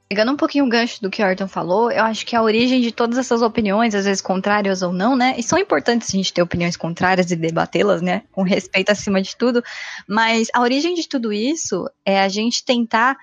Pegando 0.08 0.32
um 0.32 0.36
pouquinho 0.36 0.64
o 0.64 0.68
gancho 0.68 1.00
do 1.02 1.08
que 1.10 1.22
o 1.22 1.26
Ayrton 1.26 1.46
falou, 1.48 1.90
eu 1.90 2.02
acho 2.04 2.24
que 2.26 2.34
a 2.34 2.42
origem 2.42 2.80
de 2.80 2.90
todas 2.92 3.16
essas 3.18 3.40
opiniões, 3.42 3.94
às 3.94 4.04
vezes 4.04 4.20
contrárias 4.22 4.82
ou 4.82 4.92
não, 4.92 5.14
né? 5.16 5.34
E 5.38 5.42
são 5.42 5.58
importantes 5.58 6.08
a 6.08 6.16
gente 6.16 6.32
ter 6.32 6.42
opiniões 6.42 6.76
contrárias 6.76 7.30
e 7.30 7.36
debatê-las, 7.36 8.00
né? 8.02 8.22
Com 8.32 8.42
respeito 8.42 8.90
acima 8.90 9.20
de 9.22 9.36
tudo. 9.36 9.62
Mas 10.08 10.48
a 10.54 10.60
origem 10.60 10.94
de 10.94 11.06
tudo 11.08 11.32
isso 11.32 11.88
é 12.04 12.20
a 12.20 12.28
gente 12.28 12.64
tentar 12.64 13.16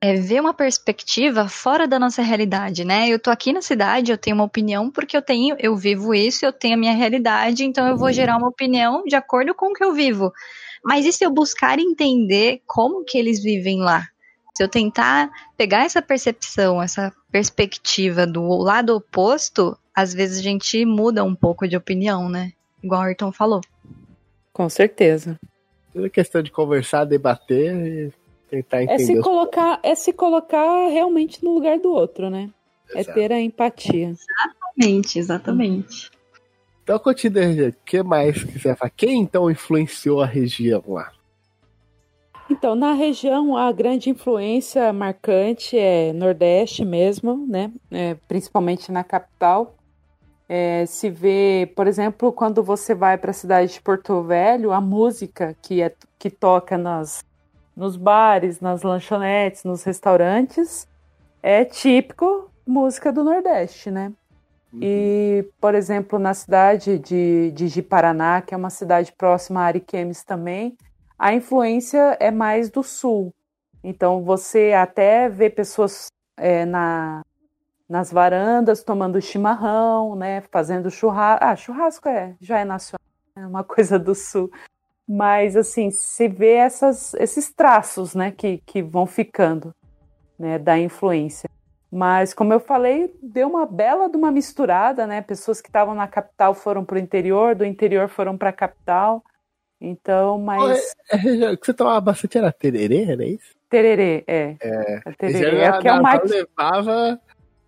é, 0.00 0.14
ver 0.14 0.40
uma 0.40 0.54
perspectiva 0.54 1.48
fora 1.48 1.86
da 1.86 1.98
nossa 1.98 2.22
realidade, 2.22 2.84
né? 2.84 3.08
Eu 3.08 3.18
tô 3.18 3.30
aqui 3.30 3.52
na 3.52 3.62
cidade, 3.62 4.10
eu 4.10 4.18
tenho 4.18 4.36
uma 4.36 4.44
opinião 4.44 4.90
porque 4.90 5.16
eu 5.16 5.22
tenho, 5.22 5.56
eu 5.58 5.76
vivo 5.76 6.14
isso, 6.14 6.44
eu 6.44 6.52
tenho 6.52 6.74
a 6.74 6.78
minha 6.78 6.94
realidade, 6.94 7.64
então 7.64 7.86
eu 7.86 7.96
vou 7.96 8.12
gerar 8.12 8.36
uma 8.36 8.48
opinião 8.48 9.02
de 9.04 9.14
acordo 9.14 9.54
com 9.54 9.66
o 9.66 9.74
que 9.74 9.84
eu 9.84 9.92
vivo. 9.92 10.32
Mas 10.84 11.06
e 11.06 11.12
se 11.12 11.24
eu 11.24 11.30
buscar 11.30 11.78
entender 11.78 12.62
como 12.66 13.04
que 13.04 13.18
eles 13.18 13.42
vivem 13.42 13.80
lá? 13.80 14.08
Se 14.54 14.62
eu 14.62 14.68
tentar 14.68 15.30
pegar 15.56 15.84
essa 15.84 16.02
percepção, 16.02 16.82
essa 16.82 17.12
perspectiva 17.30 18.26
do 18.26 18.46
lado 18.58 18.96
oposto, 18.96 19.78
às 19.94 20.12
vezes 20.12 20.38
a 20.38 20.42
gente 20.42 20.84
muda 20.84 21.24
um 21.24 21.34
pouco 21.34 21.66
de 21.66 21.76
opinião, 21.76 22.28
né? 22.28 22.52
Igual 22.82 23.02
o 23.02 23.04
Ayrton 23.04 23.32
falou. 23.32 23.60
Com 24.52 24.68
certeza. 24.68 25.38
Tudo 25.92 26.06
é 26.06 26.10
questão 26.10 26.42
de 26.42 26.50
conversar, 26.50 27.04
debater 27.04 28.12
tentar 28.52 28.80
É 28.80 28.84
entender. 28.84 29.04
se 29.06 29.18
os- 29.18 29.24
colocar, 29.24 29.80
é 29.82 29.94
se 29.94 30.12
colocar 30.12 30.88
realmente 30.88 31.42
no 31.42 31.54
lugar 31.54 31.78
do 31.78 31.90
outro, 31.90 32.28
né? 32.28 32.50
É 32.94 33.00
Exato. 33.00 33.18
ter 33.18 33.32
a 33.32 33.40
empatia. 33.40 34.10
Exatamente, 34.76 35.18
exatamente. 35.18 36.10
Então, 36.82 36.98
continuando, 36.98 37.68
o 37.68 37.72
que 37.86 38.02
mais 38.02 38.42
vai 38.62 38.74
falar? 38.76 38.90
Quem 38.90 39.22
então 39.22 39.50
influenciou 39.50 40.20
a 40.20 40.26
região 40.26 40.82
lá? 40.86 41.10
Então, 42.50 42.74
na 42.74 42.92
região, 42.92 43.56
a 43.56 43.72
grande 43.72 44.10
influência 44.10 44.92
marcante 44.92 45.78
é 45.78 46.12
Nordeste 46.12 46.84
mesmo, 46.84 47.46
né? 47.48 47.72
É, 47.90 48.14
principalmente 48.28 48.92
na 48.92 49.02
capital. 49.02 49.74
É, 50.48 50.84
se 50.84 51.08
vê, 51.08 51.72
por 51.74 51.86
exemplo, 51.86 52.30
quando 52.30 52.62
você 52.62 52.94
vai 52.94 53.16
para 53.16 53.30
a 53.30 53.34
cidade 53.34 53.72
de 53.72 53.80
Porto 53.80 54.22
Velho, 54.22 54.70
a 54.72 54.80
música 54.82 55.56
que, 55.62 55.80
é, 55.80 55.94
que 56.18 56.28
toca 56.28 56.76
nas, 56.76 57.24
nos 57.76 57.96
bares, 57.96 58.60
nas 58.60 58.82
lanchonetes, 58.82 59.64
nos 59.64 59.82
restaurantes, 59.82 60.86
é 61.42 61.64
típico 61.64 62.50
música 62.66 63.12
do 63.12 63.24
Nordeste, 63.24 63.90
né? 63.90 64.12
E, 64.80 65.46
por 65.60 65.74
exemplo, 65.74 66.18
na 66.18 66.32
cidade 66.32 66.98
de, 66.98 67.50
de 67.52 67.68
Ji-Paraná, 67.68 68.40
que 68.40 68.54
é 68.54 68.56
uma 68.56 68.70
cidade 68.70 69.12
próxima 69.12 69.60
a 69.60 69.64
Ariquemes 69.64 70.24
também, 70.24 70.76
a 71.18 71.34
influência 71.34 72.16
é 72.18 72.30
mais 72.30 72.70
do 72.70 72.82
sul. 72.82 73.34
Então 73.84 74.22
você 74.22 74.72
até 74.72 75.28
vê 75.28 75.50
pessoas 75.50 76.06
é, 76.36 76.64
na, 76.64 77.22
nas 77.88 78.10
varandas 78.10 78.82
tomando 78.82 79.20
chimarrão, 79.20 80.16
né, 80.16 80.40
fazendo 80.50 80.90
churrasco. 80.90 81.44
Ah, 81.44 81.56
churrasco 81.56 82.08
é, 82.08 82.34
já 82.40 82.60
é 82.60 82.64
nacional, 82.64 83.00
é 83.36 83.46
uma 83.46 83.64
coisa 83.64 83.98
do 83.98 84.14
sul. 84.14 84.50
Mas 85.14 85.56
assim, 85.56 85.90
se 85.90 86.26
vê 86.26 86.54
essas, 86.54 87.12
esses 87.14 87.52
traços, 87.52 88.14
né, 88.14 88.30
que, 88.30 88.62
que 88.64 88.82
vão 88.82 89.06
ficando, 89.06 89.74
né, 90.38 90.58
da 90.58 90.78
influência. 90.78 91.50
Mas 91.90 92.32
como 92.32 92.54
eu 92.54 92.58
falei, 92.58 93.14
deu 93.22 93.46
uma 93.46 93.66
bela 93.66 94.08
de 94.08 94.16
uma 94.16 94.30
misturada, 94.30 95.06
né? 95.06 95.20
Pessoas 95.20 95.60
que 95.60 95.68
estavam 95.68 95.94
na 95.94 96.08
capital 96.08 96.54
foram 96.54 96.82
para 96.82 96.96
o 96.96 96.98
interior, 96.98 97.54
do 97.54 97.66
interior 97.66 98.08
foram 98.08 98.38
para 98.38 98.48
a 98.48 98.54
capital. 98.54 99.22
Então, 99.78 100.38
mas 100.38 100.94
É, 101.12 101.50
o 101.50 101.58
que 101.58 101.66
você 101.66 101.74
tomava 101.74 102.00
bastante 102.00 102.38
era 102.38 102.50
tererê, 102.50 103.04
era 103.04 103.26
isso? 103.26 103.54
tererê, 103.68 104.24
é. 104.26 104.56
É. 104.62 105.00
É 105.04 105.12
tererê. 105.12 105.58
É, 105.58 105.78
que 105.78 105.88
é 105.88 105.92
um 105.92 106.00
mate, 106.00 106.26
levava. 106.26 107.20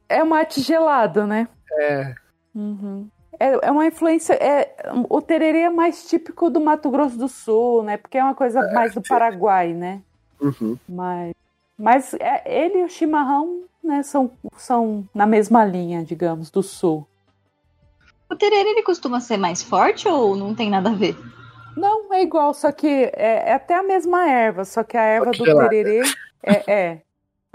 é 0.09 0.23
um 0.23 0.27
mate 0.27 0.63
gelado, 0.63 1.27
né? 1.27 1.47
É, 1.79 2.15
Uhum. 2.55 3.11
É, 3.39 3.67
é 3.67 3.71
uma 3.71 3.87
influência. 3.87 4.35
É, 4.35 4.75
o 5.09 5.21
tererê 5.21 5.61
é 5.61 5.71
mais 5.71 6.09
típico 6.09 6.51
do 6.51 6.61
Mato 6.61 6.91
Grosso 6.91 7.17
do 7.19 7.29
Sul, 7.29 7.83
né? 7.83 7.97
Porque 7.97 8.19
é 8.19 8.25
uma 8.25 8.35
coisa 8.35 8.61
mais 8.73 8.95
do 8.95 9.03
Paraguai, 9.03 9.73
né? 9.73 10.03
uhum. 10.41 10.79
Mas, 10.89 11.35
mas 11.79 12.15
é, 12.15 12.43
ele 12.65 12.81
e 12.81 12.85
o 12.85 12.89
chimarrão, 12.89 13.63
né? 13.83 14.03
São, 14.03 14.31
são 14.57 15.09
na 15.15 15.27
mesma 15.27 15.65
linha, 15.65 16.05
digamos, 16.05 16.51
do 16.51 16.63
sul. 16.63 17.07
O 18.31 18.37
tererê, 18.37 18.71
ele 18.71 18.83
costuma 18.83 19.21
ser 19.21 19.37
mais 19.37 19.63
forte 19.63 20.09
ou 20.09 20.35
não 20.35 20.55
tem 20.55 20.71
nada 20.71 20.91
a 20.91 20.95
ver? 20.95 21.17
Não, 21.77 22.13
é 22.13 22.23
igual, 22.23 22.55
só 22.55 22.71
que 22.71 22.87
é, 22.87 23.51
é 23.51 23.55
até 23.55 23.75
a 23.75 23.83
mesma 23.83 24.29
erva, 24.29 24.65
só 24.65 24.83
que 24.83 24.97
a 24.97 25.03
erva 25.03 25.31
do 25.33 25.45
gelada. 25.45 25.69
tererê 25.69 26.03
é, 26.43 26.73
é. 26.73 27.03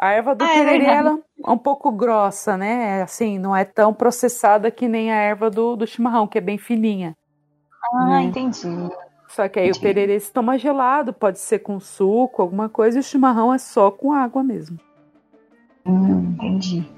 A 0.01 0.11
erva 0.13 0.34
do 0.34 0.45
Ah, 0.45 0.47
é 0.47 0.53
tererê 0.53 0.85
ela 0.85 1.19
é 1.45 1.51
um 1.51 1.57
pouco 1.57 1.91
grossa, 1.91 2.55
né? 2.55 3.01
Assim, 3.01 3.38
não 3.38 3.53
é 3.53 3.65
tão 3.65 3.93
processada 3.93 4.71
que 4.71 4.88
nem 4.88 5.11
a 5.11 5.15
erva 5.15 5.49
do, 5.49 5.76
do 5.76 5.85
chimarrão, 5.85 6.26
que 6.26 6.38
é 6.38 6.41
bem 6.41 6.57
fininha. 6.57 7.13
Ah, 7.93 8.05
Né? 8.05 8.23
entendi. 8.23 8.89
Só 9.27 9.47
que 9.49 9.59
aí 9.59 9.67
o 9.67 9.71
Entendi. 9.71 9.81
tererê 9.81 10.19
se 10.19 10.31
toma 10.31 10.57
gelado, 10.57 11.13
pode 11.13 11.38
ser 11.38 11.59
com 11.59 11.80
suco, 11.80 12.41
alguma 12.41 12.69
coisa, 12.69 12.97
e 12.97 13.01
o 13.01 13.03
chimarrão 13.03 13.53
é 13.53 13.57
só 13.57 13.91
com 13.91 14.13
água 14.13 14.41
mesmo. 14.41 14.80
Hum, 15.85 16.34
entendi. 16.34 16.89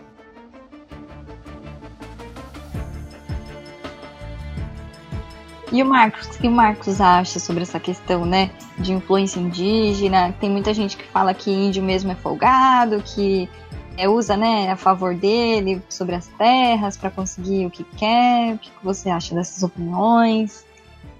E 5.72 5.81
o 5.81 5.85
Marcos, 5.85 6.27
o 6.27 6.39
que 6.39 6.48
o 6.48 6.52
Marcos 6.52 6.99
acha 6.99 7.39
sobre 7.39 7.64
essa 7.64 7.80
questão, 7.80 8.26
né, 8.26 8.52
de 8.77 8.91
influência 8.91 9.39
indígena? 9.39 10.34
Tem 10.34 10.49
muita 10.49 10.73
gente 10.73 10.98
que 10.98 11.06
fala 11.06 11.34
que 11.34 11.49
índio 11.49 11.81
mesmo 11.81 12.11
é 12.11 12.15
folgado, 12.15 13.02
que 13.02 13.49
é, 13.98 14.10
usa, 14.10 14.35
né, 14.35 14.69
a 14.69 14.76
favor 14.76 15.15
dele 15.15 15.81
sobre 15.88 16.15
as 16.15 16.27
terras 16.27 16.98
para 16.98 17.10
conseguir 17.10 17.65
o 17.65 17.72
que 17.72 17.85
quer. 17.85 18.56
O 18.56 18.57
que 18.57 18.72
você 18.84 19.10
acha 19.10 19.34
dessas 19.34 19.64
opiniões? 19.64 20.65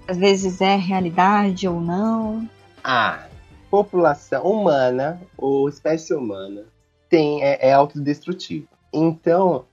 Às 0.06 0.18
vezes 0.18 0.60
é 0.60 0.76
realidade 0.76 1.66
ou 1.66 1.80
não? 1.80 2.46
A 2.84 3.26
população 3.70 4.44
humana, 4.44 5.18
ou 5.38 5.66
espécie 5.66 6.12
humana, 6.12 6.64
tem, 7.08 7.42
é, 7.42 7.68
é 7.68 7.72
autodestrutiva. 7.72 8.66
Então, 8.92 9.64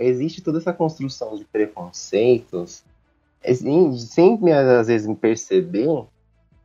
existe 0.00 0.40
toda 0.40 0.58
essa 0.58 0.72
construção 0.72 1.36
de 1.36 1.44
preconceitos, 1.44 2.82
assim, 3.44 3.96
sem 3.96 4.38
me- 4.38 4.52
às 4.52 4.86
vezes 4.86 5.06
me 5.06 5.14
perceber, 5.14 6.04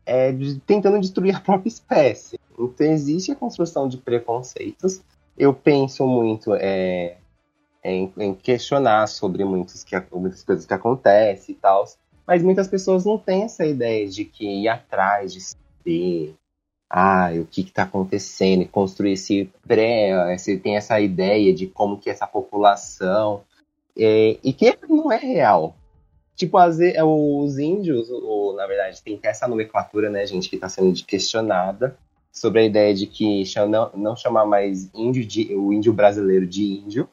é, 0.06 0.32
de- 0.32 0.60
tentando 0.62 1.00
destruir 1.00 1.36
a 1.36 1.40
própria 1.42 1.70
espécie. 1.70 2.40
Então, 2.58 2.88
existe 2.88 3.32
a 3.32 3.36
construção 3.36 3.88
de 3.88 3.98
preconceitos. 3.98 5.02
Eu 5.38 5.54
penso 5.54 6.06
muito 6.06 6.54
é, 6.56 7.18
em, 7.84 8.12
em 8.18 8.34
questionar 8.34 9.08
sobre 9.08 9.44
muitos 9.44 9.84
que, 9.84 9.96
muitas 10.14 10.44
coisas 10.44 10.66
que 10.66 10.74
acontecem 10.74 11.56
e 11.56 11.58
tal, 11.58 11.86
mas 12.26 12.42
muitas 12.44 12.68
pessoas 12.68 13.04
não 13.06 13.18
têm 13.18 13.44
essa 13.44 13.66
ideia 13.66 14.08
de 14.08 14.24
que 14.26 14.46
ir 14.46 14.68
atrás, 14.68 15.34
de 15.34 15.42
saber 15.42 16.36
ah, 16.90 17.32
o 17.42 17.46
que 17.46 17.62
está 17.62 17.84
acontecendo, 17.84 18.62
e 18.62 18.68
construir 18.68 19.14
esse 19.14 19.50
pré, 19.68 20.34
esse, 20.36 20.58
tem 20.58 20.78
essa 20.78 21.00
ideia 21.02 21.54
de 21.54 21.66
como 21.66 21.98
que 21.98 22.10
essa 22.10 22.28
população, 22.28 23.42
é, 23.98 24.38
e 24.44 24.54
que 24.54 24.78
não 24.88 25.12
é 25.12 25.18
real. 25.18 25.76
Tipo, 26.36 26.58
às 26.58 26.78
vezes, 26.78 27.00
os 27.02 27.58
índios, 27.60 28.10
ou, 28.10 28.56
na 28.56 28.66
verdade, 28.66 29.02
tem 29.04 29.20
essa 29.24 29.48
nomenclatura, 29.48 30.10
né, 30.10 30.26
gente, 30.26 30.50
que 30.50 30.56
está 30.56 30.68
sendo 30.68 30.94
questionada, 31.06 31.96
sobre 32.32 32.62
a 32.62 32.66
ideia 32.66 32.94
de 32.94 33.06
que 33.06 33.44
não, 33.70 33.92
não 33.94 34.16
chamar 34.16 34.46
mais 34.46 34.90
índio 34.94 35.24
de, 35.24 35.54
o 35.56 35.72
índio 35.72 35.94
brasileiro 35.94 36.48
de 36.48 36.64
índio, 36.64 37.08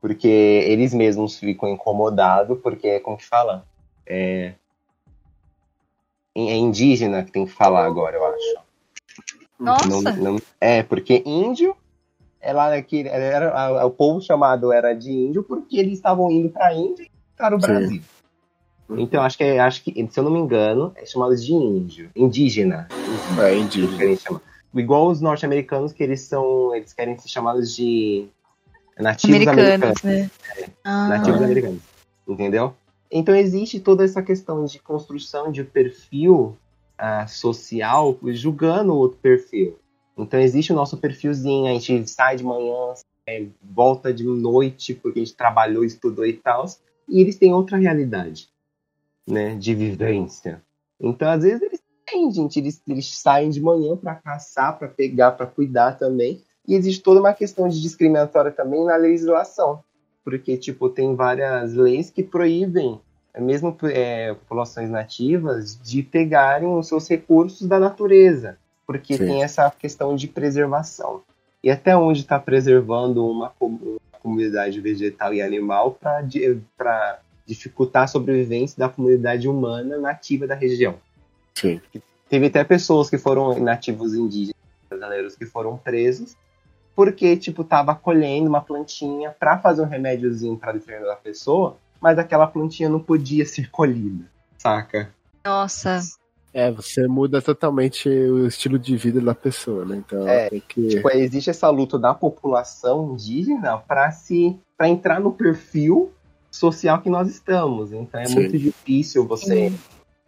porque 0.00 0.26
eles 0.28 0.94
mesmos 0.94 1.38
ficam 1.38 1.68
incomodados, 1.68 2.58
porque, 2.62 2.98
como 3.00 3.18
que 3.18 3.26
fala? 3.26 3.66
É, 4.06 4.54
é 6.34 6.56
indígena 6.56 7.22
que 7.24 7.32
tem 7.32 7.44
que 7.44 7.52
falar 7.52 7.84
agora, 7.84 8.16
eu 8.16 8.24
acho. 8.24 8.58
Nossa! 9.58 10.12
Não- 10.12 10.32
não- 10.34 10.42
é, 10.60 10.82
porque 10.82 11.22
índio, 11.26 11.76
ela, 12.40 12.74
aquele- 12.74 13.08
era, 13.10 13.52
a- 13.52 13.84
o 13.84 13.90
povo 13.90 14.20
chamado 14.22 14.72
era 14.72 14.94
de 14.94 15.10
índio 15.10 15.42
porque 15.42 15.76
eles 15.76 15.94
estavam 15.94 16.30
indo 16.30 16.48
pra 16.48 16.72
Índia 16.72 17.06
para 17.38 17.56
o 17.56 17.60
Sim. 17.60 17.66
Brasil. 17.66 18.02
Então, 18.90 19.22
acho 19.22 19.36
que, 19.36 19.44
é- 19.44 19.60
acho 19.60 19.84
que, 19.84 20.08
se 20.10 20.18
eu 20.18 20.24
não 20.24 20.30
me 20.30 20.38
engano, 20.38 20.92
é 20.96 21.04
chamado 21.04 21.36
de 21.36 21.52
índio, 21.52 22.10
indígena. 22.16 22.88
É, 23.38 23.56
indígena. 23.56 24.40
Igual 24.74 25.08
os 25.08 25.20
norte-americanos, 25.20 25.92
que 25.92 26.02
eles 26.02 26.22
são. 26.22 26.74
Eles 26.74 26.92
querem 26.92 27.16
ser 27.18 27.28
chamados 27.28 27.74
de 27.74 28.28
nativos 28.98 29.46
Americanos, 29.46 29.64
americanos. 29.64 30.02
né? 30.02 30.30
Ah. 30.84 31.08
Nativos 31.08 31.42
americanos. 31.42 31.82
Entendeu? 32.26 32.74
Então 33.10 33.34
existe 33.34 33.80
toda 33.80 34.04
essa 34.04 34.22
questão 34.22 34.64
de 34.64 34.78
construção 34.78 35.50
de 35.50 35.64
perfil 35.64 36.56
ah, 36.98 37.26
social 37.26 38.18
julgando 38.32 38.92
o 38.92 38.96
outro 38.96 39.18
perfil. 39.18 39.78
Então 40.16 40.38
existe 40.38 40.72
o 40.72 40.76
nosso 40.76 40.96
perfilzinho, 40.98 41.66
a 41.66 41.78
gente 41.78 42.10
sai 42.10 42.36
de 42.36 42.44
manhã, 42.44 42.92
é, 43.26 43.46
volta 43.62 44.12
de 44.12 44.24
noite 44.24 44.92
porque 44.94 45.20
a 45.20 45.24
gente 45.24 45.36
trabalhou, 45.36 45.84
estudou 45.84 46.26
e 46.26 46.34
tal, 46.34 46.66
e 47.08 47.20
eles 47.20 47.36
têm 47.36 47.52
outra 47.52 47.76
realidade, 47.76 48.48
né, 49.26 49.54
de 49.54 49.74
vivência. 49.74 50.62
Então 51.00 51.28
às 51.28 51.42
vezes 51.42 51.62
eles 51.62 51.80
têm, 52.06 52.30
gente, 52.30 52.58
eles, 52.58 52.82
eles 52.86 53.18
saem 53.18 53.50
de 53.50 53.60
manhã 53.60 53.96
para 53.96 54.14
caçar, 54.14 54.78
para 54.78 54.88
pegar, 54.88 55.32
para 55.32 55.46
cuidar 55.46 55.98
também, 55.98 56.42
e 56.66 56.74
existe 56.74 57.02
toda 57.02 57.20
uma 57.20 57.32
questão 57.32 57.68
de 57.68 57.80
discriminatória 57.80 58.50
também 58.50 58.84
na 58.84 58.96
legislação, 58.96 59.82
porque 60.24 60.56
tipo 60.56 60.90
tem 60.90 61.14
várias 61.14 61.74
leis 61.74 62.10
que 62.10 62.22
proíbem 62.22 63.00
mesmo 63.40 63.76
é, 63.84 64.34
populações 64.34 64.90
nativas 64.90 65.78
de 65.82 66.02
pegarem 66.02 66.68
os 66.68 66.88
seus 66.88 67.08
recursos 67.08 67.66
da 67.66 67.78
natureza, 67.78 68.58
porque 68.86 69.16
Sim. 69.16 69.26
tem 69.26 69.42
essa 69.42 69.70
questão 69.70 70.16
de 70.16 70.26
preservação. 70.26 71.22
E 71.62 71.70
até 71.70 71.96
onde 71.96 72.20
está 72.20 72.38
preservando 72.38 73.26
uma 73.26 73.52
comunidade 74.22 74.80
vegetal 74.80 75.32
e 75.32 75.40
animal 75.40 75.98
para 76.00 77.20
dificultar 77.46 78.04
a 78.04 78.08
sobrevivência 78.08 78.78
da 78.78 78.88
comunidade 78.88 79.48
humana 79.48 79.98
nativa 79.98 80.46
da 80.46 80.54
região. 80.54 80.96
Sim. 81.54 81.80
Teve 82.28 82.46
até 82.46 82.62
pessoas 82.62 83.08
que 83.08 83.16
foram 83.16 83.58
nativos 83.58 84.14
indígenas 84.14 84.56
brasileiros 84.88 85.36
que 85.36 85.46
foram 85.46 85.76
presos 85.76 86.36
porque, 86.98 87.36
tipo, 87.36 87.62
tava 87.62 87.94
colhendo 87.94 88.48
uma 88.48 88.60
plantinha 88.60 89.30
para 89.30 89.56
fazer 89.56 89.82
um 89.82 89.86
remédiozinho 89.86 90.58
para 90.58 90.72
determinada 90.72 91.14
pessoa, 91.14 91.76
mas 92.00 92.18
aquela 92.18 92.44
plantinha 92.44 92.88
não 92.88 92.98
podia 92.98 93.46
ser 93.46 93.70
colhida, 93.70 94.24
saca? 94.58 95.08
Nossa. 95.46 96.00
É, 96.58 96.72
você 96.72 97.06
muda 97.06 97.40
totalmente 97.40 98.08
o 98.08 98.44
estilo 98.48 98.80
de 98.80 98.96
vida 98.96 99.20
da 99.20 99.32
pessoa, 99.32 99.84
né? 99.84 100.02
Então 100.04 100.26
É, 100.26 100.50
tem 100.50 100.60
que. 100.60 100.88
Tipo, 100.88 101.08
existe 101.10 101.50
essa 101.50 101.70
luta 101.70 101.96
da 101.96 102.12
população 102.12 103.12
indígena 103.12 103.78
para 103.78 104.10
se 104.10 104.58
para 104.76 104.88
entrar 104.88 105.20
no 105.20 105.30
perfil 105.30 106.12
social 106.50 107.00
que 107.00 107.08
nós 107.08 107.28
estamos. 107.30 107.92
Então 107.92 108.20
é 108.20 108.26
Sim. 108.26 108.34
muito 108.34 108.58
difícil 108.58 109.24
você 109.24 109.72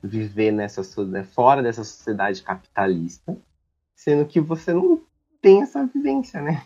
viver 0.01 0.53
nessa 0.53 0.83
né, 1.05 1.25
fora 1.25 1.65
dessa 1.65 1.83
sociedade 1.83 2.45
capitalista, 2.45 3.37
sendo 3.97 4.25
que 4.25 4.41
você 4.41 4.73
não 4.73 5.01
tem 5.43 5.63
essa 5.63 5.85
vivência, 5.85 6.41
né? 6.41 6.63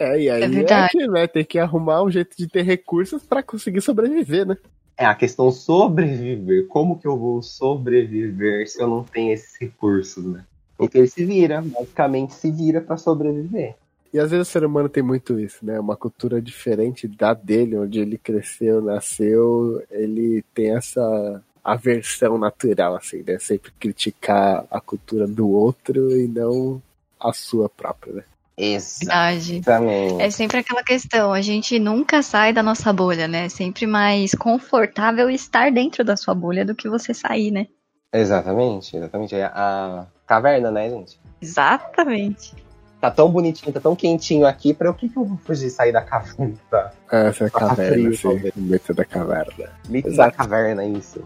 É, 0.00 0.20
e 0.20 0.28
aí 0.28 0.42
É 0.42 0.72
é, 0.72 0.88
que, 0.88 1.06
né, 1.06 1.26
tem 1.28 1.44
que 1.44 1.60
arrumar 1.60 2.02
um 2.02 2.10
jeito 2.10 2.36
de 2.36 2.48
ter 2.48 2.62
recursos 2.62 3.22
pra 3.22 3.40
conseguir 3.40 3.82
sobreviver, 3.82 4.46
né? 4.46 4.56
É 5.00 5.06
a 5.06 5.14
questão 5.14 5.50
sobreviver. 5.50 6.66
Como 6.66 6.98
que 6.98 7.08
eu 7.08 7.16
vou 7.16 7.40
sobreviver 7.40 8.68
se 8.68 8.82
eu 8.82 8.86
não 8.86 9.02
tenho 9.02 9.32
esses 9.32 9.58
recursos, 9.58 10.22
né? 10.22 10.44
Então 10.78 11.00
ele 11.00 11.08
se 11.08 11.24
vira, 11.24 11.62
basicamente 11.62 12.34
se 12.34 12.50
vira 12.50 12.82
para 12.82 12.98
sobreviver. 12.98 13.76
E 14.12 14.18
às 14.18 14.30
vezes 14.30 14.46
o 14.46 14.50
ser 14.50 14.62
humano 14.62 14.90
tem 14.90 15.02
muito 15.02 15.40
isso, 15.40 15.64
né? 15.64 15.80
Uma 15.80 15.96
cultura 15.96 16.38
diferente 16.42 17.08
da 17.08 17.32
dele, 17.32 17.78
onde 17.78 17.98
ele 17.98 18.18
cresceu, 18.18 18.82
nasceu, 18.82 19.82
ele 19.90 20.44
tem 20.52 20.76
essa 20.76 21.42
aversão 21.64 22.36
natural, 22.36 22.94
assim, 22.94 23.22
né? 23.26 23.38
Sempre 23.38 23.72
criticar 23.80 24.66
a 24.70 24.82
cultura 24.82 25.26
do 25.26 25.48
outro 25.48 26.14
e 26.14 26.28
não 26.28 26.82
a 27.18 27.32
sua 27.32 27.70
própria, 27.70 28.12
né? 28.12 28.24
Verdade. 28.58 29.56
Exatamente. 29.56 30.22
É 30.22 30.30
sempre 30.30 30.58
aquela 30.58 30.82
questão, 30.82 31.32
a 31.32 31.40
gente 31.40 31.78
nunca 31.78 32.22
sai 32.22 32.52
da 32.52 32.62
nossa 32.62 32.92
bolha, 32.92 33.26
né? 33.26 33.46
É 33.46 33.48
sempre 33.48 33.86
mais 33.86 34.32
confortável 34.34 35.30
estar 35.30 35.72
dentro 35.72 36.04
da 36.04 36.16
sua 36.16 36.34
bolha 36.34 36.64
do 36.64 36.74
que 36.74 36.88
você 36.88 37.14
sair, 37.14 37.50
né? 37.50 37.66
Exatamente, 38.12 38.96
exatamente. 38.96 39.34
É 39.34 39.44
a 39.44 40.06
caverna, 40.26 40.70
né, 40.70 40.90
gente? 40.90 41.18
Exatamente. 41.40 42.54
Tá 43.00 43.10
tão 43.10 43.30
bonitinho, 43.30 43.72
tá 43.72 43.80
tão 43.80 43.96
quentinho 43.96 44.44
aqui, 44.46 44.74
pra 44.74 44.90
o 44.90 44.94
que, 44.94 45.08
que 45.08 45.16
eu 45.16 45.24
vou 45.24 45.38
fugir 45.38 45.70
sair 45.70 45.90
da 45.92 46.02
caverna? 46.02 46.52
Tá? 46.70 46.92
Essa 47.10 47.44
é 47.44 47.46
a 47.46 47.50
Passa 47.50 47.66
caverna, 47.68 47.92
frio, 47.94 48.08
assim, 48.10 48.22
talvez. 48.22 48.54
o 48.56 48.60
mito 48.60 48.94
da 48.94 49.04
caverna. 49.06 49.70
Mito 49.88 50.08
da 50.08 50.14
Exato. 50.14 50.36
caverna, 50.36 50.84
isso. 50.84 51.24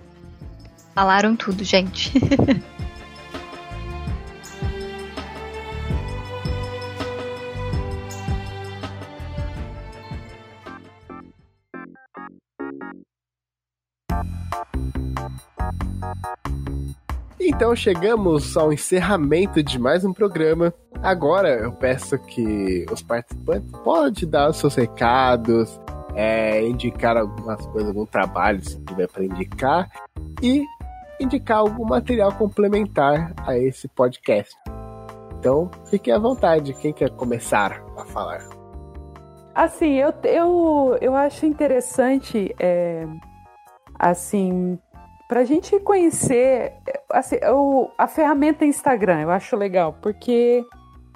Falaram 0.94 1.34
tudo, 1.34 1.64
gente. 1.64 2.12
Então 17.40 17.76
chegamos 17.76 18.56
ao 18.56 18.72
encerramento 18.72 19.62
de 19.62 19.78
mais 19.78 20.04
um 20.04 20.12
programa. 20.12 20.72
Agora 21.02 21.50
eu 21.50 21.72
peço 21.72 22.18
que 22.18 22.86
os 22.90 23.02
participantes 23.02 23.70
podem 23.82 24.28
dar 24.28 24.50
os 24.50 24.56
seus 24.56 24.74
recados, 24.74 25.80
é, 26.14 26.66
indicar 26.66 27.16
algumas 27.16 27.64
coisas, 27.66 27.88
algum 27.88 28.06
trabalho 28.06 28.64
se 28.64 28.80
tiver 28.80 29.08
para 29.08 29.24
indicar 29.24 29.90
e 30.42 30.64
indicar 31.20 31.58
algum 31.58 31.84
material 31.84 32.32
complementar 32.32 33.32
a 33.46 33.58
esse 33.58 33.88
podcast. 33.88 34.54
Então 35.38 35.70
fiquem 35.86 36.14
à 36.14 36.18
vontade. 36.18 36.72
Quem 36.74 36.92
quer 36.92 37.10
começar 37.10 37.82
a 37.96 38.04
falar? 38.06 38.48
Assim, 39.54 39.94
eu, 39.94 40.12
eu, 40.24 40.98
eu 41.00 41.14
acho 41.14 41.46
interessante, 41.46 42.52
é, 42.58 43.06
assim, 43.96 44.78
pra 45.28 45.44
gente 45.44 45.78
conhecer 45.80 46.72
assim, 47.10 47.36
o, 47.52 47.90
a 47.96 48.06
ferramenta 48.06 48.64
Instagram, 48.64 49.22
eu 49.22 49.30
acho 49.30 49.56
legal, 49.56 49.96
porque 50.00 50.64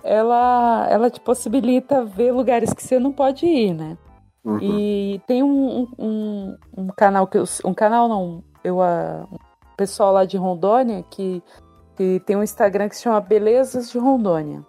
ela, 0.02 0.86
ela 0.90 1.10
te 1.10 1.20
possibilita 1.20 2.04
ver 2.04 2.32
lugares 2.32 2.72
que 2.72 2.82
você 2.82 2.98
não 2.98 3.12
pode 3.12 3.46
ir, 3.46 3.74
né? 3.74 3.98
Uhum. 4.44 4.58
E 4.62 5.20
tem 5.26 5.42
um, 5.42 5.86
um, 5.98 6.56
um 6.76 6.86
canal 6.88 7.26
que 7.26 7.36
eu, 7.36 7.44
um 7.64 7.74
canal 7.74 8.08
não, 8.08 8.42
eu 8.64 8.80
a 8.80 9.26
um 9.30 9.36
pessoal 9.76 10.12
lá 10.12 10.24
de 10.24 10.36
Rondônia 10.36 11.04
que, 11.10 11.42
que 11.96 12.20
tem 12.24 12.36
um 12.36 12.42
Instagram 12.42 12.88
que 12.88 12.96
se 12.96 13.02
chama 13.02 13.20
Belezas 13.20 13.90
de 13.90 13.98
Rondônia. 13.98 14.64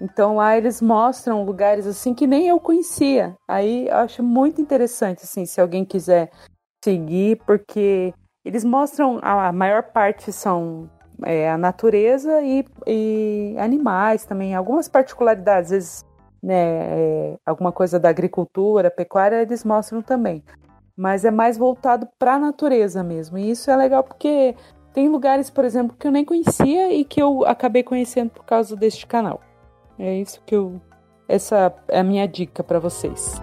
Então 0.00 0.36
lá 0.36 0.56
eles 0.56 0.82
mostram 0.82 1.44
lugares 1.44 1.86
assim 1.86 2.12
que 2.12 2.26
nem 2.26 2.48
eu 2.48 2.60
conhecia. 2.60 3.34
Aí 3.48 3.88
eu 3.88 3.96
acho 3.96 4.22
muito 4.22 4.60
interessante 4.60 5.22
assim, 5.22 5.46
se 5.46 5.60
alguém 5.60 5.84
quiser 5.84 6.30
seguir, 6.84 7.40
porque 7.46 8.12
eles 8.46 8.64
mostram 8.64 9.18
a, 9.22 9.50
maior 9.50 9.82
parte 9.82 10.30
são 10.30 10.88
é, 11.24 11.50
a 11.50 11.58
natureza 11.58 12.40
e, 12.42 12.64
e 12.86 13.56
animais 13.58 14.24
também, 14.24 14.54
algumas 14.54 14.88
particularidades, 14.88 15.72
às 15.72 15.76
vezes 15.76 16.06
né, 16.40 16.54
é, 16.54 17.38
alguma 17.44 17.72
coisa 17.72 17.98
da 17.98 18.08
agricultura, 18.08 18.88
pecuária, 18.88 19.42
eles 19.42 19.64
mostram 19.64 20.00
também. 20.00 20.44
Mas 20.96 21.24
é 21.24 21.30
mais 21.30 21.58
voltado 21.58 22.08
para 22.18 22.34
a 22.34 22.38
natureza 22.38 23.02
mesmo. 23.02 23.36
E 23.36 23.50
isso 23.50 23.68
é 23.68 23.76
legal 23.76 24.04
porque 24.04 24.54
tem 24.94 25.08
lugares, 25.08 25.50
por 25.50 25.64
exemplo, 25.64 25.96
que 25.98 26.06
eu 26.06 26.12
nem 26.12 26.24
conhecia 26.24 26.92
e 26.92 27.04
que 27.04 27.20
eu 27.20 27.44
acabei 27.44 27.82
conhecendo 27.82 28.30
por 28.30 28.44
causa 28.44 28.76
deste 28.76 29.08
canal. 29.08 29.40
É 29.98 30.14
isso 30.14 30.40
que 30.46 30.54
eu. 30.54 30.80
Essa 31.28 31.74
é 31.88 31.98
a 31.98 32.04
minha 32.04 32.28
dica 32.28 32.62
para 32.62 32.78
vocês. 32.78 33.40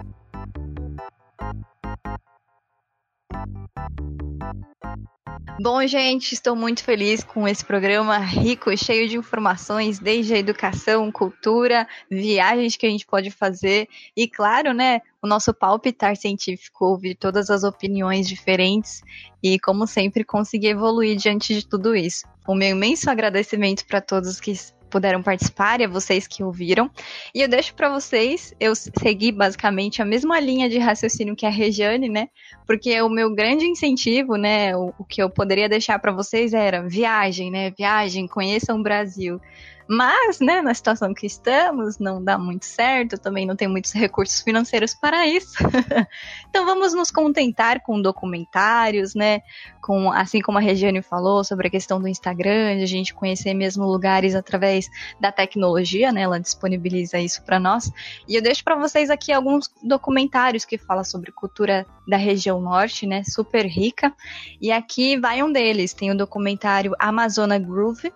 Bom, 5.60 5.86
gente, 5.86 6.32
estou 6.32 6.56
muito 6.56 6.82
feliz 6.82 7.22
com 7.22 7.46
esse 7.46 7.64
programa 7.64 8.18
rico 8.18 8.72
e 8.72 8.76
cheio 8.76 9.08
de 9.08 9.16
informações, 9.16 10.00
desde 10.00 10.34
a 10.34 10.38
educação, 10.38 11.12
cultura, 11.12 11.86
viagens 12.10 12.76
que 12.76 12.84
a 12.84 12.90
gente 12.90 13.06
pode 13.06 13.30
fazer 13.30 13.88
e, 14.16 14.26
claro, 14.26 14.72
né, 14.72 15.00
o 15.22 15.28
nosso 15.28 15.54
palpitar 15.54 16.16
científico, 16.16 16.86
ouvir 16.86 17.14
todas 17.14 17.50
as 17.50 17.62
opiniões 17.62 18.26
diferentes 18.26 19.00
e, 19.42 19.58
como 19.60 19.86
sempre, 19.86 20.24
conseguir 20.24 20.68
evoluir 20.68 21.16
diante 21.16 21.54
de 21.54 21.66
tudo 21.66 21.94
isso. 21.94 22.26
O 22.48 22.54
meu 22.54 22.70
imenso 22.70 23.08
agradecimento 23.08 23.86
para 23.86 24.00
todos 24.00 24.40
que 24.40 24.52
puderam 24.94 25.20
participar 25.20 25.80
e 25.80 25.84
a 25.84 25.88
vocês 25.88 26.24
que 26.28 26.44
ouviram. 26.44 26.88
E 27.34 27.42
eu 27.42 27.48
deixo 27.48 27.74
para 27.74 27.88
vocês, 27.88 28.54
eu 28.60 28.72
segui 28.76 29.32
basicamente 29.32 30.00
a 30.00 30.04
mesma 30.04 30.38
linha 30.38 30.70
de 30.70 30.78
raciocínio 30.78 31.34
que 31.34 31.44
a 31.44 31.50
Regiane, 31.50 32.08
né? 32.08 32.28
Porque 32.64 33.02
o 33.02 33.08
meu 33.08 33.34
grande 33.34 33.66
incentivo, 33.66 34.36
né, 34.36 34.76
o, 34.76 34.94
o 34.96 35.04
que 35.04 35.20
eu 35.20 35.28
poderia 35.28 35.68
deixar 35.68 35.98
para 35.98 36.12
vocês 36.12 36.54
era 36.54 36.86
viagem, 36.86 37.50
né? 37.50 37.72
Viagem, 37.72 38.28
conheçam 38.28 38.78
o 38.78 38.82
Brasil. 38.84 39.40
Mas, 39.86 40.40
né, 40.40 40.62
na 40.62 40.72
situação 40.72 41.12
que 41.12 41.26
estamos, 41.26 41.98
não 41.98 42.22
dá 42.22 42.38
muito 42.38 42.64
certo, 42.64 43.18
também 43.18 43.46
não 43.46 43.54
tem 43.54 43.68
muitos 43.68 43.92
recursos 43.92 44.40
financeiros 44.40 44.94
para 44.94 45.26
isso. 45.26 45.54
então 46.48 46.64
vamos 46.64 46.94
nos 46.94 47.10
contentar 47.10 47.82
com 47.82 48.00
documentários, 48.00 49.14
né? 49.14 49.42
Com, 49.82 50.10
assim 50.10 50.40
como 50.40 50.56
a 50.56 50.60
Regiane 50.60 51.02
falou 51.02 51.44
sobre 51.44 51.68
a 51.68 51.70
questão 51.70 52.00
do 52.00 52.08
Instagram, 52.08 52.78
de 52.78 52.84
a 52.84 52.86
gente 52.86 53.12
conhecer 53.12 53.52
mesmo 53.52 53.84
lugares 53.84 54.34
através 54.34 54.88
da 55.20 55.30
tecnologia, 55.30 56.10
né? 56.10 56.22
Ela 56.22 56.40
disponibiliza 56.40 57.18
isso 57.18 57.42
para 57.42 57.60
nós. 57.60 57.92
E 58.26 58.36
eu 58.36 58.42
deixo 58.42 58.64
para 58.64 58.76
vocês 58.76 59.10
aqui 59.10 59.32
alguns 59.32 59.70
documentários 59.82 60.64
que 60.64 60.78
falam 60.78 61.04
sobre 61.04 61.30
cultura 61.30 61.86
da 62.08 62.16
região 62.16 62.60
norte, 62.60 63.06
né? 63.06 63.22
Super 63.24 63.66
rica. 63.66 64.14
E 64.60 64.72
aqui 64.72 65.18
vai 65.18 65.42
um 65.42 65.52
deles. 65.52 65.92
Tem 65.92 66.10
o 66.10 66.16
documentário 66.16 66.94
Amazona 66.98 67.58
Groove, 67.58 68.12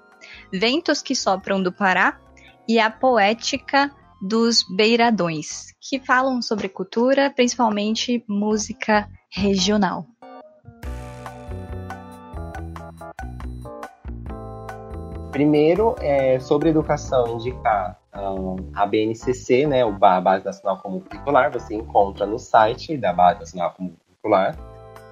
Ventos 0.53 1.03
que 1.03 1.15
Sopram 1.15 1.63
do 1.63 1.73
Pará 1.73 2.19
e 2.69 2.79
A 2.79 2.91
Poética 2.91 3.91
dos 4.21 4.65
Beiradões, 4.69 5.73
que 5.81 6.01
falam 6.01 6.43
sobre 6.43 6.69
cultura, 6.69 7.31
principalmente 7.31 8.25
música 8.29 9.09
regional. 9.31 10.07
Primeiro, 15.31 15.95
é, 16.01 16.41
sobre 16.41 16.71
educação, 16.71 17.37
indicar 17.37 17.97
um, 18.15 18.57
a 18.75 18.85
BNCC, 18.87 19.67
né, 19.67 19.85
o 19.85 19.93
Ba- 19.93 20.21
Base 20.21 20.45
Nacional 20.45 20.79
Comum 20.79 21.01
Curricular, 21.01 21.53
você 21.53 21.75
encontra 21.75 22.27
no 22.27 22.39
site 22.39 22.97
da 22.97 23.13
Base 23.13 23.41
Nacional 23.41 23.73
Comum 23.73 23.95
Curricular. 24.07 24.57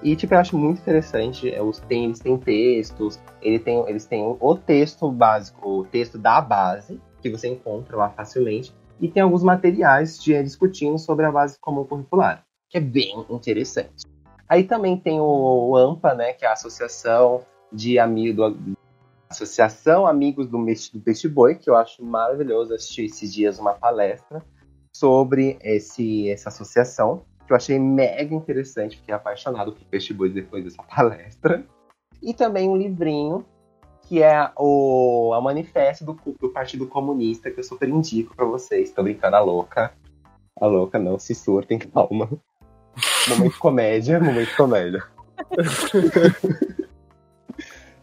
E, 0.01 0.15
tipo, 0.15 0.33
eu 0.33 0.39
acho 0.39 0.57
muito 0.57 0.79
interessante, 0.79 1.51
é, 1.51 1.61
os, 1.61 1.79
tem, 1.79 2.05
eles 2.05 2.19
têm 2.19 2.37
textos, 2.37 3.19
ele 3.41 3.57
tem, 3.57 3.79
eles 3.89 4.05
têm 4.05 4.23
o, 4.39 4.55
texto 4.55 5.11
básico, 5.11 5.79
o 5.79 5.85
texto 5.85 6.17
da 6.17 6.39
base, 6.39 7.01
que 7.21 7.29
você 7.29 7.47
encontra 7.47 7.97
lá 7.97 8.09
facilmente, 8.09 8.73
e 8.99 9.07
tem 9.07 9.23
alguns 9.23 9.43
materiais 9.43 10.21
de, 10.21 10.41
discutindo 10.43 10.97
sobre 10.99 11.25
a 11.25 11.31
base 11.31 11.59
comum 11.59 11.83
curricular, 11.83 12.45
que 12.69 12.77
é 12.77 12.81
bem 12.81 13.25
interessante. 13.29 14.05
Aí 14.47 14.63
também 14.63 14.97
tem 14.97 15.19
o, 15.19 15.69
o 15.69 15.75
AMPA, 15.75 16.13
né, 16.13 16.33
que 16.33 16.45
é 16.45 16.47
a 16.47 16.53
Associação 16.53 17.41
de 17.73 17.97
Amigos 17.99 18.55
do, 18.55 18.77
Associação 19.29 20.07
Amigos 20.07 20.47
do, 20.47 20.57
do 20.57 21.01
Peixe 21.01 21.27
Boi, 21.27 21.55
que 21.55 21.69
eu 21.69 21.75
acho 21.75 22.03
maravilhoso 22.03 22.73
assistir 22.73 23.05
esses 23.05 23.33
dias 23.33 23.59
uma 23.59 23.73
palestra 23.73 24.41
sobre 24.95 25.57
esse, 25.61 26.29
essa 26.29 26.49
associação, 26.49 27.25
que 27.47 27.53
eu 27.53 27.57
achei 27.57 27.79
mega 27.79 28.35
interessante, 28.35 28.97
fiquei 28.97 29.15
apaixonado 29.15 29.71
por 29.71 29.83
Peixe 29.85 30.13
depois 30.13 30.63
dessa 30.63 30.83
palestra. 30.83 31.65
E 32.21 32.33
também 32.33 32.69
um 32.69 32.75
livrinho, 32.75 33.45
que 34.03 34.21
é 34.21 34.51
o, 34.57 35.33
a 35.33 35.41
manifesto 35.41 36.05
do, 36.05 36.17
do 36.39 36.49
Partido 36.49 36.87
Comunista, 36.87 37.49
que 37.49 37.59
eu 37.59 37.63
super 37.63 37.89
indico 37.89 38.35
pra 38.35 38.45
vocês. 38.45 38.91
Tô 38.91 39.01
brincando, 39.01 39.35
a 39.35 39.39
louca. 39.39 39.93
A 40.59 40.65
louca, 40.65 40.99
não, 40.99 41.17
se 41.17 41.33
surtem, 41.33 41.79
calma. 41.79 42.29
Momento 43.29 43.59
comédia, 43.59 44.19
momento 44.19 44.55
comédia. 44.55 45.03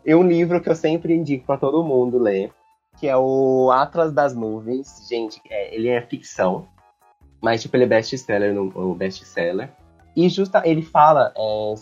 E 0.06 0.14
um 0.14 0.22
livro 0.22 0.60
que 0.60 0.68
eu 0.68 0.74
sempre 0.74 1.14
indico 1.14 1.46
pra 1.46 1.56
todo 1.56 1.82
mundo 1.82 2.18
ler, 2.18 2.52
que 2.98 3.08
é 3.08 3.16
o 3.16 3.70
Atlas 3.72 4.12
das 4.12 4.34
Nuvens. 4.36 5.06
Gente, 5.08 5.40
é, 5.48 5.74
ele 5.74 5.88
é 5.88 6.02
ficção, 6.02 6.68
mas 7.44 7.60
tipo, 7.60 7.76
ele 7.76 7.84
é 7.84 7.86
best-seller, 7.86 8.54
no- 8.54 8.72
o 8.74 8.94
best-seller. 8.94 9.70
E 10.16 10.26
justa, 10.30 10.62
ele 10.64 10.80
fala 10.80 11.30
é, 11.36 11.74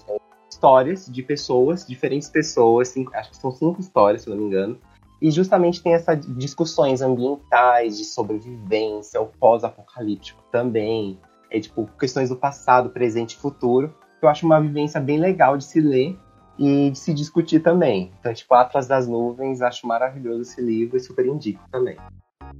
histórias 0.51 1.07
de 1.07 1.23
pessoas, 1.23 1.87
diferentes 1.87 2.29
pessoas, 2.29 2.89
cinco- 2.89 3.15
acho 3.15 3.31
que 3.31 3.37
são 3.37 3.53
cinco 3.53 3.81
histórias, 3.81 4.23
se 4.23 4.29
não 4.31 4.37
me 4.37 4.45
engano. 4.45 4.77
E 5.21 5.31
justamente 5.31 5.81
tem 5.81 5.95
essas 5.95 6.19
discussões 6.37 7.01
ambientais, 7.01 7.97
de 7.97 8.05
sobrevivência, 8.05 9.21
o 9.21 9.27
pós-apocalíptico 9.27 10.43
também. 10.51 11.17
É 11.49 11.61
tipo, 11.61 11.89
questões 11.97 12.29
do 12.31 12.35
passado, 12.37 12.91
presente 12.91 13.35
e 13.35 13.37
futuro. 13.39 13.95
Eu 14.21 14.29
acho 14.29 14.45
uma 14.45 14.61
vivência 14.61 15.01
bem 15.01 15.21
legal 15.21 15.57
de 15.57 15.65
se 15.65 15.81
ler 15.81 16.19
e 16.59 16.91
de 16.91 16.99
se 16.99 17.15
discutir 17.15 17.61
também. 17.61 18.11
Então, 18.19 18.35
tipo, 18.35 18.53
Atlas 18.55 18.89
das 18.89 19.07
Nuvens, 19.07 19.63
acho 19.63 19.87
maravilhoso 19.87 20.43
esse 20.43 20.61
livro 20.61 20.97
e 20.97 21.01
super 21.01 21.25
indico 21.25 21.63
também. 21.71 21.97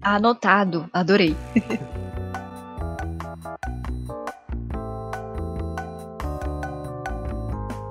Anotado, 0.01 0.89
adorei. 0.93 1.35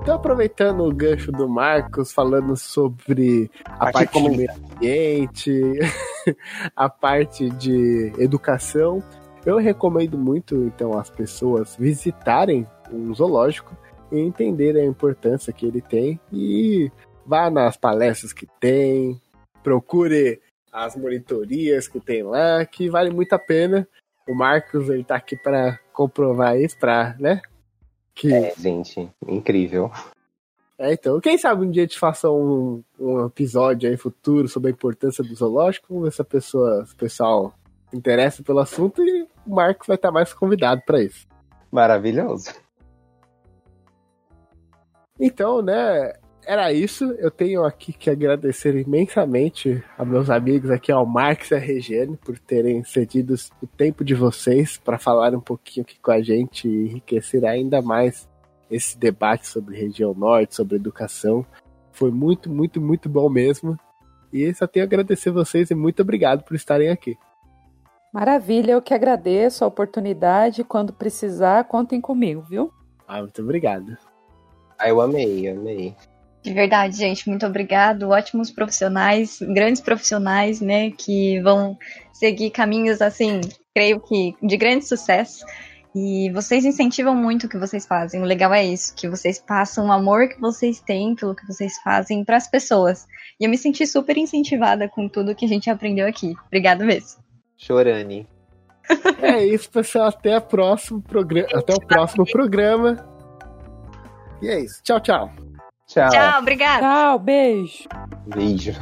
Então, 0.02 0.16
aproveitando 0.16 0.80
o 0.84 0.92
gancho 0.92 1.30
do 1.30 1.48
Marcos, 1.48 2.10
falando 2.12 2.56
sobre 2.56 3.48
a 3.66 3.92
Parte 3.92 3.92
parte 3.92 4.20
do 4.20 4.36
meio 4.36 4.50
ambiente, 4.50 5.52
a 6.74 6.88
parte 6.88 7.48
de 7.50 8.12
educação, 8.18 9.00
eu 9.46 9.58
recomendo 9.58 10.18
muito, 10.18 10.56
então, 10.64 10.98
as 10.98 11.08
pessoas 11.08 11.76
visitarem 11.76 12.66
um 12.90 13.14
zoológico 13.14 13.76
e 14.10 14.18
entenderem 14.18 14.82
a 14.82 14.86
importância 14.86 15.52
que 15.52 15.66
ele 15.66 15.80
tem 15.80 16.18
e 16.32 16.90
vá 17.24 17.48
nas 17.48 17.76
palestras 17.76 18.32
que 18.32 18.48
tem, 18.58 19.22
procure 19.62 20.40
as 20.72 20.96
monitorias 20.96 21.86
que 21.86 22.00
tem 22.00 22.24
lá, 22.24 22.66
que 22.66 22.90
vale 22.90 23.10
muito 23.10 23.34
a 23.34 23.38
pena. 23.38 23.86
O 24.28 24.34
Marcos, 24.34 24.88
ele 24.88 25.04
tá 25.04 25.14
aqui 25.14 25.36
para 25.36 25.78
comprovar 25.92 26.58
isso, 26.58 26.76
para, 26.76 27.14
né? 27.20 27.40
Que 28.14 28.32
É, 28.32 28.54
gente, 28.56 29.08
incrível. 29.26 29.90
é, 30.78 30.92
então, 30.92 31.20
quem 31.20 31.38
sabe 31.38 31.64
um 31.64 31.70
dia 31.70 31.82
a 31.82 31.86
gente 31.86 31.98
faça 31.98 32.30
um, 32.30 32.82
um 32.98 33.26
episódio 33.26 33.88
aí 33.88 33.96
futuro 33.96 34.48
sobre 34.48 34.70
a 34.70 34.72
importância 34.72 35.24
do 35.24 35.34
zoológico, 35.34 35.86
vamos 35.88 36.04
ver 36.04 36.12
se 36.12 36.22
a 36.22 36.24
pessoa, 36.24 36.84
se 36.84 36.92
o 36.92 36.96
pessoal 36.96 37.54
interessa 37.92 38.42
pelo 38.42 38.58
assunto 38.58 39.02
e 39.02 39.22
o 39.46 39.54
Marcos 39.54 39.86
vai 39.86 39.96
estar 39.96 40.10
mais 40.10 40.32
convidado 40.32 40.82
para 40.86 41.02
isso. 41.02 41.26
Maravilhoso. 41.70 42.52
Então, 45.20 45.62
né, 45.62 46.12
era 46.44 46.72
isso. 46.72 47.04
Eu 47.18 47.30
tenho 47.30 47.64
aqui 47.64 47.92
que 47.92 48.10
agradecer 48.10 48.74
imensamente 48.76 49.82
a 49.96 50.04
meus 50.04 50.30
amigos 50.30 50.70
aqui, 50.70 50.90
ao 50.90 51.06
Marcos 51.06 51.50
e 51.50 51.54
a 51.54 51.58
Regiane, 51.58 52.16
por 52.16 52.38
terem 52.38 52.82
cedido 52.84 53.34
o 53.62 53.66
tempo 53.66 54.04
de 54.04 54.14
vocês 54.14 54.76
para 54.76 54.98
falar 54.98 55.34
um 55.34 55.40
pouquinho 55.40 55.84
aqui 55.84 55.98
com 56.00 56.10
a 56.10 56.20
gente 56.20 56.68
e 56.68 56.86
enriquecer 56.86 57.44
ainda 57.44 57.80
mais 57.80 58.28
esse 58.70 58.98
debate 58.98 59.46
sobre 59.46 59.76
região 59.76 60.14
norte, 60.14 60.54
sobre 60.54 60.76
educação. 60.76 61.44
Foi 61.92 62.10
muito, 62.10 62.50
muito, 62.50 62.80
muito 62.80 63.08
bom 63.08 63.28
mesmo. 63.28 63.78
E 64.32 64.52
só 64.54 64.66
tenho 64.66 64.84
a 64.84 64.86
agradecer 64.86 65.30
vocês 65.30 65.70
e 65.70 65.74
muito 65.74 66.00
obrigado 66.00 66.42
por 66.42 66.54
estarem 66.54 66.88
aqui. 66.88 67.16
Maravilha, 68.12 68.72
eu 68.72 68.82
que 68.82 68.94
agradeço 68.94 69.64
a 69.64 69.66
oportunidade. 69.68 70.64
Quando 70.64 70.92
precisar, 70.92 71.64
contem 71.64 72.00
comigo, 72.00 72.42
viu? 72.42 72.72
Ah, 73.06 73.20
muito 73.20 73.40
obrigado. 73.42 73.96
Ah, 74.78 74.88
eu 74.88 75.00
amei, 75.00 75.48
amei. 75.48 75.94
De 76.42 76.52
verdade, 76.52 76.96
gente, 76.96 77.28
muito 77.28 77.46
obrigado. 77.46 78.10
Ótimos 78.10 78.50
profissionais, 78.50 79.38
grandes 79.40 79.80
profissionais, 79.80 80.60
né, 80.60 80.90
que 80.90 81.40
vão 81.40 81.78
seguir 82.12 82.50
caminhos 82.50 83.00
assim, 83.00 83.40
creio 83.74 84.00
que 84.00 84.34
de 84.42 84.56
grande 84.56 84.86
sucesso. 84.86 85.44
E 85.94 86.30
vocês 86.30 86.64
incentivam 86.64 87.14
muito 87.14 87.44
o 87.44 87.48
que 87.48 87.58
vocês 87.58 87.86
fazem. 87.86 88.20
O 88.22 88.24
legal 88.24 88.52
é 88.52 88.64
isso, 88.64 88.94
que 88.94 89.08
vocês 89.08 89.38
passam 89.38 89.86
o 89.86 89.92
amor 89.92 90.28
que 90.28 90.40
vocês 90.40 90.80
têm 90.80 91.14
pelo 91.14 91.34
que 91.34 91.46
vocês 91.46 91.74
fazem 91.84 92.24
para 92.24 92.38
as 92.38 92.48
pessoas. 92.48 93.06
E 93.38 93.44
eu 93.44 93.50
me 93.50 93.58
senti 93.58 93.86
super 93.86 94.16
incentivada 94.16 94.88
com 94.88 95.06
tudo 95.08 95.34
que 95.34 95.44
a 95.44 95.48
gente 95.48 95.68
aprendeu 95.68 96.06
aqui. 96.08 96.34
Obrigado 96.46 96.84
mesmo. 96.84 97.22
Chorane. 97.56 98.26
É 99.22 99.44
isso, 99.44 99.70
pessoal. 99.70 100.08
Até, 100.08 100.40
próximo 100.40 101.00
programa, 101.00 101.48
até 101.54 101.72
o 101.72 101.80
próximo 101.80 102.24
programa. 102.26 102.96
E 104.42 104.48
é 104.48 104.60
isso. 104.60 104.82
Tchau, 104.82 105.00
tchau. 105.00 105.51
Tchau. 105.92 106.08
Tchau, 106.08 106.38
obrigada. 106.40 106.80
Tchau, 106.80 107.18
beijo. 107.18 107.86
Beijo. 108.26 108.72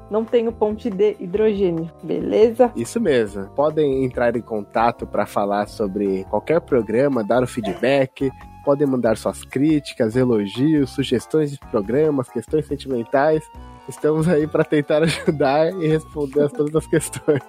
não 0.09 0.25
tenho 0.25 0.51
ponte 0.51 0.89
de 0.89 1.15
hidrogênio, 1.19 1.91
beleza? 2.03 2.71
Isso 2.75 2.99
mesmo. 2.99 3.47
Podem 3.49 4.03
entrar 4.03 4.35
em 4.35 4.41
contato 4.41 5.05
para 5.05 5.27
falar 5.27 5.67
sobre 5.67 6.23
qualquer 6.25 6.59
programa, 6.61 7.23
dar 7.23 7.43
o 7.43 7.47
feedback, 7.47 8.31
podem 8.63 8.87
mandar 8.87 9.17
suas 9.17 9.43
críticas, 9.43 10.15
elogios, 10.15 10.91
sugestões 10.91 11.51
de 11.51 11.59
programas, 11.71 12.29
questões 12.29 12.65
sentimentais. 12.67 13.43
Estamos 13.87 14.27
aí 14.27 14.45
para 14.45 14.63
tentar 14.63 15.01
ajudar 15.03 15.73
e 15.81 15.87
responder 15.87 16.43
a 16.43 16.49
todas 16.49 16.75
as 16.75 16.87
questões. 16.87 17.41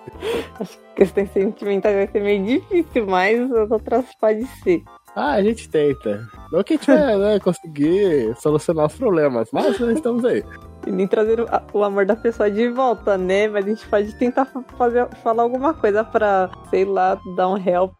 Acho 0.59 0.78
que 0.78 0.95
questões 0.97 1.31
sentimentais 1.32 1.95
vai 1.95 2.07
ser 2.07 2.23
meio 2.23 2.45
difícil, 2.45 3.07
mas 3.07 3.53
as 3.53 3.70
outras 3.70 4.07
pode 4.19 4.47
ser. 4.62 4.82
Ah, 5.15 5.32
a 5.32 5.43
gente 5.43 5.69
tenta. 5.69 6.27
Não 6.53 6.62
que 6.62 6.74
a 6.74 6.77
gente 6.77 6.87
vai 6.87 7.16
né, 7.19 7.39
conseguir 7.41 8.35
solucionar 8.37 8.87
os 8.87 8.95
problemas, 8.95 9.49
mas 9.53 9.78
nós 9.78 9.97
estamos 9.97 10.24
aí. 10.24 10.45
E 10.87 10.91
nem 10.91 11.07
trazer 11.07 11.41
o, 11.41 11.47
o 11.73 11.82
amor 11.82 12.07
da 12.07 12.16
pessoa 12.16 12.51
de 12.51 12.69
volta, 12.69 13.19
né? 13.19 13.49
Mas 13.49 13.66
a 13.66 13.69
gente 13.69 13.87
pode 13.89 14.15
tentar 14.15 14.47
fazer, 14.78 15.09
falar 15.16 15.43
alguma 15.43 15.74
coisa 15.74 16.05
pra, 16.05 16.51
sei 16.70 16.85
lá, 16.85 17.20
dar 17.37 17.49
um 17.49 17.57
help. 17.57 17.93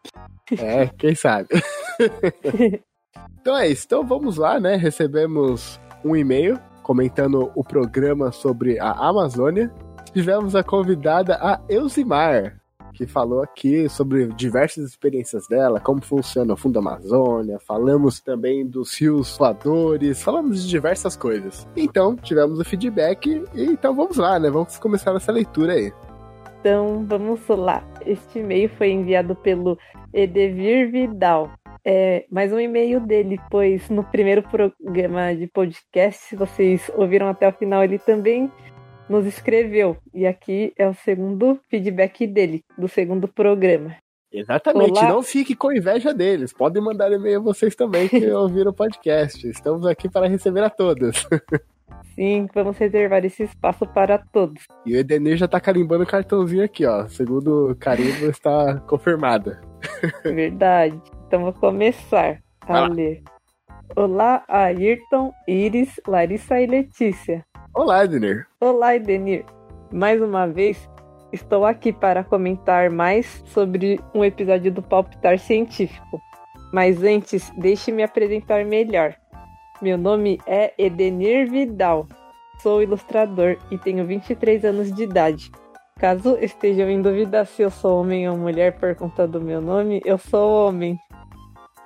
É, 0.57 0.87
quem 0.97 1.13
sabe. 1.13 1.47
então 3.41 3.57
é 3.57 3.67
isso. 3.67 3.85
Então 3.85 4.05
vamos 4.05 4.37
lá, 4.37 4.59
né? 4.59 4.75
Recebemos 4.75 5.79
um 6.03 6.15
e-mail 6.15 6.59
comentando 6.83 7.51
o 7.55 7.63
programa 7.63 8.31
sobre 8.31 8.79
a 8.79 8.91
Amazônia. 8.91 9.71
Tivemos 10.13 10.55
a 10.55 10.63
convidada 10.63 11.35
a 11.35 11.59
Elzimar, 11.69 12.59
que 12.93 13.07
falou 13.07 13.41
aqui 13.41 13.87
sobre 13.87 14.27
diversas 14.27 14.89
experiências 14.89 15.47
dela, 15.47 15.79
como 15.79 16.03
funciona 16.03 16.53
o 16.53 16.57
Fundo 16.57 16.79
Amazônia, 16.79 17.59
falamos 17.59 18.19
também 18.19 18.65
dos 18.65 18.93
rios 18.99 19.37
voadores, 19.37 20.21
falamos 20.21 20.63
de 20.63 20.69
diversas 20.69 21.15
coisas. 21.15 21.67
Então, 21.75 22.15
tivemos 22.15 22.59
o 22.59 22.65
feedback 22.65 23.43
e 23.55 23.63
então 23.63 23.95
vamos 23.95 24.17
lá, 24.17 24.37
né? 24.37 24.49
Vamos 24.49 24.77
começar 24.77 25.15
essa 25.15 25.31
leitura 25.31 25.73
aí. 25.73 25.93
Então, 26.59 27.05
vamos 27.07 27.39
lá. 27.47 27.83
Este 28.05 28.39
e-mail 28.39 28.69
foi 28.77 28.91
enviado 28.91 29.35
pelo 29.35 29.77
Edevir 30.13 30.91
Vidal. 30.91 31.49
É 31.83 32.25
mais 32.29 32.53
um 32.53 32.59
e-mail 32.59 32.99
dele, 32.99 33.39
pois 33.49 33.89
no 33.89 34.03
primeiro 34.03 34.43
programa 34.43 35.35
de 35.35 35.47
podcast, 35.47 36.21
se 36.21 36.35
vocês 36.35 36.91
ouviram 36.95 37.27
até 37.27 37.47
o 37.47 37.53
final, 37.53 37.83
ele 37.83 37.97
também 37.97 38.51
nos 39.09 39.25
escreveu. 39.25 39.97
E 40.13 40.27
aqui 40.27 40.73
é 40.77 40.87
o 40.87 40.93
segundo 40.93 41.59
feedback 41.69 42.27
dele, 42.27 42.63
do 42.77 42.87
segundo 42.87 43.27
programa. 43.27 43.95
Exatamente, 44.31 44.99
Olá. 44.99 45.09
não 45.09 45.23
fique 45.23 45.55
com 45.55 45.73
inveja 45.73 46.13
deles. 46.13 46.53
Podem 46.53 46.81
mandar 46.81 47.11
e-mail 47.11 47.39
a 47.39 47.43
vocês 47.43 47.75
também 47.75 48.07
que 48.07 48.25
ouviram 48.31 48.71
o 48.71 48.75
podcast. 48.75 49.45
Estamos 49.47 49.85
aqui 49.85 50.07
para 50.07 50.27
receber 50.27 50.63
a 50.63 50.69
todos. 50.69 51.27
Sim, 52.15 52.47
vamos 52.53 52.77
reservar 52.77 53.25
esse 53.25 53.43
espaço 53.43 53.85
para 53.87 54.17
todos. 54.17 54.65
E 54.85 54.93
o 54.93 54.97
Edenir 54.97 55.35
já 55.35 55.47
tá 55.47 55.59
carimbando 55.59 56.03
o 56.03 56.07
cartãozinho 56.07 56.63
aqui, 56.63 56.85
ó. 56.85 57.07
Segundo 57.07 57.71
o 57.71 57.75
carimbo, 57.75 58.27
está 58.27 58.79
confirmado. 58.81 59.57
Verdade. 60.23 61.01
Então 61.31 61.43
vou 61.43 61.53
começar 61.53 62.43
a 62.67 62.87
ler. 62.87 63.23
Olá, 63.95 64.43
Ayrton, 64.49 65.31
Iris, 65.47 65.97
Larissa 66.05 66.59
e 66.59 66.67
Letícia. 66.67 67.45
Olá, 67.73 68.03
Edenir. 68.03 68.45
Olá, 68.59 68.97
Edenir. 68.97 69.45
Mais 69.93 70.21
uma 70.21 70.45
vez, 70.45 70.89
estou 71.31 71.65
aqui 71.65 71.93
para 71.93 72.21
comentar 72.21 72.89
mais 72.89 73.41
sobre 73.45 73.97
um 74.13 74.25
episódio 74.25 74.73
do 74.73 74.81
Palpitar 74.81 75.39
Científico. 75.39 76.21
Mas 76.73 77.01
antes, 77.01 77.49
deixe-me 77.57 78.03
apresentar 78.03 78.65
melhor. 78.65 79.15
Meu 79.81 79.97
nome 79.97 80.37
é 80.45 80.73
Edenir 80.77 81.49
Vidal. 81.49 82.07
Sou 82.61 82.83
ilustrador 82.83 83.55
e 83.71 83.77
tenho 83.77 84.05
23 84.05 84.65
anos 84.65 84.91
de 84.91 85.03
idade. 85.03 85.49
Caso 85.97 86.37
estejam 86.41 86.89
em 86.89 87.01
dúvida 87.01 87.45
se 87.45 87.61
eu 87.61 87.69
sou 87.69 88.01
homem 88.01 88.27
ou 88.27 88.35
mulher 88.35 88.77
por 88.77 88.93
conta 88.95 89.25
do 89.25 89.39
meu 89.39 89.61
nome, 89.61 90.01
eu 90.03 90.17
sou 90.17 90.67
homem. 90.67 90.99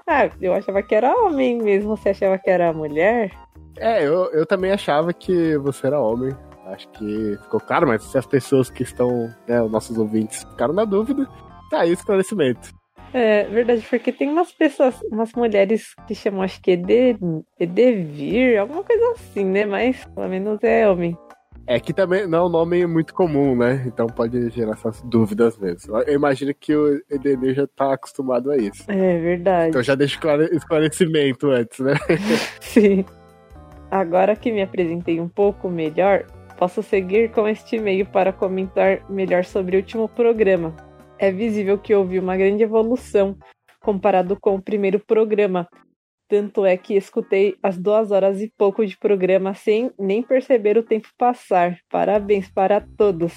Ah, 0.08 0.30
eu 0.40 0.54
achava 0.54 0.84
que 0.84 0.94
era 0.94 1.16
homem 1.16 1.58
mesmo. 1.58 1.96
Você 1.98 2.10
achava 2.10 2.38
que 2.38 2.50
era 2.50 2.72
mulher? 2.74 3.32
É, 3.78 4.06
eu, 4.06 4.32
eu 4.32 4.46
também 4.46 4.72
achava 4.72 5.12
que 5.14 5.58
você 5.58 5.88
era 5.88 6.00
homem. 6.00 6.32
Acho 6.68 6.88
que 6.90 7.38
ficou 7.44 7.60
claro, 7.60 7.88
mas 7.88 8.04
se 8.04 8.18
as 8.18 8.26
pessoas 8.26 8.70
que 8.70 8.84
estão, 8.84 9.34
né, 9.48 9.62
os 9.62 9.72
nossos 9.72 9.98
ouvintes, 9.98 10.44
ficaram 10.44 10.74
na 10.74 10.84
dúvida, 10.84 11.28
tá 11.70 11.82
aí 11.82 11.92
o 11.92 11.94
esclarecimento. 11.94 12.74
É 13.14 13.44
verdade, 13.46 13.86
porque 13.90 14.12
tem 14.12 14.30
umas 14.30 14.52
pessoas, 14.52 15.00
umas 15.12 15.32
mulheres 15.34 15.96
que 16.08 16.14
chamam, 16.14 16.42
acho 16.42 16.62
que 16.62 16.72
Ede, 16.72 17.18
Edevir, 17.60 18.60
alguma 18.60 18.84
coisa 18.84 19.12
assim, 19.12 19.46
né? 19.46 19.66
Mas 19.66 20.04
pelo 20.06 20.28
menos 20.28 20.62
é 20.64 20.90
homem. 20.90 21.18
É 21.68 21.80
que 21.80 21.92
também 21.94 22.28
não 22.28 22.38
é 22.40 22.46
um 22.46 22.50
nome 22.50 22.86
muito 22.86 23.14
comum, 23.14 23.56
né? 23.56 23.84
Então 23.88 24.06
pode 24.06 24.50
gerar 24.52 24.74
essas 24.74 25.02
dúvidas 25.02 25.58
mesmo. 25.58 25.98
Eu 25.98 26.14
imagino 26.14 26.54
que 26.54 26.76
o 26.76 27.02
Edenir 27.10 27.56
já 27.56 27.66
tá 27.66 27.94
acostumado 27.94 28.52
a 28.52 28.58
isso. 28.58 28.84
É 28.88 29.20
verdade. 29.20 29.70
Então 29.70 29.82
já 29.82 29.96
clare- 30.20 30.50
esclarecimento 30.56 31.50
antes, 31.50 31.80
né? 31.80 31.94
Sim. 32.62 33.04
Agora 33.90 34.36
que 34.36 34.52
me 34.52 34.62
apresentei 34.62 35.20
um 35.20 35.28
pouco 35.28 35.68
melhor, 35.70 36.26
posso 36.58 36.84
seguir 36.84 37.32
com 37.32 37.48
este 37.48 37.78
e-mail 37.78 38.06
para 38.06 38.32
comentar 38.32 39.00
melhor 39.10 39.44
sobre 39.44 39.76
o 39.76 39.80
último 39.80 40.08
programa. 40.08 40.76
É 41.18 41.32
visível 41.32 41.78
que 41.78 41.96
houve 41.96 42.20
uma 42.20 42.38
grande 42.38 42.62
evolução 42.64 43.36
comparado 43.82 44.38
com 44.40 44.56
o 44.56 44.62
primeiro 44.62 45.00
programa. 45.00 45.68
Tanto 46.28 46.66
é 46.66 46.76
que 46.76 46.96
escutei 46.96 47.56
as 47.62 47.78
duas 47.78 48.12
horas 48.12 48.42
e 48.42 48.52
pouco 48.58 48.86
de 48.86 48.98
programa 48.98 49.54
sem 49.54 49.92
nem 49.98 50.24
perceber 50.24 50.78
o 50.78 50.84
tempo 50.84 51.08
passar. 51.18 51.78
Parabéns 51.90 52.50
para 52.50 52.82
todos. 52.98 53.34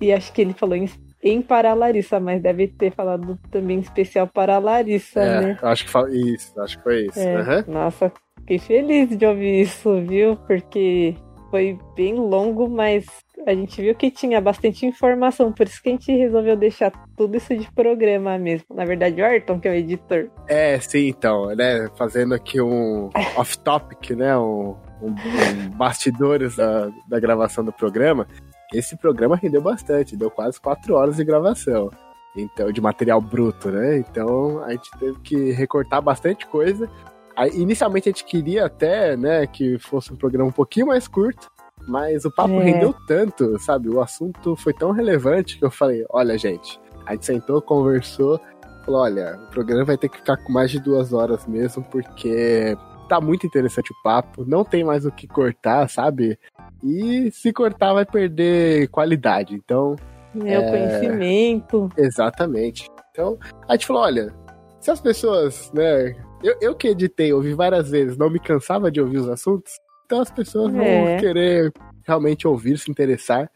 E 0.00 0.12
acho 0.12 0.32
que 0.32 0.40
ele 0.40 0.54
falou 0.54 0.74
em, 0.76 0.88
em 1.22 1.42
para 1.42 1.70
a 1.70 1.74
Larissa, 1.74 2.18
mas 2.18 2.40
deve 2.40 2.68
ter 2.68 2.92
falado 2.92 3.38
também 3.50 3.76
em 3.76 3.80
especial 3.80 4.26
para 4.26 4.56
a 4.56 4.58
Larissa, 4.58 5.20
É, 5.20 5.40
né? 5.40 5.58
acho 5.62 5.84
que 5.84 6.16
isso, 6.16 6.60
acho 6.60 6.78
que 6.78 6.82
foi 6.82 7.06
isso. 7.06 7.18
É, 7.18 7.36
Aham. 7.36 7.64
Nossa, 7.68 8.12
fiquei 8.38 8.58
feliz 8.58 9.16
de 9.16 9.26
ouvir 9.26 9.60
isso, 9.60 10.00
viu? 10.00 10.36
Porque 10.36 11.14
foi 11.50 11.78
bem 11.94 12.14
longo, 12.14 12.68
mas 12.70 13.04
a 13.46 13.54
gente 13.54 13.80
viu 13.80 13.94
que 13.94 14.10
tinha 14.10 14.40
bastante 14.40 14.86
informação, 14.86 15.52
por 15.52 15.66
isso 15.66 15.82
que 15.82 15.88
a 15.88 15.92
gente 15.92 16.12
resolveu 16.12 16.56
deixar 16.56 16.92
tudo 17.16 17.36
isso 17.36 17.56
de 17.56 17.70
programa 17.72 18.38
mesmo. 18.38 18.66
Na 18.74 18.84
verdade, 18.84 19.20
o 19.20 19.24
Ayrton, 19.24 19.58
que 19.58 19.68
é 19.68 19.72
o 19.72 19.74
editor. 19.74 20.30
É, 20.46 20.78
sim, 20.80 21.08
então, 21.08 21.46
né? 21.54 21.88
Fazendo 21.96 22.34
aqui 22.34 22.60
um 22.60 23.10
off-topic, 23.36 24.10
né? 24.10 24.36
Um, 24.36 24.76
um, 25.02 25.08
um 25.08 25.70
bastidores 25.70 26.56
da, 26.56 26.90
da 27.08 27.18
gravação 27.18 27.64
do 27.64 27.72
programa. 27.72 28.26
Esse 28.72 28.96
programa 28.96 29.36
rendeu 29.36 29.60
bastante, 29.60 30.16
deu 30.16 30.30
quase 30.30 30.60
quatro 30.60 30.94
horas 30.94 31.16
de 31.16 31.24
gravação. 31.24 31.90
Então, 32.36 32.70
de 32.70 32.80
material 32.80 33.20
bruto, 33.20 33.70
né? 33.70 33.98
Então 33.98 34.62
a 34.62 34.70
gente 34.72 34.90
teve 34.98 35.18
que 35.20 35.50
recortar 35.50 36.00
bastante 36.00 36.46
coisa. 36.46 36.88
Aí, 37.36 37.50
inicialmente 37.54 38.08
a 38.08 38.12
gente 38.12 38.24
queria 38.24 38.66
até, 38.66 39.16
né, 39.16 39.46
que 39.46 39.78
fosse 39.78 40.12
um 40.12 40.16
programa 40.16 40.48
um 40.48 40.52
pouquinho 40.52 40.88
mais 40.88 41.08
curto, 41.08 41.49
mas 41.86 42.24
o 42.24 42.30
papo 42.30 42.60
É. 42.60 42.64
rendeu 42.64 42.94
tanto, 43.06 43.58
sabe? 43.58 43.88
O 43.88 44.00
assunto 44.00 44.54
foi 44.56 44.72
tão 44.72 44.90
relevante 44.92 45.58
que 45.58 45.64
eu 45.64 45.70
falei, 45.70 46.04
olha, 46.10 46.36
gente, 46.38 46.80
a 47.06 47.12
gente 47.12 47.26
sentou, 47.26 47.60
conversou, 47.60 48.40
falou, 48.84 49.00
olha, 49.02 49.38
o 49.46 49.50
programa 49.50 49.84
vai 49.84 49.96
ter 49.98 50.08
que 50.08 50.18
ficar 50.18 50.36
com 50.36 50.52
mais 50.52 50.70
de 50.70 50.78
duas 50.80 51.12
horas 51.12 51.46
mesmo, 51.46 51.82
porque 51.84 52.76
tá 53.08 53.20
muito 53.20 53.46
interessante 53.46 53.90
o 53.92 54.02
papo, 54.04 54.44
não 54.46 54.64
tem 54.64 54.84
mais 54.84 55.04
o 55.04 55.10
que 55.10 55.26
cortar, 55.26 55.88
sabe? 55.88 56.38
E 56.82 57.30
se 57.32 57.52
cortar 57.52 57.92
vai 57.92 58.06
perder 58.06 58.88
qualidade. 58.88 59.54
Então, 59.54 59.96
Meu 60.32 60.60
É. 60.62 60.70
conhecimento. 60.70 61.88
Exatamente. 61.96 62.88
Então, 63.10 63.36
a 63.68 63.72
gente 63.72 63.86
falou, 63.88 64.02
olha, 64.02 64.32
se 64.80 64.88
as 64.90 65.00
pessoas, 65.00 65.72
né, 65.74 66.14
eu, 66.40 66.54
eu 66.60 66.74
que 66.76 66.86
editei, 66.86 67.32
ouvi 67.32 67.52
várias 67.52 67.90
vezes, 67.90 68.16
não 68.16 68.30
me 68.30 68.38
cansava 68.38 68.92
de 68.92 69.00
ouvir 69.00 69.18
os 69.18 69.28
assuntos, 69.28 69.72
então 70.10 70.20
as 70.20 70.30
pessoas 70.30 70.72
vão 70.72 70.82
É. 70.84 71.16
querer 71.18 71.72
realmente 72.04 72.48
ouvir, 72.48 72.76
se 72.76 72.90
interessar, 72.90 73.48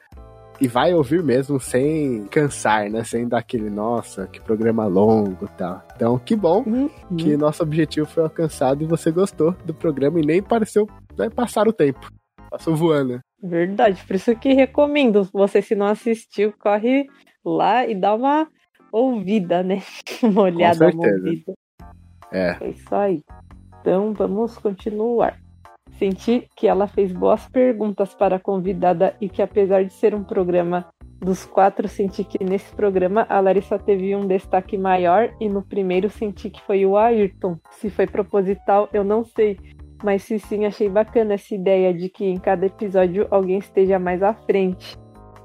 e 0.60 0.68
vai 0.68 0.94
ouvir 0.94 1.20
mesmo 1.20 1.58
sem 1.58 2.26
cansar, 2.26 2.88
né, 2.88 3.02
sem 3.02 3.26
dar 3.26 3.38
aquele, 3.38 3.68
nossa, 3.68 4.28
que 4.28 4.40
programa 4.40 4.86
longo 4.86 5.46
e 5.46 5.58
tal. 5.58 5.82
Então, 5.96 6.16
que 6.16 6.36
bom 6.36 6.62
Uhum. 6.64 6.88
que 7.18 7.36
nosso 7.36 7.60
objetivo 7.64 8.06
foi 8.06 8.22
alcançado 8.22 8.84
e 8.84 8.86
você 8.86 9.10
gostou 9.10 9.50
do 9.64 9.74
programa 9.74 10.20
e 10.20 10.24
nem 10.24 10.40
pareceu 10.40 10.86
né, 11.18 11.28
passar 11.28 11.66
o 11.66 11.72
tempo. 11.72 12.08
Passou 12.48 12.76
voando. 12.76 13.18
Verdade, 13.42 14.00
por 14.06 14.14
isso 14.14 14.34
que 14.36 14.52
recomendo. 14.52 15.28
Você, 15.32 15.60
se 15.60 15.74
não 15.74 15.86
assistiu, 15.86 16.52
corre 16.56 17.08
lá 17.44 17.84
e 17.84 17.96
dá 17.96 18.14
uma 18.14 18.46
ouvida, 18.92 19.60
né? 19.64 19.82
Uma 20.22 20.42
olhada, 20.42 20.84
uma 20.86 20.92
certeza. 21.02 21.16
ouvida. 21.24 21.52
É. 22.30 22.56
É 22.60 22.68
isso 22.70 22.94
aí. 22.94 23.22
Então 23.80 24.12
vamos 24.14 24.56
continuar. 24.56 25.36
Senti 25.98 26.48
que 26.56 26.66
ela 26.66 26.86
fez 26.86 27.12
boas 27.12 27.48
perguntas 27.48 28.14
para 28.14 28.36
a 28.36 28.40
convidada 28.40 29.14
e 29.20 29.28
que, 29.28 29.40
apesar 29.40 29.84
de 29.84 29.92
ser 29.92 30.14
um 30.14 30.24
programa 30.24 30.86
dos 31.20 31.46
quatro, 31.46 31.88
senti 31.88 32.24
que 32.24 32.42
nesse 32.44 32.74
programa 32.74 33.26
a 33.28 33.40
Larissa 33.40 33.78
teve 33.78 34.14
um 34.14 34.26
destaque 34.26 34.76
maior 34.76 35.32
e 35.40 35.48
no 35.48 35.62
primeiro 35.62 36.10
senti 36.10 36.50
que 36.50 36.60
foi 36.62 36.84
o 36.84 36.96
Ayrton. 36.96 37.58
Se 37.70 37.88
foi 37.88 38.06
proposital, 38.06 38.88
eu 38.92 39.04
não 39.04 39.24
sei. 39.24 39.58
Mas 40.02 40.22
se 40.24 40.38
sim, 40.38 40.66
achei 40.66 40.88
bacana 40.88 41.34
essa 41.34 41.54
ideia 41.54 41.94
de 41.94 42.08
que 42.08 42.26
em 42.26 42.38
cada 42.38 42.66
episódio 42.66 43.26
alguém 43.30 43.58
esteja 43.58 43.98
mais 43.98 44.22
à 44.22 44.34
frente. 44.34 44.98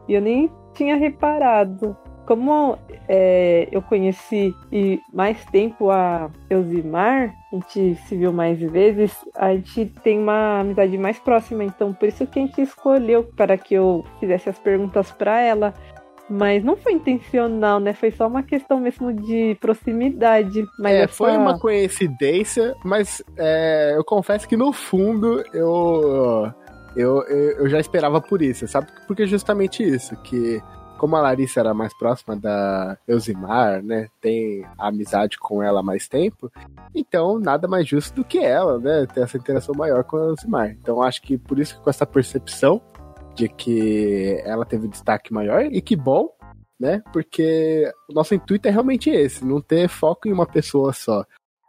E 0.07 0.13
eu 0.13 0.21
nem 0.21 0.51
tinha 0.73 0.97
reparado. 0.97 1.95
Como 2.29 2.77
é, 3.07 3.67
eu 3.71 3.81
conheci 3.81 4.53
e 4.71 5.01
mais 5.11 5.43
tempo 5.45 5.89
a 5.89 6.29
Elzimar, 6.47 7.33
a 7.51 7.55
gente 7.55 7.95
se 8.07 8.15
viu 8.15 8.31
mais 8.31 8.59
vezes, 8.59 9.11
a 9.35 9.51
gente 9.55 9.87
tem 10.03 10.19
uma 10.19 10.59
amizade 10.59 10.95
mais 10.95 11.17
próxima, 11.17 11.63
então 11.63 11.91
por 11.91 12.07
isso 12.07 12.27
que 12.27 12.37
a 12.37 12.43
gente 12.43 12.61
escolheu 12.61 13.23
para 13.35 13.57
que 13.57 13.73
eu 13.73 14.05
fizesse 14.19 14.47
as 14.47 14.59
perguntas 14.59 15.09
para 15.11 15.41
ela. 15.41 15.73
Mas 16.29 16.63
não 16.63 16.77
foi 16.77 16.93
intencional, 16.93 17.79
né? 17.79 17.93
Foi 17.93 18.11
só 18.11 18.27
uma 18.27 18.43
questão 18.43 18.79
mesmo 18.79 19.11
de 19.11 19.57
proximidade. 19.59 20.63
Mas 20.77 20.93
É, 20.93 21.01
essa- 21.05 21.13
foi 21.15 21.35
uma 21.35 21.57
coincidência, 21.57 22.75
mas 22.85 23.23
é, 23.39 23.93
eu 23.97 24.03
confesso 24.05 24.47
que 24.47 24.55
no 24.55 24.71
fundo 24.71 25.43
eu, 25.51 26.47
eu, 26.95 27.23
eu, 27.23 27.51
eu 27.61 27.69
já 27.69 27.79
esperava 27.79 28.21
por 28.21 28.43
isso, 28.43 28.67
sabe? 28.67 28.85
Porque 29.07 29.23
é 29.23 29.25
justamente 29.25 29.81
isso, 29.81 30.15
que 30.21 30.61
como 30.99 31.15
a 31.15 31.21
Larissa 31.21 31.61
era 31.61 31.73
mais 31.73 31.97
próxima 31.97 32.35
da 32.35 32.97
Elzimar, 33.07 33.81
né? 33.81 34.09
Tem 34.21 34.65
amizade 34.77 35.39
com 35.39 35.63
ela 35.63 35.79
há 35.79 35.83
mais 35.83 36.09
tempo, 36.09 36.51
então 36.93 37.39
nada 37.39 37.67
mais 37.67 37.87
justo 37.87 38.17
do 38.17 38.25
que 38.25 38.37
ela, 38.37 38.77
né? 38.77 39.07
Ter 39.11 39.21
essa 39.21 39.37
interação 39.37 39.73
maior 39.73 40.03
com 40.03 40.17
a 40.17 40.25
Elzimar. 40.25 40.69
Então 40.71 41.01
acho 41.01 41.21
que 41.21 41.37
por 41.37 41.57
isso 41.57 41.77
que 41.77 41.81
com 41.81 41.89
essa 41.89 42.05
percepção 42.05 42.81
de 43.33 43.47
que 43.47 44.41
ela 44.43 44.65
teve 44.65 44.89
destaque 44.89 45.33
maior, 45.33 45.63
e 45.63 45.81
que 45.81 45.95
bom, 45.95 46.29
né? 46.77 47.01
Porque 47.13 47.89
o 48.09 48.13
nosso 48.13 48.35
intuito 48.35 48.67
é 48.67 48.71
realmente 48.71 49.09
esse, 49.09 49.45
não 49.45 49.61
ter 49.61 49.87
foco 49.87 50.27
em 50.27 50.33
uma 50.33 50.45
pessoa 50.45 50.91
só. 50.91 51.25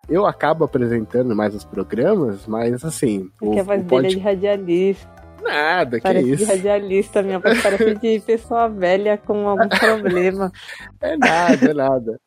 Eu 0.09 0.27
acabo 0.27 0.65
apresentando 0.65 1.37
mais 1.37 1.55
os 1.55 1.65
programas, 1.65 2.45
mas 2.49 2.85
assim. 2.85 3.31
Porque 3.39 3.61
a 3.61 3.63
voz 3.63 3.85
dele 3.85 4.07
é 4.07 4.11
de 4.11 4.19
radialista. 4.19 5.20
Nada, 5.53 5.97
que 5.99 6.03
Parece 6.03 6.27
de 6.27 6.33
isso. 6.35 6.47
radialista, 6.47 7.23
minha 7.23 7.39
voz 7.39 7.63
parece 7.63 7.95
de 7.97 8.21
pessoa 8.21 8.69
velha 8.69 9.19
com 9.19 9.49
algum 9.49 9.69
problema. 9.69 10.51
É 11.01 11.17
nada, 11.17 11.71
é 11.71 11.75
nada. 11.75 12.21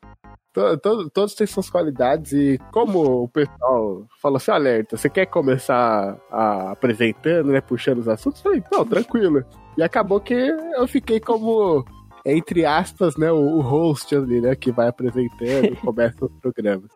To- 0.53 0.77
to- 0.77 1.09
todos 1.09 1.33
têm 1.33 1.47
suas 1.47 1.67
qualidades 1.67 2.31
e 2.31 2.59
como 2.71 3.23
o 3.23 3.27
pessoal 3.27 4.05
falou 4.21 4.37
assim, 4.37 4.51
alerta, 4.51 4.95
você 4.97 5.09
quer 5.09 5.25
começar 5.25 6.15
a, 6.31 6.71
apresentando, 6.71 7.51
né, 7.51 7.59
puxando 7.59 7.97
os 7.99 8.07
assuntos? 8.07 8.39
Eu 8.45 8.51
falei, 8.51 8.63
não, 8.71 8.85
tranquilo. 8.85 9.43
E 9.75 9.81
acabou 9.81 10.19
que 10.19 10.33
eu 10.35 10.87
fiquei 10.87 11.19
como, 11.19 11.83
entre 12.23 12.65
aspas, 12.65 13.17
né, 13.17 13.31
o, 13.31 13.37
o 13.37 13.61
host 13.61 14.15
ali, 14.15 14.41
né, 14.41 14.55
que 14.55 14.71
vai 14.71 14.87
apresentando, 14.89 15.75
começa 15.77 16.23
os 16.23 16.31
programas. 16.39 16.91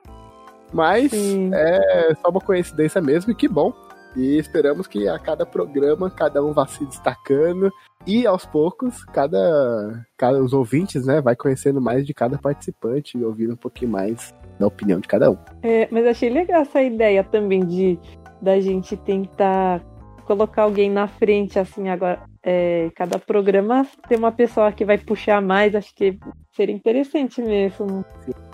Mas 0.72 1.12
é 1.54 2.14
só 2.22 2.30
uma 2.30 2.41
coincidência 2.41 3.02
mesmo 3.02 3.32
e 3.32 3.36
que 3.36 3.48
bom. 3.48 3.74
E 4.15 4.38
esperamos 4.38 4.88
que 4.88 5.07
a 5.07 5.19
cada 5.19 5.45
programa 5.45 6.09
cada 6.09 6.43
um 6.43 6.53
vá 6.53 6.65
se 6.65 6.85
destacando 6.85 7.71
e 8.05 8.25
aos 8.25 8.45
poucos 8.45 9.03
cada, 9.05 10.05
cada 10.15 10.41
os 10.41 10.53
ouvintes, 10.53 11.05
né, 11.05 11.21
vai 11.21 11.35
conhecendo 11.35 11.81
mais 11.81 12.05
de 12.05 12.13
cada 12.13 12.38
participante 12.38 13.17
e 13.17 13.23
ouvindo 13.23 13.53
um 13.53 13.57
pouquinho 13.57 13.91
mais 13.91 14.34
da 14.57 14.65
opinião 14.65 14.99
de 14.99 15.07
cada 15.07 15.29
um. 15.29 15.38
É, 15.61 15.88
mas 15.91 16.05
achei 16.05 16.29
legal 16.29 16.61
essa 16.61 16.81
ideia 16.81 17.23
também 17.23 17.65
de 17.65 17.99
da 18.41 18.59
gente 18.59 18.95
tentar 18.95 19.84
colocar 20.25 20.63
alguém 20.63 20.89
na 20.89 21.07
frente, 21.07 21.57
assim, 21.57 21.89
agora. 21.89 22.21
É, 22.49 22.90
cada 22.95 23.19
programa 23.19 23.86
tem 24.07 24.18
uma 24.18 24.32
pessoa 24.32 24.72
que 24.72 24.86
vai 24.86 24.98
puxar 24.98 25.41
mais, 25.41 25.76
acho 25.76 25.94
que 25.94 26.18
seria 26.56 26.74
interessante 26.74 27.41
mesmo. 27.41 28.06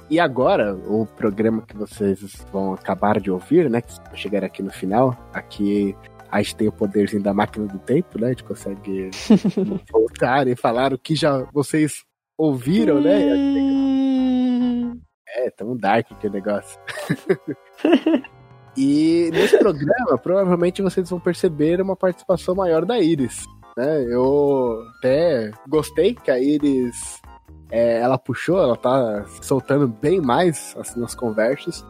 E 0.10 0.20
agora, 0.20 0.74
o 0.74 1.06
programa 1.06 1.62
que 1.62 1.78
vocês 1.78 2.44
vão 2.52 2.74
acabar 2.74 3.20
de 3.20 3.30
ouvir, 3.30 3.70
né, 3.70 3.82
que 3.82 3.94
chegar 4.18 4.44
aqui 4.44 4.64
no 4.64 4.72
final, 4.72 5.16
aqui 5.32 5.96
a 6.32 6.42
gente 6.42 6.56
tem 6.56 6.68
o 6.68 6.72
poderzinho 6.72 7.22
da 7.22 7.36
máquina 7.36 7.68
do 7.68 7.78
tempo, 7.78 8.20
né, 8.20 8.26
a 8.26 8.30
gente 8.32 8.44
consegue 8.44 9.12
voltar 9.94 10.48
e 10.48 10.56
falar 10.56 10.92
o 10.92 10.98
que 10.98 11.14
já 11.14 11.48
vocês 11.54 12.04
ouviram, 12.36 13.00
né? 13.00 13.22
É, 15.36 15.52
tão 15.52 15.78
dark 15.78 16.08
que 16.20 16.30
negócio. 16.32 16.80
e 18.76 19.30
nesse 19.32 19.56
programa, 19.60 20.18
provavelmente 20.18 20.82
vocês 20.82 21.08
vão 21.12 21.20
perceber 21.20 21.80
uma 21.80 21.96
participação 21.96 22.56
maior 22.56 22.86
da 22.86 23.00
Iris. 23.00 23.46
Né? 23.78 24.04
Eu 24.04 24.84
até 24.98 25.52
gostei 25.68 26.14
que 26.14 26.30
a 26.30 26.40
Iris 26.40 27.22
é, 27.72 28.00
ela 28.00 28.18
puxou, 28.18 28.62
ela 28.62 28.78
tá 28.78 29.26
soltando 29.42 29.88
bem 29.88 30.22
mais 30.22 30.76
assim, 30.78 31.00
nas 31.00 31.16
conversas. 31.16 31.86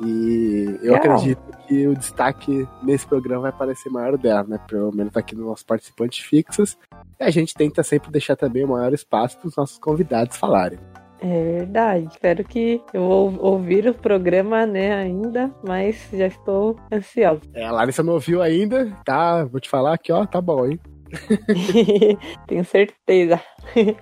E 0.00 0.78
eu 0.80 0.94
acredito 0.94 1.42
que 1.66 1.86
o 1.88 1.94
destaque 1.94 2.68
nesse 2.82 3.06
programa 3.06 3.42
vai 3.42 3.52
parecer 3.52 3.90
maior 3.90 4.16
dela, 4.16 4.44
né? 4.44 4.60
Pelo 4.68 4.94
menos 4.94 5.16
aqui 5.16 5.34
nos 5.34 5.46
nossos 5.46 5.64
participantes 5.64 6.24
fixos. 6.24 6.78
E 7.18 7.24
a 7.24 7.30
gente 7.30 7.52
tenta 7.54 7.82
sempre 7.82 8.10
deixar 8.10 8.36
também 8.36 8.64
o 8.64 8.68
maior 8.68 8.92
espaço 8.92 9.38
para 9.38 9.48
os 9.48 9.56
nossos 9.56 9.78
convidados 9.78 10.36
falarem. 10.36 10.78
É 11.20 11.58
verdade. 11.58 12.06
Espero 12.12 12.44
que 12.44 12.80
eu 12.94 13.02
vou 13.02 13.38
ouvir 13.40 13.88
o 13.88 13.94
programa, 13.94 14.64
né, 14.64 14.94
ainda, 14.94 15.50
mas 15.66 16.08
já 16.12 16.28
estou 16.28 16.76
ansiosa. 16.92 17.40
É, 17.52 17.64
a 17.64 17.72
Larissa 17.72 18.02
não 18.02 18.14
ouviu 18.14 18.40
ainda, 18.40 18.92
tá? 19.04 19.44
Vou 19.44 19.60
te 19.60 19.68
falar 19.68 19.94
aqui, 19.94 20.12
ó, 20.12 20.24
tá 20.24 20.40
bom, 20.40 20.64
hein? 20.64 20.78
Tenho 22.46 22.64
certeza. 22.64 23.40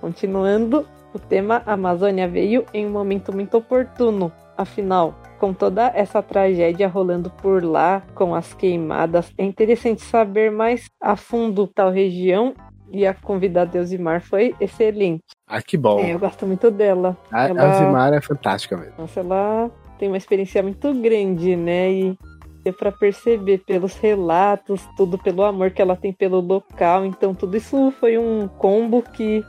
Continuando, 0.00 0.86
o 1.14 1.18
tema 1.18 1.62
Amazônia 1.66 2.26
veio 2.28 2.64
em 2.74 2.86
um 2.86 2.90
momento 2.90 3.32
muito 3.32 3.56
oportuno. 3.56 4.32
Afinal, 4.56 5.14
com 5.38 5.52
toda 5.52 5.90
essa 5.94 6.22
tragédia 6.22 6.86
rolando 6.88 7.30
por 7.30 7.64
lá, 7.64 8.02
com 8.14 8.34
as 8.34 8.52
queimadas, 8.54 9.32
é 9.38 9.44
interessante 9.44 10.02
saber 10.02 10.50
mais 10.50 10.86
a 11.00 11.16
fundo 11.16 11.66
tal 11.66 11.90
região. 11.90 12.54
E 12.94 13.06
a 13.06 13.14
convidada 13.14 13.78
Elzimar 13.78 14.20
foi 14.20 14.54
excelente. 14.60 15.22
Ah, 15.48 15.62
que 15.62 15.78
bom. 15.78 15.98
É, 15.98 16.12
eu 16.12 16.18
gosto 16.18 16.46
muito 16.46 16.70
dela. 16.70 17.16
A, 17.32 17.48
Ela- 17.48 17.72
Zimara 17.74 18.16
é 18.16 18.20
fantástica 18.20 18.76
mesmo. 18.76 18.92
Nossa, 18.98 19.20
ela 19.20 19.70
tem 19.98 20.08
uma 20.08 20.18
experiência 20.18 20.62
muito 20.62 20.92
grande, 21.00 21.56
né? 21.56 21.90
E 21.90 22.18
deu 22.62 22.72
pra 22.72 22.92
perceber 22.92 23.58
pelos 23.66 23.96
relatos, 23.96 24.86
tudo 24.96 25.18
pelo 25.18 25.42
amor 25.42 25.70
que 25.70 25.82
ela 25.82 25.96
tem 25.96 26.12
pelo 26.12 26.40
local. 26.40 27.04
Então, 27.04 27.34
tudo 27.34 27.56
isso 27.56 27.92
foi 27.98 28.18
um 28.18 28.46
combo 28.48 29.02
que 29.02 29.44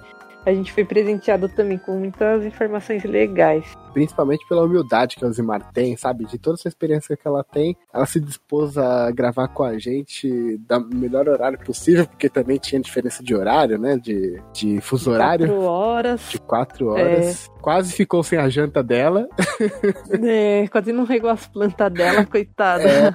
a 0.45 0.53
gente 0.53 0.71
foi 0.71 0.83
presenteado 0.83 1.47
também 1.49 1.77
com 1.77 1.97
muitas 1.97 2.45
informações 2.45 3.03
legais. 3.03 3.65
Principalmente 3.93 4.45
pela 4.47 4.63
humildade 4.63 5.15
que 5.15 5.25
a 5.25 5.29
Zimar 5.29 5.71
tem, 5.71 5.95
sabe? 5.95 6.25
De 6.25 6.37
toda 6.37 6.55
essa 6.55 6.67
experiência 6.67 7.15
que 7.15 7.27
ela 7.27 7.43
tem, 7.43 7.77
ela 7.93 8.05
se 8.05 8.19
dispôs 8.19 8.77
a 8.77 9.11
gravar 9.11 9.47
com 9.49 9.63
a 9.63 9.77
gente 9.77 10.57
da 10.67 10.79
melhor 10.79 11.29
horário 11.29 11.59
possível, 11.59 12.07
porque 12.07 12.27
também 12.27 12.57
tinha 12.57 12.81
diferença 12.81 13.23
de 13.23 13.35
horário, 13.35 13.77
né? 13.77 13.97
De, 13.97 14.41
de 14.51 14.81
fuso 14.81 15.11
horário. 15.11 15.47
Quatro 15.47 15.63
horas. 15.63 16.29
De 16.29 16.39
quatro 16.39 16.87
horas. 16.87 17.51
Quase 17.61 17.93
ficou 17.93 18.23
sem 18.23 18.39
a 18.39 18.49
janta 18.49 18.83
dela. 18.83 19.27
É, 20.25 20.67
quase 20.67 20.91
não 20.91 21.03
regou 21.03 21.29
as 21.29 21.47
plantas 21.47 21.91
dela, 21.91 22.25
coitada. 22.25 22.83
É. 22.83 23.13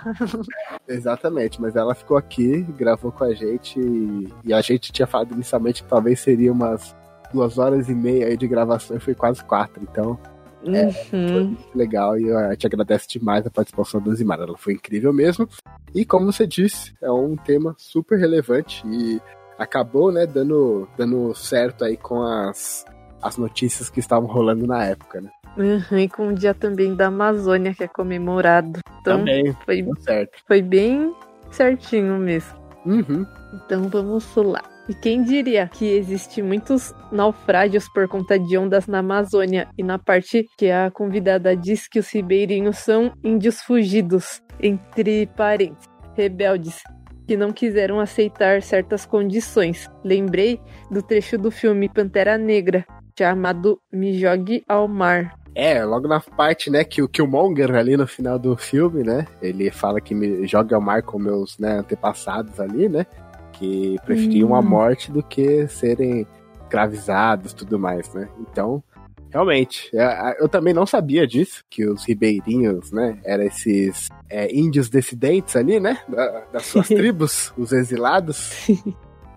Exatamente, 0.93 1.61
mas 1.61 1.77
ela 1.77 1.95
ficou 1.95 2.17
aqui, 2.17 2.63
gravou 2.77 3.11
com 3.11 3.25
a 3.25 3.35
gente 3.35 3.79
e, 3.79 4.29
e 4.45 4.53
a 4.53 4.61
gente 4.61 4.93
tinha 4.93 5.07
falado 5.07 5.33
inicialmente 5.33 5.83
que 5.83 5.89
talvez 5.89 6.21
seria 6.21 6.53
umas 6.53 6.95
duas 7.33 7.59
horas 7.59 7.89
e 7.89 7.95
meia 7.95 8.27
aí 8.27 8.37
de 8.37 8.47
gravação 8.49 8.97
e 8.97 9.01
foi 9.01 9.15
quase 9.15 9.43
quatro, 9.45 9.83
então 9.83 10.19
é, 10.67 10.91
foi 10.91 11.19
Uhum. 11.19 11.57
legal 11.75 12.19
e 12.19 12.31
a 12.33 12.51
gente 12.53 12.67
agradece 12.67 13.07
demais 13.09 13.47
a 13.47 13.51
participação 13.51 14.01
da 14.01 14.13
Zimara, 14.15 14.43
ela 14.45 14.57
foi 14.59 14.75
incrível 14.75 15.13
mesmo. 15.13 15.49
E 15.95 16.05
como 16.05 16.27
você 16.33 16.47
disse, 16.47 16.93
é 17.01 17.11
um 17.11 17.37
tema 17.37 17.75
super 17.79 18.19
relevante 18.19 18.83
e 18.87 19.21
acabou, 19.59 20.11
né, 20.13 20.27
dando, 20.27 20.89
dando 20.97 21.35
certo 21.35 21.85
aí 21.85 21.97
com 21.97 22.23
as, 22.23 22.85
as 23.23 23.37
notícias 23.37 23.89
que 23.89 24.01
estavam 24.01 24.29
rolando 24.29 24.67
na 24.67 24.85
época, 24.85 25.21
né? 25.21 25.31
Uhum, 25.57 25.99
e 25.99 26.09
com 26.09 26.29
o 26.29 26.35
dia 26.35 26.55
também 26.55 26.95
da 26.95 27.07
Amazônia, 27.07 27.75
que 27.75 27.83
é 27.83 27.89
comemorado. 27.89 28.79
Então, 29.01 29.19
Também, 29.19 29.57
foi, 29.65 29.85
certo. 30.01 30.39
foi 30.47 30.63
bem 30.63 31.13
certinho 31.51 32.19
mesmo. 32.19 32.57
Uhum. 32.87 33.27
Então 33.55 33.89
vamos 33.89 34.35
lá. 34.37 34.63
E 34.89 34.95
quem 34.95 35.23
diria 35.23 35.69
que 35.69 35.85
existe 35.85 36.41
muitos 36.41 36.95
naufrágios 37.13 37.87
por 37.91 38.09
conta 38.09 38.39
de 38.39 38.57
ondas 38.57 38.87
na 38.87 39.01
Amazônia 39.01 39.69
e 39.77 39.83
na 39.83 39.99
parte 39.99 40.47
que 40.57 40.71
a 40.71 40.91
convidada 40.91 41.55
diz 41.55 41.87
que 41.87 41.99
os 41.99 42.11
ribeirinhos 42.11 42.79
são 42.79 43.13
índios 43.23 43.61
fugidos, 43.61 44.41
entre 44.59 45.27
parentes, 45.37 45.87
rebeldes, 46.17 46.83
que 47.27 47.37
não 47.37 47.53
quiseram 47.53 48.01
aceitar 48.01 48.63
certas 48.63 49.05
condições. 49.05 49.87
Lembrei 50.03 50.59
do 50.91 51.03
trecho 51.03 51.37
do 51.37 51.51
filme 51.51 51.91
Pantera 51.91 52.39
Negra, 52.39 52.87
chamado 53.17 53.79
Me 53.93 54.19
Jogue 54.19 54.65
ao 54.67 54.89
Mar. 54.89 55.37
É, 55.55 55.85
logo 55.85 56.09
na 56.09 56.21
parte, 56.21 56.71
né, 56.71 56.85
que 56.85 57.03
o 57.03 57.09
Killmonger 57.09 57.75
ali 57.75 57.97
no 57.97 58.07
final 58.07 58.39
do 58.39 58.57
filme, 58.57 59.03
né, 59.03 59.27
ele 59.43 59.71
fala 59.71 60.01
que 60.01 60.15
me 60.15 60.47
joga 60.47 60.77
ao 60.77 60.81
mar 60.81 61.03
com 61.03 61.19
meus 61.19 61.59
né, 61.59 61.81
antepassados 61.81 62.61
ali, 62.61 62.89
né, 62.89 63.05
que 63.59 63.97
preferiam 64.05 64.51
Hum. 64.51 64.55
a 64.55 64.63
morte 64.63 65.11
do 65.11 65.23
que 65.23 65.67
serem 65.69 66.27
escravizados 66.63 67.53
e 67.53 67.57
tudo 67.57 67.79
mais, 67.79 68.13
né. 68.15 68.29
Então, 68.41 68.83
realmente, 69.31 69.91
é, 69.97 70.37
eu 70.41 70.49
também 70.49 70.73
não 70.75 70.87
sabia 70.87 71.27
disso, 71.27 71.65
que 71.71 71.87
os 71.89 72.05
ribeirinhos, 72.07 72.93
né, 72.93 73.19
eram 73.25 73.45
esses 73.45 74.09
é, 74.31 74.55
índios 74.55 74.91
dissidentes 74.91 75.57
ali, 75.57 75.81
né, 75.81 75.99
da- 76.09 76.45
das 76.53 76.67
suas 76.67 76.89
tribos, 76.89 77.53
os 77.57 77.73
exilados. 77.73 78.69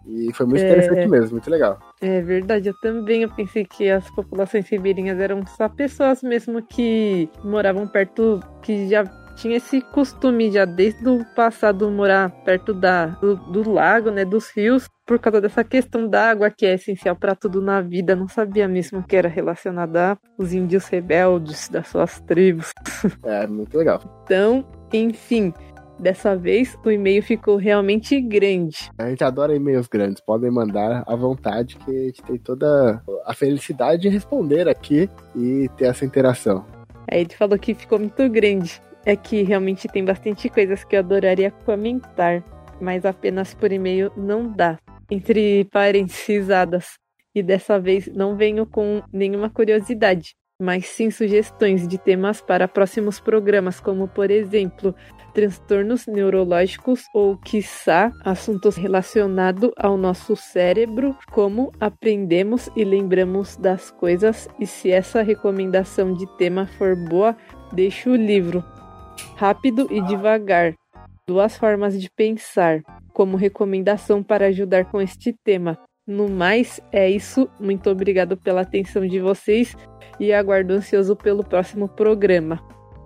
E 0.06 0.34
foi 0.34 0.46
muito 0.46 0.62
É. 0.62 0.66
interessante 0.66 1.08
mesmo, 1.08 1.32
muito 1.34 1.50
legal. 1.50 1.80
É 2.02 2.22
verdade, 2.22 2.68
eu 2.70 2.74
também 2.82 3.22
eu 3.22 3.30
pensei 3.30 3.64
que 3.64 3.90
as 3.90 4.10
populações 4.12 4.68
ribeirinhas 4.68 5.20
eram 5.20 5.46
só 5.46 5.70
pessoas 5.70 6.22
mesmo 6.24 6.62
que 6.62 7.30
moravam 7.44 7.88
perto, 7.88 8.40
que 8.64 8.90
já 8.90 9.04
tinha 9.42 9.58
esse 9.58 9.82
costume 9.82 10.52
já 10.52 10.66
desde 10.66 11.10
o 11.10 11.26
passado 11.36 11.90
morar 11.90 12.30
perto 12.46 12.76
da, 12.76 13.08
do, 13.08 13.36
do 13.36 13.72
lago, 13.72 14.12
né, 14.12 14.24
dos 14.24 14.52
rios, 14.52 14.88
por 15.04 15.18
causa 15.18 15.42
dessa 15.42 15.64
questão 15.64 16.08
da 16.08 16.30
água 16.30 16.52
que 16.52 16.64
é 16.64 16.76
essencial 16.76 17.16
para 17.16 17.36
tudo 17.36 17.60
na 17.60 17.82
vida. 17.82 18.16
Não 18.16 18.28
sabia 18.28 18.68
mesmo 18.68 19.02
que 19.02 19.16
era 19.16 19.28
relacionada 19.28 20.16
aos 20.38 20.54
índios 20.54 20.88
rebeldes 20.88 21.68
das 21.70 21.88
suas 21.88 22.22
tribos. 22.22 22.72
É, 23.24 23.48
muito 23.48 23.78
legal. 23.78 24.02
Então, 24.24 24.66
enfim, 24.94 25.54
dessa 25.98 26.36
vez 26.36 26.78
o 26.86 26.92
e-mail 26.92 27.24
ficou 27.24 27.56
realmente 27.56 28.20
grande. 28.22 28.92
A 28.98 29.10
gente 29.10 29.24
adora 29.24 29.56
e-mails 29.56 29.88
grandes, 29.88 30.22
podem 30.22 30.52
mandar 30.52 31.04
à 31.08 31.16
vontade, 31.16 31.78
que 31.78 31.92
a 31.92 32.04
gente 32.06 32.22
tem 32.22 32.38
toda 32.38 33.02
a 33.26 33.34
felicidade 33.34 34.04
de 34.04 34.10
responder 34.10 34.68
aqui 34.68 35.10
e 35.36 35.70
ter 35.78 35.86
essa 35.86 36.06
interação. 36.06 36.66
Aí 37.10 37.22
ele 37.22 37.34
falou 37.34 37.58
que 37.58 37.74
ficou 37.74 37.98
muito 38.00 38.30
grande. 38.30 38.82
É 39.06 39.16
que 39.16 39.42
realmente 39.42 39.88
tem 39.88 40.06
bastante 40.06 40.50
coisas 40.50 40.84
que 40.84 40.96
eu 40.96 41.00
adoraria 41.00 41.52
comentar, 41.66 42.44
mas 42.80 43.06
apenas 43.06 43.54
por 43.54 43.72
e-mail 43.72 44.12
não 44.16 44.52
dá. 44.52 44.78
Entre 45.10 45.66
parênteses. 45.66 46.48
E 47.34 47.42
dessa 47.42 47.80
vez 47.80 48.08
não 48.08 48.36
venho 48.36 48.66
com 48.66 49.02
nenhuma 49.12 49.50
curiosidade, 49.50 50.36
mas 50.62 50.86
sim 50.86 51.10
sugestões 51.10 51.88
de 51.88 51.98
temas 51.98 52.42
para 52.42 52.68
próximos 52.68 53.20
programas, 53.20 53.80
como 53.80 54.08
por 54.08 54.30
exemplo, 54.30 54.94
transtornos 55.34 56.06
neurológicos 56.08 57.04
ou, 57.14 57.38
quiçá, 57.38 58.12
assuntos 58.24 58.76
relacionados 58.76 59.72
ao 59.78 59.98
nosso 59.98 60.36
cérebro, 60.36 61.16
como 61.32 61.72
aprendemos 61.80 62.70
e 62.76 62.84
lembramos 62.84 63.56
das 63.56 63.90
coisas, 63.92 64.48
e 64.60 64.68
se 64.68 64.92
essa 64.92 65.22
recomendação 65.22 66.14
de 66.14 66.28
tema 66.38 66.68
for 66.78 66.96
boa, 66.96 67.36
deixe 67.72 68.10
o 68.10 68.16
livro. 68.16 68.64
Rápido 69.36 69.88
e 69.90 70.02
devagar. 70.02 70.74
Duas 71.28 71.58
formas 71.58 72.00
de 72.00 72.10
pensar, 72.10 72.82
como 73.14 73.38
recomendação 73.38 74.22
para 74.22 74.48
ajudar 74.48 74.86
com 74.86 75.02
este 75.02 75.34
tema. 75.44 75.78
No 76.06 76.28
mais, 76.28 76.82
é 76.92 77.10
isso. 77.10 77.50
Muito 77.60 77.90
obrigado 77.90 78.36
pela 78.36 78.62
atenção 78.62 79.06
de 79.06 79.20
vocês 79.20 79.76
e 80.20 80.34
aguardo 80.34 80.74
ansioso 80.74 81.16
pelo 81.16 81.44
próximo 81.44 81.88
programa. 81.88 82.60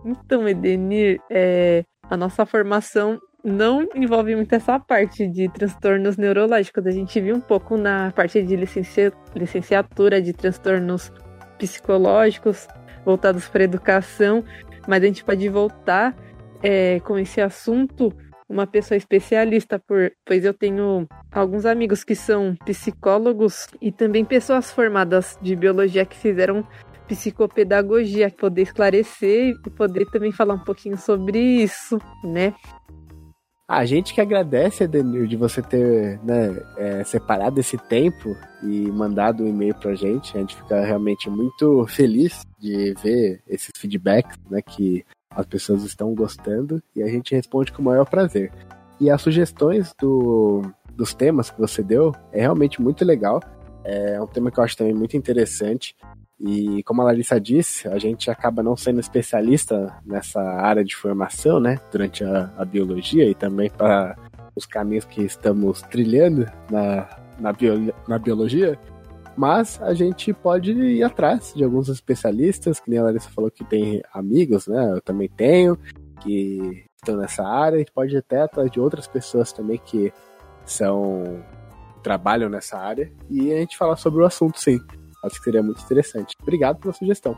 Então, 0.06 0.48
Edenir, 0.48 1.20
é, 1.30 1.84
a 2.10 2.16
nossa 2.16 2.46
formação 2.46 3.20
não 3.44 3.88
envolve 3.94 4.36
muito 4.36 4.54
essa 4.54 4.80
parte 4.80 5.28
de 5.28 5.48
transtornos 5.50 6.18
neurológicos. 6.18 6.86
A 6.88 6.92
gente 6.92 7.20
viu 7.22 7.36
um 7.36 7.42
pouco 7.42 7.78
na 7.78 8.12
parte 8.12 8.42
de 8.42 8.56
licencia- 8.56 9.14
licenciatura 9.36 10.20
de 10.22 10.34
transtornos 10.34 11.12
psicológicos 11.60 12.68
voltados 13.06 13.48
para 13.48 13.64
educação, 13.64 14.44
mas 14.88 15.04
a 15.04 15.06
gente 15.08 15.24
pode 15.24 15.48
voltar 15.50 16.16
é, 16.62 17.00
com 17.02 17.18
esse 17.18 17.42
assunto 17.42 18.14
uma 18.48 18.68
pessoa 18.68 18.98
especialista, 18.98 19.80
por, 19.80 20.12
pois 20.24 20.46
eu 20.46 20.54
tenho 20.54 21.08
alguns 21.32 21.66
amigos 21.66 22.04
que 22.04 22.16
são 22.16 22.56
psicólogos 22.64 23.68
e 23.82 23.92
também 23.92 24.24
pessoas 24.24 24.72
formadas 24.72 25.38
de 25.42 25.56
biologia 25.56 26.06
que 26.06 26.16
fizeram 26.16 26.66
psicopedagogia, 27.08 28.30
poder 28.32 28.64
esclarecer 28.64 29.56
e 29.66 29.70
poder 29.72 30.06
também 30.12 30.32
falar 30.32 30.56
um 30.56 30.64
pouquinho 30.64 30.98
sobre 30.98 31.40
isso, 31.40 32.00
né? 32.24 32.54
A 33.68 33.84
gente 33.84 34.14
que 34.14 34.22
agradece, 34.22 34.84
Edenir, 34.84 35.28
de 35.28 35.36
você 35.36 35.60
ter 35.60 36.20
né, 36.24 36.56
é, 36.78 37.04
separado 37.04 37.60
esse 37.60 37.78
tempo 37.78 38.38
e 38.62 38.92
mandado 38.92 39.44
um 39.44 39.48
e-mail 39.48 39.74
pra 39.74 39.96
gente. 39.96 40.38
A 40.38 40.40
gente 40.40 40.56
fica 40.56 40.86
realmente 40.86 41.28
muito 41.32 41.84
feliz 41.88 42.46
de 42.60 42.94
ver 43.02 43.42
esses 43.48 43.72
feedbacks, 43.76 44.38
né, 44.52 44.62
que 44.62 45.04
as 45.32 45.48
pessoas 45.48 45.84
estão 45.84 46.14
gostando 46.14 46.82
e 46.96 47.02
a 47.02 47.08
gente 47.08 47.34
responde 47.34 47.72
com 47.72 47.82
o 47.82 47.86
maior 47.86 48.06
prazer. 48.06 48.52
E 49.02 49.10
as 49.10 49.20
sugestões 49.20 49.94
do, 50.00 50.62
dos 50.96 51.16
temas 51.16 51.50
que 51.50 51.60
você 51.60 51.82
deu 51.82 52.14
é 52.32 52.42
realmente 52.42 52.80
muito 52.80 53.04
legal. 53.04 53.42
É 53.84 54.22
um 54.22 54.28
tema 54.28 54.52
que 54.52 54.60
eu 54.60 54.64
acho 54.64 54.78
também 54.78 54.94
muito 54.94 55.18
interessante. 55.18 55.96
E 56.40 56.84
como 56.84 57.02
a 57.02 57.06
Larissa 57.06 57.40
disse, 57.40 57.88
a 57.88 57.98
gente 57.98 58.30
acaba 58.30 58.62
não 58.62 58.76
sendo 58.76 59.00
especialista 59.00 59.98
nessa 60.06 60.42
área 60.42 60.84
de 60.84 60.96
formação, 60.96 61.60
né? 61.60 61.80
Durante 61.92 62.24
a, 62.24 62.52
a 62.58 62.66
biologia 62.66 63.26
e 63.30 63.34
também 63.34 63.70
para 63.70 64.16
os 64.56 64.66
caminhos 64.66 65.06
que 65.06 65.22
estamos 65.22 65.82
trilhando 65.84 66.46
na, 66.70 67.08
na, 67.40 67.54
bio, 67.54 67.94
na 68.08 68.20
biologia. 68.20 68.78
Mas 69.38 69.82
a 69.82 69.94
gente 69.94 70.34
pode 70.34 70.72
ir 70.72 71.04
atrás 71.04 71.54
de 71.56 71.64
alguns 71.64 71.90
especialistas, 71.90 72.80
que 72.80 72.90
nem 72.90 73.00
a 73.00 73.04
Larissa 73.04 73.30
falou 73.30 73.52
que 73.52 73.64
tem 73.66 74.02
amigos, 74.14 74.68
né? 74.68 74.92
Eu 74.94 75.02
também 75.02 75.30
tenho, 75.30 75.78
que 76.22 76.86
estão 76.96 77.18
nessa 77.18 77.46
área. 77.46 77.76
A 77.76 77.80
gente 77.80 77.92
pode 77.92 78.14
ir 78.14 78.18
até 78.18 78.42
atrás 78.42 78.70
de 78.72 78.80
outras 78.80 79.08
pessoas 79.08 79.52
também 79.52 79.78
que 79.78 80.12
são 80.66 81.44
trabalham 82.02 82.50
nessa 82.50 82.78
área 82.78 83.12
e 83.32 83.52
a 83.52 83.58
gente 83.58 83.76
falar 83.76 83.96
sobre 83.96 84.22
o 84.22 84.26
assunto, 84.26 84.60
sim. 84.60 84.80
Acho 85.26 85.38
que 85.38 85.44
seria 85.44 85.64
muito 85.64 85.82
interessante. 85.82 86.36
Obrigado 86.42 86.80
pela 86.80 86.94
sugestão. 86.94 87.36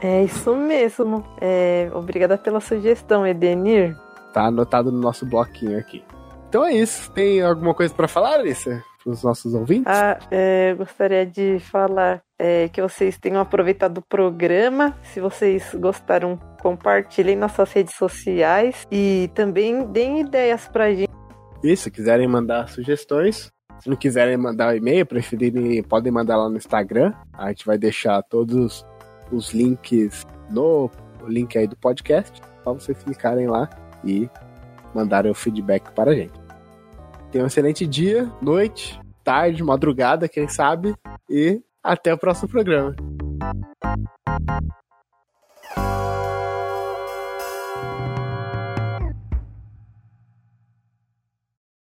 É 0.00 0.24
isso 0.24 0.54
mesmo. 0.54 1.24
É, 1.40 1.90
obrigada 1.94 2.36
pela 2.36 2.60
sugestão, 2.60 3.26
Edenir. 3.26 3.96
Tá 4.32 4.46
anotado 4.46 4.90
no 4.90 4.98
nosso 4.98 5.24
bloquinho 5.24 5.78
aqui. 5.78 6.04
Então 6.48 6.64
é 6.64 6.72
isso. 6.72 7.10
Tem 7.12 7.40
alguma 7.40 7.74
coisa 7.74 7.94
para 7.94 8.06
falar, 8.06 8.34
Alissa? 8.34 8.82
Para 9.02 9.12
os 9.12 9.22
nossos 9.22 9.54
ouvintes? 9.54 9.86
Ah, 9.86 10.18
é, 10.30 10.72
eu 10.72 10.76
gostaria 10.76 11.26
de 11.26 11.58
falar 11.60 12.22
é, 12.38 12.68
que 12.68 12.80
vocês 12.80 13.18
tenham 13.18 13.40
aproveitado 13.40 13.98
o 13.98 14.02
programa. 14.02 14.96
Se 15.02 15.20
vocês 15.20 15.74
gostaram, 15.74 16.38
compartilhem 16.62 17.36
nas 17.36 17.52
suas 17.52 17.72
redes 17.72 17.94
sociais 17.94 18.86
e 18.90 19.30
também 19.34 19.86
deem 19.86 20.20
ideias 20.20 20.66
pra 20.68 20.92
gente. 20.92 21.10
Isso, 21.62 21.84
se 21.84 21.90
quiserem 21.90 22.28
mandar 22.28 22.68
sugestões, 22.68 23.50
se 23.80 23.88
não 23.88 23.96
quiserem 23.96 24.36
mandar 24.36 24.72
um 24.72 24.76
e-mail, 24.76 25.04
preferirem, 25.06 25.82
podem 25.82 26.12
mandar 26.12 26.36
lá 26.36 26.48
no 26.48 26.56
Instagram. 26.56 27.12
A 27.32 27.48
gente 27.48 27.66
vai 27.66 27.76
deixar 27.76 28.22
todos 28.22 28.84
os 29.30 29.52
links 29.52 30.24
no 30.50 30.90
o 31.22 31.28
link 31.28 31.56
aí 31.56 31.66
do 31.66 31.76
podcast. 31.76 32.40
Só 32.62 32.72
vocês 32.74 33.02
clicarem 33.02 33.46
lá 33.46 33.68
e 34.04 34.28
mandarem 34.94 35.30
o 35.30 35.34
feedback 35.34 35.90
para 35.92 36.10
a 36.10 36.14
gente. 36.14 36.38
Tenham 37.30 37.44
um 37.44 37.48
excelente 37.48 37.86
dia, 37.86 38.30
noite, 38.40 39.00
tarde, 39.24 39.62
madrugada, 39.62 40.28
quem 40.28 40.48
sabe. 40.48 40.94
E 41.28 41.60
até 41.82 42.12
o 42.14 42.18
próximo 42.18 42.48
programa. 42.48 42.94